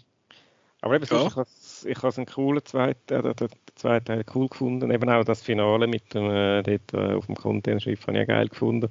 Aber 0.80 0.96
eben, 0.96 1.06
Ja. 1.10 1.46
Ich 1.84 1.96
habe 1.98 2.08
es 2.08 2.18
einen 2.18 2.26
coolen 2.26 2.64
zweiten, 2.64 3.14
äh, 3.14 3.34
den, 3.34 3.48
zweiten 3.74 4.06
Teil 4.06 4.24
cool 4.34 4.48
gefunden. 4.48 4.90
Eben 4.90 5.08
auch 5.10 5.24
das 5.24 5.42
Finale 5.42 5.86
mit 5.86 6.14
dem, 6.14 6.30
äh, 6.30 6.62
dort, 6.62 6.94
äh, 6.94 7.14
auf 7.14 7.26
dem 7.26 7.34
Containerschiff 7.34 8.06
habe 8.06 8.20
ich 8.20 8.26
geil 8.28 8.48
gefunden. 8.48 8.90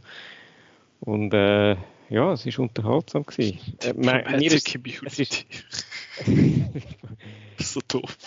Und 1.00 1.34
äh, 1.34 1.76
ja, 2.10 2.34
es 2.34 2.46
war 2.46 2.60
unterhaltsam. 2.60 3.26
Gewesen. 3.26 3.60
Äh, 3.82 3.94
mein- 3.94 4.38
mir 4.38 4.52
ist, 4.52 4.76
es 5.06 5.20
ist, 5.20 5.46
so 7.60 7.82
doof. 7.88 8.18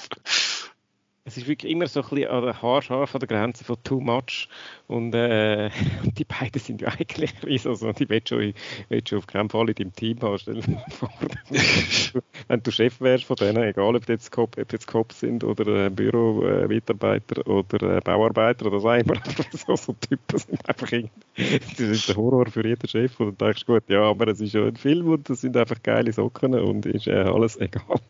Es 1.28 1.36
ist 1.36 1.46
wirklich 1.46 1.70
immer 1.70 1.86
so 1.86 2.00
ein 2.00 2.08
bisschen 2.08 2.30
an 2.30 2.42
der 2.42 2.62
haarscharf 2.62 3.14
an 3.14 3.20
der 3.20 3.28
Grenze 3.28 3.62
von 3.62 3.76
too 3.84 4.00
much. 4.00 4.48
Und 4.86 5.14
äh, 5.14 5.70
die 6.04 6.24
beiden 6.24 6.60
sind 6.60 6.80
ja 6.80 6.88
eigentlich 6.88 7.34
riesig. 7.44 7.66
Also, 7.66 7.92
die 7.92 8.08
willst 8.08 8.30
du, 8.30 8.52
willst 8.88 9.12
du 9.12 9.18
auf 9.18 9.26
keinen 9.26 9.50
Fall 9.50 9.68
in 9.68 9.74
deinem 9.74 9.94
Team 9.94 10.20
haben. 10.22 10.38
Stell 10.38 10.54
dir 10.54 10.82
vor, 10.88 11.10
wenn 12.48 12.62
du 12.62 12.70
Chef 12.70 13.00
wärst 13.00 13.24
von 13.24 13.36
denen, 13.36 13.62
egal 13.62 13.94
ob 13.94 14.08
jetzt 14.08 14.32
Cops, 14.32 14.58
ob 14.58 14.72
jetzt 14.72 14.86
Cops 14.86 15.20
sind 15.20 15.44
oder 15.44 15.86
äh, 15.86 15.90
Büromitarbeiter 15.90 17.46
oder 17.46 17.96
äh, 17.96 18.00
Bauarbeiter 18.00 18.66
oder 18.66 18.80
so, 18.80 18.90
immer 18.90 19.14
so, 19.52 19.76
so 19.76 19.92
Typen 19.92 20.38
sind 20.38 20.66
einfach 20.66 20.90
irgendwie, 20.90 21.58
das 21.58 21.80
ist 21.80 22.08
der 22.08 22.16
Horror 22.16 22.46
für 22.46 22.66
jeden 22.66 22.88
Chef 22.88 23.20
und 23.20 23.38
du 23.38 23.44
denkst, 23.44 23.66
gut, 23.66 23.84
ja, 23.88 24.02
aber 24.02 24.28
es 24.28 24.40
ist 24.40 24.54
ja 24.54 24.64
ein 24.64 24.76
Film 24.76 25.08
und 25.08 25.28
das 25.28 25.42
sind 25.42 25.56
einfach 25.56 25.82
geile 25.82 26.10
Socken 26.10 26.54
und 26.54 26.86
ist 26.86 27.06
äh, 27.06 27.20
alles 27.20 27.60
egal. 27.60 28.00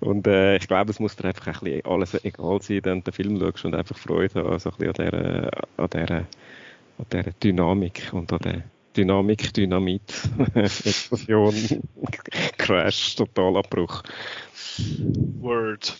Und 0.00 0.26
äh, 0.28 0.56
ich 0.56 0.68
glaube, 0.68 0.90
es 0.90 1.00
muss 1.00 1.16
dir 1.16 1.24
einfach 1.24 1.48
ein 1.48 1.52
bisschen 1.60 1.84
alles 1.84 2.14
egal 2.24 2.43
wenn 2.48 3.00
du 3.00 3.00
den 3.00 3.12
Film 3.12 3.40
schaust 3.40 3.64
und 3.64 3.74
einfach 3.74 3.96
Freude 3.96 4.42
haben, 4.42 4.58
so 4.58 4.70
ein 4.70 4.76
bisschen 4.76 5.10
an 5.10 5.20
dieser, 5.20 5.50
an 5.76 5.88
dieser, 5.90 6.16
an 6.16 7.06
dieser 7.12 7.30
Dynamik 7.42 8.10
und 8.12 8.32
an 8.32 8.38
der 8.40 8.64
Dynamik, 8.96 9.52
Dynamit, 9.52 10.30
Explosion, 10.54 11.54
Crash, 12.58 13.16
Totalabbruch. 13.16 14.02
Word. 15.40 15.96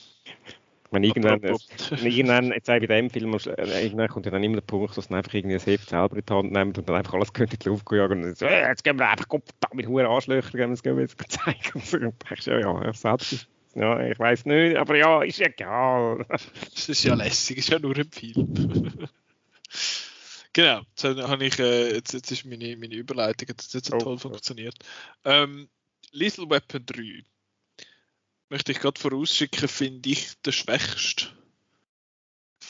Wenn 0.91 1.03
irgendwann, 1.03 1.43
wenn 1.43 2.07
irgendwann, 2.07 2.53
jetzt 2.53 2.71
auch 2.71 2.79
bei 2.79 2.87
dem 2.87 3.11
Film, 3.11 3.35
äh, 3.35 3.83
irgendwann 3.83 4.09
kommt 4.09 4.27
ja 4.27 4.33
dann 4.33 4.45
immer 4.45 4.57
der 4.57 4.63
Punkt, 4.63 4.97
dass 4.97 5.07
sie 5.07 5.15
einfach 5.15 5.35
irgendwie 5.35 5.55
das 5.55 5.67
Heft 5.67 5.89
selber 5.89 6.17
in 6.17 6.23
die 6.25 6.33
Hand 6.33 6.53
nehmen 6.53 6.73
und 6.77 6.89
dann 6.89 6.95
einfach 6.95 7.15
alles 7.15 7.31
in 7.37 7.47
die 7.47 7.69
Luft 7.69 7.91
jagen 7.91 8.19
und 8.19 8.23
dann 8.23 8.35
so, 8.37 8.47
äh, 8.47 8.69
jetzt 8.69 8.85
gehen 8.85 8.97
wir 8.97 9.09
einfach 9.09 9.27
da 9.29 9.69
mit 9.73 9.89
hohen 9.89 10.07
Anschlöchern, 10.07 10.53
gehen 10.53 10.97
wir 10.97 11.05
es 11.05 11.17
jetzt 11.19 11.33
zeigen. 11.33 11.73
Und 11.75 11.85
so, 11.85 11.97
und 11.97 12.31
denkst, 12.31 12.47
ja, 12.47 12.61
ja, 12.61 12.93
selbst 12.93 13.49
ja, 13.75 14.07
ich 14.07 14.19
weiß 14.19 14.45
nicht, 14.47 14.77
aber 14.77 14.97
ja, 14.97 15.23
ist 15.23 15.41
egal. 15.41 16.27
Das 16.75 16.89
ist 16.89 17.05
ja 17.05 17.15
lässig, 17.15 17.59
ist 17.59 17.69
ja 17.71 17.79
nur 17.79 17.97
ein 17.97 18.11
Film. 18.11 18.55
genau, 20.53 20.81
jetzt, 20.81 21.05
habe 21.05 21.45
ich, 21.45 21.59
äh, 21.59 21.95
jetzt, 21.95 22.13
jetzt 22.13 22.31
ist 22.31 22.45
meine, 22.45 22.77
meine 22.77 22.95
Überleitung 22.95 23.49
jetzt, 23.49 23.75
jetzt 23.75 23.93
Oh, 23.93 23.99
toll 23.99 24.19
funktioniert. 24.19 24.75
Ähm, 25.25 25.69
Lethal 26.13 26.49
Weapon 26.49 26.85
3 26.87 27.25
möchte 28.49 28.73
ich 28.73 28.79
gerade 28.79 29.01
vorausschicken, 29.01 29.69
finde 29.69 30.11
ich 30.11 30.41
der 30.43 30.53
schwächste 30.53 31.29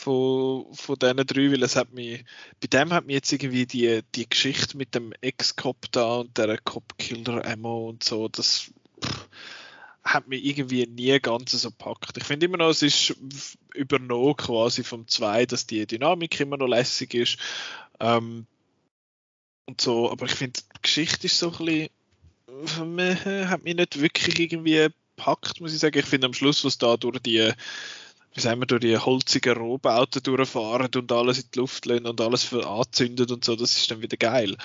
von, 0.04 0.66
von 0.74 0.98
diesen 0.98 1.16
drei, 1.26 1.52
weil 1.52 1.62
es 1.62 1.76
hat 1.76 1.92
mich, 1.92 2.24
bei 2.60 2.66
dem 2.66 2.92
hat 2.92 3.06
mich 3.06 3.14
jetzt 3.14 3.32
irgendwie 3.32 3.66
die, 3.66 4.00
die 4.14 4.28
Geschichte 4.28 4.76
mit 4.76 4.94
dem 4.94 5.12
Ex-Cop 5.20 5.90
da 5.92 6.16
und 6.16 6.36
der 6.36 6.58
Cop-Killer-Ammo 6.58 7.88
und 7.88 8.02
so, 8.04 8.28
das 8.28 8.70
hat 10.04 10.28
mich 10.28 10.44
irgendwie 10.44 10.86
nie 10.86 11.18
ganz 11.18 11.52
so 11.52 11.70
gepackt. 11.70 12.16
Ich 12.16 12.24
finde 12.24 12.46
immer 12.46 12.58
noch, 12.58 12.68
es 12.68 12.82
ist 12.82 13.16
übernommen 13.74 14.36
quasi 14.36 14.84
vom 14.84 15.08
2, 15.08 15.46
dass 15.46 15.66
die 15.66 15.86
Dynamik 15.86 16.38
immer 16.40 16.58
noch 16.58 16.68
lässig 16.68 17.14
ist. 17.14 17.38
Ähm, 18.00 18.46
und 19.66 19.80
so, 19.80 20.10
aber 20.10 20.26
ich 20.26 20.34
finde, 20.34 20.60
die 20.76 20.82
Geschichte 20.82 21.26
ist 21.26 21.38
so 21.38 21.50
ein 21.58 21.88
bisschen, 22.96 22.98
äh, 22.98 23.46
hat 23.46 23.64
mich 23.64 23.76
nicht 23.76 24.00
wirklich 24.00 24.38
irgendwie 24.38 24.88
gepackt, 25.16 25.60
muss 25.60 25.72
ich 25.72 25.78
sagen. 25.78 25.98
Ich 25.98 26.04
finde 26.04 26.26
am 26.26 26.34
Schluss, 26.34 26.64
was 26.64 26.76
da 26.76 26.98
durch 26.98 27.18
die, 27.20 27.50
wie 28.34 28.40
sagen 28.40 28.60
wir, 28.60 28.66
durch 28.66 28.82
die 28.82 28.98
holzigen 28.98 29.56
Rohbauten 29.56 30.22
durchfahren 30.22 30.90
und 30.94 31.12
alles 31.12 31.38
in 31.38 31.48
die 31.54 31.58
Luft 31.58 31.86
lassen 31.86 32.06
und 32.06 32.20
alles 32.20 32.52
anzündet 32.52 33.30
und 33.30 33.44
so, 33.44 33.56
das 33.56 33.76
ist 33.76 33.90
dann 33.90 34.02
wieder 34.02 34.18
geil. 34.18 34.56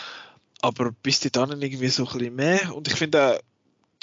Aber 0.61 0.91
bis 0.91 1.22
die 1.22 1.32
dann 1.32 1.61
irgendwie 1.61 1.88
so 1.88 2.06
ein 2.06 2.11
bisschen 2.11 2.36
mehr, 2.36 2.76
und 2.76 2.90
ich 2.90 2.95
finde 2.95 3.36
auch, 3.36 3.40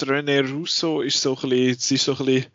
René 0.03 0.49
Russo 0.51 1.01
ist 1.01 1.21
so 1.21 1.37
ein 1.37 1.49
bisschen, 1.49 1.79
sie 1.79 1.95
ist 1.97 2.05
so 2.05 2.13
ein 2.17 2.25
bisschen 2.25 2.47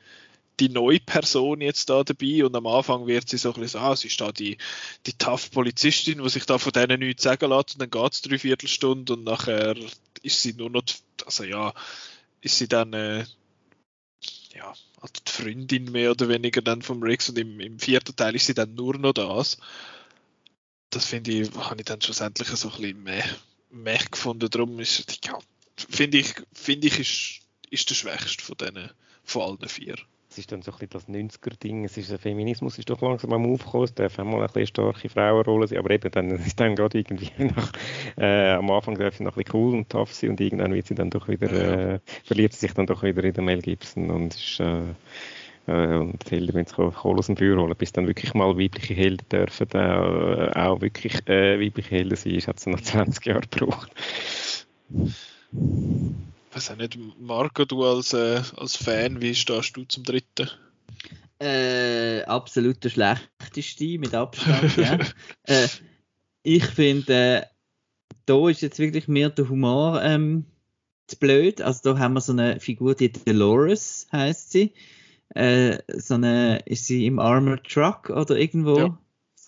die 0.59 0.69
neue 0.69 0.99
Person 0.99 1.61
jetzt 1.61 1.89
da 1.89 2.03
dabei 2.03 2.45
und 2.45 2.55
am 2.55 2.67
Anfang 2.67 3.07
wird 3.07 3.27
sie 3.27 3.37
so 3.37 3.53
ein 3.53 3.59
bisschen 3.59 3.79
so, 3.79 3.85
ah, 3.85 3.95
sie 3.95 4.07
ist 4.07 4.21
da 4.21 4.31
die, 4.31 4.57
die 5.07 5.13
tough 5.13 5.49
Polizistin, 5.51 6.21
die 6.21 6.29
sich 6.29 6.45
da 6.45 6.57
von 6.59 6.71
denen 6.71 6.99
nichts 6.99 7.23
sagen 7.23 7.49
lässt 7.49 7.73
und 7.73 7.81
dann 7.81 7.89
geht 7.89 8.13
es 8.13 8.21
drei 8.21 8.37
Viertelstunde 8.37 9.13
und 9.13 9.23
nachher 9.23 9.75
ist 10.21 10.41
sie 10.41 10.53
nur 10.53 10.69
noch, 10.69 10.83
also 11.25 11.43
ja, 11.43 11.73
ist 12.41 12.57
sie 12.57 12.67
dann 12.67 12.93
äh, 12.93 13.25
ja, 14.53 14.73
also 14.99 15.13
die 15.27 15.31
Freundin 15.31 15.91
mehr 15.91 16.11
oder 16.11 16.29
weniger 16.29 16.61
dann 16.61 16.81
vom 16.81 17.01
Riggs 17.01 17.29
und 17.29 17.37
im, 17.37 17.59
im 17.59 17.79
vierten 17.79 18.15
Teil 18.15 18.35
ist 18.35 18.45
sie 18.45 18.53
dann 18.53 18.75
nur 18.75 18.97
noch 18.97 19.13
das. 19.13 19.57
Das 20.89 21.05
finde 21.05 21.31
ich, 21.31 21.51
habe 21.55 21.77
ich 21.79 21.85
dann 21.85 22.01
schlussendlich 22.01 22.49
so 22.49 22.69
ein 22.69 22.77
bisschen 22.77 23.03
mehr, 23.03 23.25
mehr 23.69 23.99
gefunden. 24.11 24.49
Darum 24.49 24.79
ist, 24.79 25.25
ja, 25.25 25.39
finde 25.89 26.17
ich, 26.19 26.33
finde 26.53 26.87
ich, 26.87 26.99
ist, 26.99 27.41
ist 27.69 27.89
der 27.89 27.95
schwächste 27.95 28.43
von 28.43 28.57
denen, 28.57 28.91
von 29.23 29.41
allen 29.43 29.69
vier. 29.69 29.95
Es 30.29 30.37
ist 30.37 30.49
dann 30.53 30.61
so 30.61 30.71
ein 30.71 30.77
bisschen 30.77 30.91
das 30.91 31.09
90er-Ding, 31.09 31.83
es 31.83 31.97
ist, 31.97 32.09
der 32.09 32.17
Feminismus 32.17 32.77
ist 32.77 32.89
doch 32.89 33.01
langsam 33.01 33.33
am 33.33 33.51
Aufkommen, 33.51 33.83
es 33.83 33.93
darf 33.93 34.17
einmal 34.17 34.39
ein 34.39 34.47
bisschen 34.47 34.67
starke 34.67 35.09
Frauenrolle 35.09 35.67
sein, 35.67 35.79
aber 35.79 35.91
eben 35.91 36.09
dann 36.09 36.29
ist 36.29 36.57
dann 36.57 36.77
gerade 36.77 36.99
irgendwie 36.99 37.29
nach, 37.37 37.73
äh, 38.17 38.51
am 38.51 38.71
Anfang 38.71 38.97
darf 38.97 39.17
sie 39.17 39.23
noch 39.25 39.35
ein 39.35 39.43
bisschen 39.43 39.59
cool 39.59 39.75
und 39.75 39.89
tough 39.89 40.13
sein. 40.13 40.29
Und 40.29 40.39
irgendwann 40.39 40.73
wird 40.73 40.87
sie 40.87 40.95
dann 40.95 41.09
doch 41.09 41.27
wieder, 41.27 41.51
äh, 41.51 41.99
verliert 42.23 42.53
sie 42.53 42.59
sich 42.59 42.73
dann 42.73 42.87
doch 42.87 43.03
wieder 43.03 43.23
in 43.25 43.33
den 43.33 43.43
Mel 43.43 43.61
Gibson 43.61 44.09
und 44.09 44.33
ist, 44.33 44.61
äh, 44.61 44.83
äh, 45.67 45.97
und 45.97 46.31
Helden 46.31 46.55
müssen 46.55 46.93
Kohle 46.93 47.19
aus 47.19 47.27
dem 47.27 47.35
Feuer 47.35 47.57
holen, 47.57 47.75
bis 47.77 47.91
dann 47.91 48.07
wirklich 48.07 48.33
mal 48.33 48.57
weibliche 48.57 48.93
Helden 48.93 49.27
dürfen, 49.29 49.67
äh, 49.73 50.51
auch 50.55 50.79
wirklich 50.79 51.27
äh, 51.27 51.59
weibliche 51.59 51.91
Helden 51.95 52.15
sein, 52.15 52.39
hat 52.47 52.57
es 52.57 52.67
noch 52.67 52.79
20 52.81 53.25
Jahre 53.25 53.41
gebraucht 53.41 53.91
weiß 55.51 56.71
auch 56.71 56.75
nicht, 56.75 56.97
Marco, 57.19 57.65
du 57.65 57.83
als, 57.83 58.13
äh, 58.13 58.41
als 58.57 58.75
Fan, 58.75 59.21
wie 59.21 59.35
stehst 59.35 59.77
du 59.77 59.83
zum 59.85 60.03
dritten? 60.03 60.49
Äh, 61.39 62.21
absolut 62.23 62.83
der 62.83 62.89
schlechteste, 62.89 63.97
mit 63.97 64.13
Abstand, 64.13 64.77
ja. 64.77 64.99
äh, 65.43 65.67
ich 66.43 66.65
finde, 66.65 67.13
äh, 67.13 67.41
da 68.25 68.49
ist 68.49 68.61
jetzt 68.61 68.79
wirklich 68.79 69.07
mehr 69.07 69.29
der 69.29 69.49
Humor 69.49 70.01
ähm, 70.03 70.45
zu 71.07 71.17
blöd. 71.17 71.61
Also 71.61 71.93
da 71.93 71.99
haben 71.99 72.13
wir 72.13 72.21
so 72.21 72.31
eine 72.31 72.59
Figur, 72.59 72.95
die 72.95 73.11
Dolores 73.11 74.07
heißt 74.11 74.51
sie. 74.51 74.73
Äh, 75.29 75.79
so 75.87 76.15
eine, 76.15 76.59
ist 76.65 76.85
sie 76.85 77.05
im 77.05 77.19
Armored 77.19 77.63
Truck 77.63 78.09
oder 78.09 78.37
irgendwo? 78.37 78.77
Ja. 78.77 78.97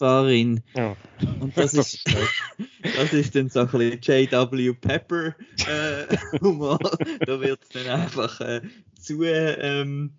Fahrerin. 0.04 0.62
Ja. 0.76 0.98
Und 1.40 1.58
das 1.58 1.74
ist, 1.74 2.04
das 2.98 3.14
ist 3.14 3.36
dann 3.36 3.50
so 3.50 3.62
ein 3.62 3.68
bisschen 3.68 4.28
J.W. 4.30 4.74
Pepper 4.74 5.28
äh, 5.28 6.18
Humor. 6.42 6.78
da 7.26 7.40
wird 7.40 7.62
es 7.64 7.70
dann 7.70 8.02
einfach 8.02 8.42
äh, 8.42 8.62
zu. 9.00 9.24
Ähm, 9.24 10.12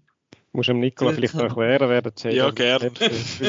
Muss 0.53 0.67
dem 0.67 0.81
Nicola 0.81 1.13
vielleicht 1.13 1.35
noch 1.35 1.43
erklären, 1.43 1.91
wer 1.91 2.01
der 2.01 2.13
J.W. 2.13 2.35
Ja, 2.35 2.51
gerne. 2.51 2.93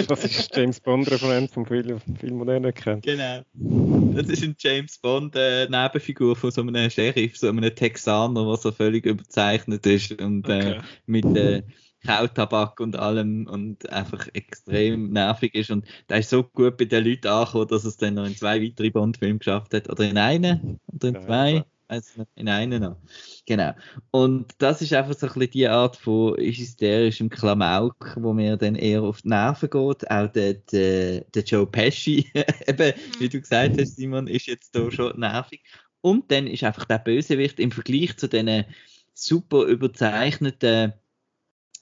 Das 0.07 0.25
ist 0.25 0.53
James 0.53 0.81
Bond-Referenz 0.81 1.53
vom 1.53 1.65
Film, 1.65 2.01
Film, 2.19 2.39
den 2.39 2.49
er 2.49 2.59
nicht 2.59 2.83
kennt. 2.83 3.05
Genau. 3.05 3.41
Das 3.53 4.27
ist 4.27 4.43
ein 4.43 4.57
James 4.59 4.97
Bond-Nebenfigur 4.97 6.33
äh, 6.33 6.35
von 6.35 6.51
so 6.51 6.61
einem 6.61 6.89
Sheriff, 6.89 7.37
so 7.37 7.47
einem 7.47 7.73
Texaner, 7.73 8.45
der 8.45 8.57
so 8.57 8.73
völlig 8.73 9.05
überzeichnet 9.05 9.85
ist 9.85 10.21
und 10.21 10.49
äh, 10.49 10.79
okay. 10.79 10.79
mit. 11.05 11.63
Kautabak 12.05 12.79
und 12.79 12.97
allem 12.97 13.47
und 13.47 13.89
einfach 13.89 14.27
extrem 14.33 15.11
nervig 15.11 15.55
ist. 15.55 15.71
Und 15.71 15.85
da 16.07 16.15
ist 16.15 16.29
so 16.29 16.43
gut 16.43 16.77
bei 16.77 16.85
den 16.85 17.05
Leuten 17.05 17.27
angekommen, 17.27 17.67
dass 17.67 17.85
es 17.85 17.97
dann 17.97 18.15
noch 18.15 18.25
in 18.25 18.35
zwei 18.35 18.61
weitere 18.61 18.89
Bond-Filme 18.89 19.39
geschafft 19.39 19.73
hat. 19.73 19.89
Oder 19.89 20.09
in 20.09 20.17
einen 20.17 20.79
oder 20.93 21.07
in 21.09 21.21
zwei. 21.21 21.65
Also 21.87 22.25
in 22.35 22.49
einen 22.49 22.81
noch. 22.81 22.97
Genau. 23.45 23.73
Und 24.09 24.53
das 24.57 24.81
ist 24.81 24.91
einfach 24.93 25.13
so 25.13 25.27
ein 25.27 25.33
bisschen 25.33 25.51
die 25.51 25.67
Art 25.67 25.95
von 25.95 26.35
hysterischem 26.37 27.29
Klamauk, 27.29 28.15
wo 28.19 28.33
mir 28.33 28.57
dann 28.57 28.75
eher 28.75 29.03
auf 29.03 29.21
die 29.21 29.29
Nerven 29.29 29.69
geht. 29.69 30.09
Auch 30.09 30.27
der, 30.31 30.55
der, 30.55 31.21
der 31.21 31.43
Joe 31.43 31.67
Pesci, 31.67 32.31
eben, 32.67 32.93
wie 33.19 33.29
du 33.29 33.39
gesagt 33.39 33.79
hast, 33.79 33.97
Simon, 33.97 34.27
ist 34.27 34.47
jetzt 34.47 34.75
da 34.75 34.89
schon 34.89 35.19
nervig. 35.19 35.61
Und 36.01 36.31
dann 36.31 36.47
ist 36.47 36.63
einfach 36.63 36.85
der 36.85 36.99
Bösewicht 36.99 37.59
im 37.59 37.71
Vergleich 37.71 38.17
zu 38.17 38.27
den 38.27 38.65
super 39.13 39.63
überzeichneten 39.63 40.93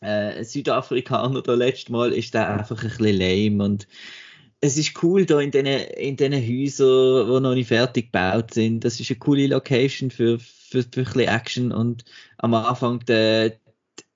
äh, 0.03 0.43
Südafrikaner 0.43 1.41
da 1.41 1.53
letztes 1.53 1.89
Mal 1.89 2.13
ist 2.13 2.33
der 2.33 2.49
einfach 2.49 2.83
ein 2.83 2.89
bisschen 2.89 3.17
lame 3.17 3.63
und 3.63 3.87
es 4.61 4.77
ist 4.77 5.03
cool 5.03 5.25
da 5.25 5.41
in 5.41 5.51
diesen 5.51 5.65
in 5.65 6.15
den 6.15 6.33
Häusern, 6.33 7.27
die 7.27 7.39
noch 7.41 7.53
nicht 7.53 7.67
fertig 7.67 8.13
gebaut 8.13 8.53
sind. 8.53 8.85
Das 8.85 8.99
ist 8.99 9.11
eine 9.11 9.19
coole 9.19 9.47
Location 9.47 10.09
für, 10.09 10.39
für, 10.39 10.83
für 10.83 11.01
ein 11.01 11.03
bisschen 11.03 11.21
Action 11.21 11.71
und 11.73 12.05
am 12.37 12.53
Anfang 12.53 12.99
der 13.01 13.57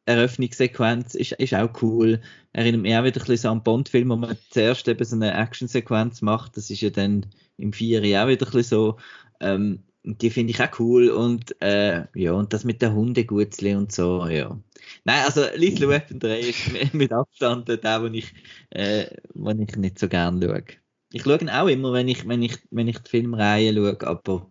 Eröffnungssequenz 0.05 1.15
ist, 1.15 1.33
ist 1.33 1.53
auch 1.53 1.69
cool. 1.81 2.21
Erinnert 2.53 2.81
mich 2.81 2.95
auch 2.95 3.03
wieder 3.03 3.19
ein 3.19 3.27
bisschen 3.27 3.37
so 3.37 3.49
an 3.49 3.63
Bond-Film, 3.63 4.09
wo 4.09 4.15
man 4.15 4.37
zuerst 4.49 4.87
eben 4.87 5.03
so 5.03 5.17
eine 5.17 5.33
Action-Sequenz 5.33 6.21
macht. 6.21 6.55
Das 6.55 6.69
ist 6.69 6.79
ja 6.79 6.89
dann 6.89 7.25
im 7.57 7.73
Vieri 7.73 8.17
auch 8.17 8.27
wieder 8.29 8.47
ein 8.47 8.51
bisschen 8.51 8.63
so. 8.63 8.97
Ähm, 9.41 9.83
die 10.15 10.29
finde 10.29 10.51
ich 10.51 10.61
auch 10.61 10.79
cool 10.79 11.09
und 11.09 11.59
äh, 11.61 12.05
ja, 12.15 12.31
und 12.31 12.53
das 12.53 12.63
mit 12.63 12.81
der 12.81 12.93
Hundegutzli 12.93 13.75
und 13.75 13.91
so, 13.91 14.25
ja. 14.27 14.57
Nein, 15.03 15.23
also 15.25 15.43
Lethal 15.55 15.89
Weapon 15.89 16.19
3 16.19 16.39
ist 16.39 16.59
mit 16.93 17.11
Abstand 17.11 17.67
der, 17.67 17.77
den 17.77 18.13
ich, 18.13 18.33
äh, 18.69 19.07
den 19.33 19.61
ich 19.61 19.75
nicht 19.75 19.99
so 19.99 20.07
gerne 20.07 20.45
schaue. 20.45 20.63
Ich 21.11 21.23
schaue 21.23 21.39
ihn 21.39 21.49
auch 21.49 21.67
immer, 21.67 21.93
wenn 21.93 22.07
ich, 22.07 22.27
wenn 22.27 22.41
ich, 22.41 22.57
wenn 22.71 22.87
ich 22.87 22.99
die 22.99 23.09
Filmreihe 23.09 23.73
schaue, 23.73 24.07
aber 24.07 24.49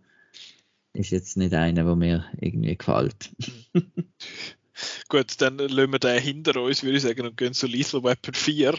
ist 0.93 1.11
jetzt 1.11 1.37
nicht 1.37 1.53
einer, 1.53 1.83
der 1.83 1.95
mir 1.95 2.25
irgendwie 2.39 2.75
gefällt. 2.75 3.31
Gut, 5.09 5.41
dann 5.41 5.57
lassen 5.57 5.91
wir 5.91 5.99
den 5.99 6.21
hinter 6.21 6.61
uns, 6.61 6.83
würde 6.83 6.97
ich 6.97 7.03
sagen, 7.03 7.25
und 7.25 7.37
gehen 7.37 7.53
zu 7.53 7.65
Lethal 7.65 8.03
Weapon 8.03 8.33
4. 8.33 8.75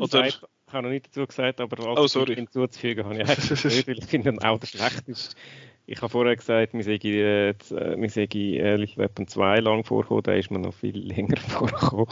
Oder, 0.00 0.26
ich 0.26 0.40
habe 0.68 0.84
noch 0.84 0.90
nicht 0.90 1.08
dazu 1.08 1.26
gesagt, 1.26 1.60
aber 1.60 1.98
oh, 1.98 2.06
sorry. 2.06 2.36
hinzuzufügen 2.36 3.04
habe 3.04 3.16
ich 3.16 3.20
eigentlich 3.28 3.64
nicht, 3.64 3.88
weil 3.88 3.98
ich 3.98 4.04
finde 4.06 4.48
auch 4.48 4.58
der 4.58 4.66
schlechteste 4.66 5.36
ich 5.90 6.00
habe 6.02 6.08
vorher 6.08 6.36
gesagt, 6.36 6.72
wir 6.72 6.84
sagen, 6.84 7.08
äh, 7.08 7.54
wir 7.98 8.76
Little 8.76 8.96
Weapon 8.96 9.26
2 9.26 9.58
lang 9.58 9.82
vorkommen, 9.82 10.22
da 10.22 10.34
ist 10.34 10.50
man 10.52 10.60
noch 10.60 10.72
viel 10.72 10.96
länger 10.96 11.36
vorgekommen. 11.48 12.06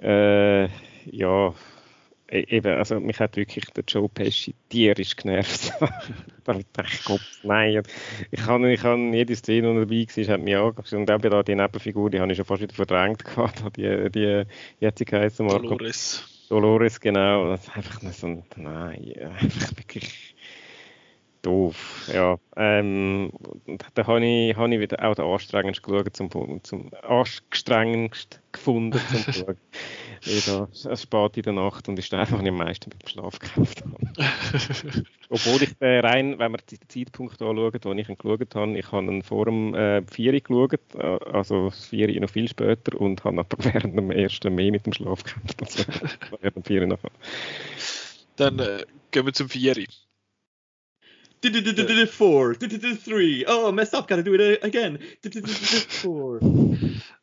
Äh, 0.00 0.66
ja, 1.10 1.52
e, 2.30 2.44
eben, 2.56 2.72
also 2.72 3.00
mich 3.00 3.18
hat 3.18 3.36
wirklich 3.36 3.64
der 3.64 3.82
Joe 3.88 4.08
Pesci 4.08 4.54
tierisch 4.68 5.16
genervt. 5.16 5.72
Damit 6.44 6.68
dachte 6.72 6.92
ich, 6.94 7.04
Gott, 7.04 7.40
nein. 7.42 7.82
Ich 8.30 8.46
habe 8.46 8.72
ich 8.72 8.84
hab 8.84 8.96
jede 8.96 9.34
Szene, 9.34 9.84
die 9.86 10.06
dabei 10.06 10.26
war, 10.28 10.34
hat 10.34 10.42
mich 10.42 10.56
angeschaut. 10.56 10.92
Und 10.92 11.10
eben 11.10 11.30
da 11.30 11.42
die 11.42 11.56
Nebenfigur, 11.56 12.10
die 12.10 12.20
habe 12.20 12.30
ich 12.30 12.36
schon 12.36 12.46
fast 12.46 12.62
wieder 12.62 12.74
verdrängt 12.74 13.24
gehabt, 13.24 13.60
die, 13.76 14.08
die 14.10 14.44
jetzige 14.78 15.18
heißen 15.18 15.44
Marco. 15.44 15.62
Dolores. 15.62 16.46
Dolores, 16.48 17.00
genau. 17.00 17.48
Das 17.48 17.66
ist 17.66 17.76
einfach 17.76 18.00
so, 18.12 18.44
nein, 18.56 19.14
einfach 19.40 19.76
wirklich 19.76 20.36
doof, 21.42 22.10
ja. 22.12 22.38
Ähm, 22.56 23.32
da 23.94 24.06
habe 24.06 24.24
ich, 24.24 24.56
hab 24.56 24.70
ich 24.70 24.80
wieder 24.80 25.04
auch 25.04 25.14
den 25.14 25.24
anstrengendsten 25.24 25.92
geschaut, 25.92 26.16
zum, 26.16 26.62
zum 26.62 26.90
anstrengendsten 27.02 28.40
gefunden 28.52 29.00
zum 29.10 29.32
schauen. 29.32 29.56
Wieder, 30.22 30.68
es 30.70 31.02
spät 31.02 31.36
in 31.38 31.42
der 31.44 31.52
Nacht 31.54 31.88
und 31.88 31.98
ist 31.98 32.12
einfach, 32.12 32.38
was 32.38 32.42
ich 32.42 32.48
am 32.48 32.56
meisten 32.56 32.90
beim 32.90 33.08
Schlaf 33.08 33.38
gekauft 33.38 33.82
habe. 33.82 33.96
Obwohl 35.30 35.62
ich 35.62 35.74
äh, 35.80 36.00
rein, 36.00 36.38
wenn 36.38 36.52
wir 36.52 36.58
den 36.58 36.78
Zeitpunkt 36.88 37.40
anschauen, 37.40 37.80
wo 37.82 37.92
ich 37.92 38.08
ihn 38.08 38.18
geschaut 38.18 38.54
habe, 38.54 38.78
ich 38.78 38.92
habe 38.92 39.06
ihn 39.06 39.22
vor 39.22 39.46
dem 39.46 39.74
äh, 39.74 40.02
4 40.02 40.40
geschaut, 40.40 40.80
äh, 40.94 41.18
also 41.32 41.70
das 41.70 41.86
4 41.86 42.20
noch 42.20 42.28
viel 42.28 42.48
später 42.48 43.00
und 43.00 43.24
habe 43.24 43.40
aber 43.40 43.56
während 43.64 43.96
dem 43.96 44.10
ersten 44.10 44.54
mehr 44.54 44.70
mit 44.70 44.84
dem 44.84 44.92
Schlaf 44.92 45.24
gekämpft, 45.24 45.86
während 46.40 46.56
dem 46.56 46.64
4 46.64 46.86
noch. 46.86 46.98
Dann 48.36 48.58
äh, 48.58 48.84
gehen 49.10 49.24
wir 49.24 49.32
zum 49.32 49.48
4. 49.48 49.86
Four, 52.06 52.54
three. 52.54 53.44
Oh, 53.46 53.72
messed 53.72 53.94
up, 53.94 54.08
gotta 54.08 54.22
do 54.22 54.34
it 54.34 54.62
again. 54.62 54.98
Four. 55.88 56.40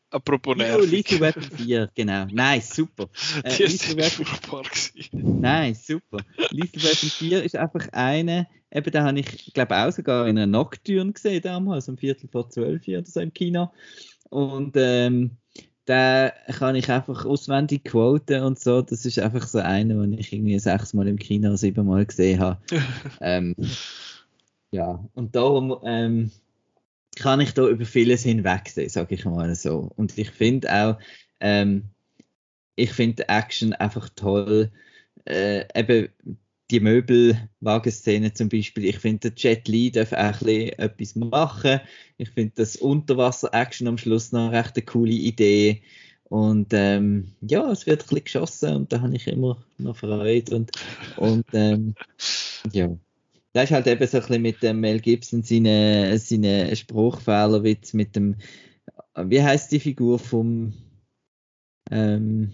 Apropos 0.09 0.55
nervig. 0.55 0.77
Oh, 0.77 0.85
Little 0.85 1.19
Weapon 1.19 1.43
4, 1.43 1.89
genau. 1.93 2.25
Nice, 2.31 2.73
super. 2.73 3.09
Äh, 3.43 3.55
Die 3.57 3.63
ist 3.63 3.83
furchtbar 3.83 4.63
Nein, 5.11 5.75
super. 5.75 6.19
Little 6.51 6.81
Weapon 6.81 7.09
4 7.09 7.43
ist 7.43 7.55
einfach 7.57 7.87
eine, 7.91 8.47
eben 8.71 8.91
da 8.91 9.03
habe 9.03 9.19
ich, 9.19 9.53
glaube 9.53 9.75
auch 9.75 9.91
sogar 9.91 10.27
in 10.27 10.37
einer 10.37 10.47
Nocturne 10.47 11.11
gesehen 11.11 11.41
damals, 11.41 11.89
um 11.89 11.97
Viertel 11.97 12.29
vor 12.29 12.49
zwölf 12.49 12.87
oder 12.87 13.05
so 13.05 13.19
im 13.19 13.33
Kino. 13.33 13.71
Und 14.29 14.75
ähm, 14.77 15.31
da 15.83 16.31
kann 16.57 16.75
ich 16.75 16.89
einfach 16.89 17.25
auswendig 17.25 17.85
quoten 17.85 18.43
und 18.43 18.59
so. 18.59 18.81
Das 18.81 19.05
ist 19.05 19.19
einfach 19.19 19.47
so 19.47 19.59
einer, 19.59 19.95
den 20.01 20.13
ich 20.13 20.31
irgendwie 20.31 20.59
sechsmal 20.59 21.07
im 21.07 21.17
Kino, 21.17 21.55
siebenmal 21.55 22.05
gesehen 22.05 22.39
habe. 22.39 22.59
ähm, 23.21 23.55
Ja, 24.71 25.03
und 25.13 25.35
darum 25.35 25.77
ähm, 25.83 26.31
kann 27.15 27.41
ich 27.41 27.53
da 27.53 27.67
über 27.67 27.85
vieles 27.85 28.23
hinwegsehen, 28.23 28.89
sage 28.89 29.15
ich 29.15 29.25
mal 29.25 29.53
so. 29.55 29.91
Und 29.95 30.17
ich 30.17 30.29
finde 30.29 30.73
auch, 30.73 30.99
ähm, 31.39 31.89
ich 32.75 32.91
finde 32.91 33.27
Action 33.29 33.73
einfach 33.73 34.09
toll. 34.15 34.71
Äh, 35.25 35.65
eben 35.75 36.09
die 36.69 36.79
Möbelwagenszene 36.79 38.33
zum 38.33 38.49
Beispiel. 38.49 38.85
Ich 38.85 38.99
finde, 38.99 39.31
der 39.31 39.33
Jet 39.37 39.67
Li 39.67 39.91
darf 39.91 40.11
auch 40.11 40.17
ein 40.17 40.39
bisschen 40.39 40.73
etwas 40.77 41.15
machen. 41.15 41.79
Ich 42.17 42.29
finde 42.29 42.53
das 42.55 42.75
Unterwasser-Action 42.75 43.87
am 43.87 43.97
Schluss 43.97 44.31
noch 44.31 44.51
eine 44.51 44.57
recht 44.57 44.85
coole 44.85 45.11
Idee. 45.11 45.81
Und 46.25 46.73
ähm, 46.73 47.31
ja, 47.41 47.71
es 47.71 47.85
wird 47.85 48.01
ein 48.01 48.07
bisschen 48.07 48.23
geschossen 48.25 48.75
und 48.75 48.91
da 48.91 48.99
habe 48.99 49.15
ich 49.15 49.27
immer 49.27 49.63
noch 49.77 49.95
Freude. 49.95 50.55
Und, 50.57 50.71
und 51.15 51.45
ähm, 51.53 51.95
ja, 52.73 52.89
da 53.57 53.63
ist 53.63 53.71
halt 53.71 53.87
eben 53.87 54.05
so 54.05 54.17
ein 54.17 54.21
bisschen 54.21 54.41
mit 54.43 54.61
dem 54.61 54.79
Mel 54.81 54.99
Gibson 54.99 55.41
seine, 55.41 56.19
seine 56.19 56.75
Spruchfehlerwitz 56.75 57.93
mit 57.93 58.15
dem, 58.15 58.35
wie 59.15 59.41
heißt 59.41 59.71
die 59.71 59.79
Figur 59.79 60.19
vom, 60.19 60.73
ähm, 61.89 62.51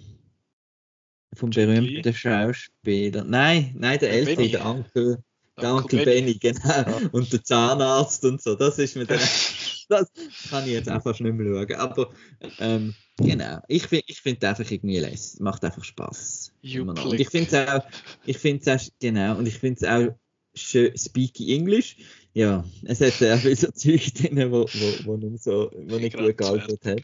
vom 1.34 1.50
berühmten 1.50 2.14
Schauspieler? 2.14 3.26
Nein, 3.26 3.76
nein, 3.78 4.00
der 4.00 4.12
Ältere, 4.12 4.48
der 4.48 4.66
Onkel. 4.66 5.24
Der 5.62 5.76
Onkel 5.76 6.06
Benny, 6.06 6.36
genau. 6.36 6.86
Und 7.12 7.34
der 7.34 7.44
Zahnarzt 7.44 8.24
und 8.24 8.42
so. 8.42 8.56
Das 8.56 8.80
ist 8.80 8.96
mir 8.96 9.06
dann, 9.06 9.20
das 9.90 10.10
kann 10.50 10.64
ich 10.66 10.72
jetzt 10.72 10.88
einfach 10.88 11.20
nicht 11.20 11.36
mehr 11.36 11.68
schauen. 11.68 11.82
Aber 11.82 12.14
ähm, 12.60 12.96
genau, 13.18 13.60
ich, 13.68 13.92
ich 13.92 14.22
finde 14.22 14.48
einfach 14.48 14.72
irgendwie 14.72 15.00
lässig. 15.00 15.42
Macht 15.42 15.66
einfach 15.66 15.84
Spaß. 15.84 16.54
Und 16.64 17.20
ich 17.20 17.28
finde 17.28 17.58
es 17.58 17.68
auch, 17.68 17.84
ich 18.26 18.38
finde 18.38 18.72
es 18.72 18.88
auch, 18.88 18.94
genau, 19.02 19.38
und 19.38 19.48
ich 19.48 19.60
finde 19.60 19.76
es 19.82 19.84
auch 19.84 20.16
schön 20.54 20.98
speaky 20.98 21.56
English. 21.56 21.98
Ja, 22.34 22.64
es 22.84 23.02
hat 23.02 23.14
auch 23.14 23.56
so 23.56 23.72
Zeug 23.74 24.14
drin, 24.14 24.52
wo, 24.52 24.66
wo, 24.66 25.06
wo 25.06 25.18
nicht 25.18 25.44
so, 25.44 25.72
wo 25.74 25.98
nicht 25.98 26.18
gut 26.18 26.38
gealtert 26.38 26.86
hat. 26.86 27.02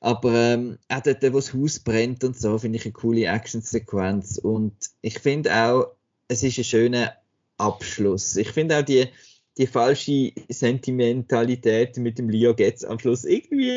Aber 0.00 0.34
ähm, 0.34 0.78
auch 0.88 1.00
dort, 1.00 1.22
wo 1.22 1.36
das 1.36 1.54
Haus 1.54 1.78
brennt 1.80 2.22
und 2.24 2.38
so, 2.38 2.58
finde 2.58 2.78
ich 2.78 2.84
eine 2.84 2.92
coole 2.92 3.24
Action-Sequenz. 3.24 4.38
Und 4.38 4.74
ich 5.00 5.18
finde 5.18 5.54
auch, 5.54 5.86
es 6.28 6.42
ist 6.42 6.58
ein 6.58 6.64
schöner 6.64 7.14
Abschluss. 7.56 8.36
Ich 8.36 8.50
finde 8.50 8.78
auch 8.78 8.82
die, 8.82 9.08
die 9.56 9.66
falsche 9.66 10.32
Sentimentalität 10.48 11.96
mit 11.96 12.18
dem 12.18 12.28
Leo 12.28 12.54
Getz 12.54 12.82
am 12.82 12.98
Schluss 12.98 13.24
irgendwie, 13.24 13.70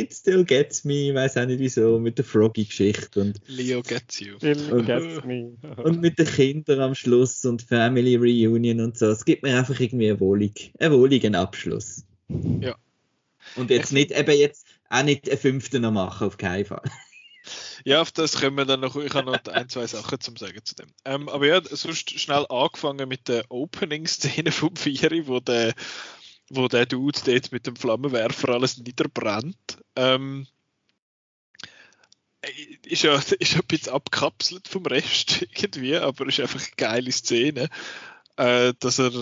it 0.00 0.14
still 0.14 0.44
gets 0.44 0.84
me, 0.84 1.10
ich 1.10 1.14
weiß 1.14 1.36
auch 1.36 1.46
nicht 1.46 1.58
wieso, 1.58 1.98
mit 1.98 2.18
der 2.18 2.24
Froggy-Geschichte. 2.24 3.20
und 3.20 3.40
Leo 3.46 3.82
gets 3.82 4.20
you. 4.20 4.34
Und, 4.40 4.86
gets 4.86 5.24
me. 5.24 5.52
und 5.84 6.00
mit 6.00 6.18
den 6.18 6.26
Kindern 6.26 6.80
am 6.80 6.94
Schluss 6.94 7.44
und 7.44 7.62
Family 7.62 8.16
Reunion 8.16 8.80
und 8.80 8.96
so. 8.96 9.06
Es 9.06 9.24
gibt 9.24 9.42
mir 9.42 9.58
einfach 9.58 9.78
irgendwie 9.78 10.10
einen 10.10 10.20
wohlig, 10.20 10.72
einen 10.78 10.94
wohligen 10.94 11.34
Abschluss. 11.34 12.04
Ja. 12.60 12.76
Und 13.56 13.70
jetzt 13.70 13.92
nicht, 13.92 14.12
eben 14.12 14.38
jetzt 14.38 14.66
auch 14.88 15.02
nicht 15.02 15.28
einen 15.28 15.38
fünften 15.38 15.82
noch 15.82 15.92
machen, 15.92 16.26
auf 16.26 16.38
keinen 16.38 16.64
Fall. 16.64 16.82
Ja, 17.84 18.00
auf 18.00 18.12
das 18.12 18.40
können 18.40 18.56
wir 18.56 18.64
dann 18.64 18.80
noch. 18.80 18.96
Ich 18.96 19.14
habe 19.14 19.30
noch 19.30 19.44
ein, 19.52 19.68
zwei 19.68 19.86
Sachen 19.86 20.20
zum 20.20 20.36
Sagen 20.36 20.60
zu 20.64 20.74
dem. 20.74 20.92
Ähm, 21.04 21.28
aber 21.28 21.46
ja, 21.46 21.60
sonst 21.64 22.18
schnell 22.18 22.46
angefangen 22.48 23.08
mit 23.08 23.28
der 23.28 23.44
Opening-Szene 23.50 24.52
vom 24.52 24.76
Vieri, 24.76 25.26
wo 25.26 25.40
der, 25.40 25.74
wo 26.50 26.68
der 26.68 26.86
Dude 26.86 27.20
dort 27.24 27.52
mit 27.52 27.66
dem 27.66 27.76
Flammenwerfer 27.76 28.50
alles 28.50 28.78
niederbrennt. 28.78 29.78
Ähm, 29.96 30.46
ist 32.84 33.02
ja, 33.02 33.14
ist 33.16 33.52
ja 33.52 33.60
ein 33.60 33.66
bisschen 33.66 33.92
abkapselt 33.92 34.68
vom 34.68 34.86
Rest 34.86 35.42
irgendwie, 35.42 35.96
aber 35.96 36.26
ist 36.26 36.40
einfach 36.40 36.60
eine 36.60 36.76
geile 36.76 37.12
Szene. 37.12 37.68
Äh, 38.36 38.74
dass 38.78 38.98
er, 38.98 39.12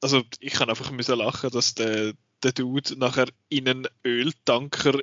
also 0.00 0.22
ich 0.40 0.52
kann 0.52 0.70
einfach 0.70 0.90
müssen 0.90 1.18
lachen, 1.18 1.50
dass 1.50 1.74
der, 1.74 2.12
der 2.42 2.52
Dude 2.52 2.96
nachher 2.98 3.28
in 3.48 3.68
einen 3.68 3.88
Öltanker 4.04 5.00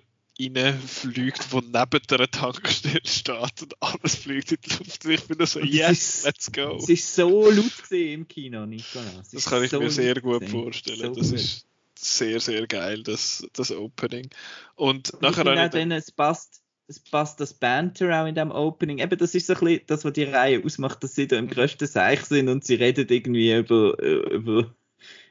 reinfliegt, 0.49 1.51
wo 1.51 1.59
neben 1.59 2.01
der 2.09 2.31
Tankstelle 2.31 3.01
steht 3.05 3.61
und 3.61 3.75
alles 3.79 4.15
fliegt 4.15 4.51
in 4.51 4.57
die 4.63 4.69
Luft. 4.69 5.05
Ich 5.05 5.23
bin 5.27 5.45
so, 5.45 5.59
yes, 5.59 5.91
ist, 5.91 6.25
let's 6.25 6.51
go. 6.51 6.77
Es 6.77 6.89
ist 6.89 7.15
so 7.15 7.49
laut 7.49 7.91
im 7.91 8.27
Kino, 8.27 8.65
Nicolas. 8.65 9.31
Das 9.31 9.45
kann 9.45 9.63
ich 9.63 9.71
so 9.71 9.79
mir 9.79 9.89
sehr 9.89 10.15
gut 10.15 10.41
gesehen. 10.41 10.63
vorstellen. 10.63 11.13
So 11.13 11.21
das 11.21 11.31
ist 11.31 11.67
sehr, 11.97 12.39
sehr 12.39 12.67
geil, 12.67 13.03
das, 13.03 13.47
das 13.53 13.71
Opening. 13.71 14.29
Und, 14.75 15.11
und 15.11 15.21
nachher... 15.21 15.65
Auch 15.65 15.69
dann, 15.69 15.91
es 15.91 16.11
passt 16.11 16.61
es 16.87 16.99
passt 16.99 17.39
das 17.39 17.53
Banter 17.53 18.21
auch 18.21 18.27
in 18.27 18.35
dem 18.35 18.51
Opening. 18.51 18.99
Eben, 18.99 19.17
das 19.17 19.33
ist 19.33 19.47
so 19.47 19.53
ein 19.53 19.59
bisschen 19.59 19.81
das, 19.87 20.03
was 20.03 20.13
die 20.13 20.25
Reihe 20.25 20.63
ausmacht, 20.63 21.01
dass 21.03 21.15
sie 21.15 21.27
da 21.27 21.37
im 21.37 21.47
größten 21.47 21.87
Seich 21.87 22.21
sind 22.25 22.49
und 22.49 22.65
sie 22.65 22.75
reden 22.75 23.07
irgendwie 23.09 23.55
über, 23.55 23.97
über 23.99 24.73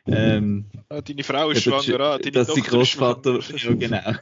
ähm, 0.07 0.67
ah, 0.89 1.01
deine 1.01 1.23
Frau 1.23 1.51
ist 1.51 1.63
schwanger, 1.63 2.01
ah, 2.01 2.19
deine 2.19 2.33
dass 2.33 2.49
Tochter 2.49 2.63
Großvater, 2.63 3.39
ja, 3.57 3.75
genau. 3.75 4.13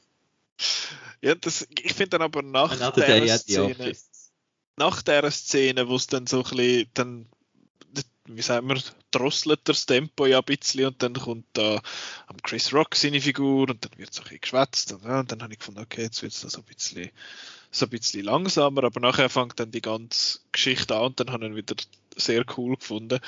Ja, 1.22 1.34
das, 1.34 1.66
ich 1.82 1.92
finde 1.94 2.10
dann 2.10 2.22
aber 2.22 2.42
nach 2.42 2.70
der 2.92 3.38
Szene, 3.38 3.92
nach 4.76 5.02
der 5.02 5.30
Szene, 5.30 5.88
wo 5.88 5.96
es 5.96 6.06
dann 6.06 6.26
so 6.26 6.38
ein 6.38 6.56
bisschen, 6.56 6.90
dann, 6.94 7.26
wie 8.26 8.42
sagen 8.42 8.68
wir, 8.68 8.80
drosselt 9.10 9.60
das 9.64 9.86
Tempo 9.86 10.26
ja 10.26 10.38
ein 10.38 10.44
bisschen 10.44 10.86
und 10.86 11.02
dann 11.02 11.14
kommt 11.14 11.46
da 11.52 11.82
am 12.26 12.36
Chris 12.42 12.72
Rock 12.72 12.94
seine 12.94 13.20
Figur 13.20 13.68
und 13.68 13.84
dann 13.84 13.98
wird 13.98 14.14
so 14.14 14.22
ein 14.22 14.24
bisschen 14.24 14.40
geschwätzt 14.40 14.92
und, 14.92 15.04
ja, 15.04 15.20
und 15.20 15.30
dann 15.30 15.42
habe 15.42 15.52
ich 15.52 15.58
gefunden, 15.58 15.80
okay, 15.80 16.02
jetzt 16.02 16.22
wird 16.22 16.32
es 16.32 16.40
so 16.40 16.58
ein 16.58 16.64
bisschen 16.64 17.10
so 17.70 17.86
ein 17.86 17.90
bisschen 17.90 18.24
langsamer, 18.24 18.84
aber 18.84 19.00
nachher 19.00 19.28
fängt 19.28 19.60
dann 19.60 19.70
die 19.70 19.80
ganze 19.80 20.40
Geschichte 20.52 20.96
an 20.96 21.06
und 21.06 21.20
dann 21.20 21.30
habe 21.30 21.44
ich 21.44 21.50
ihn 21.50 21.56
wieder 21.56 21.76
sehr 22.16 22.44
cool 22.56 22.76
gefunden. 22.76 23.20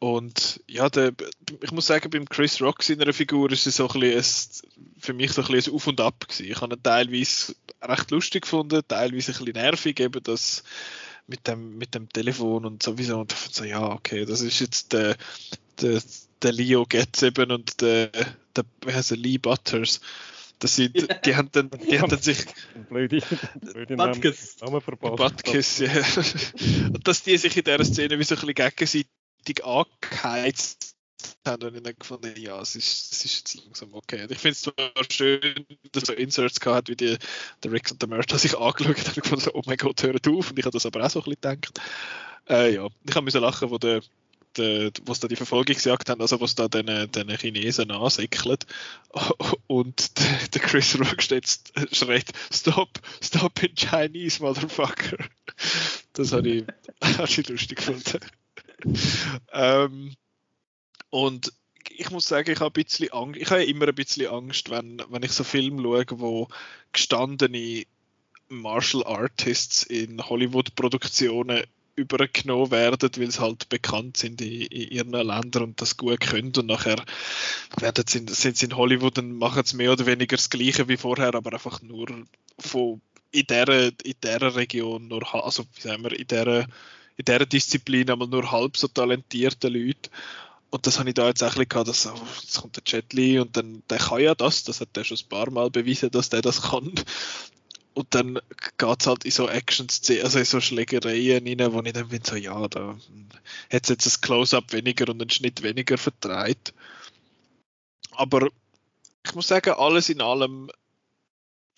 Und 0.00 0.62
ja, 0.66 0.88
der, 0.88 1.12
ich 1.60 1.72
muss 1.72 1.86
sagen, 1.86 2.08
beim 2.08 2.26
Chris 2.26 2.62
Rock 2.62 2.82
seiner 2.82 3.12
Figur 3.12 3.52
ist 3.52 3.66
es 3.66 3.76
so 3.76 3.86
ein 3.86 4.00
bisschen 4.00 4.72
ein, 4.76 4.92
für 4.98 5.12
mich 5.12 5.32
so 5.32 5.42
ein, 5.42 5.48
bisschen 5.48 5.72
ein 5.72 5.76
Auf 5.76 5.86
und 5.86 6.00
Ab 6.00 6.26
gewesen. 6.26 6.50
Ich 6.50 6.60
habe 6.62 6.74
ihn 6.74 6.82
teilweise 6.82 7.54
recht 7.82 8.10
lustig 8.10 8.42
gefunden, 8.42 8.80
teilweise 8.88 9.32
ein 9.32 9.38
bisschen 9.44 9.62
nervig, 9.62 10.00
eben 10.00 10.22
das 10.22 10.64
mit 11.26 11.46
dem, 11.46 11.76
mit 11.76 11.94
dem 11.94 12.08
Telefon 12.08 12.64
und 12.64 12.82
sowieso. 12.82 13.20
Und 13.20 13.32
so, 13.32 13.64
ja, 13.64 13.92
okay, 13.92 14.24
das 14.24 14.40
ist 14.40 14.60
jetzt 14.60 14.94
der, 14.94 15.16
der, 15.82 16.00
der 16.40 16.52
Leo 16.52 16.86
Getz 16.86 17.20
eben 17.20 17.52
und 17.52 17.82
der, 17.82 18.10
der 18.56 18.64
wie 18.86 18.94
heißt 18.94 19.10
er, 19.10 19.18
Lee 19.18 19.36
Butters. 19.36 20.00
Das 20.60 20.76
sind, 20.76 20.96
die 21.26 21.36
haben 21.36 21.50
dann, 21.52 21.70
die 21.70 22.00
haben 22.00 22.08
dann 22.08 22.22
sich. 22.22 22.38
Blöde, 22.88 23.20
blöde 23.60 23.96
Namen, 23.96 24.20
Namen 24.62 24.80
verpasst. 24.80 25.16
Butkus, 25.16 25.78
ja. 25.78 25.90
Und 26.86 27.06
dass 27.06 27.22
die 27.22 27.36
sich 27.36 27.54
in 27.56 27.64
dieser 27.64 27.84
Szene 27.84 28.18
wie 28.18 28.24
so 28.24 28.34
ein 28.34 28.40
bisschen 28.40 28.54
gegenseitig 28.54 29.06
richtig 29.50 29.64
angeheizt 29.64 30.96
haben 31.46 31.66
und 31.66 31.76
ich 31.76 31.82
dann 31.82 31.94
gefunden, 31.98 32.32
ja, 32.36 32.60
es 32.60 32.76
ist, 32.76 33.12
es 33.12 33.24
ist 33.24 33.36
jetzt 33.38 33.64
langsam 33.64 33.94
okay. 33.94 34.22
Und 34.22 34.30
ich 34.30 34.38
finde 34.38 34.52
es 34.52 34.62
zwar 34.62 34.74
schön, 35.10 35.66
dass 35.92 36.04
so 36.04 36.12
Inserts 36.12 36.60
gehabt 36.60 36.88
wie 36.88 36.96
die, 36.96 37.16
der 37.62 37.72
Rick 37.72 37.90
und 37.90 38.00
der 38.00 38.08
Murta 38.08 38.38
sich 38.38 38.56
angeschaut 38.56 38.98
haben 38.98 39.14
und 39.14 39.22
gefunden, 39.22 39.50
oh 39.54 39.62
mein 39.66 39.76
Gott, 39.76 40.02
hört 40.02 40.28
auf. 40.28 40.50
Und 40.50 40.58
ich 40.58 40.64
habe 40.64 40.72
das 40.72 40.86
aber 40.86 41.04
auch 41.04 41.10
so 41.10 41.20
ein 41.20 41.24
bisschen 41.24 41.60
gedacht. 41.60 41.80
Äh, 42.48 42.74
ja, 42.74 42.88
ich 43.06 43.14
habe 43.14 43.24
müssen 43.24 43.40
lachen, 43.40 43.70
wo 43.70 43.78
der 43.78 44.00
de, 44.56 44.90
was 45.04 45.20
da 45.20 45.28
die 45.28 45.36
Verfolgungsjagd 45.36 46.08
haben, 46.08 46.20
also 46.20 46.40
was 46.40 46.56
da 46.56 46.66
den, 46.66 46.86
den 47.12 47.28
Chinesen 47.36 47.90
ansäckelt 47.90 48.66
und 49.68 50.18
der 50.54 50.60
Chris 50.60 50.98
Rock 50.98 51.22
steht, 51.22 51.46
schreit 51.92 52.32
Stop, 52.52 52.98
stop 53.22 53.62
in 53.62 53.74
Chinese, 53.76 54.42
Motherfucker. 54.42 55.18
Das 56.14 56.32
habe 56.32 56.48
ich, 56.48 56.64
hab 57.18 57.28
ich 57.28 57.48
lustig 57.48 57.78
gefunden 57.78 58.20
ähm, 59.52 60.14
und 61.10 61.52
ich 61.90 62.10
muss 62.10 62.26
sagen, 62.26 62.50
ich 62.50 62.60
habe 62.60 62.80
Angst, 63.10 63.40
ich 63.40 63.50
habe 63.50 63.64
immer 63.64 63.88
ein 63.88 63.94
bisschen 63.94 64.28
Angst, 64.28 64.70
wenn, 64.70 65.02
wenn 65.10 65.22
ich 65.22 65.32
so 65.32 65.44
Filme 65.44 65.82
schaue, 65.82 66.20
wo 66.20 66.48
gestandene 66.92 67.84
Martial 68.48 69.04
Artists 69.04 69.82
in 69.82 70.22
Hollywood-Produktionen 70.22 71.64
übergenommen 71.96 72.70
werden, 72.70 73.10
weil 73.16 73.30
sie 73.30 73.40
halt 73.40 73.68
bekannt 73.68 74.16
sind 74.16 74.40
in, 74.40 74.62
in, 74.62 74.90
ihren 74.90 75.12
Ländern 75.12 75.64
und 75.64 75.80
das 75.80 75.96
gut 75.96 76.20
können 76.20 76.52
und 76.56 76.66
nachher 76.66 77.04
werden 77.78 78.04
sie, 78.06 78.24
sind 78.28 78.56
sie 78.56 78.66
in 78.66 78.76
Hollywood 78.76 79.18
und 79.18 79.36
machen 79.36 79.64
sie 79.64 79.76
mehr 79.76 79.92
oder 79.92 80.06
weniger 80.06 80.36
das 80.36 80.50
Gleiche 80.50 80.88
wie 80.88 80.96
vorher, 80.96 81.34
aber 81.34 81.52
einfach 81.52 81.82
nur 81.82 82.06
von 82.58 83.00
in 83.32 83.46
dieser, 83.46 83.88
in 84.04 84.14
dieser 84.22 84.56
Region, 84.56 85.08
nur, 85.08 85.44
also 85.44 85.64
wie 85.74 85.80
sagen 85.80 86.02
wir, 86.02 86.18
in 86.18 86.26
dieser 86.26 86.66
in 87.20 87.24
dieser 87.24 87.46
Disziplin 87.46 88.10
einmal 88.10 88.28
nur 88.28 88.50
halb 88.50 88.76
so 88.76 88.88
talentierte 88.88 89.68
Leute. 89.68 90.10
Und 90.70 90.86
das 90.86 90.98
habe 90.98 91.10
ich 91.10 91.14
da 91.14 91.28
jetzt 91.28 91.42
auch 91.42 91.54
gehabt, 91.54 91.88
dass 91.88 92.06
oh, 92.06 92.14
jetzt 92.40 92.60
kommt 92.60 92.76
der 92.76 92.84
Jet 92.86 93.12
Li 93.12 93.38
und 93.38 93.56
dann, 93.56 93.82
der 93.90 93.98
kann 93.98 94.20
ja 94.20 94.34
das, 94.34 94.64
das 94.64 94.80
hat 94.80 94.96
er 94.96 95.04
schon 95.04 95.18
ein 95.18 95.28
paar 95.28 95.50
Mal 95.50 95.70
bewiesen, 95.70 96.10
dass 96.10 96.30
der 96.30 96.40
das 96.42 96.62
kann. 96.70 96.94
Und 97.92 98.14
dann 98.14 98.38
geht 98.78 99.00
es 99.00 99.06
halt 99.06 99.24
in 99.24 99.32
so 99.32 99.48
Action-Szenen, 99.48 100.24
also 100.24 100.38
in 100.38 100.44
so 100.44 100.60
Schlägereien 100.60 101.46
rein, 101.46 101.72
wo 101.72 101.82
ich 101.82 101.92
dann 101.92 102.08
bin, 102.08 102.24
so, 102.24 102.36
ja, 102.36 102.68
da 102.68 102.96
hat 103.70 103.82
es 103.82 103.88
jetzt 103.88 104.06
ein 104.06 104.20
Close-Up 104.22 104.72
weniger 104.72 105.08
und 105.10 105.20
einen 105.20 105.30
Schnitt 105.30 105.62
weniger 105.62 105.98
vertreibt. 105.98 106.72
Aber 108.12 108.48
ich 109.26 109.34
muss 109.34 109.48
sagen, 109.48 109.74
alles 109.76 110.08
in 110.08 110.22
allem 110.22 110.70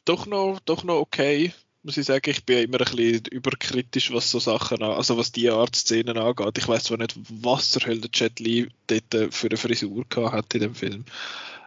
doch 0.05 0.27
noch, 0.27 0.61
doch 0.65 0.85
noch 0.85 0.99
okay 1.01 1.53
muss 1.83 1.97
ich 1.97 2.07
sagen. 2.07 2.31
Ich 2.31 2.45
bin 2.45 2.59
immer 2.59 2.81
ein 2.81 2.97
bisschen 2.97 3.27
überkritisch, 3.27 4.13
was 4.13 4.31
so 4.31 4.39
Sachen 4.39 4.83
also 4.83 5.17
was 5.17 5.33
die 5.33 5.51
Art 5.51 5.77
Szenen 5.77 6.19
angeht. 6.19 6.59
Ich 6.59 6.69
weiß 6.69 6.85
zwar 6.85 6.99
nicht, 6.99 7.17
was 7.29 7.71
der 7.71 7.87
Hölle 7.87 8.09
Jet 8.13 8.41
Li 8.41 8.69
dort 8.87 9.35
für 9.35 9.49
eine 9.49 9.57
Frisur 9.57 10.05
hat 10.31 10.55
in 10.55 10.61
dem 10.61 10.75
Film. 10.75 11.05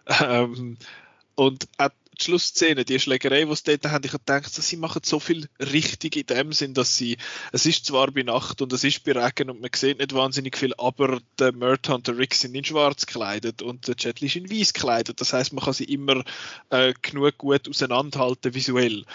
Ähm, 0.07 0.77
und 1.35 1.67
auch 1.77 1.89
die 2.19 2.23
Schlussszene, 2.23 2.85
die 2.85 2.99
Schlägerei, 2.99 3.43
die 3.43 3.55
sie 3.55 3.63
dort 3.77 3.91
haben, 3.91 4.05
ich 4.05 4.13
habe 4.13 4.23
gedacht, 4.23 4.53
sie 4.53 4.77
machen 4.77 5.01
so 5.03 5.19
viel 5.19 5.49
richtig 5.59 6.15
in 6.15 6.25
dem 6.27 6.53
Sinn, 6.53 6.73
dass 6.73 6.95
sie, 6.95 7.17
es 7.51 7.65
ist 7.65 7.85
zwar 7.85 8.11
bei 8.11 8.23
Nacht 8.23 8.61
und 8.61 8.71
es 8.71 8.83
ist 8.83 9.03
bei 9.03 9.11
Regen 9.11 9.49
und 9.49 9.61
man 9.61 9.69
sieht 9.75 9.99
nicht 9.99 10.13
wahnsinnig 10.13 10.55
viel, 10.57 10.73
aber 10.77 11.19
der 11.39 11.51
Murtaugh 11.51 11.95
und 11.95 12.07
der 12.07 12.17
Rick 12.17 12.35
sind 12.35 12.55
in 12.55 12.63
schwarz 12.63 13.05
gekleidet 13.05 13.61
und 13.61 13.87
der 13.87 13.95
Jet 13.97 14.21
Li 14.21 14.27
ist 14.27 14.35
in 14.37 14.49
weiß 14.49 14.73
gekleidet. 14.73 15.19
Das 15.19 15.33
heißt, 15.33 15.51
man 15.51 15.63
kann 15.63 15.73
sie 15.73 15.85
immer 15.85 16.23
äh, 16.69 16.93
genug 17.01 17.37
gut 17.37 17.67
auseinanderhalten 17.67 18.53
visuell. 18.53 19.05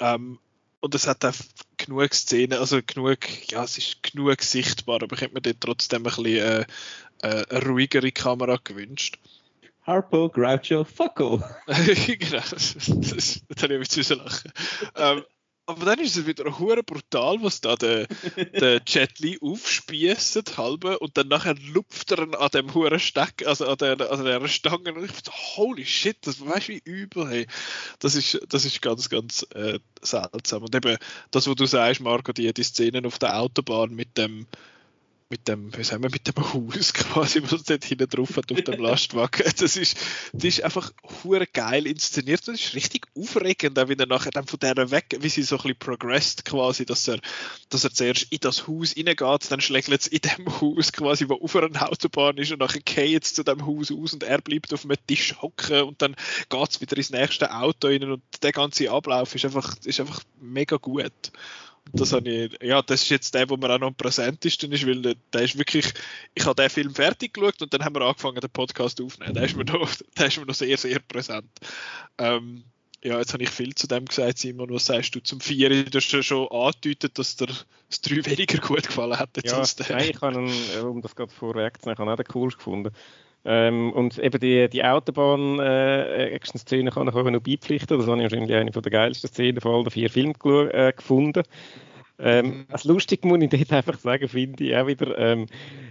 Ähm, 0.00 0.38
und 0.86 0.94
es 0.94 1.06
hat 1.06 1.24
auch 1.24 1.34
genug 1.76 2.14
Szenen, 2.14 2.58
also 2.58 2.80
genug, 2.84 3.18
ja, 3.50 3.64
es 3.64 3.76
ist 3.76 4.02
genug 4.02 4.40
sichtbar, 4.42 5.02
aber 5.02 5.14
ich 5.16 5.20
hätte 5.20 5.34
mir 5.34 5.40
dort 5.40 5.60
trotzdem 5.60 6.00
ein 6.00 6.04
bisschen 6.04 6.26
äh, 6.26 6.60
äh, 7.22 7.44
eine 7.50 7.66
ruhigere 7.66 8.12
Kamera 8.12 8.58
gewünscht. 8.62 9.18
Harpo, 9.82 10.28
Groucho, 10.28 10.84
Fucko. 10.84 11.42
genau, 11.66 12.42
das, 12.50 12.74
das, 12.76 13.40
das 13.48 13.62
habe 13.62 13.74
ich 13.76 13.96
jetzt 13.96 14.10
lachen. 14.10 14.52
ähm, 14.96 15.24
aber 15.66 15.84
dann 15.84 15.98
ist 15.98 16.16
es 16.16 16.26
wieder 16.26 16.58
hure 16.58 16.82
brutal, 16.82 17.42
was 17.42 17.60
da 17.60 17.74
der, 17.76 18.06
der 18.36 18.80
Jet 18.86 19.18
Li 19.18 19.38
aufspießt, 19.40 20.56
halbe, 20.56 20.98
und 21.00 21.16
dann 21.16 21.28
nachher 21.28 21.54
lupft 21.72 22.12
er 22.12 22.20
an 22.40 22.48
dem 22.54 22.72
hure 22.72 23.00
Steck, 23.00 23.46
also 23.46 23.66
an 23.66 23.76
der, 23.78 24.10
an 24.10 24.24
der 24.24 24.46
Stange, 24.48 24.94
und 24.94 25.04
ich 25.04 25.10
so, 25.24 25.32
holy 25.32 25.84
shit, 25.84 26.18
das 26.26 26.44
weißt 26.44 26.68
du 26.68 26.72
wie 26.72 26.82
übel, 26.84 27.28
hey. 27.28 27.46
Das 27.98 28.14
ist, 28.14 28.40
das 28.48 28.64
ist 28.64 28.80
ganz, 28.80 29.08
ganz 29.08 29.44
äh, 29.54 29.80
seltsam. 30.02 30.62
Und 30.62 30.74
eben, 30.74 30.96
das, 31.30 31.46
was 31.46 31.54
du 31.56 31.66
sagst, 31.66 32.00
Marco, 32.00 32.32
die, 32.32 32.52
die 32.54 32.62
Szenen 32.62 33.04
auf 33.04 33.18
der 33.18 33.38
Autobahn 33.40 33.94
mit 33.94 34.16
dem, 34.16 34.46
mit 35.28 35.48
dem, 35.48 35.76
wie 35.76 35.82
sagen 35.82 36.04
wir, 36.04 36.10
mit 36.10 36.26
dem 36.28 36.52
Haus 36.52 36.92
quasi, 36.94 37.42
was 37.42 37.64
dort 37.64 37.84
hinten 37.84 38.08
drauf 38.08 38.36
hat 38.36 38.52
auf 38.52 38.62
dem 38.62 38.80
Lastwagen. 38.80 39.44
Das 39.58 39.76
ist, 39.76 39.96
das 40.32 40.44
ist 40.44 40.62
einfach 40.62 40.92
hure 41.24 41.46
geil 41.46 41.86
inszeniert. 41.86 42.46
Das 42.46 42.60
ist 42.60 42.74
richtig 42.74 43.06
aufregend, 43.16 43.78
auch 43.78 43.88
wie 43.88 43.96
er 43.96 44.06
nachher 44.06 44.30
dann 44.30 44.46
von 44.46 44.58
der 44.60 44.90
weg, 44.90 45.16
wie 45.20 45.28
sie 45.28 45.42
so 45.42 45.56
ein 45.56 45.62
bisschen 45.62 45.78
progressed 45.78 46.44
quasi, 46.44 46.84
dass 46.84 47.08
er, 47.08 47.18
dass 47.70 47.84
er 47.84 47.92
zuerst 47.92 48.30
in 48.30 48.38
das 48.40 48.68
Haus 48.68 48.94
reingeht, 48.96 49.50
dann 49.50 49.60
schlägt 49.60 49.88
es 49.88 50.06
in 50.06 50.20
dem 50.20 50.46
Haus 50.60 50.92
quasi, 50.92 51.28
wo 51.28 51.34
auf 51.34 51.56
einer 51.56 51.90
Autobahn 51.90 52.36
ist 52.36 52.52
und 52.52 52.60
nachher 52.60 52.80
geht 52.80 53.24
es 53.24 53.34
zu 53.34 53.42
dem 53.42 53.66
Haus 53.66 53.90
aus 53.90 54.12
und 54.12 54.22
er 54.22 54.40
bleibt 54.40 54.72
auf 54.72 54.84
einem 54.84 54.96
Tisch 55.06 55.34
hocken 55.40 55.82
und 55.82 56.02
dann 56.02 56.14
geht 56.48 56.70
es 56.70 56.80
wieder 56.80 56.96
ins 56.96 57.10
nächste 57.10 57.52
Auto 57.52 57.88
rein 57.88 58.04
und 58.04 58.22
der 58.42 58.52
ganze 58.52 58.90
Ablauf 58.90 59.34
ist 59.34 59.44
einfach, 59.44 59.76
ist 59.84 60.00
einfach 60.00 60.22
mega 60.40 60.76
gut 60.76 61.32
das 61.92 62.12
habe 62.12 62.28
ich, 62.28 62.62
ja, 62.62 62.82
das 62.82 63.02
ist 63.02 63.10
jetzt 63.10 63.34
der, 63.34 63.48
wo 63.48 63.56
mir 63.56 63.70
auch 63.70 63.78
noch 63.78 63.88
am 63.88 63.94
präsentesten 63.94 64.72
ist, 64.72 64.86
weil 64.86 65.02
der 65.32 65.42
ist 65.42 65.58
wirklich, 65.58 65.92
ich 66.34 66.44
habe 66.44 66.60
den 66.60 66.70
Film 66.70 66.94
fertig 66.94 67.34
geschaut 67.34 67.62
und 67.62 67.72
dann 67.72 67.84
haben 67.84 67.94
wir 67.94 68.02
angefangen, 68.02 68.40
den 68.40 68.50
Podcast 68.50 69.00
aufzunehmen. 69.00 69.34
Der 69.34 69.44
ist 69.44 69.56
mir 69.56 69.64
noch, 69.64 69.90
der 70.18 70.26
ist 70.26 70.38
mir 70.38 70.46
noch 70.46 70.54
sehr, 70.54 70.76
sehr 70.76 70.98
präsent. 70.98 71.50
Ähm, 72.18 72.64
ja, 73.04 73.18
jetzt 73.18 73.32
habe 73.32 73.44
ich 73.44 73.50
viel 73.50 73.74
zu 73.74 73.86
dem 73.86 74.06
gesagt, 74.06 74.38
Simon. 74.38 74.70
Was 74.70 74.86
sagst 74.86 75.14
du 75.14 75.20
zum 75.20 75.40
Vier? 75.40 75.84
Du 75.84 75.98
hast 75.98 76.10
ja 76.10 76.22
schon 76.22 76.48
angedeutet, 76.48 77.18
dass 77.18 77.36
dir 77.36 77.46
das 77.46 78.00
Drei 78.00 78.24
weniger 78.26 78.58
gut 78.58 78.86
gefallen 78.86 79.18
hat 79.18 79.30
ja. 79.44 79.62
Nein, 79.90 80.10
ich 80.10 80.20
habe, 80.20 80.40
ihn, 80.40 80.80
um 80.80 81.02
das 81.02 81.14
gerade 81.14 81.32
vorwegzunehmen, 81.32 81.94
ich 81.94 82.00
habe 82.00 82.12
auch 82.12 82.16
den 82.16 82.26
cool 82.34 82.50
gefunden. 82.50 82.92
Ähm, 83.46 83.92
und 83.92 84.18
eben 84.18 84.40
die, 84.40 84.68
die 84.68 84.84
Autobahn-Action-Szene 84.84 86.90
äh, 86.90 86.92
kann 86.92 87.06
ich 87.06 87.14
auch 87.14 87.30
noch 87.30 87.40
beipflichten. 87.40 87.96
Das 87.96 88.08
habe 88.08 88.18
ich 88.18 88.24
wahrscheinlich 88.24 88.56
eine 88.56 88.70
der 88.70 88.90
geilsten 88.90 89.30
Szenen 89.30 89.60
von 89.60 89.72
allen 89.72 89.90
vier 89.90 90.10
Filmen 90.10 90.34
äh, 90.72 90.92
gefunden. 90.92 91.44
Ähm, 92.18 92.46
mhm. 92.46 92.66
als 92.70 92.84
lustig 92.84 93.24
muss 93.24 93.40
ich 93.42 93.50
dort 93.50 93.72
einfach 93.72 93.98
sagen, 93.98 94.28
finde 94.28 94.64
ich 94.64 94.76
auch 94.76 94.86
wieder, 94.86 95.18
ähm, 95.18 95.46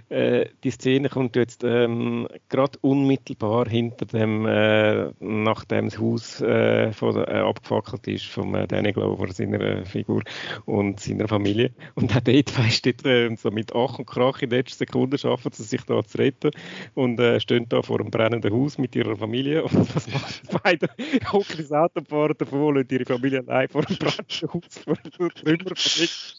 äh, 0.09 0.45
die 0.63 0.71
Szene 0.71 1.09
kommt 1.09 1.35
jetzt 1.35 1.63
ähm, 1.63 2.27
gerade 2.49 2.77
unmittelbar 2.81 3.67
hinter 3.67 4.05
dem, 4.05 4.45
äh, 4.45 5.11
nachdem 5.19 5.85
das 5.85 5.99
Haus 5.99 6.41
äh, 6.41 6.91
von, 6.93 7.15
äh, 7.17 7.21
abgefackelt 7.21 8.07
ist 8.07 8.25
von 8.25 8.53
äh, 8.53 8.67
Danny 8.67 8.91
Glover, 8.91 9.31
seiner 9.31 9.85
Figur 9.85 10.21
und 10.65 10.99
seiner 10.99 11.27
Familie. 11.27 11.71
Und 11.95 12.15
auch 12.15 12.21
dort, 12.21 12.57
weißt 12.59 12.85
du, 12.85 13.09
äh, 13.09 13.35
so 13.35 13.51
mit 13.51 13.73
Ach 13.75 13.99
und 13.99 14.05
Krach 14.05 14.41
in 14.41 14.51
letzter 14.51 14.85
Sekunde 14.85 15.17
schaffen 15.17 15.51
sie 15.51 15.63
sich 15.63 15.81
da 15.83 16.03
zu 16.03 16.17
retten 16.17 16.51
und 16.93 17.19
äh, 17.19 17.39
stehen 17.39 17.67
da 17.69 17.81
vor 17.81 17.99
einem 17.99 18.11
brennenden 18.11 18.53
Haus 18.53 18.77
mit 18.77 18.95
ihrer 18.95 19.15
Familie 19.15 19.63
und 19.63 19.95
was 19.95 20.07
machen 20.11 20.47
beide? 20.63 20.87
Hocken 21.31 21.59
ins 21.59 21.71
Auto 21.71 22.01
fahren 22.07 22.35
davon 22.37 22.77
und 22.77 22.91
ihre 22.91 23.05
Familie 23.05 23.43
allein 23.47 23.69
vor 23.69 23.83
einem 23.87 23.97
brennenden 23.97 24.53
Haus 24.53 24.79
vor 24.83 24.95
dem 24.95 25.29
Trümmer 25.29 25.75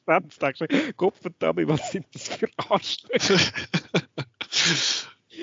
von 0.04 0.30
Stand, 0.30 0.42
denkst 0.42 0.58
du, 0.60 0.92
Kopfverdammt, 0.94 1.68
was 1.68 1.92
sind 1.92 2.06
das 2.12 2.28
für 2.28 2.48
Arschlöcher? 2.56 3.38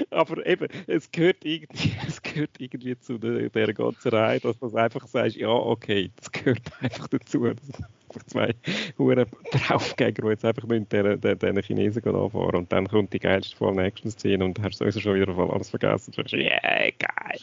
Aber 0.09 0.45
eben, 0.45 0.67
es 0.87 1.11
gehört 1.11 1.43
irgendwie, 1.43 1.93
es 2.07 2.21
gehört 2.21 2.59
irgendwie 2.59 2.97
zu 2.99 3.17
der, 3.17 3.49
der 3.49 3.73
ganzen 3.73 4.09
Reihe, 4.09 4.39
dass 4.39 4.59
du 4.59 4.75
einfach 4.75 5.07
sagst, 5.07 5.35
ja, 5.35 5.49
okay, 5.49 6.11
das 6.15 6.31
gehört 6.31 6.61
einfach 6.81 7.07
dazu. 7.07 7.45
Einfach 7.45 8.25
zwei 8.27 8.53
Huren 8.97 9.25
Draufgänger, 9.51 10.13
die 10.13 10.27
jetzt 10.27 10.45
einfach 10.45 10.67
mit 10.67 10.91
den 10.91 11.61
Chinesen 11.61 12.03
anfahren 12.03 12.55
und 12.55 12.71
dann 12.71 12.87
kommt 12.87 13.13
die 13.13 13.19
geilste 13.19 13.55
voll 13.55 13.73
nächsten 13.73 14.11
Szene 14.11 14.45
und 14.45 14.61
hast 14.61 14.77
sowieso 14.77 14.99
schon 14.99 15.15
wieder 15.15 15.35
alles 15.37 15.69
vergessen. 15.69 16.13
Und 16.15 16.15
sagst, 16.15 16.33
yeah, 16.33 16.89
geil. 16.91 17.39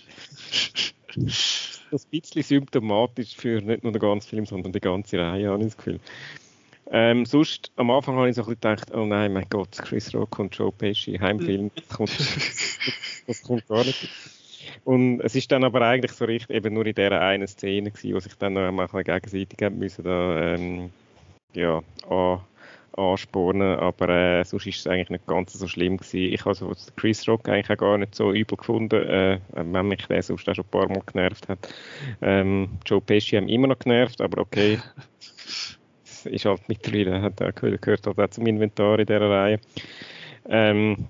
Das 1.16 2.02
ist 2.02 2.06
ein 2.06 2.20
bisschen 2.20 2.42
symptomatisch 2.42 3.34
für 3.34 3.60
nicht 3.60 3.82
nur 3.82 3.92
den 3.92 4.00
ganzen 4.00 4.28
Film, 4.28 4.46
sondern 4.46 4.72
die 4.72 4.80
ganze 4.80 5.18
Reihe, 5.18 5.50
habe 5.50 5.58
ich 5.58 5.70
das 5.70 5.76
Gefühl. 5.76 6.00
Ähm, 6.92 7.24
sonst, 7.24 7.70
am 7.76 7.90
Anfang 7.90 8.16
habe 8.16 8.28
ich 8.28 8.34
so 8.34 8.42
ein 8.42 8.46
bisschen 8.46 8.60
gedacht, 8.60 8.92
oh 8.92 9.06
nein, 9.06 9.32
mein 9.32 9.46
Gott, 9.48 9.78
Chris 9.78 10.12
Rock 10.14 10.38
und 10.40 10.56
Joe 10.56 10.72
Pesci, 10.72 11.18
Heimfilm, 11.18 11.70
das 11.74 11.88
kommt, 11.88 12.10
das 13.26 13.42
kommt 13.42 13.66
gar 13.68 13.84
nicht. 13.84 14.08
Und 14.84 15.20
es 15.20 15.36
ist 15.36 15.52
dann 15.52 15.62
aber 15.62 15.82
eigentlich 15.82 16.12
so 16.12 16.24
richtig 16.24 16.50
eben 16.50 16.74
nur 16.74 16.84
in 16.86 16.94
dieser 16.94 17.20
einen 17.20 17.46
Szene 17.46 17.90
gewesen, 17.90 18.14
wo 18.14 18.20
sich 18.20 18.34
dann 18.34 18.54
noch 18.54 18.66
einmal 18.66 18.88
gegenseitig 18.88 19.58
haben 19.62 19.78
müssen 19.78 20.04
da, 20.04 20.54
ähm, 20.54 20.90
ja, 21.54 21.80
an, 22.08 22.40
anspornen, 22.96 23.78
aber 23.78 24.08
äh, 24.08 24.44
sonst 24.44 24.66
ist 24.66 24.80
es 24.80 24.86
eigentlich 24.86 25.10
nicht 25.10 25.26
ganz 25.26 25.52
so 25.52 25.66
schlimm 25.68 25.96
gewesen. 25.96 26.32
Ich 26.32 26.40
habe 26.40 26.50
also 26.50 26.72
Chris 26.96 27.26
Rock 27.28 27.48
eigentlich 27.48 27.70
auch 27.70 27.80
gar 27.80 27.98
nicht 27.98 28.14
so 28.14 28.32
übel 28.32 28.56
gefunden, 28.56 29.02
äh, 29.02 29.38
wenn 29.52 29.88
mich 29.88 30.06
der 30.06 30.22
sonst 30.22 30.48
auch 30.48 30.54
schon 30.54 30.64
ein 30.64 30.70
paar 30.70 30.88
Mal 30.88 31.02
genervt 31.06 31.48
hat. 31.48 31.72
Ähm, 32.20 32.68
Joe 32.84 33.00
Pesci 33.00 33.36
haben 33.36 33.48
immer 33.48 33.68
noch 33.68 33.78
genervt, 33.78 34.20
aber 34.20 34.42
okay, 34.42 34.78
ist 36.26 36.44
halt 36.44 36.68
mittlerweile, 36.68 37.22
hat, 37.22 37.38
gehört 37.56 38.06
halt 38.06 38.18
auch 38.18 38.30
zum 38.30 38.46
Inventar 38.46 38.98
in 38.98 39.06
dieser 39.06 39.30
Reihe. 39.30 39.60
Ähm, 40.48 41.08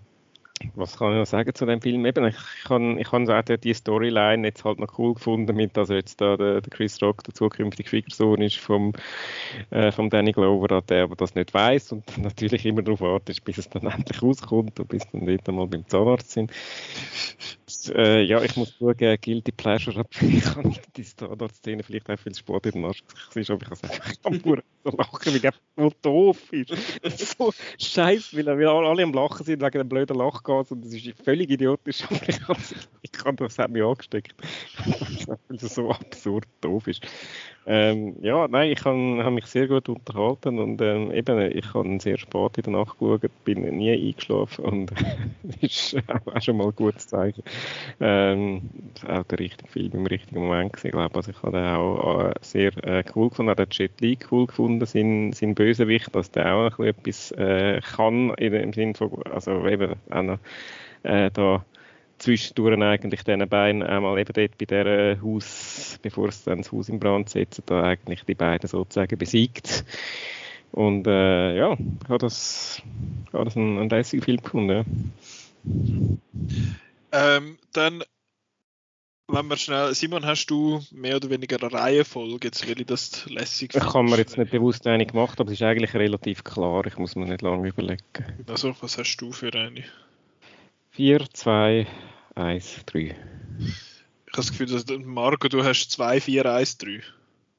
was 0.75 0.99
kann 0.99 1.13
ich 1.13 1.19
noch 1.19 1.27
sagen 1.27 1.55
zu 1.55 1.65
dem 1.65 1.81
Film? 1.81 2.05
Eben, 2.05 2.27
ich 2.27 2.37
kann, 2.65 2.99
ich 2.99 3.11
kann 3.11 3.27
sagen, 3.27 3.59
die 3.61 3.73
Storyline 3.73 4.47
jetzt 4.47 4.65
halt 4.65 4.79
noch 4.79 4.99
cool 4.99 5.15
gefunden, 5.15 5.57
mit, 5.57 5.77
dass 5.77 5.89
jetzt 5.89 6.21
da 6.21 6.37
der, 6.37 6.61
der 6.61 6.71
Chris 6.71 7.01
Rock 7.03 7.25
der 7.25 7.35
zukünftige 7.35 7.89
Schwiegersohn 7.89 8.43
ist 8.43 8.59
vom, 8.59 8.93
äh, 9.71 9.91
vom 9.91 10.11
Danny 10.11 10.33
Glover, 10.33 10.83
der 10.83 11.05
aber 11.05 11.17
das 11.17 11.35
nicht 11.35 11.55
weiß 11.55 11.93
und 11.93 12.19
natürlich 12.19 12.67
immer 12.67 12.83
darauf 12.83 13.01
wartet, 13.01 13.43
bis 13.45 13.59
es 13.59 13.71
dann 13.71 13.87
endlich 13.87 14.23
rauskommt 14.23 14.79
und 14.81 14.89
bis 14.89 15.09
dann 15.11 15.25
dort 15.27 15.49
mal 15.49 15.67
beim 15.67 15.87
Zahnarzt 15.89 16.33
sind. 16.33 16.53
Äh, 17.89 18.23
ja, 18.23 18.43
ich 18.43 18.57
muss 18.57 18.77
zugeben, 18.77 19.19
Guilty 19.21 19.53
Pleasure, 19.53 20.01
aber 20.01 20.09
ich 20.21 20.45
kann 20.45 20.77
die 20.97 21.03
Zahnarzt-Szene 21.03 21.83
vielleicht 21.83 22.11
auch 22.11 22.19
viel 22.19 22.35
Sport 22.35 22.67
in 22.67 22.73
den 22.73 22.85
Arsch 22.85 23.03
gesehen, 23.33 23.55
aber 23.55 23.75
ich 23.75 23.81
kann 23.81 23.91
einfach 23.91 24.45
nur 24.45 24.63
so 24.85 24.91
lachen, 24.97 25.35
weil 25.35 25.45
er 25.45 25.55
so 25.77 25.93
doof 26.03 26.53
ist. 26.53 26.73
so 27.39 27.53
scheiße, 27.79 28.37
weil, 28.37 28.47
weil 28.47 28.67
alle 28.67 29.03
am 29.03 29.13
Lachen 29.13 29.45
sind 29.45 29.63
wegen 29.63 29.79
dem 29.79 29.89
blöden 29.89 30.17
Lach 30.17 30.43
geht 30.43 30.71
und 30.71 30.85
das 30.85 30.93
ist 30.93 31.13
völlig 31.23 31.51
idiotisch, 31.51 32.05
aber 32.05 32.29
ich, 32.29 32.41
kann, 32.41 32.57
ich 33.03 33.13
kann 33.13 33.37
das 33.37 33.59
hat 33.59 33.71
mich 33.71 33.83
angesteckt, 33.83 34.35
weil 35.49 35.57
es 35.57 35.75
so 35.75 35.91
absurd 35.91 36.47
doof 36.61 36.87
ist. 36.87 37.07
Ähm, 37.67 38.17
ja, 38.23 38.49
nein, 38.49 38.73
ich 38.73 38.85
habe 38.85 39.23
hab 39.23 39.33
mich 39.33 39.45
sehr 39.47 39.69
gut 39.69 39.89
unterhalten 39.89 40.59
und 40.59 40.81
ähm, 40.81 41.13
eben, 41.13 41.39
ich 41.57 41.75
habe 41.75 42.01
sehr 42.01 42.17
spät 42.17 42.57
in 42.57 42.63
der 42.65 42.73
Nacht 42.73 42.99
geschaut, 42.99 43.23
bin 43.45 43.63
nie 43.77 43.93
eingeschlafen 43.93 44.65
und 44.65 44.93
das 45.43 45.57
ist 45.61 45.97
auch 46.09 46.41
schon 46.41 46.57
mal 46.57 46.69
ein 46.69 46.75
gutes 46.75 47.07
Zeichen. 47.07 47.43
Ähm, 48.01 48.63
auch 49.07 49.25
der 49.25 49.39
richtige 49.39 49.71
Film 49.71 49.93
im 49.93 50.07
richtigen 50.07 50.41
Moment 50.41 50.73
gewesen, 50.73 50.93
glaube 50.93 51.15
Also 51.15 51.33
ich 51.33 51.43
habe 51.43 51.53
den 51.53 51.67
auch 51.67 52.31
äh, 52.31 52.35
sehr 52.41 52.73
äh, 52.83 53.05
cool 53.15 53.29
gefunden, 53.29 53.53
auch 53.53 53.57
den 53.57 53.69
Jet 53.71 54.01
Li 54.01 54.19
cool 54.31 54.47
gefunden, 54.47 54.87
sein, 54.87 55.33
sein 55.35 55.55
Bösewicht, 55.55 56.15
dass 56.15 56.31
der 56.31 56.55
auch 56.55 56.79
ein 56.79 56.95
bisschen 56.95 57.01
etwas 57.01 57.33
äh, 57.33 57.81
kann, 57.97 58.31
in, 58.35 58.55
im 58.55 58.73
Sinne 58.73 58.95
von, 58.95 59.23
also 59.31 59.67
eben 59.67 59.97
auch 60.11 60.23
noch 60.23 60.39
äh, 61.03 61.31
da 61.31 61.65
zwischendurch 62.21 62.81
eigentlich 62.81 63.25
diesen 63.25 63.49
beiden 63.49 63.83
einmal 63.83 64.19
eben 64.19 64.33
dort 64.33 64.59
bei 64.59 64.67
dieser 64.67 65.21
Haus, 65.23 65.99
bevor 66.03 66.29
es 66.29 66.45
dann 66.45 66.59
das 66.59 66.71
Haus 66.71 66.89
in 66.89 67.01
Brand 67.01 67.29
setzt, 67.29 67.63
da 67.67 67.83
eigentlich 67.83 68.25
die 68.25 68.35
beiden 68.35 68.69
sozusagen 68.69 69.19
besiegt. 69.19 69.85
Und 70.73 71.07
äh, 71.07 71.57
ja, 71.57 71.77
habe 72.09 72.19
das, 72.19 72.81
habe 73.33 73.45
das 73.45 73.57
einen, 73.57 73.79
einen 73.79 73.89
lässigen 73.89 74.23
Film 74.23 74.43
gefunden. 74.43 74.85
Ja. 77.13 77.37
Ähm, 77.37 77.59
dann 77.73 78.05
wenn 79.33 79.47
wir 79.47 79.57
schnell, 79.57 79.95
Simon, 79.95 80.27
hast 80.27 80.47
du 80.47 80.81
mehr 80.91 81.17
oder 81.17 81.31
weniger 81.31 81.63
eine 81.63 81.73
Reihenfolge, 81.73 82.49
jetzt 82.49 82.67
will 82.67 82.81
ich 82.81 82.87
das 82.87 83.27
lässig 83.27 83.75
Ich 83.75 83.83
habe 83.83 84.03
mir 84.03 84.17
jetzt 84.17 84.37
nicht 84.37 84.51
bewusst 84.51 84.87
eine 84.87 85.07
gemacht, 85.07 85.41
aber 85.41 85.51
es 85.51 85.61
ist 85.61 85.63
eigentlich 85.63 85.95
relativ 85.95 86.43
klar, 86.45 86.85
ich 86.87 86.97
muss 86.99 87.17
mir 87.17 87.27
nicht 87.27 87.43
lange 87.43 87.69
überlegen. 87.69 88.03
Also, 88.49 88.75
was 88.81 88.99
hast 88.99 89.17
du 89.19 89.33
für 89.33 89.53
eine? 89.53 89.85
4, 90.91 91.25
2, 91.33 91.87
1, 92.35 92.85
3. 92.87 92.99
Ich 93.01 93.13
habe 94.33 94.37
das 94.37 94.51
Gefühl, 94.51 94.67
dass 94.67 94.85
Marco, 95.05 95.49
du 95.49 95.63
hast 95.63 95.91
2, 95.91 96.21
4, 96.21 96.47
1, 96.47 96.79
3. 96.79 97.01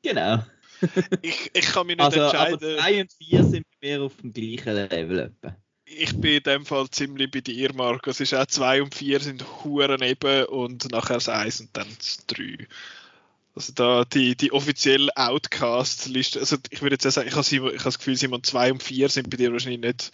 Genau. 0.04 0.46
ich, 1.22 1.52
ich 1.54 1.66
kann 1.66 1.88
mich 1.88 1.98
nicht 1.98 2.06
also, 2.06 2.22
entscheiden. 2.22 2.56
Aber 2.56 2.78
2 2.82 3.02
und 3.02 3.14
4 3.14 3.44
sind 3.44 3.66
wir 3.80 4.02
auf 4.02 4.16
dem 4.18 4.34
gleichen 4.34 4.90
Level. 4.90 5.20
Etwa. 5.20 5.56
Ich 5.86 6.20
bin 6.20 6.38
in 6.38 6.44
dem 6.44 6.66
Fall 6.66 6.90
ziemlich 6.90 7.32
bei 7.32 7.42
dir, 7.42 7.74
Marco. 7.74 8.10
Es 8.10 8.20
ist 8.20 8.34
auch 8.34 8.46
2 8.46 8.82
und 8.84 8.96
4 8.96 9.20
sind 9.20 9.46
Huren 9.64 10.02
eben 10.02 10.46
und 10.46 10.92
nachher 10.92 11.16
das 11.16 11.30
1 11.30 11.62
und 11.62 11.70
dann 11.78 11.88
das 11.98 12.26
3. 12.28 12.68
Also 13.54 13.74
da 13.74 14.06
die, 14.06 14.36
die 14.36 14.54
offizielle 14.54 15.12
Outcast-Liste, 15.16 16.40
also 16.40 16.58
ich 16.70 16.82
würde 16.82 16.96
jetzt 16.96 17.04
sagen, 17.04 17.28
ich 17.28 17.36
habe, 17.36 17.46
ich 17.46 17.60
habe 17.60 17.84
das 17.84 17.98
Gefühl, 17.98 18.16
Simon 18.16 18.44
2 18.44 18.72
und 18.74 18.84
4 18.84 19.10
sind 19.10 19.30
bei 19.30 19.38
dir 19.38 19.52
wahrscheinlich 19.52 19.82
nicht 19.82 20.12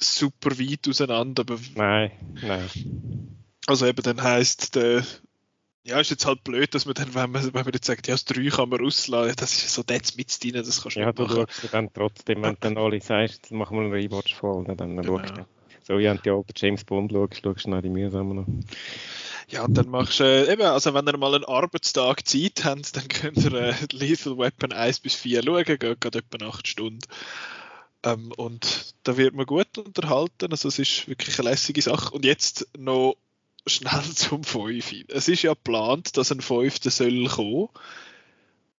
super 0.00 0.58
weit 0.58 0.88
auseinander, 0.88 1.42
aber... 1.42 1.58
Nein, 1.74 2.12
nein. 2.42 2.68
Also 3.66 3.86
eben 3.86 4.02
dann 4.02 4.22
heisst 4.22 4.74
der 4.76 5.04
ja, 5.86 6.00
ist 6.00 6.10
jetzt 6.10 6.26
halt 6.26 6.42
blöd, 6.42 6.74
dass 6.74 6.84
man 6.84 6.94
dann, 6.94 7.14
wenn 7.14 7.30
man, 7.30 7.44
wenn 7.44 7.64
man 7.64 7.72
jetzt 7.72 7.86
sagt, 7.86 8.08
ja, 8.08 8.14
das 8.14 8.24
3 8.24 8.48
kann 8.48 8.68
man 8.68 8.80
rauslassen, 8.80 9.34
das 9.36 9.52
ist 9.52 9.72
so 9.72 9.84
das 9.84 10.16
mit 10.16 10.42
drin, 10.42 10.54
das 10.54 10.82
kannst 10.82 10.96
du 10.96 11.00
ja, 11.00 11.06
nicht 11.06 11.18
machen. 11.18 11.36
Ja, 11.36 11.44
du 11.44 11.52
schaust 11.52 11.72
dann 11.72 11.92
trotzdem, 11.92 12.42
wenn 12.42 12.56
dann 12.58 12.76
alle 12.76 13.00
sagst, 13.00 13.50
dann 13.50 13.58
machen 13.58 13.76
wir 13.76 13.84
einen 13.84 13.92
Rewatch 13.92 14.34
voll, 14.34 14.64
dann, 14.64 14.76
dann 14.76 14.96
genau. 14.96 15.18
schaust 15.18 15.36
du. 15.36 15.46
So 15.84 15.98
wie 15.98 16.04
wenn 16.04 16.18
du 16.20 16.30
ja 16.30 16.42
James 16.56 16.82
Bond 16.82 17.12
schaust, 17.12 17.40
schaust 17.40 17.66
du 17.66 17.70
noch 17.70 17.82
die 17.82 17.88
mühsamen 17.88 18.36
noch. 18.36 18.46
Ja, 19.48 19.64
und 19.64 19.74
dann 19.74 19.88
machst 19.88 20.18
du, 20.18 20.24
äh, 20.24 20.52
eben, 20.52 20.62
also 20.62 20.92
wenn 20.92 21.06
ihr 21.06 21.16
mal 21.16 21.36
einen 21.36 21.44
Arbeitstag 21.44 22.26
Zeit 22.26 22.64
habt, 22.64 22.96
dann 22.96 23.06
könnt 23.06 23.36
ihr 23.44 23.52
äh, 23.54 23.74
Lethal 23.92 24.36
Weapon 24.36 24.72
1 24.72 24.98
bis 24.98 25.14
4 25.14 25.44
schauen, 25.44 25.64
geht 25.64 25.80
gerade 25.80 26.18
etwa 26.18 26.46
8 26.48 26.66
Stunden. 26.66 26.98
Ähm, 28.06 28.32
und 28.36 28.94
da 29.02 29.16
wird 29.16 29.34
man 29.34 29.46
gut 29.46 29.76
unterhalten, 29.78 30.52
also 30.52 30.68
es 30.68 30.78
ist 30.78 31.08
wirklich 31.08 31.38
eine 31.38 31.50
lässige 31.50 31.82
Sache. 31.82 32.14
Und 32.14 32.24
jetzt 32.24 32.68
noch 32.78 33.16
schnell 33.66 34.02
zum 34.14 34.44
5. 34.44 34.94
Es 35.08 35.28
ist 35.28 35.42
ja 35.42 35.54
geplant, 35.54 36.16
dass 36.16 36.30
ein 36.30 36.40
5. 36.40 36.78
soll 36.84 37.26
kommen. 37.26 37.68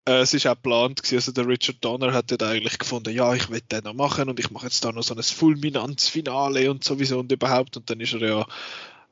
Äh, 0.09 0.21
es 0.21 0.33
ist 0.33 0.47
auch 0.47 0.55
geplant, 0.55 1.03
also 1.13 1.33
der 1.33 1.49
Richard 1.49 1.85
Donner 1.85 2.13
hat 2.13 2.31
dort 2.31 2.45
eigentlich 2.45 2.79
gefunden, 2.79 3.13
ja, 3.13 3.35
ich 3.35 3.51
will 3.51 3.61
den 3.61 3.85
noch 3.85 3.95
machen 3.95 4.29
und 4.29 4.39
ich 4.39 4.51
mache 4.53 4.67
jetzt 4.67 4.85
da 4.85 4.93
noch 4.93 5.03
so 5.03 5.15
ein 5.15 5.23
Fulminanzfinale 5.23 6.71
und 6.71 6.85
sowieso 6.85 7.19
und 7.19 7.33
überhaupt. 7.33 7.77
Und 7.77 7.91
dann 7.91 8.01
ist 8.01 8.15
er 8.15 8.21
ja 8.21 8.47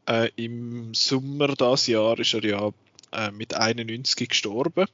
äh, 0.06 0.30
im 0.36 0.94
Sommer 0.94 1.48
das 1.48 1.88
Jahr 1.88 2.18
ist 2.20 2.34
er 2.34 2.44
ja 2.44 2.70
äh, 3.12 3.32
mit 3.32 3.54
91 3.54 4.28
gestorben 4.28 4.86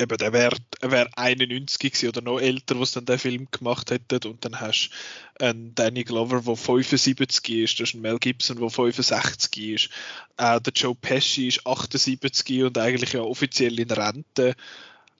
eben, 0.00 0.16
der 0.16 0.32
wäre 0.32 0.56
wär 0.80 1.08
91 1.16 1.78
gewesen 1.92 2.08
oder 2.08 2.22
noch 2.22 2.40
älter, 2.40 2.80
was 2.80 2.92
dann 2.92 3.04
den 3.04 3.18
Film 3.18 3.48
gemacht 3.50 3.90
hätte. 3.90 4.28
Und 4.28 4.44
dann 4.44 4.60
hast 4.60 4.90
du 5.38 5.44
einen 5.44 5.74
Danny 5.74 6.04
Glover, 6.04 6.40
der 6.40 6.56
75 6.56 7.48
ist, 7.50 7.80
das 7.80 7.90
ist 7.90 7.94
ein 7.94 8.00
Mel 8.00 8.18
Gibson, 8.18 8.58
der 8.58 8.70
65 8.70 9.74
ist. 9.74 9.90
Äh, 10.36 10.60
der 10.60 10.72
Joe 10.72 10.94
Pesci 10.94 11.48
ist 11.48 11.66
78 11.66 12.62
und 12.62 12.78
eigentlich 12.78 13.12
ja 13.12 13.20
offiziell 13.20 13.78
in 13.78 13.90
Rente. 13.90 14.54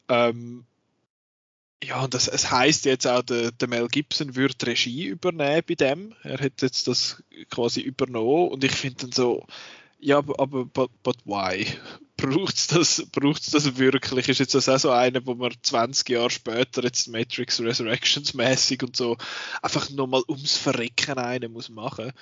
Ähm, 0.09 0.65
ja, 1.83 2.05
und 2.05 2.13
das, 2.13 2.29
es 2.29 2.51
heißt 2.51 2.85
jetzt 2.85 3.07
auch, 3.07 3.23
der, 3.23 3.53
der 3.53 3.69
Mel 3.69 3.89
Gibson 3.89 4.37
würde 4.37 4.67
Regie 4.67 5.07
übernehmen 5.07 5.63
bei 5.67 5.75
dem. 5.75 6.15
Er 6.23 6.39
hat 6.39 6.61
jetzt 6.61 6.89
das 6.89 7.23
quasi 7.51 7.81
übernommen 7.81 8.49
und 8.49 8.65
ich 8.65 8.73
finde 8.73 9.03
dann 9.03 9.13
so, 9.13 9.47
ja, 9.99 10.19
aber, 10.19 10.65
but, 10.67 10.91
but 11.03 11.17
why? 11.25 11.67
Braucht 12.21 12.57
es 12.57 12.67
das, 12.67 13.07
braucht's 13.13 13.51
das 13.51 13.79
wirklich? 13.79 14.29
Ist 14.29 14.41
jetzt 14.41 14.55
das 14.55 14.69
auch 14.69 14.79
so 14.79 14.91
einer, 14.91 15.25
wo 15.27 15.35
man 15.35 15.53
20 15.63 16.09
Jahre 16.09 16.31
später 16.31 16.83
jetzt 16.85 17.09
Matrix 17.09 17.61
Resurrections 17.61 18.35
mäßig 18.35 18.83
und 18.83 18.97
so 18.97 19.17
einfach 19.63 19.91
nochmal 19.91 20.23
ums 20.29 20.57
Verrecken 20.57 21.19
einen 21.19 21.53
muss 21.53 21.69
machen? 21.69 22.13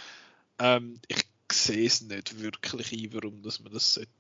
Ähm, 0.59 1.01
ich 1.09 1.25
sehe 1.53 1.87
es 1.87 2.03
nicht 2.03 2.41
wirklich 2.41 2.93
ein, 2.93 3.13
warum 3.13 3.43
dass 3.43 3.61
man 3.61 3.73
das 3.73 3.95
sollte. 3.95 4.11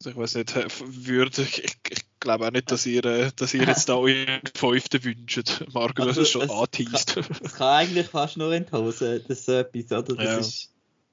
Also 0.00 0.10
ich 0.10 0.16
weiß 0.16 0.34
nicht, 0.34 1.06
würde, 1.06 1.42
ich, 1.42 1.64
ich 1.88 2.04
glaube 2.20 2.46
auch 2.46 2.50
nicht, 2.50 2.70
dass 2.70 2.84
ihr, 2.86 3.04
äh, 3.04 3.30
dass 3.36 3.54
ihr 3.54 3.62
jetzt 3.62 3.88
da 3.88 3.96
euren 3.96 4.40
Fünften 4.54 5.04
wünscht. 5.04 5.64
Marco, 5.72 6.02
also, 6.02 6.20
das 6.20 6.28
ist 6.28 6.32
schon 6.32 6.50
angeteased. 6.50 7.16
Das 7.42 7.54
kann 7.54 7.68
eigentlich 7.68 8.08
fast 8.08 8.36
nur 8.36 8.52
in 8.52 8.66
die 8.66 8.72
Hose, 8.72 9.20
das 9.20 9.46
so 9.46 9.52
etwas, 9.52 9.92
oder? 9.92 10.14
Das 10.16 10.24
Ja. 10.24 10.38
ist 10.38 10.70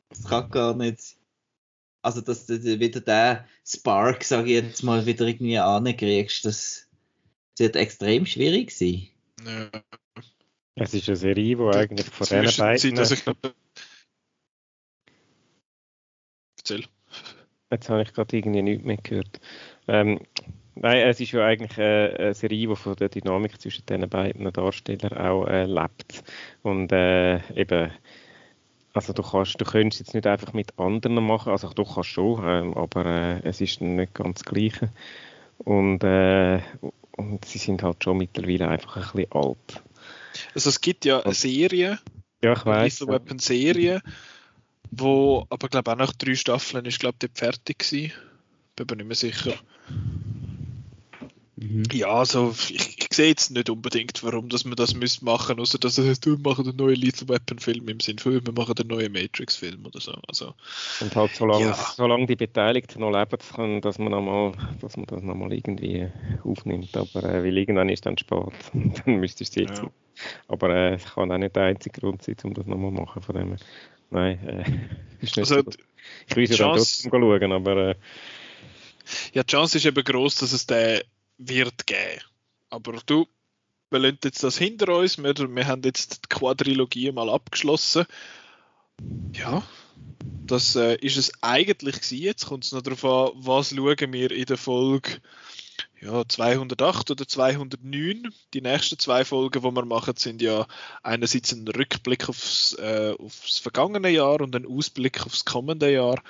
das 0.10 0.24
kann 0.24 0.49
gar 0.52 0.76
nicht. 0.76 1.16
Also, 2.02 2.22
dass 2.22 2.45
du 2.48 2.61
wieder 2.80 3.02
den 3.02 3.45
Spark, 3.65 4.23
sage 4.23 4.48
ich 4.48 4.64
jetzt 4.64 4.84
mal, 4.84 5.06
wieder 5.06 5.28
irgendwie 5.28 5.57
ankriegst, 5.57 6.45
das 6.45 6.88
wird 7.57 7.76
extrem 7.76 8.26
schwierig 8.26 8.72
sein. 8.72 9.07
Ja. 9.45 9.69
Es 10.76 10.94
ist 10.94 11.07
eine 11.10 11.18
Serie, 11.18 11.56
die 11.56 11.78
eigentlich 11.78 12.07
von 12.07 12.28
diesen 12.28 12.57
beiden... 12.57 12.98
also 12.98 13.14
ich 13.14 13.23
Erzähl. 16.57 16.86
Jetzt 17.72 17.90
habe 17.90 18.03
ich 18.03 18.14
gerade 18.14 18.38
irgendwie 18.38 18.61
nichts 18.61 18.86
mehr 18.86 18.98
gehört. 18.98 19.40
Ähm, 19.88 20.19
nein, 20.76 21.07
es 21.07 21.19
ist 21.19 21.32
ja 21.32 21.45
eigentlich 21.45 21.78
eine 21.78 22.34
Serie, 22.34 22.68
die 22.68 22.76
von 22.76 22.95
der 22.95 23.10
Dynamik 23.10 23.60
zwischen 23.61 23.86
diesen 23.86 24.10
beiden 24.10 24.52
Darstellern 24.52 25.18
auch 25.18 25.45
äh, 25.48 25.65
lebt. 25.65 26.23
Und 26.64 26.91
äh, 26.91 27.38
eben, 27.53 27.91
also 28.94 29.14
du 29.14 29.24
kannst, 29.24 29.60
du 29.60 29.66
könntest 29.66 30.00
jetzt 30.00 30.14
nicht 30.14 30.28
einfach 30.28 30.54
mit 30.54 30.78
anderen 30.78 31.26
machen, 31.26 31.52
also 31.52 31.70
du 31.70 31.86
kannst 31.86 32.10
schon, 32.10 32.44
ähm, 32.46 32.74
aber 32.78 33.06
äh, 33.06 33.40
es 33.44 33.62
ist 33.62 33.82
nicht 33.82 34.14
ganz 34.14 34.40
das 34.40 34.46
Gleiche. 34.46 34.90
Und, 35.60 36.04
äh, 36.04 36.60
und 37.18 37.46
sie 37.46 37.58
sind 37.58 37.84
halt 37.84 38.04
schon 38.04 38.18
mittlerweile 38.18 38.68
einfach 38.68 38.98
ein 38.98 39.02
bisschen 39.14 39.32
alt. 39.32 39.84
Also 40.56 40.70
es 40.70 40.82
gibt 40.82 41.06
ja 41.06 41.22
eine 41.22 41.34
Serie, 41.34 42.00
Ja, 42.42 42.54
ich 42.54 42.66
eine 42.66 42.76
weiß. 42.76 43.00
Lethal 43.00 43.14
Weapon 43.14 43.40
Serie, 43.40 44.02
wo 44.90 45.46
aber 45.50 45.68
glaube 45.70 45.92
auch 45.92 45.98
nach 45.98 46.14
drei 46.14 46.36
Staffeln 46.36 46.86
ist 46.86 47.00
glaube 47.00 47.18
ich 47.24 47.32
fertig 47.34 47.80
gewesen. 47.80 48.12
Bin 48.76 48.88
mir 48.90 48.96
nicht 48.98 49.08
mehr 49.08 49.16
sicher. 49.16 49.54
Ja, 51.94 52.08
also 52.08 52.56
ich 52.70 53.01
sehe 53.16 53.30
jetzt 53.30 53.52
nicht 53.52 53.70
unbedingt, 53.70 54.24
warum 54.24 54.50
dass 54.50 54.64
man 54.66 54.76
das 54.76 54.94
müsste 54.94 55.26
machen, 55.26 55.60
außer 55.60 55.78
dass 55.80 55.98
es 55.98 56.08
heißt, 56.08 56.26
wir 56.26 56.38
machen 56.38 56.68
einen 56.68 56.78
neuen 56.78 56.96
Lethal 56.96 57.30
Weapon 57.30 57.60
Film 57.60 57.88
im 57.90 58.00
Sinn 58.00 58.20
von, 58.20 58.34
wir 58.46 58.54
machen 58.54 58.76
einen 58.78 58.88
neuen 58.90 59.12
Matrix 59.12 59.56
Film 59.56 59.86
oder 59.86 60.00
so. 60.00 60.14
Also 60.28 60.54
Und 61.00 61.16
halt 61.16 61.36
solange, 61.36 61.62
Ja. 61.66 61.74
solange 61.74 62.28
die 62.28 62.36
Beteiligten 62.36 63.00
noch 63.02 63.12
leben, 63.12 63.38
kann, 63.56 63.82
dass 63.82 63.98
man, 64.00 64.14
einmal, 64.14 64.54
dass 64.82 64.98
man 64.98 65.06
das 65.08 65.22
nochmal 65.24 65.54
irgendwie 65.54 66.10
aufnimmt. 66.44 66.96
Aber 66.96 67.24
äh, 67.24 67.44
weil 67.44 67.58
irgendwann 67.58 67.90
ist 67.90 68.06
dann 68.06 68.18
spät. 68.18 68.54
dann 68.74 69.16
müsstest 69.16 69.56
du 69.56 69.62
es 69.64 69.70
jetzt 69.70 69.82
Ja. 69.84 69.92
Aber 70.48 70.70
äh, 70.70 70.94
es 70.96 71.06
kann 71.06 71.32
auch 71.32 71.38
nicht 71.38 71.56
der 71.56 71.64
einzige 71.64 72.00
Grund 72.00 72.22
sein, 72.24 72.36
um 72.44 72.54
das 72.54 72.66
nochmal 72.66 72.94
zu 72.94 73.02
machen. 73.02 73.22
Von 73.22 73.36
dem. 73.36 73.56
Nein, 74.10 74.48
äh, 74.48 74.64
ist 75.24 75.38
nicht 75.38 75.52
Also, 75.52 75.64
so. 75.64 75.72
Ich 76.28 76.36
will 76.36 76.50
ja 76.50 76.58
dann 76.58 76.76
trotzdem 76.78 77.12
schauen, 77.12 77.52
aber 77.52 77.78
äh, 77.90 77.96
Ja, 79.34 79.44
die 79.44 79.52
Chance 79.52 79.78
ist 79.78 79.86
eben 79.86 80.04
groß, 80.04 80.36
dass 80.36 80.52
es 80.54 80.66
den 80.68 81.02
wird 81.38 81.86
geben. 81.88 82.22
Aber 82.72 82.99
du, 83.06 83.27
wir 83.91 83.99
lassen 83.99 84.19
jetzt 84.23 84.43
das 84.43 84.57
hinter 84.57 84.98
uns. 84.98 85.18
Wir, 85.18 85.35
wir 85.35 85.68
haben 85.68 85.84
jetzt 85.84 86.23
die 86.26 86.30
Quadrilogie 86.30 87.11
mal 87.11 87.30
abgeschlossen. 87.30 88.06
Ja, 89.34 89.61
das 90.45 90.76
äh, 90.76 90.95
ist 90.95 91.18
es 91.18 91.31
eigentlich 91.41 91.95
gewesen. 91.95 92.18
Jetzt 92.18 92.45
kommt 92.48 92.64
es 92.64 92.72
noch 92.72 92.81
darauf 92.81 93.06
an, 93.06 93.31
was 93.35 93.69
schauen 93.69 94.14
wir 94.14 94.31
in 94.31 94.45
der 94.45 94.57
Folge 94.57 95.22
ja, 95.99 96.27
208 96.27 97.11
oder 97.11 97.27
209. 97.27 98.34
Die 98.53 98.61
nächsten 98.61 98.98
zwei 98.98 99.26
Folgen, 99.26 99.61
die 99.61 99.72
wir 99.72 99.85
machen, 99.85 100.15
sind 100.18 100.41
ja 100.41 100.65
einerseits 101.03 101.52
ein 101.52 101.68
Rückblick 101.68 102.30
aufs, 102.30 102.73
äh, 102.73 103.15
aufs 103.19 103.60
vergangene 103.60 104.10
Jahr 104.10 104.41
und 104.41 104.56
ein 104.56 104.65
Ausblick 104.65 105.26
aufs 105.26 105.45
kommende 105.45 105.91
Jahr. 105.91 106.22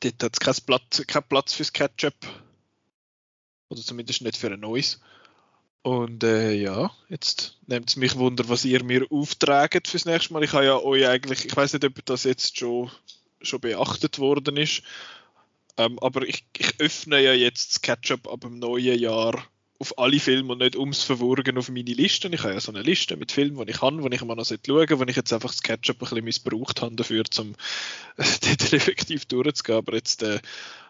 Dort 0.00 0.22
hat 0.22 0.32
es 0.34 0.40
keinen 0.40 0.66
Platz, 0.66 1.06
keinen 1.06 1.28
Platz 1.28 1.54
fürs 1.54 1.72
Ketchup. 1.72 2.14
Oder 3.68 3.80
zumindest 3.80 4.22
nicht 4.22 4.36
für 4.36 4.52
ein 4.52 4.60
neues. 4.60 5.00
Und 5.82 6.24
äh, 6.24 6.52
ja, 6.52 6.90
jetzt 7.08 7.58
nimmt 7.66 7.88
es 7.88 7.96
mich 7.96 8.16
Wunder, 8.16 8.48
was 8.48 8.64
ihr 8.64 8.82
mir 8.82 9.06
auftragt 9.08 9.86
fürs 9.86 10.04
nächste 10.04 10.32
Mal. 10.32 10.42
Ich 10.42 10.52
habe 10.52 10.64
ja 10.64 10.78
euch 10.78 11.06
eigentlich, 11.06 11.44
ich 11.44 11.56
weiß 11.56 11.74
nicht, 11.74 11.84
ob 11.84 12.04
das 12.04 12.24
jetzt 12.24 12.58
schon, 12.58 12.90
schon 13.40 13.60
beachtet 13.60 14.18
worden 14.18 14.56
ist, 14.56 14.82
ähm, 15.76 15.98
aber 16.00 16.22
ich, 16.22 16.44
ich 16.58 16.80
öffne 16.80 17.20
ja 17.20 17.32
jetzt 17.34 17.70
das 17.70 17.82
Ketchup 17.82 18.26
ab 18.26 18.40
dem 18.40 18.58
neuen 18.58 18.98
Jahr 18.98 19.46
auf 19.78 19.98
alle 19.98 20.18
Filme 20.18 20.54
und 20.54 20.58
nicht 20.58 20.74
ums 20.74 21.02
Verwurgen 21.02 21.58
auf 21.58 21.68
meine 21.68 21.92
Listen. 21.92 22.32
Ich 22.32 22.42
habe 22.42 22.54
ja 22.54 22.60
so 22.60 22.72
eine 22.72 22.82
Liste 22.82 23.16
mit 23.16 23.30
Filmen, 23.30 23.64
die 23.64 23.72
ich 23.72 23.82
habe, 23.82 24.08
die 24.08 24.16
ich 24.16 24.24
mal 24.24 24.34
noch 24.34 24.44
schauen 24.44 24.58
sollte, 24.66 24.98
wo 24.98 25.04
ich 25.04 25.16
jetzt 25.16 25.32
einfach 25.32 25.50
das 25.50 25.62
Ketchup 25.62 25.96
ein 25.96 25.98
bisschen 26.00 26.24
missbraucht 26.24 26.82
habe 26.82 26.96
dafür, 26.96 27.24
um 27.38 27.54
dort 28.16 28.72
effektiv 28.72 29.26
durchzugehen. 29.26 29.78
Aber 29.78 29.94
jetzt 29.94 30.22
äh, 30.22 30.40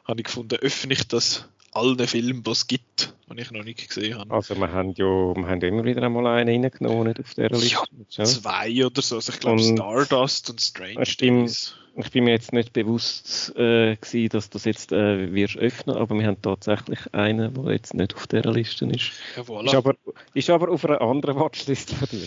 habe 0.04 0.20
ich 0.20 0.26
gefunden, 0.26 0.56
öffne 0.56 0.92
ich 0.92 1.06
das 1.08 1.46
allen 1.76 1.98
Filmen, 2.08 2.42
die 2.42 2.50
es 2.50 2.66
gibt, 2.66 3.14
die 3.30 3.40
ich 3.40 3.50
noch 3.50 3.64
nicht 3.64 3.88
gesehen 3.88 4.18
habe. 4.18 4.32
also 4.34 4.56
wir 4.56 4.72
haben 4.72 4.94
ja 4.96 5.04
wir 5.04 5.46
haben 5.46 5.60
immer 5.60 5.84
wieder 5.84 6.02
einmal 6.02 6.26
einen 6.26 6.64
reingenommen 6.64 7.08
nicht 7.08 7.20
auf 7.20 7.34
dieser 7.34 7.50
Liste. 7.50 7.76
Ja. 8.10 8.24
Zwei 8.24 8.86
oder 8.86 9.02
so. 9.02 9.16
Also 9.16 9.32
ich 9.32 9.40
glaube 9.40 9.60
Und- 9.62 9.76
Stardust 9.76 10.50
und 10.50 10.60
Strange 10.60 11.06
stimmt. 11.06 11.48
Days. 11.48 11.74
ich 11.96 12.10
bin 12.10 12.24
mir 12.24 12.30
jetzt 12.32 12.52
nicht 12.52 12.72
bewusst 12.72 13.52
äh, 13.56 13.96
gewesen, 13.96 14.28
dass 14.30 14.50
das 14.50 14.64
jetzt 14.64 14.92
äh, 14.92 15.32
wirst 15.32 15.56
öffnen, 15.56 15.96
aber 15.96 16.18
wir 16.18 16.26
haben 16.26 16.40
tatsächlich 16.42 16.98
einen, 17.12 17.52
der 17.54 17.72
jetzt 17.72 17.94
nicht 17.94 18.14
auf 18.14 18.26
dieser 18.26 18.52
Liste 18.52 18.86
ist. 18.86 19.12
Ja, 19.36 19.42
voilà. 19.42 19.66
Ist 19.66 19.74
aber, 19.74 19.94
ist 20.34 20.50
aber 20.50 20.70
auf 20.70 20.84
einer 20.84 21.00
anderen 21.00 21.36
Watchlist 21.36 21.92
von 21.94 22.08
dir. 22.10 22.26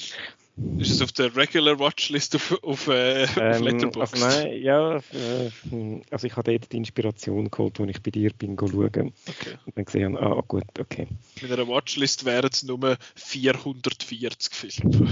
Ist 0.77 0.91
es 0.91 1.02
auf 1.02 1.11
der 1.11 1.36
Regular 1.36 1.77
Watchlist 1.80 2.36
auf, 2.36 2.52
auf, 2.64 2.88
äh, 2.88 3.23
auf 3.23 3.38
Ähm, 3.38 3.64
Letterboxd? 3.64 3.99
also 3.99 4.26
nein, 4.26 4.61
ja, 4.61 4.95
äh, 4.98 5.52
also 6.10 6.27
ich 6.27 6.36
habe 6.36 6.52
dort 6.52 6.72
die 6.72 6.77
Inspiration 6.77 7.49
geholt, 7.52 7.80
als 7.80 7.90
ich 7.90 8.02
bei 8.02 8.11
dir 8.11 8.31
bin 8.34 8.57
schauen 8.57 9.14
Okay. 9.27 9.57
und 9.65 9.77
dann 9.77 9.86
gesehen 9.86 10.18
habe, 10.18 10.38
ah 10.38 10.44
gut, 10.48 10.64
okay. 10.80 11.07
Mit 11.41 11.52
einer 11.52 11.68
Watchlist 11.68 12.26
wären 12.26 12.49
es 12.52 12.64
nur 12.64 12.98
440 13.15 14.53
Filme. 14.53 15.07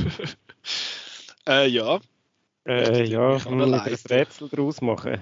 äh, 1.48 1.68
ja, 1.68 2.00
Äh, 2.66 3.06
ja, 3.06 3.34
mich 3.34 3.46
hm, 3.46 3.74
ein? 3.74 3.98
Rätsel 4.10 4.50
daraus 4.50 4.82
machen. 4.82 5.18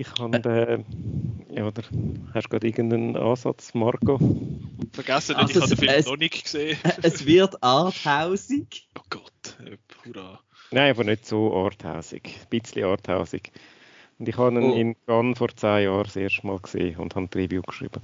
Ich 0.00 0.08
habe, 0.20 0.38
äh, 0.38 1.54
ja, 1.56 1.66
oder 1.66 1.82
hast 2.32 2.44
du 2.44 2.48
gerade 2.50 2.66
irgendeinen 2.68 3.16
Ansatz, 3.16 3.74
Marco? 3.74 4.18
vergessen 4.92 5.36
nicht, 5.36 5.56
Also 5.56 5.58
ich 5.58 5.60
habe 5.60 5.66
den 5.66 5.72
es- 5.72 5.78
Film 5.80 5.90
es- 5.98 6.06
noch 6.06 6.16
nicht 6.16 6.44
gesehen. 6.44 6.78
Es 7.02 7.26
wird 7.26 7.60
arthausig. 7.64 8.88
Oh 8.96 9.02
Gott, 9.10 9.56
äh, 9.64 9.76
hurra. 10.06 10.38
Nein, 10.70 10.90
aber 10.92 11.02
nicht 11.02 11.26
so 11.26 11.52
arthausig. 11.52 12.28
Ein 12.42 12.48
bisschen 12.60 12.84
arthausig. 12.84 13.50
Und 14.20 14.28
ich 14.28 14.36
habe 14.36 14.54
ihn 14.60 14.70
Oh. 14.70 14.74
in 14.76 14.96
Cannes 15.06 15.36
vor 15.36 15.48
zehn 15.56 15.84
Jahren 15.84 16.04
das 16.04 16.14
erste 16.14 16.46
Mal 16.46 16.60
gesehen 16.60 16.96
und 16.98 17.16
habe 17.16 17.26
ein 17.26 17.30
Review 17.34 17.62
geschrieben. 17.62 18.00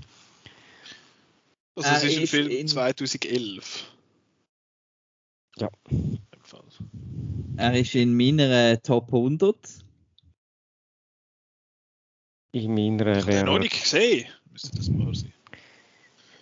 Also 1.76 1.90
es 1.90 2.02
Äh, 2.02 2.06
ist 2.08 2.18
ein 2.18 2.26
Film 2.26 2.48
in- 2.50 2.66
2011. 2.66 3.84
Ja. 5.58 5.68
Er 7.56 7.74
ist 7.78 7.94
in 7.94 8.16
meiner 8.16 8.82
Top 8.82 9.12
100. 9.12 9.83
In 12.54 12.72
meiner 12.72 13.16
Ich 13.16 13.22
habe 13.24 13.32
den 13.32 13.44
noch 13.46 13.58
nicht 13.58 13.82
gesehen. 13.82 14.26
Müsste 14.52 14.76
das 14.76 14.88
mal 14.88 15.12
sein. 15.12 15.32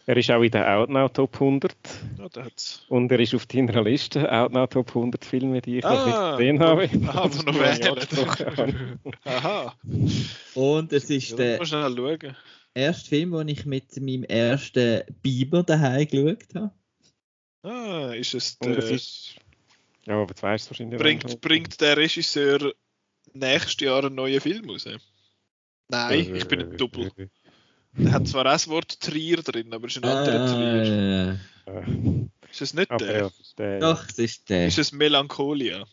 er 0.05 0.17
ist 0.19 0.31
auch 0.31 0.43
in 0.43 0.51
der 0.51 0.77
Outnow 0.77 1.09
Top 1.11 1.35
100 1.35 1.75
Ja, 2.19 2.47
und 2.89 3.11
er 3.11 3.19
ist 3.19 3.35
auf 3.35 3.47
deiner 3.47 3.83
Liste 3.83 4.31
Outnow 4.31 4.67
Top 4.69 4.89
100 4.89 5.25
Filme, 5.25 5.63
die 5.63 5.79
ich 5.79 5.85
noch 5.85 5.91
Ah, 5.91 6.37
nicht 6.37 6.39
gesehen 6.39 6.61
habe. 6.61 6.91
Ah, 7.09 7.23
aber 7.23 7.43
noch 7.45 7.59
wählen. 7.59 8.99
Aha. 9.25 9.75
Und 10.55 10.93
es 10.93 11.09
ist 11.09 11.31
Ja, 11.31 11.37
der 11.37 11.65
schnell 11.65 12.35
erste 12.75 13.09
Film, 13.09 13.33
den 13.33 13.49
ich 13.49 13.65
mit 13.65 13.97
meinem 13.99 14.25
ersten 14.25 15.03
Biber 15.23 15.63
daheim 15.63 16.07
geschaut 16.07 16.55
habe. 16.55 16.73
Ah, 17.63 18.13
ist 18.13 18.35
es 18.35 18.59
Und 18.61 18.77
es 18.77 18.85
der, 18.85 18.95
ist. 18.97 19.37
Ja, 20.05 20.21
aber 20.21 20.35
du 20.35 20.43
weißt 20.43 20.69
wahrscheinlich. 20.69 21.01
bringt, 21.01 21.41
bringt 21.41 21.81
der 21.81 21.97
Regisseur 21.97 22.75
nächstes 23.33 23.81
Jahr 23.81 24.05
einen 24.05 24.17
neuen 24.17 24.41
Film 24.43 24.69
raus? 24.69 24.87
Nein, 25.93 26.35
ich 26.35 26.49
bin 26.49 26.61
Äh, 26.61 26.65
ein 26.65 26.77
Double. 26.77 27.11
Der 27.95 28.13
hat 28.13 28.27
zwar 28.27 28.47
auch 28.47 28.53
das 28.53 28.67
Wort 28.69 28.99
Trier 29.01 29.37
drin, 29.43 29.73
aber 29.73 29.87
es 29.87 29.97
ist 29.97 30.03
ein 30.05 30.11
anderer 30.11 30.47
Trier. 30.47 31.39
Ah, 31.67 31.71
Äh, 31.71 32.51
Ist 32.51 32.63
es 32.63 32.75
nicht 32.75 32.91
der? 32.99 33.31
das 33.31 33.55
der. 33.57 33.79
doch, 33.79 34.09
es 34.09 34.19
ist 34.19 34.49
der. 34.49 34.67
Ist 34.67 34.79
es 34.79 34.93
Melancholia? 34.93 35.85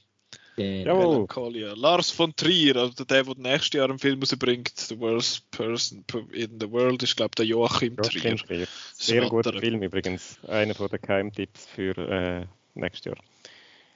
der. 0.57 0.81
Jawohl. 0.83 1.13
Melancholia. 1.15 1.73
Lars 1.73 2.09
von 2.11 2.33
Trier, 2.35 2.77
also 2.77 3.03
der, 3.03 3.23
der 3.23 3.35
nächstes 3.37 3.73
Jahr 3.77 3.89
einen 3.89 3.99
Film 3.99 4.19
rausbringt, 4.21 4.71
The 4.77 4.97
Worst 4.99 5.51
Person 5.51 6.03
in 6.31 6.57
the 6.59 6.69
World, 6.71 7.03
ist 7.03 7.15
glaube 7.17 7.31
ich 7.31 7.35
der 7.35 7.45
Joachim 7.45 7.97
Trier. 7.97 8.31
Joachim 8.31 8.37
Trier. 8.47 8.67
Sehr 8.93 9.23
ein 9.23 9.29
guter. 9.29 9.59
Film 9.59 9.83
übrigens. 9.83 10.39
Einer 10.47 10.75
von 10.75 10.87
den 10.87 11.01
Geheimtipps 11.01 11.65
für 11.67 11.97
äh, 11.97 12.45
nächstes 12.75 13.05
Jahr. 13.05 13.17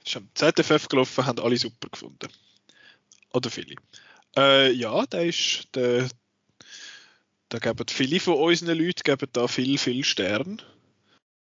Ist 0.04 0.16
am 0.16 0.28
ZFF 0.34 0.88
gelaufen, 0.88 1.24
haben 1.26 1.38
alle 1.40 1.56
super 1.56 1.88
gefunden. 1.90 2.28
Oder 3.32 3.48
viele. 3.50 3.74
Äh, 4.36 4.72
ja, 4.72 5.06
der 5.06 5.26
ist, 5.26 5.68
der, 5.74 6.08
da 7.48 7.58
geben 7.58 7.86
viele 7.88 8.20
von 8.20 8.34
unseren 8.34 8.78
Leuten 8.78 9.02
geben 9.04 9.28
da 9.32 9.46
viel, 9.46 9.78
viel 9.78 10.04
Stern. 10.04 10.60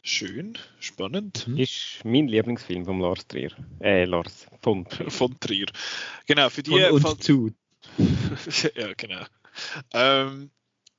Schön, 0.03 0.59
spannend. 0.81 1.47
Hm? 1.47 1.57
Ist 1.57 2.01
mein 2.05 2.29
Lieblingsfilm 2.29 2.85
von 2.85 3.01
Lars 3.01 3.27
Trier. 3.27 3.53
Äh, 3.81 4.05
Lars 4.05 4.47
von 4.61 4.85
Trier. 4.85 5.11
Von 5.11 5.41
Trier. 5.41 5.67
Genau, 6.27 6.51
für 6.51 6.63
die, 6.63 6.73
Von 6.73 6.91
und 6.91 7.01
falls- 7.01 7.21
zu. 7.21 7.51
ja, 8.75 8.93
genau. 8.95 9.25
Ähm, 9.93 10.51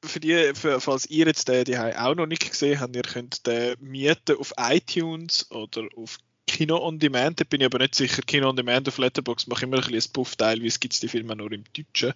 für 0.03 0.19
die, 0.19 0.51
für, 0.53 0.79
falls 0.79 1.05
ihr 1.07 1.25
jetzt 1.27 1.47
den 1.47 1.65
die 1.65 1.77
auch 1.77 2.15
noch 2.15 2.25
nicht 2.25 2.49
gesehen 2.49 2.79
habt, 2.79 2.95
ihr 2.95 3.03
könnt 3.03 3.45
den 3.45 3.75
mieten 3.79 4.37
auf 4.37 4.53
iTunes 4.57 5.49
oder 5.51 5.87
auf 5.95 6.17
Kino 6.55 6.77
on 6.77 6.99
Demand. 6.99 7.39
Da 7.39 7.43
bin 7.43 7.59
ich 7.59 7.65
aber 7.65 7.79
nicht 7.79 7.95
sicher. 7.95 8.21
Kino 8.21 8.47
on 8.49 8.55
Demand 8.55 8.87
auf 8.87 8.97
Letterboxd 8.97 9.49
mache 9.49 9.65
immer 9.65 9.83
ein 9.83 9.91
bisschen 9.91 10.13
Puff. 10.13 10.35
Teilweise 10.37 10.79
gibt 10.79 10.93
es 10.93 11.01
die 11.01 11.09
Filme 11.09 11.35
nur 11.35 11.51
im 11.51 11.65
Deutschen. 11.75 12.13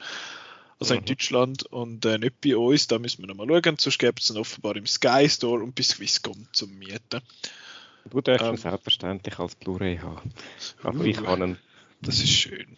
Also 0.79 0.93
in 0.93 1.01
Mhm. 1.01 1.05
Deutschland 1.07 1.63
und 1.63 2.05
äh, 2.05 2.17
nicht 2.17 2.39
bei 2.39 2.55
uns. 2.55 2.87
Da 2.87 2.99
müssen 2.99 3.21
wir 3.21 3.27
noch 3.27 3.35
mal 3.35 3.47
schauen. 3.61 3.75
Sonst 3.77 3.99
gibt 3.99 4.21
es 4.21 4.29
ihn 4.29 4.37
offenbar 4.37 4.77
im 4.77 4.85
Sky 4.87 5.27
Store 5.29 5.61
und 5.61 5.75
bei 5.75 5.83
Swisscom 5.83 6.47
zum 6.53 6.77
Mieten. 6.79 7.21
Du 8.09 8.21
darfst 8.21 8.45
Ähm. 8.45 8.53
ihn 8.53 8.57
selbstverständlich 8.57 9.37
als 9.39 9.55
Blu-ray 9.55 9.97
haben. 9.97 10.31
Aber 10.83 10.99
Uh. 10.99 11.03
ich 11.03 11.21
kann 11.21 11.41
ihn. 11.41 11.57
Das 12.01 12.15
ist 12.19 12.29
schön. 12.31 12.77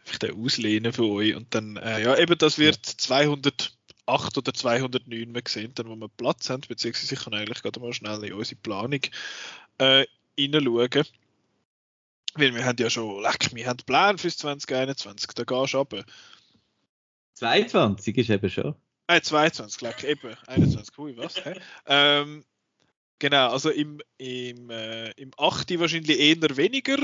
Einfach 0.00 0.18
den 0.18 0.34
auslehnen 0.44 0.92
für 0.92 1.04
euch. 1.06 1.36
Und 1.36 1.54
dann, 1.54 1.76
äh, 1.76 2.02
ja, 2.02 2.16
eben, 2.18 2.36
das 2.36 2.58
wird 2.58 2.84
208 2.84 4.38
oder 4.38 4.52
209 4.52 5.32
wir 5.34 5.42
sehen, 5.46 5.70
dann, 5.76 5.88
wo 5.88 5.94
wir 5.94 6.08
Platz 6.08 6.50
haben, 6.50 6.62
beziehungsweise 6.66 7.14
ich 7.14 7.20
kann 7.20 7.34
eigentlich 7.34 7.62
gerade 7.62 7.78
mal 7.78 7.92
schnell 7.92 8.24
in 8.24 8.32
unsere 8.32 8.60
Planung 8.60 9.00
äh, 9.78 10.04
reinschauen. 10.38 11.06
Weil 12.34 12.54
wir 12.54 12.64
haben 12.64 12.76
ja 12.78 12.90
schon, 12.90 13.22
leck, 13.22 13.54
wir 13.54 13.66
haben 13.66 13.78
Plan 13.86 14.18
fürs 14.18 14.36
2021, 14.36 15.28
da 15.34 15.44
gehst 15.44 15.72
du 15.72 15.78
runter. 15.78 16.04
22 17.34 18.16
ist 18.18 18.30
eben 18.30 18.50
schon. 18.50 18.74
Äh, 19.06 19.20
22, 19.20 19.80
leck, 19.80 20.04
eben, 20.04 20.36
21, 20.46 20.98
ui, 20.98 21.16
was? 21.16 21.34
Ähm, 21.86 22.44
genau, 23.18 23.50
also 23.52 23.70
im, 23.70 24.00
im, 24.18 24.70
äh, 24.70 25.10
im 25.12 25.30
8. 25.38 25.78
wahrscheinlich 25.78 26.18
eher 26.18 26.56
weniger. 26.56 26.98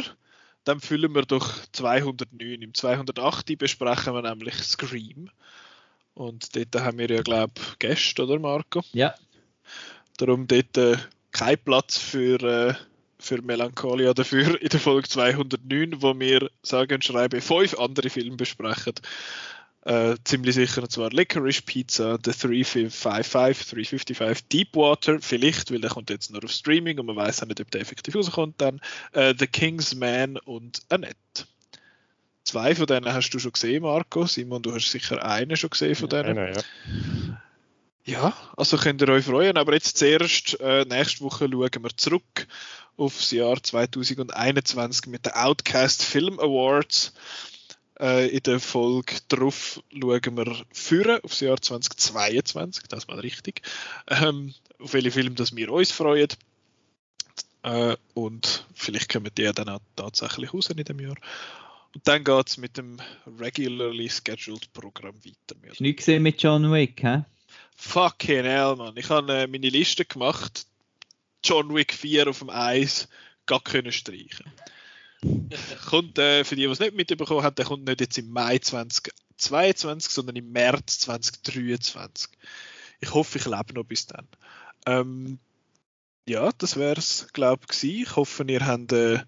Dann 0.64 0.80
füllen 0.80 1.14
wir 1.14 1.22
doch 1.22 1.66
209. 1.72 2.62
Im 2.62 2.74
208. 2.74 3.58
besprechen 3.58 4.14
wir 4.14 4.22
nämlich 4.22 4.54
Scream. 4.56 5.30
Und 6.14 6.54
dort 6.54 6.74
haben 6.76 6.98
wir 6.98 7.10
ja, 7.10 7.22
glaube 7.22 7.54
ich, 7.56 7.78
Gäste, 7.78 8.24
oder 8.24 8.38
Marco? 8.38 8.82
Ja. 8.92 9.14
Darum 10.18 10.46
dort 10.46 10.76
äh, 10.76 10.98
kein 11.30 11.58
Platz 11.58 11.98
für, 11.98 12.42
äh, 12.42 12.74
für 13.22 13.40
Melancholia 13.42 14.12
dafür 14.14 14.60
in 14.60 14.68
der 14.68 14.80
Folge 14.80 15.08
209, 15.08 16.02
wo 16.02 16.18
wir 16.18 16.50
sagen 16.62 16.94
und 16.94 17.04
schreiben 17.04 17.40
fünf 17.40 17.78
andere 17.78 18.10
Filme 18.10 18.36
besprechen. 18.36 18.94
Äh, 19.84 20.14
ziemlich 20.22 20.54
sicher, 20.54 20.82
und 20.82 20.92
zwar 20.92 21.10
Licorice 21.10 21.62
Pizza, 21.62 22.16
The 22.24 22.30
355, 22.30 23.32
355, 23.32 24.48
Deepwater, 24.48 25.18
vielleicht, 25.20 25.72
weil 25.72 25.80
der 25.80 25.90
kommt 25.90 26.08
jetzt 26.10 26.30
nur 26.30 26.44
auf 26.44 26.52
Streaming 26.52 27.00
und 27.00 27.06
man 27.06 27.16
weiß 27.16 27.42
auch 27.42 27.48
nicht, 27.48 27.60
ob 27.60 27.70
der 27.70 27.80
effektiv 27.80 28.14
rauskommt 28.14 28.60
dann. 28.60 28.80
Äh, 29.12 29.34
The 29.36 29.48
King's 29.48 29.94
Man 29.96 30.36
und 30.36 30.82
Annette. 30.88 31.46
Zwei 32.44 32.74
von 32.74 32.86
denen 32.86 33.12
hast 33.12 33.30
du 33.30 33.40
schon 33.40 33.52
gesehen, 33.52 33.82
Marco. 33.82 34.26
Simon, 34.26 34.62
du 34.62 34.72
hast 34.72 34.90
sicher 34.90 35.24
einen 35.24 35.56
schon 35.56 35.70
gesehen 35.70 35.96
von 35.96 36.08
denen. 36.08 36.38
Einer, 36.38 36.52
ja. 36.52 36.62
Ja, 38.04 38.36
also 38.56 38.76
könnt 38.76 39.00
ihr 39.00 39.08
euch 39.08 39.24
freuen. 39.24 39.56
Aber 39.56 39.74
jetzt 39.74 39.98
zuerst, 39.98 40.58
äh, 40.60 40.84
nächste 40.84 41.24
Woche 41.24 41.48
schauen 41.48 41.82
wir 41.82 41.96
zurück 41.96 42.46
aufs 42.96 43.30
Jahr 43.30 43.62
2021 43.62 45.06
mit 45.06 45.26
den 45.26 45.32
Outcast 45.32 46.02
Film 46.02 46.38
Awards. 46.40 47.14
Äh, 48.00 48.28
in 48.28 48.42
der 48.42 48.58
Folge 48.58 49.14
drauf 49.28 49.80
schauen 49.92 50.36
wir 50.36 50.64
führen 50.72 51.20
aufs 51.22 51.40
Jahr 51.40 51.60
2022, 51.60 52.84
das 52.88 53.06
mal 53.06 53.20
richtig. 53.20 53.62
Ähm, 54.08 54.54
auf 54.80 54.94
welche 54.94 55.12
Filme 55.12 55.36
das 55.36 55.54
wir 55.54 55.70
uns 55.70 55.92
freuen. 55.92 56.28
Äh, 57.62 57.96
und 58.14 58.66
vielleicht 58.74 59.12
kommen 59.12 59.30
die 59.38 59.50
dann 59.52 59.68
auch 59.68 59.80
tatsächlich 59.94 60.52
raus 60.52 60.70
in 60.70 60.78
dem 60.78 60.98
Jahr. 60.98 61.16
Und 61.94 62.08
dann 62.08 62.24
geht 62.24 62.48
es 62.48 62.56
mit 62.56 62.76
dem 62.76 62.98
regularly 63.38 64.08
scheduled 64.08 64.72
Programm 64.72 65.14
weiter. 65.24 65.54
Hast 65.68 65.78
du 65.78 65.84
nicht 65.84 65.98
gesehen 65.98 66.24
mit 66.24 66.42
John 66.42 66.72
Wick, 66.72 67.02
hä? 67.02 67.22
Fucking 67.76 68.44
hell, 68.44 68.76
Mann. 68.76 68.96
Ich 68.96 69.08
habe 69.10 69.32
äh, 69.32 69.46
meine 69.46 69.68
Liste 69.68 70.04
gemacht. 70.04 70.66
John 71.44 71.74
Wick 71.74 71.92
4 71.92 72.28
auf 72.28 72.38
dem 72.38 72.50
Eis, 72.50 73.08
gar 73.46 73.60
können 73.60 73.92
streichen. 73.92 74.52
kommt, 75.88 76.18
äh, 76.18 76.44
für 76.44 76.56
die, 76.56 76.62
die 76.62 76.68
es 76.68 76.80
nicht 76.80 76.94
mitbekommen 76.94 77.42
haben, 77.42 77.54
der 77.54 77.64
kommt 77.64 77.84
nicht 77.84 78.00
jetzt 78.00 78.18
im 78.18 78.30
Mai 78.30 78.58
2022, 78.58 80.12
sondern 80.12 80.36
im 80.36 80.52
März 80.52 81.00
2023. 81.00 82.30
Ich 83.00 83.14
hoffe, 83.14 83.38
ich 83.38 83.46
lebe 83.46 83.74
noch 83.74 83.84
bis 83.84 84.06
dann. 84.06 84.26
Ähm, 84.86 85.38
ja, 86.28 86.50
das 86.58 86.76
wäre 86.76 86.98
es, 86.98 87.28
glaube 87.32 87.66
ich. 87.70 87.84
Ich 87.84 88.16
hoffe, 88.16 88.44
ihr 88.48 88.64
habt, 88.64 88.92
äh, 88.92 89.20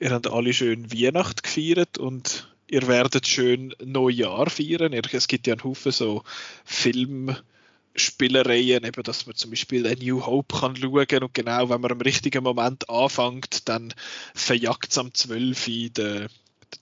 ihr 0.00 0.10
habt 0.10 0.26
alle 0.26 0.52
schön 0.52 0.92
Weihnacht 0.92 1.42
gefeiert 1.42 1.98
und 1.98 2.52
ihr 2.70 2.86
werdet 2.86 3.26
schön 3.26 3.74
Neujahr 3.84 4.48
feiern. 4.48 4.92
Es 4.92 5.28
gibt 5.28 5.46
ja 5.46 5.52
einen 5.54 5.64
Haufen 5.64 5.92
so 5.92 6.22
Filmspielereien, 6.64 8.84
eben, 8.84 9.02
dass 9.02 9.26
man 9.26 9.36
zum 9.36 9.50
Beispiel 9.50 9.86
A 9.86 9.94
New 9.94 10.24
Hope 10.24 10.58
kann 10.58 10.76
schauen 10.76 11.22
und 11.22 11.34
genau, 11.34 11.68
wenn 11.68 11.80
man 11.80 11.92
am 11.92 12.00
richtigen 12.00 12.44
Moment 12.44 12.88
anfängt, 12.88 13.68
dann 13.68 13.92
verjagt 14.34 14.90
es 14.90 14.98
am 14.98 15.12
12 15.12 15.68
Uhr 15.68 15.90
den, 15.90 16.28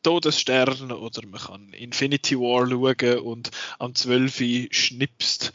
Todesstern 0.02 0.92
oder 0.92 1.26
man 1.26 1.40
kann 1.40 1.72
Infinity 1.72 2.38
War 2.38 2.68
schauen 2.68 3.20
und 3.20 3.50
am 3.78 3.94
12. 3.94 4.68
schnipst 4.70 5.54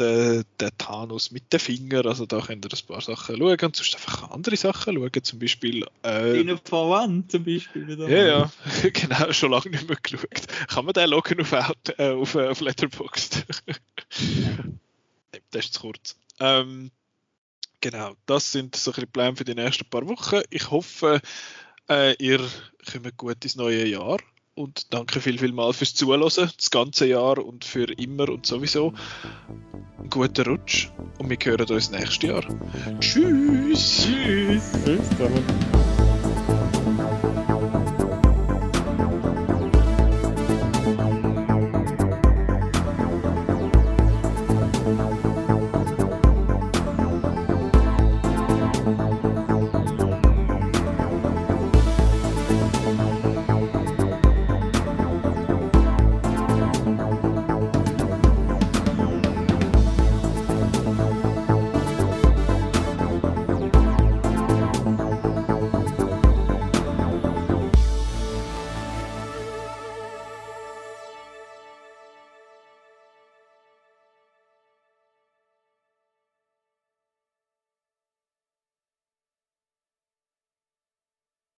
der, 0.00 0.44
der 0.58 0.76
Thanos 0.76 1.30
mit 1.30 1.52
den 1.52 1.60
Fingern. 1.60 2.06
Also 2.06 2.26
da 2.26 2.40
könnt 2.40 2.64
ihr 2.64 2.70
ein 2.72 2.86
paar 2.86 3.00
Sachen 3.00 3.36
schauen 3.36 3.58
und 3.60 3.76
sonst 3.76 3.94
einfach 3.94 4.30
andere 4.30 4.56
Sachen 4.56 4.94
schauen. 4.94 5.22
Zum 5.22 5.38
Beispiel. 5.38 5.86
Äh, 6.02 6.56
for 6.64 7.02
One 7.02 7.24
zum 7.28 7.44
Beispiel. 7.44 7.86
Wieder 7.86 8.08
ja, 8.08 8.26
ja, 8.26 8.52
genau, 8.92 9.32
schon 9.32 9.52
lange 9.52 9.70
nicht 9.70 9.88
mehr 9.88 9.98
geschaut. 10.02 10.46
Kann 10.68 10.84
man 10.84 10.94
den 10.94 11.10
loggen 11.10 11.40
auf, 11.40 11.52
äh, 11.52 12.10
auf, 12.10 12.34
äh, 12.34 12.48
auf 12.48 12.60
Letterboxd? 12.60 13.46
das 15.50 15.64
ist 15.64 15.74
zu 15.74 15.80
kurz. 15.80 16.16
Ähm, 16.40 16.90
genau, 17.80 18.14
das 18.26 18.50
sind 18.52 18.74
so 18.76 18.92
ein 18.92 19.06
Pläne 19.12 19.36
für 19.36 19.44
die 19.44 19.54
nächsten 19.54 19.88
paar 19.88 20.08
Wochen. 20.08 20.40
Ich 20.50 20.70
hoffe, 20.70 21.20
äh, 21.88 22.14
ihr 22.18 22.40
kommt 22.90 23.16
gut 23.16 23.44
ins 23.44 23.56
neue 23.56 23.86
Jahr 23.86 24.18
und 24.60 24.92
danke 24.92 25.20
viel, 25.20 25.38
viel 25.38 25.52
mal 25.52 25.72
fürs 25.72 25.94
Zuhören, 25.94 26.22
das 26.22 26.70
ganze 26.70 27.06
Jahr 27.06 27.38
und 27.38 27.64
für 27.64 27.90
immer 27.98 28.28
und 28.28 28.46
sowieso. 28.46 28.92
Guten 30.08 30.46
Rutsch 30.46 30.88
und 31.18 31.30
wir 31.30 31.38
hören 31.42 31.68
uns 31.68 31.90
nächstes 31.90 32.28
Jahr. 32.28 32.44
Tschüss! 33.00 34.06
Tschüss! 34.06 34.72
Tschüss 34.84 35.89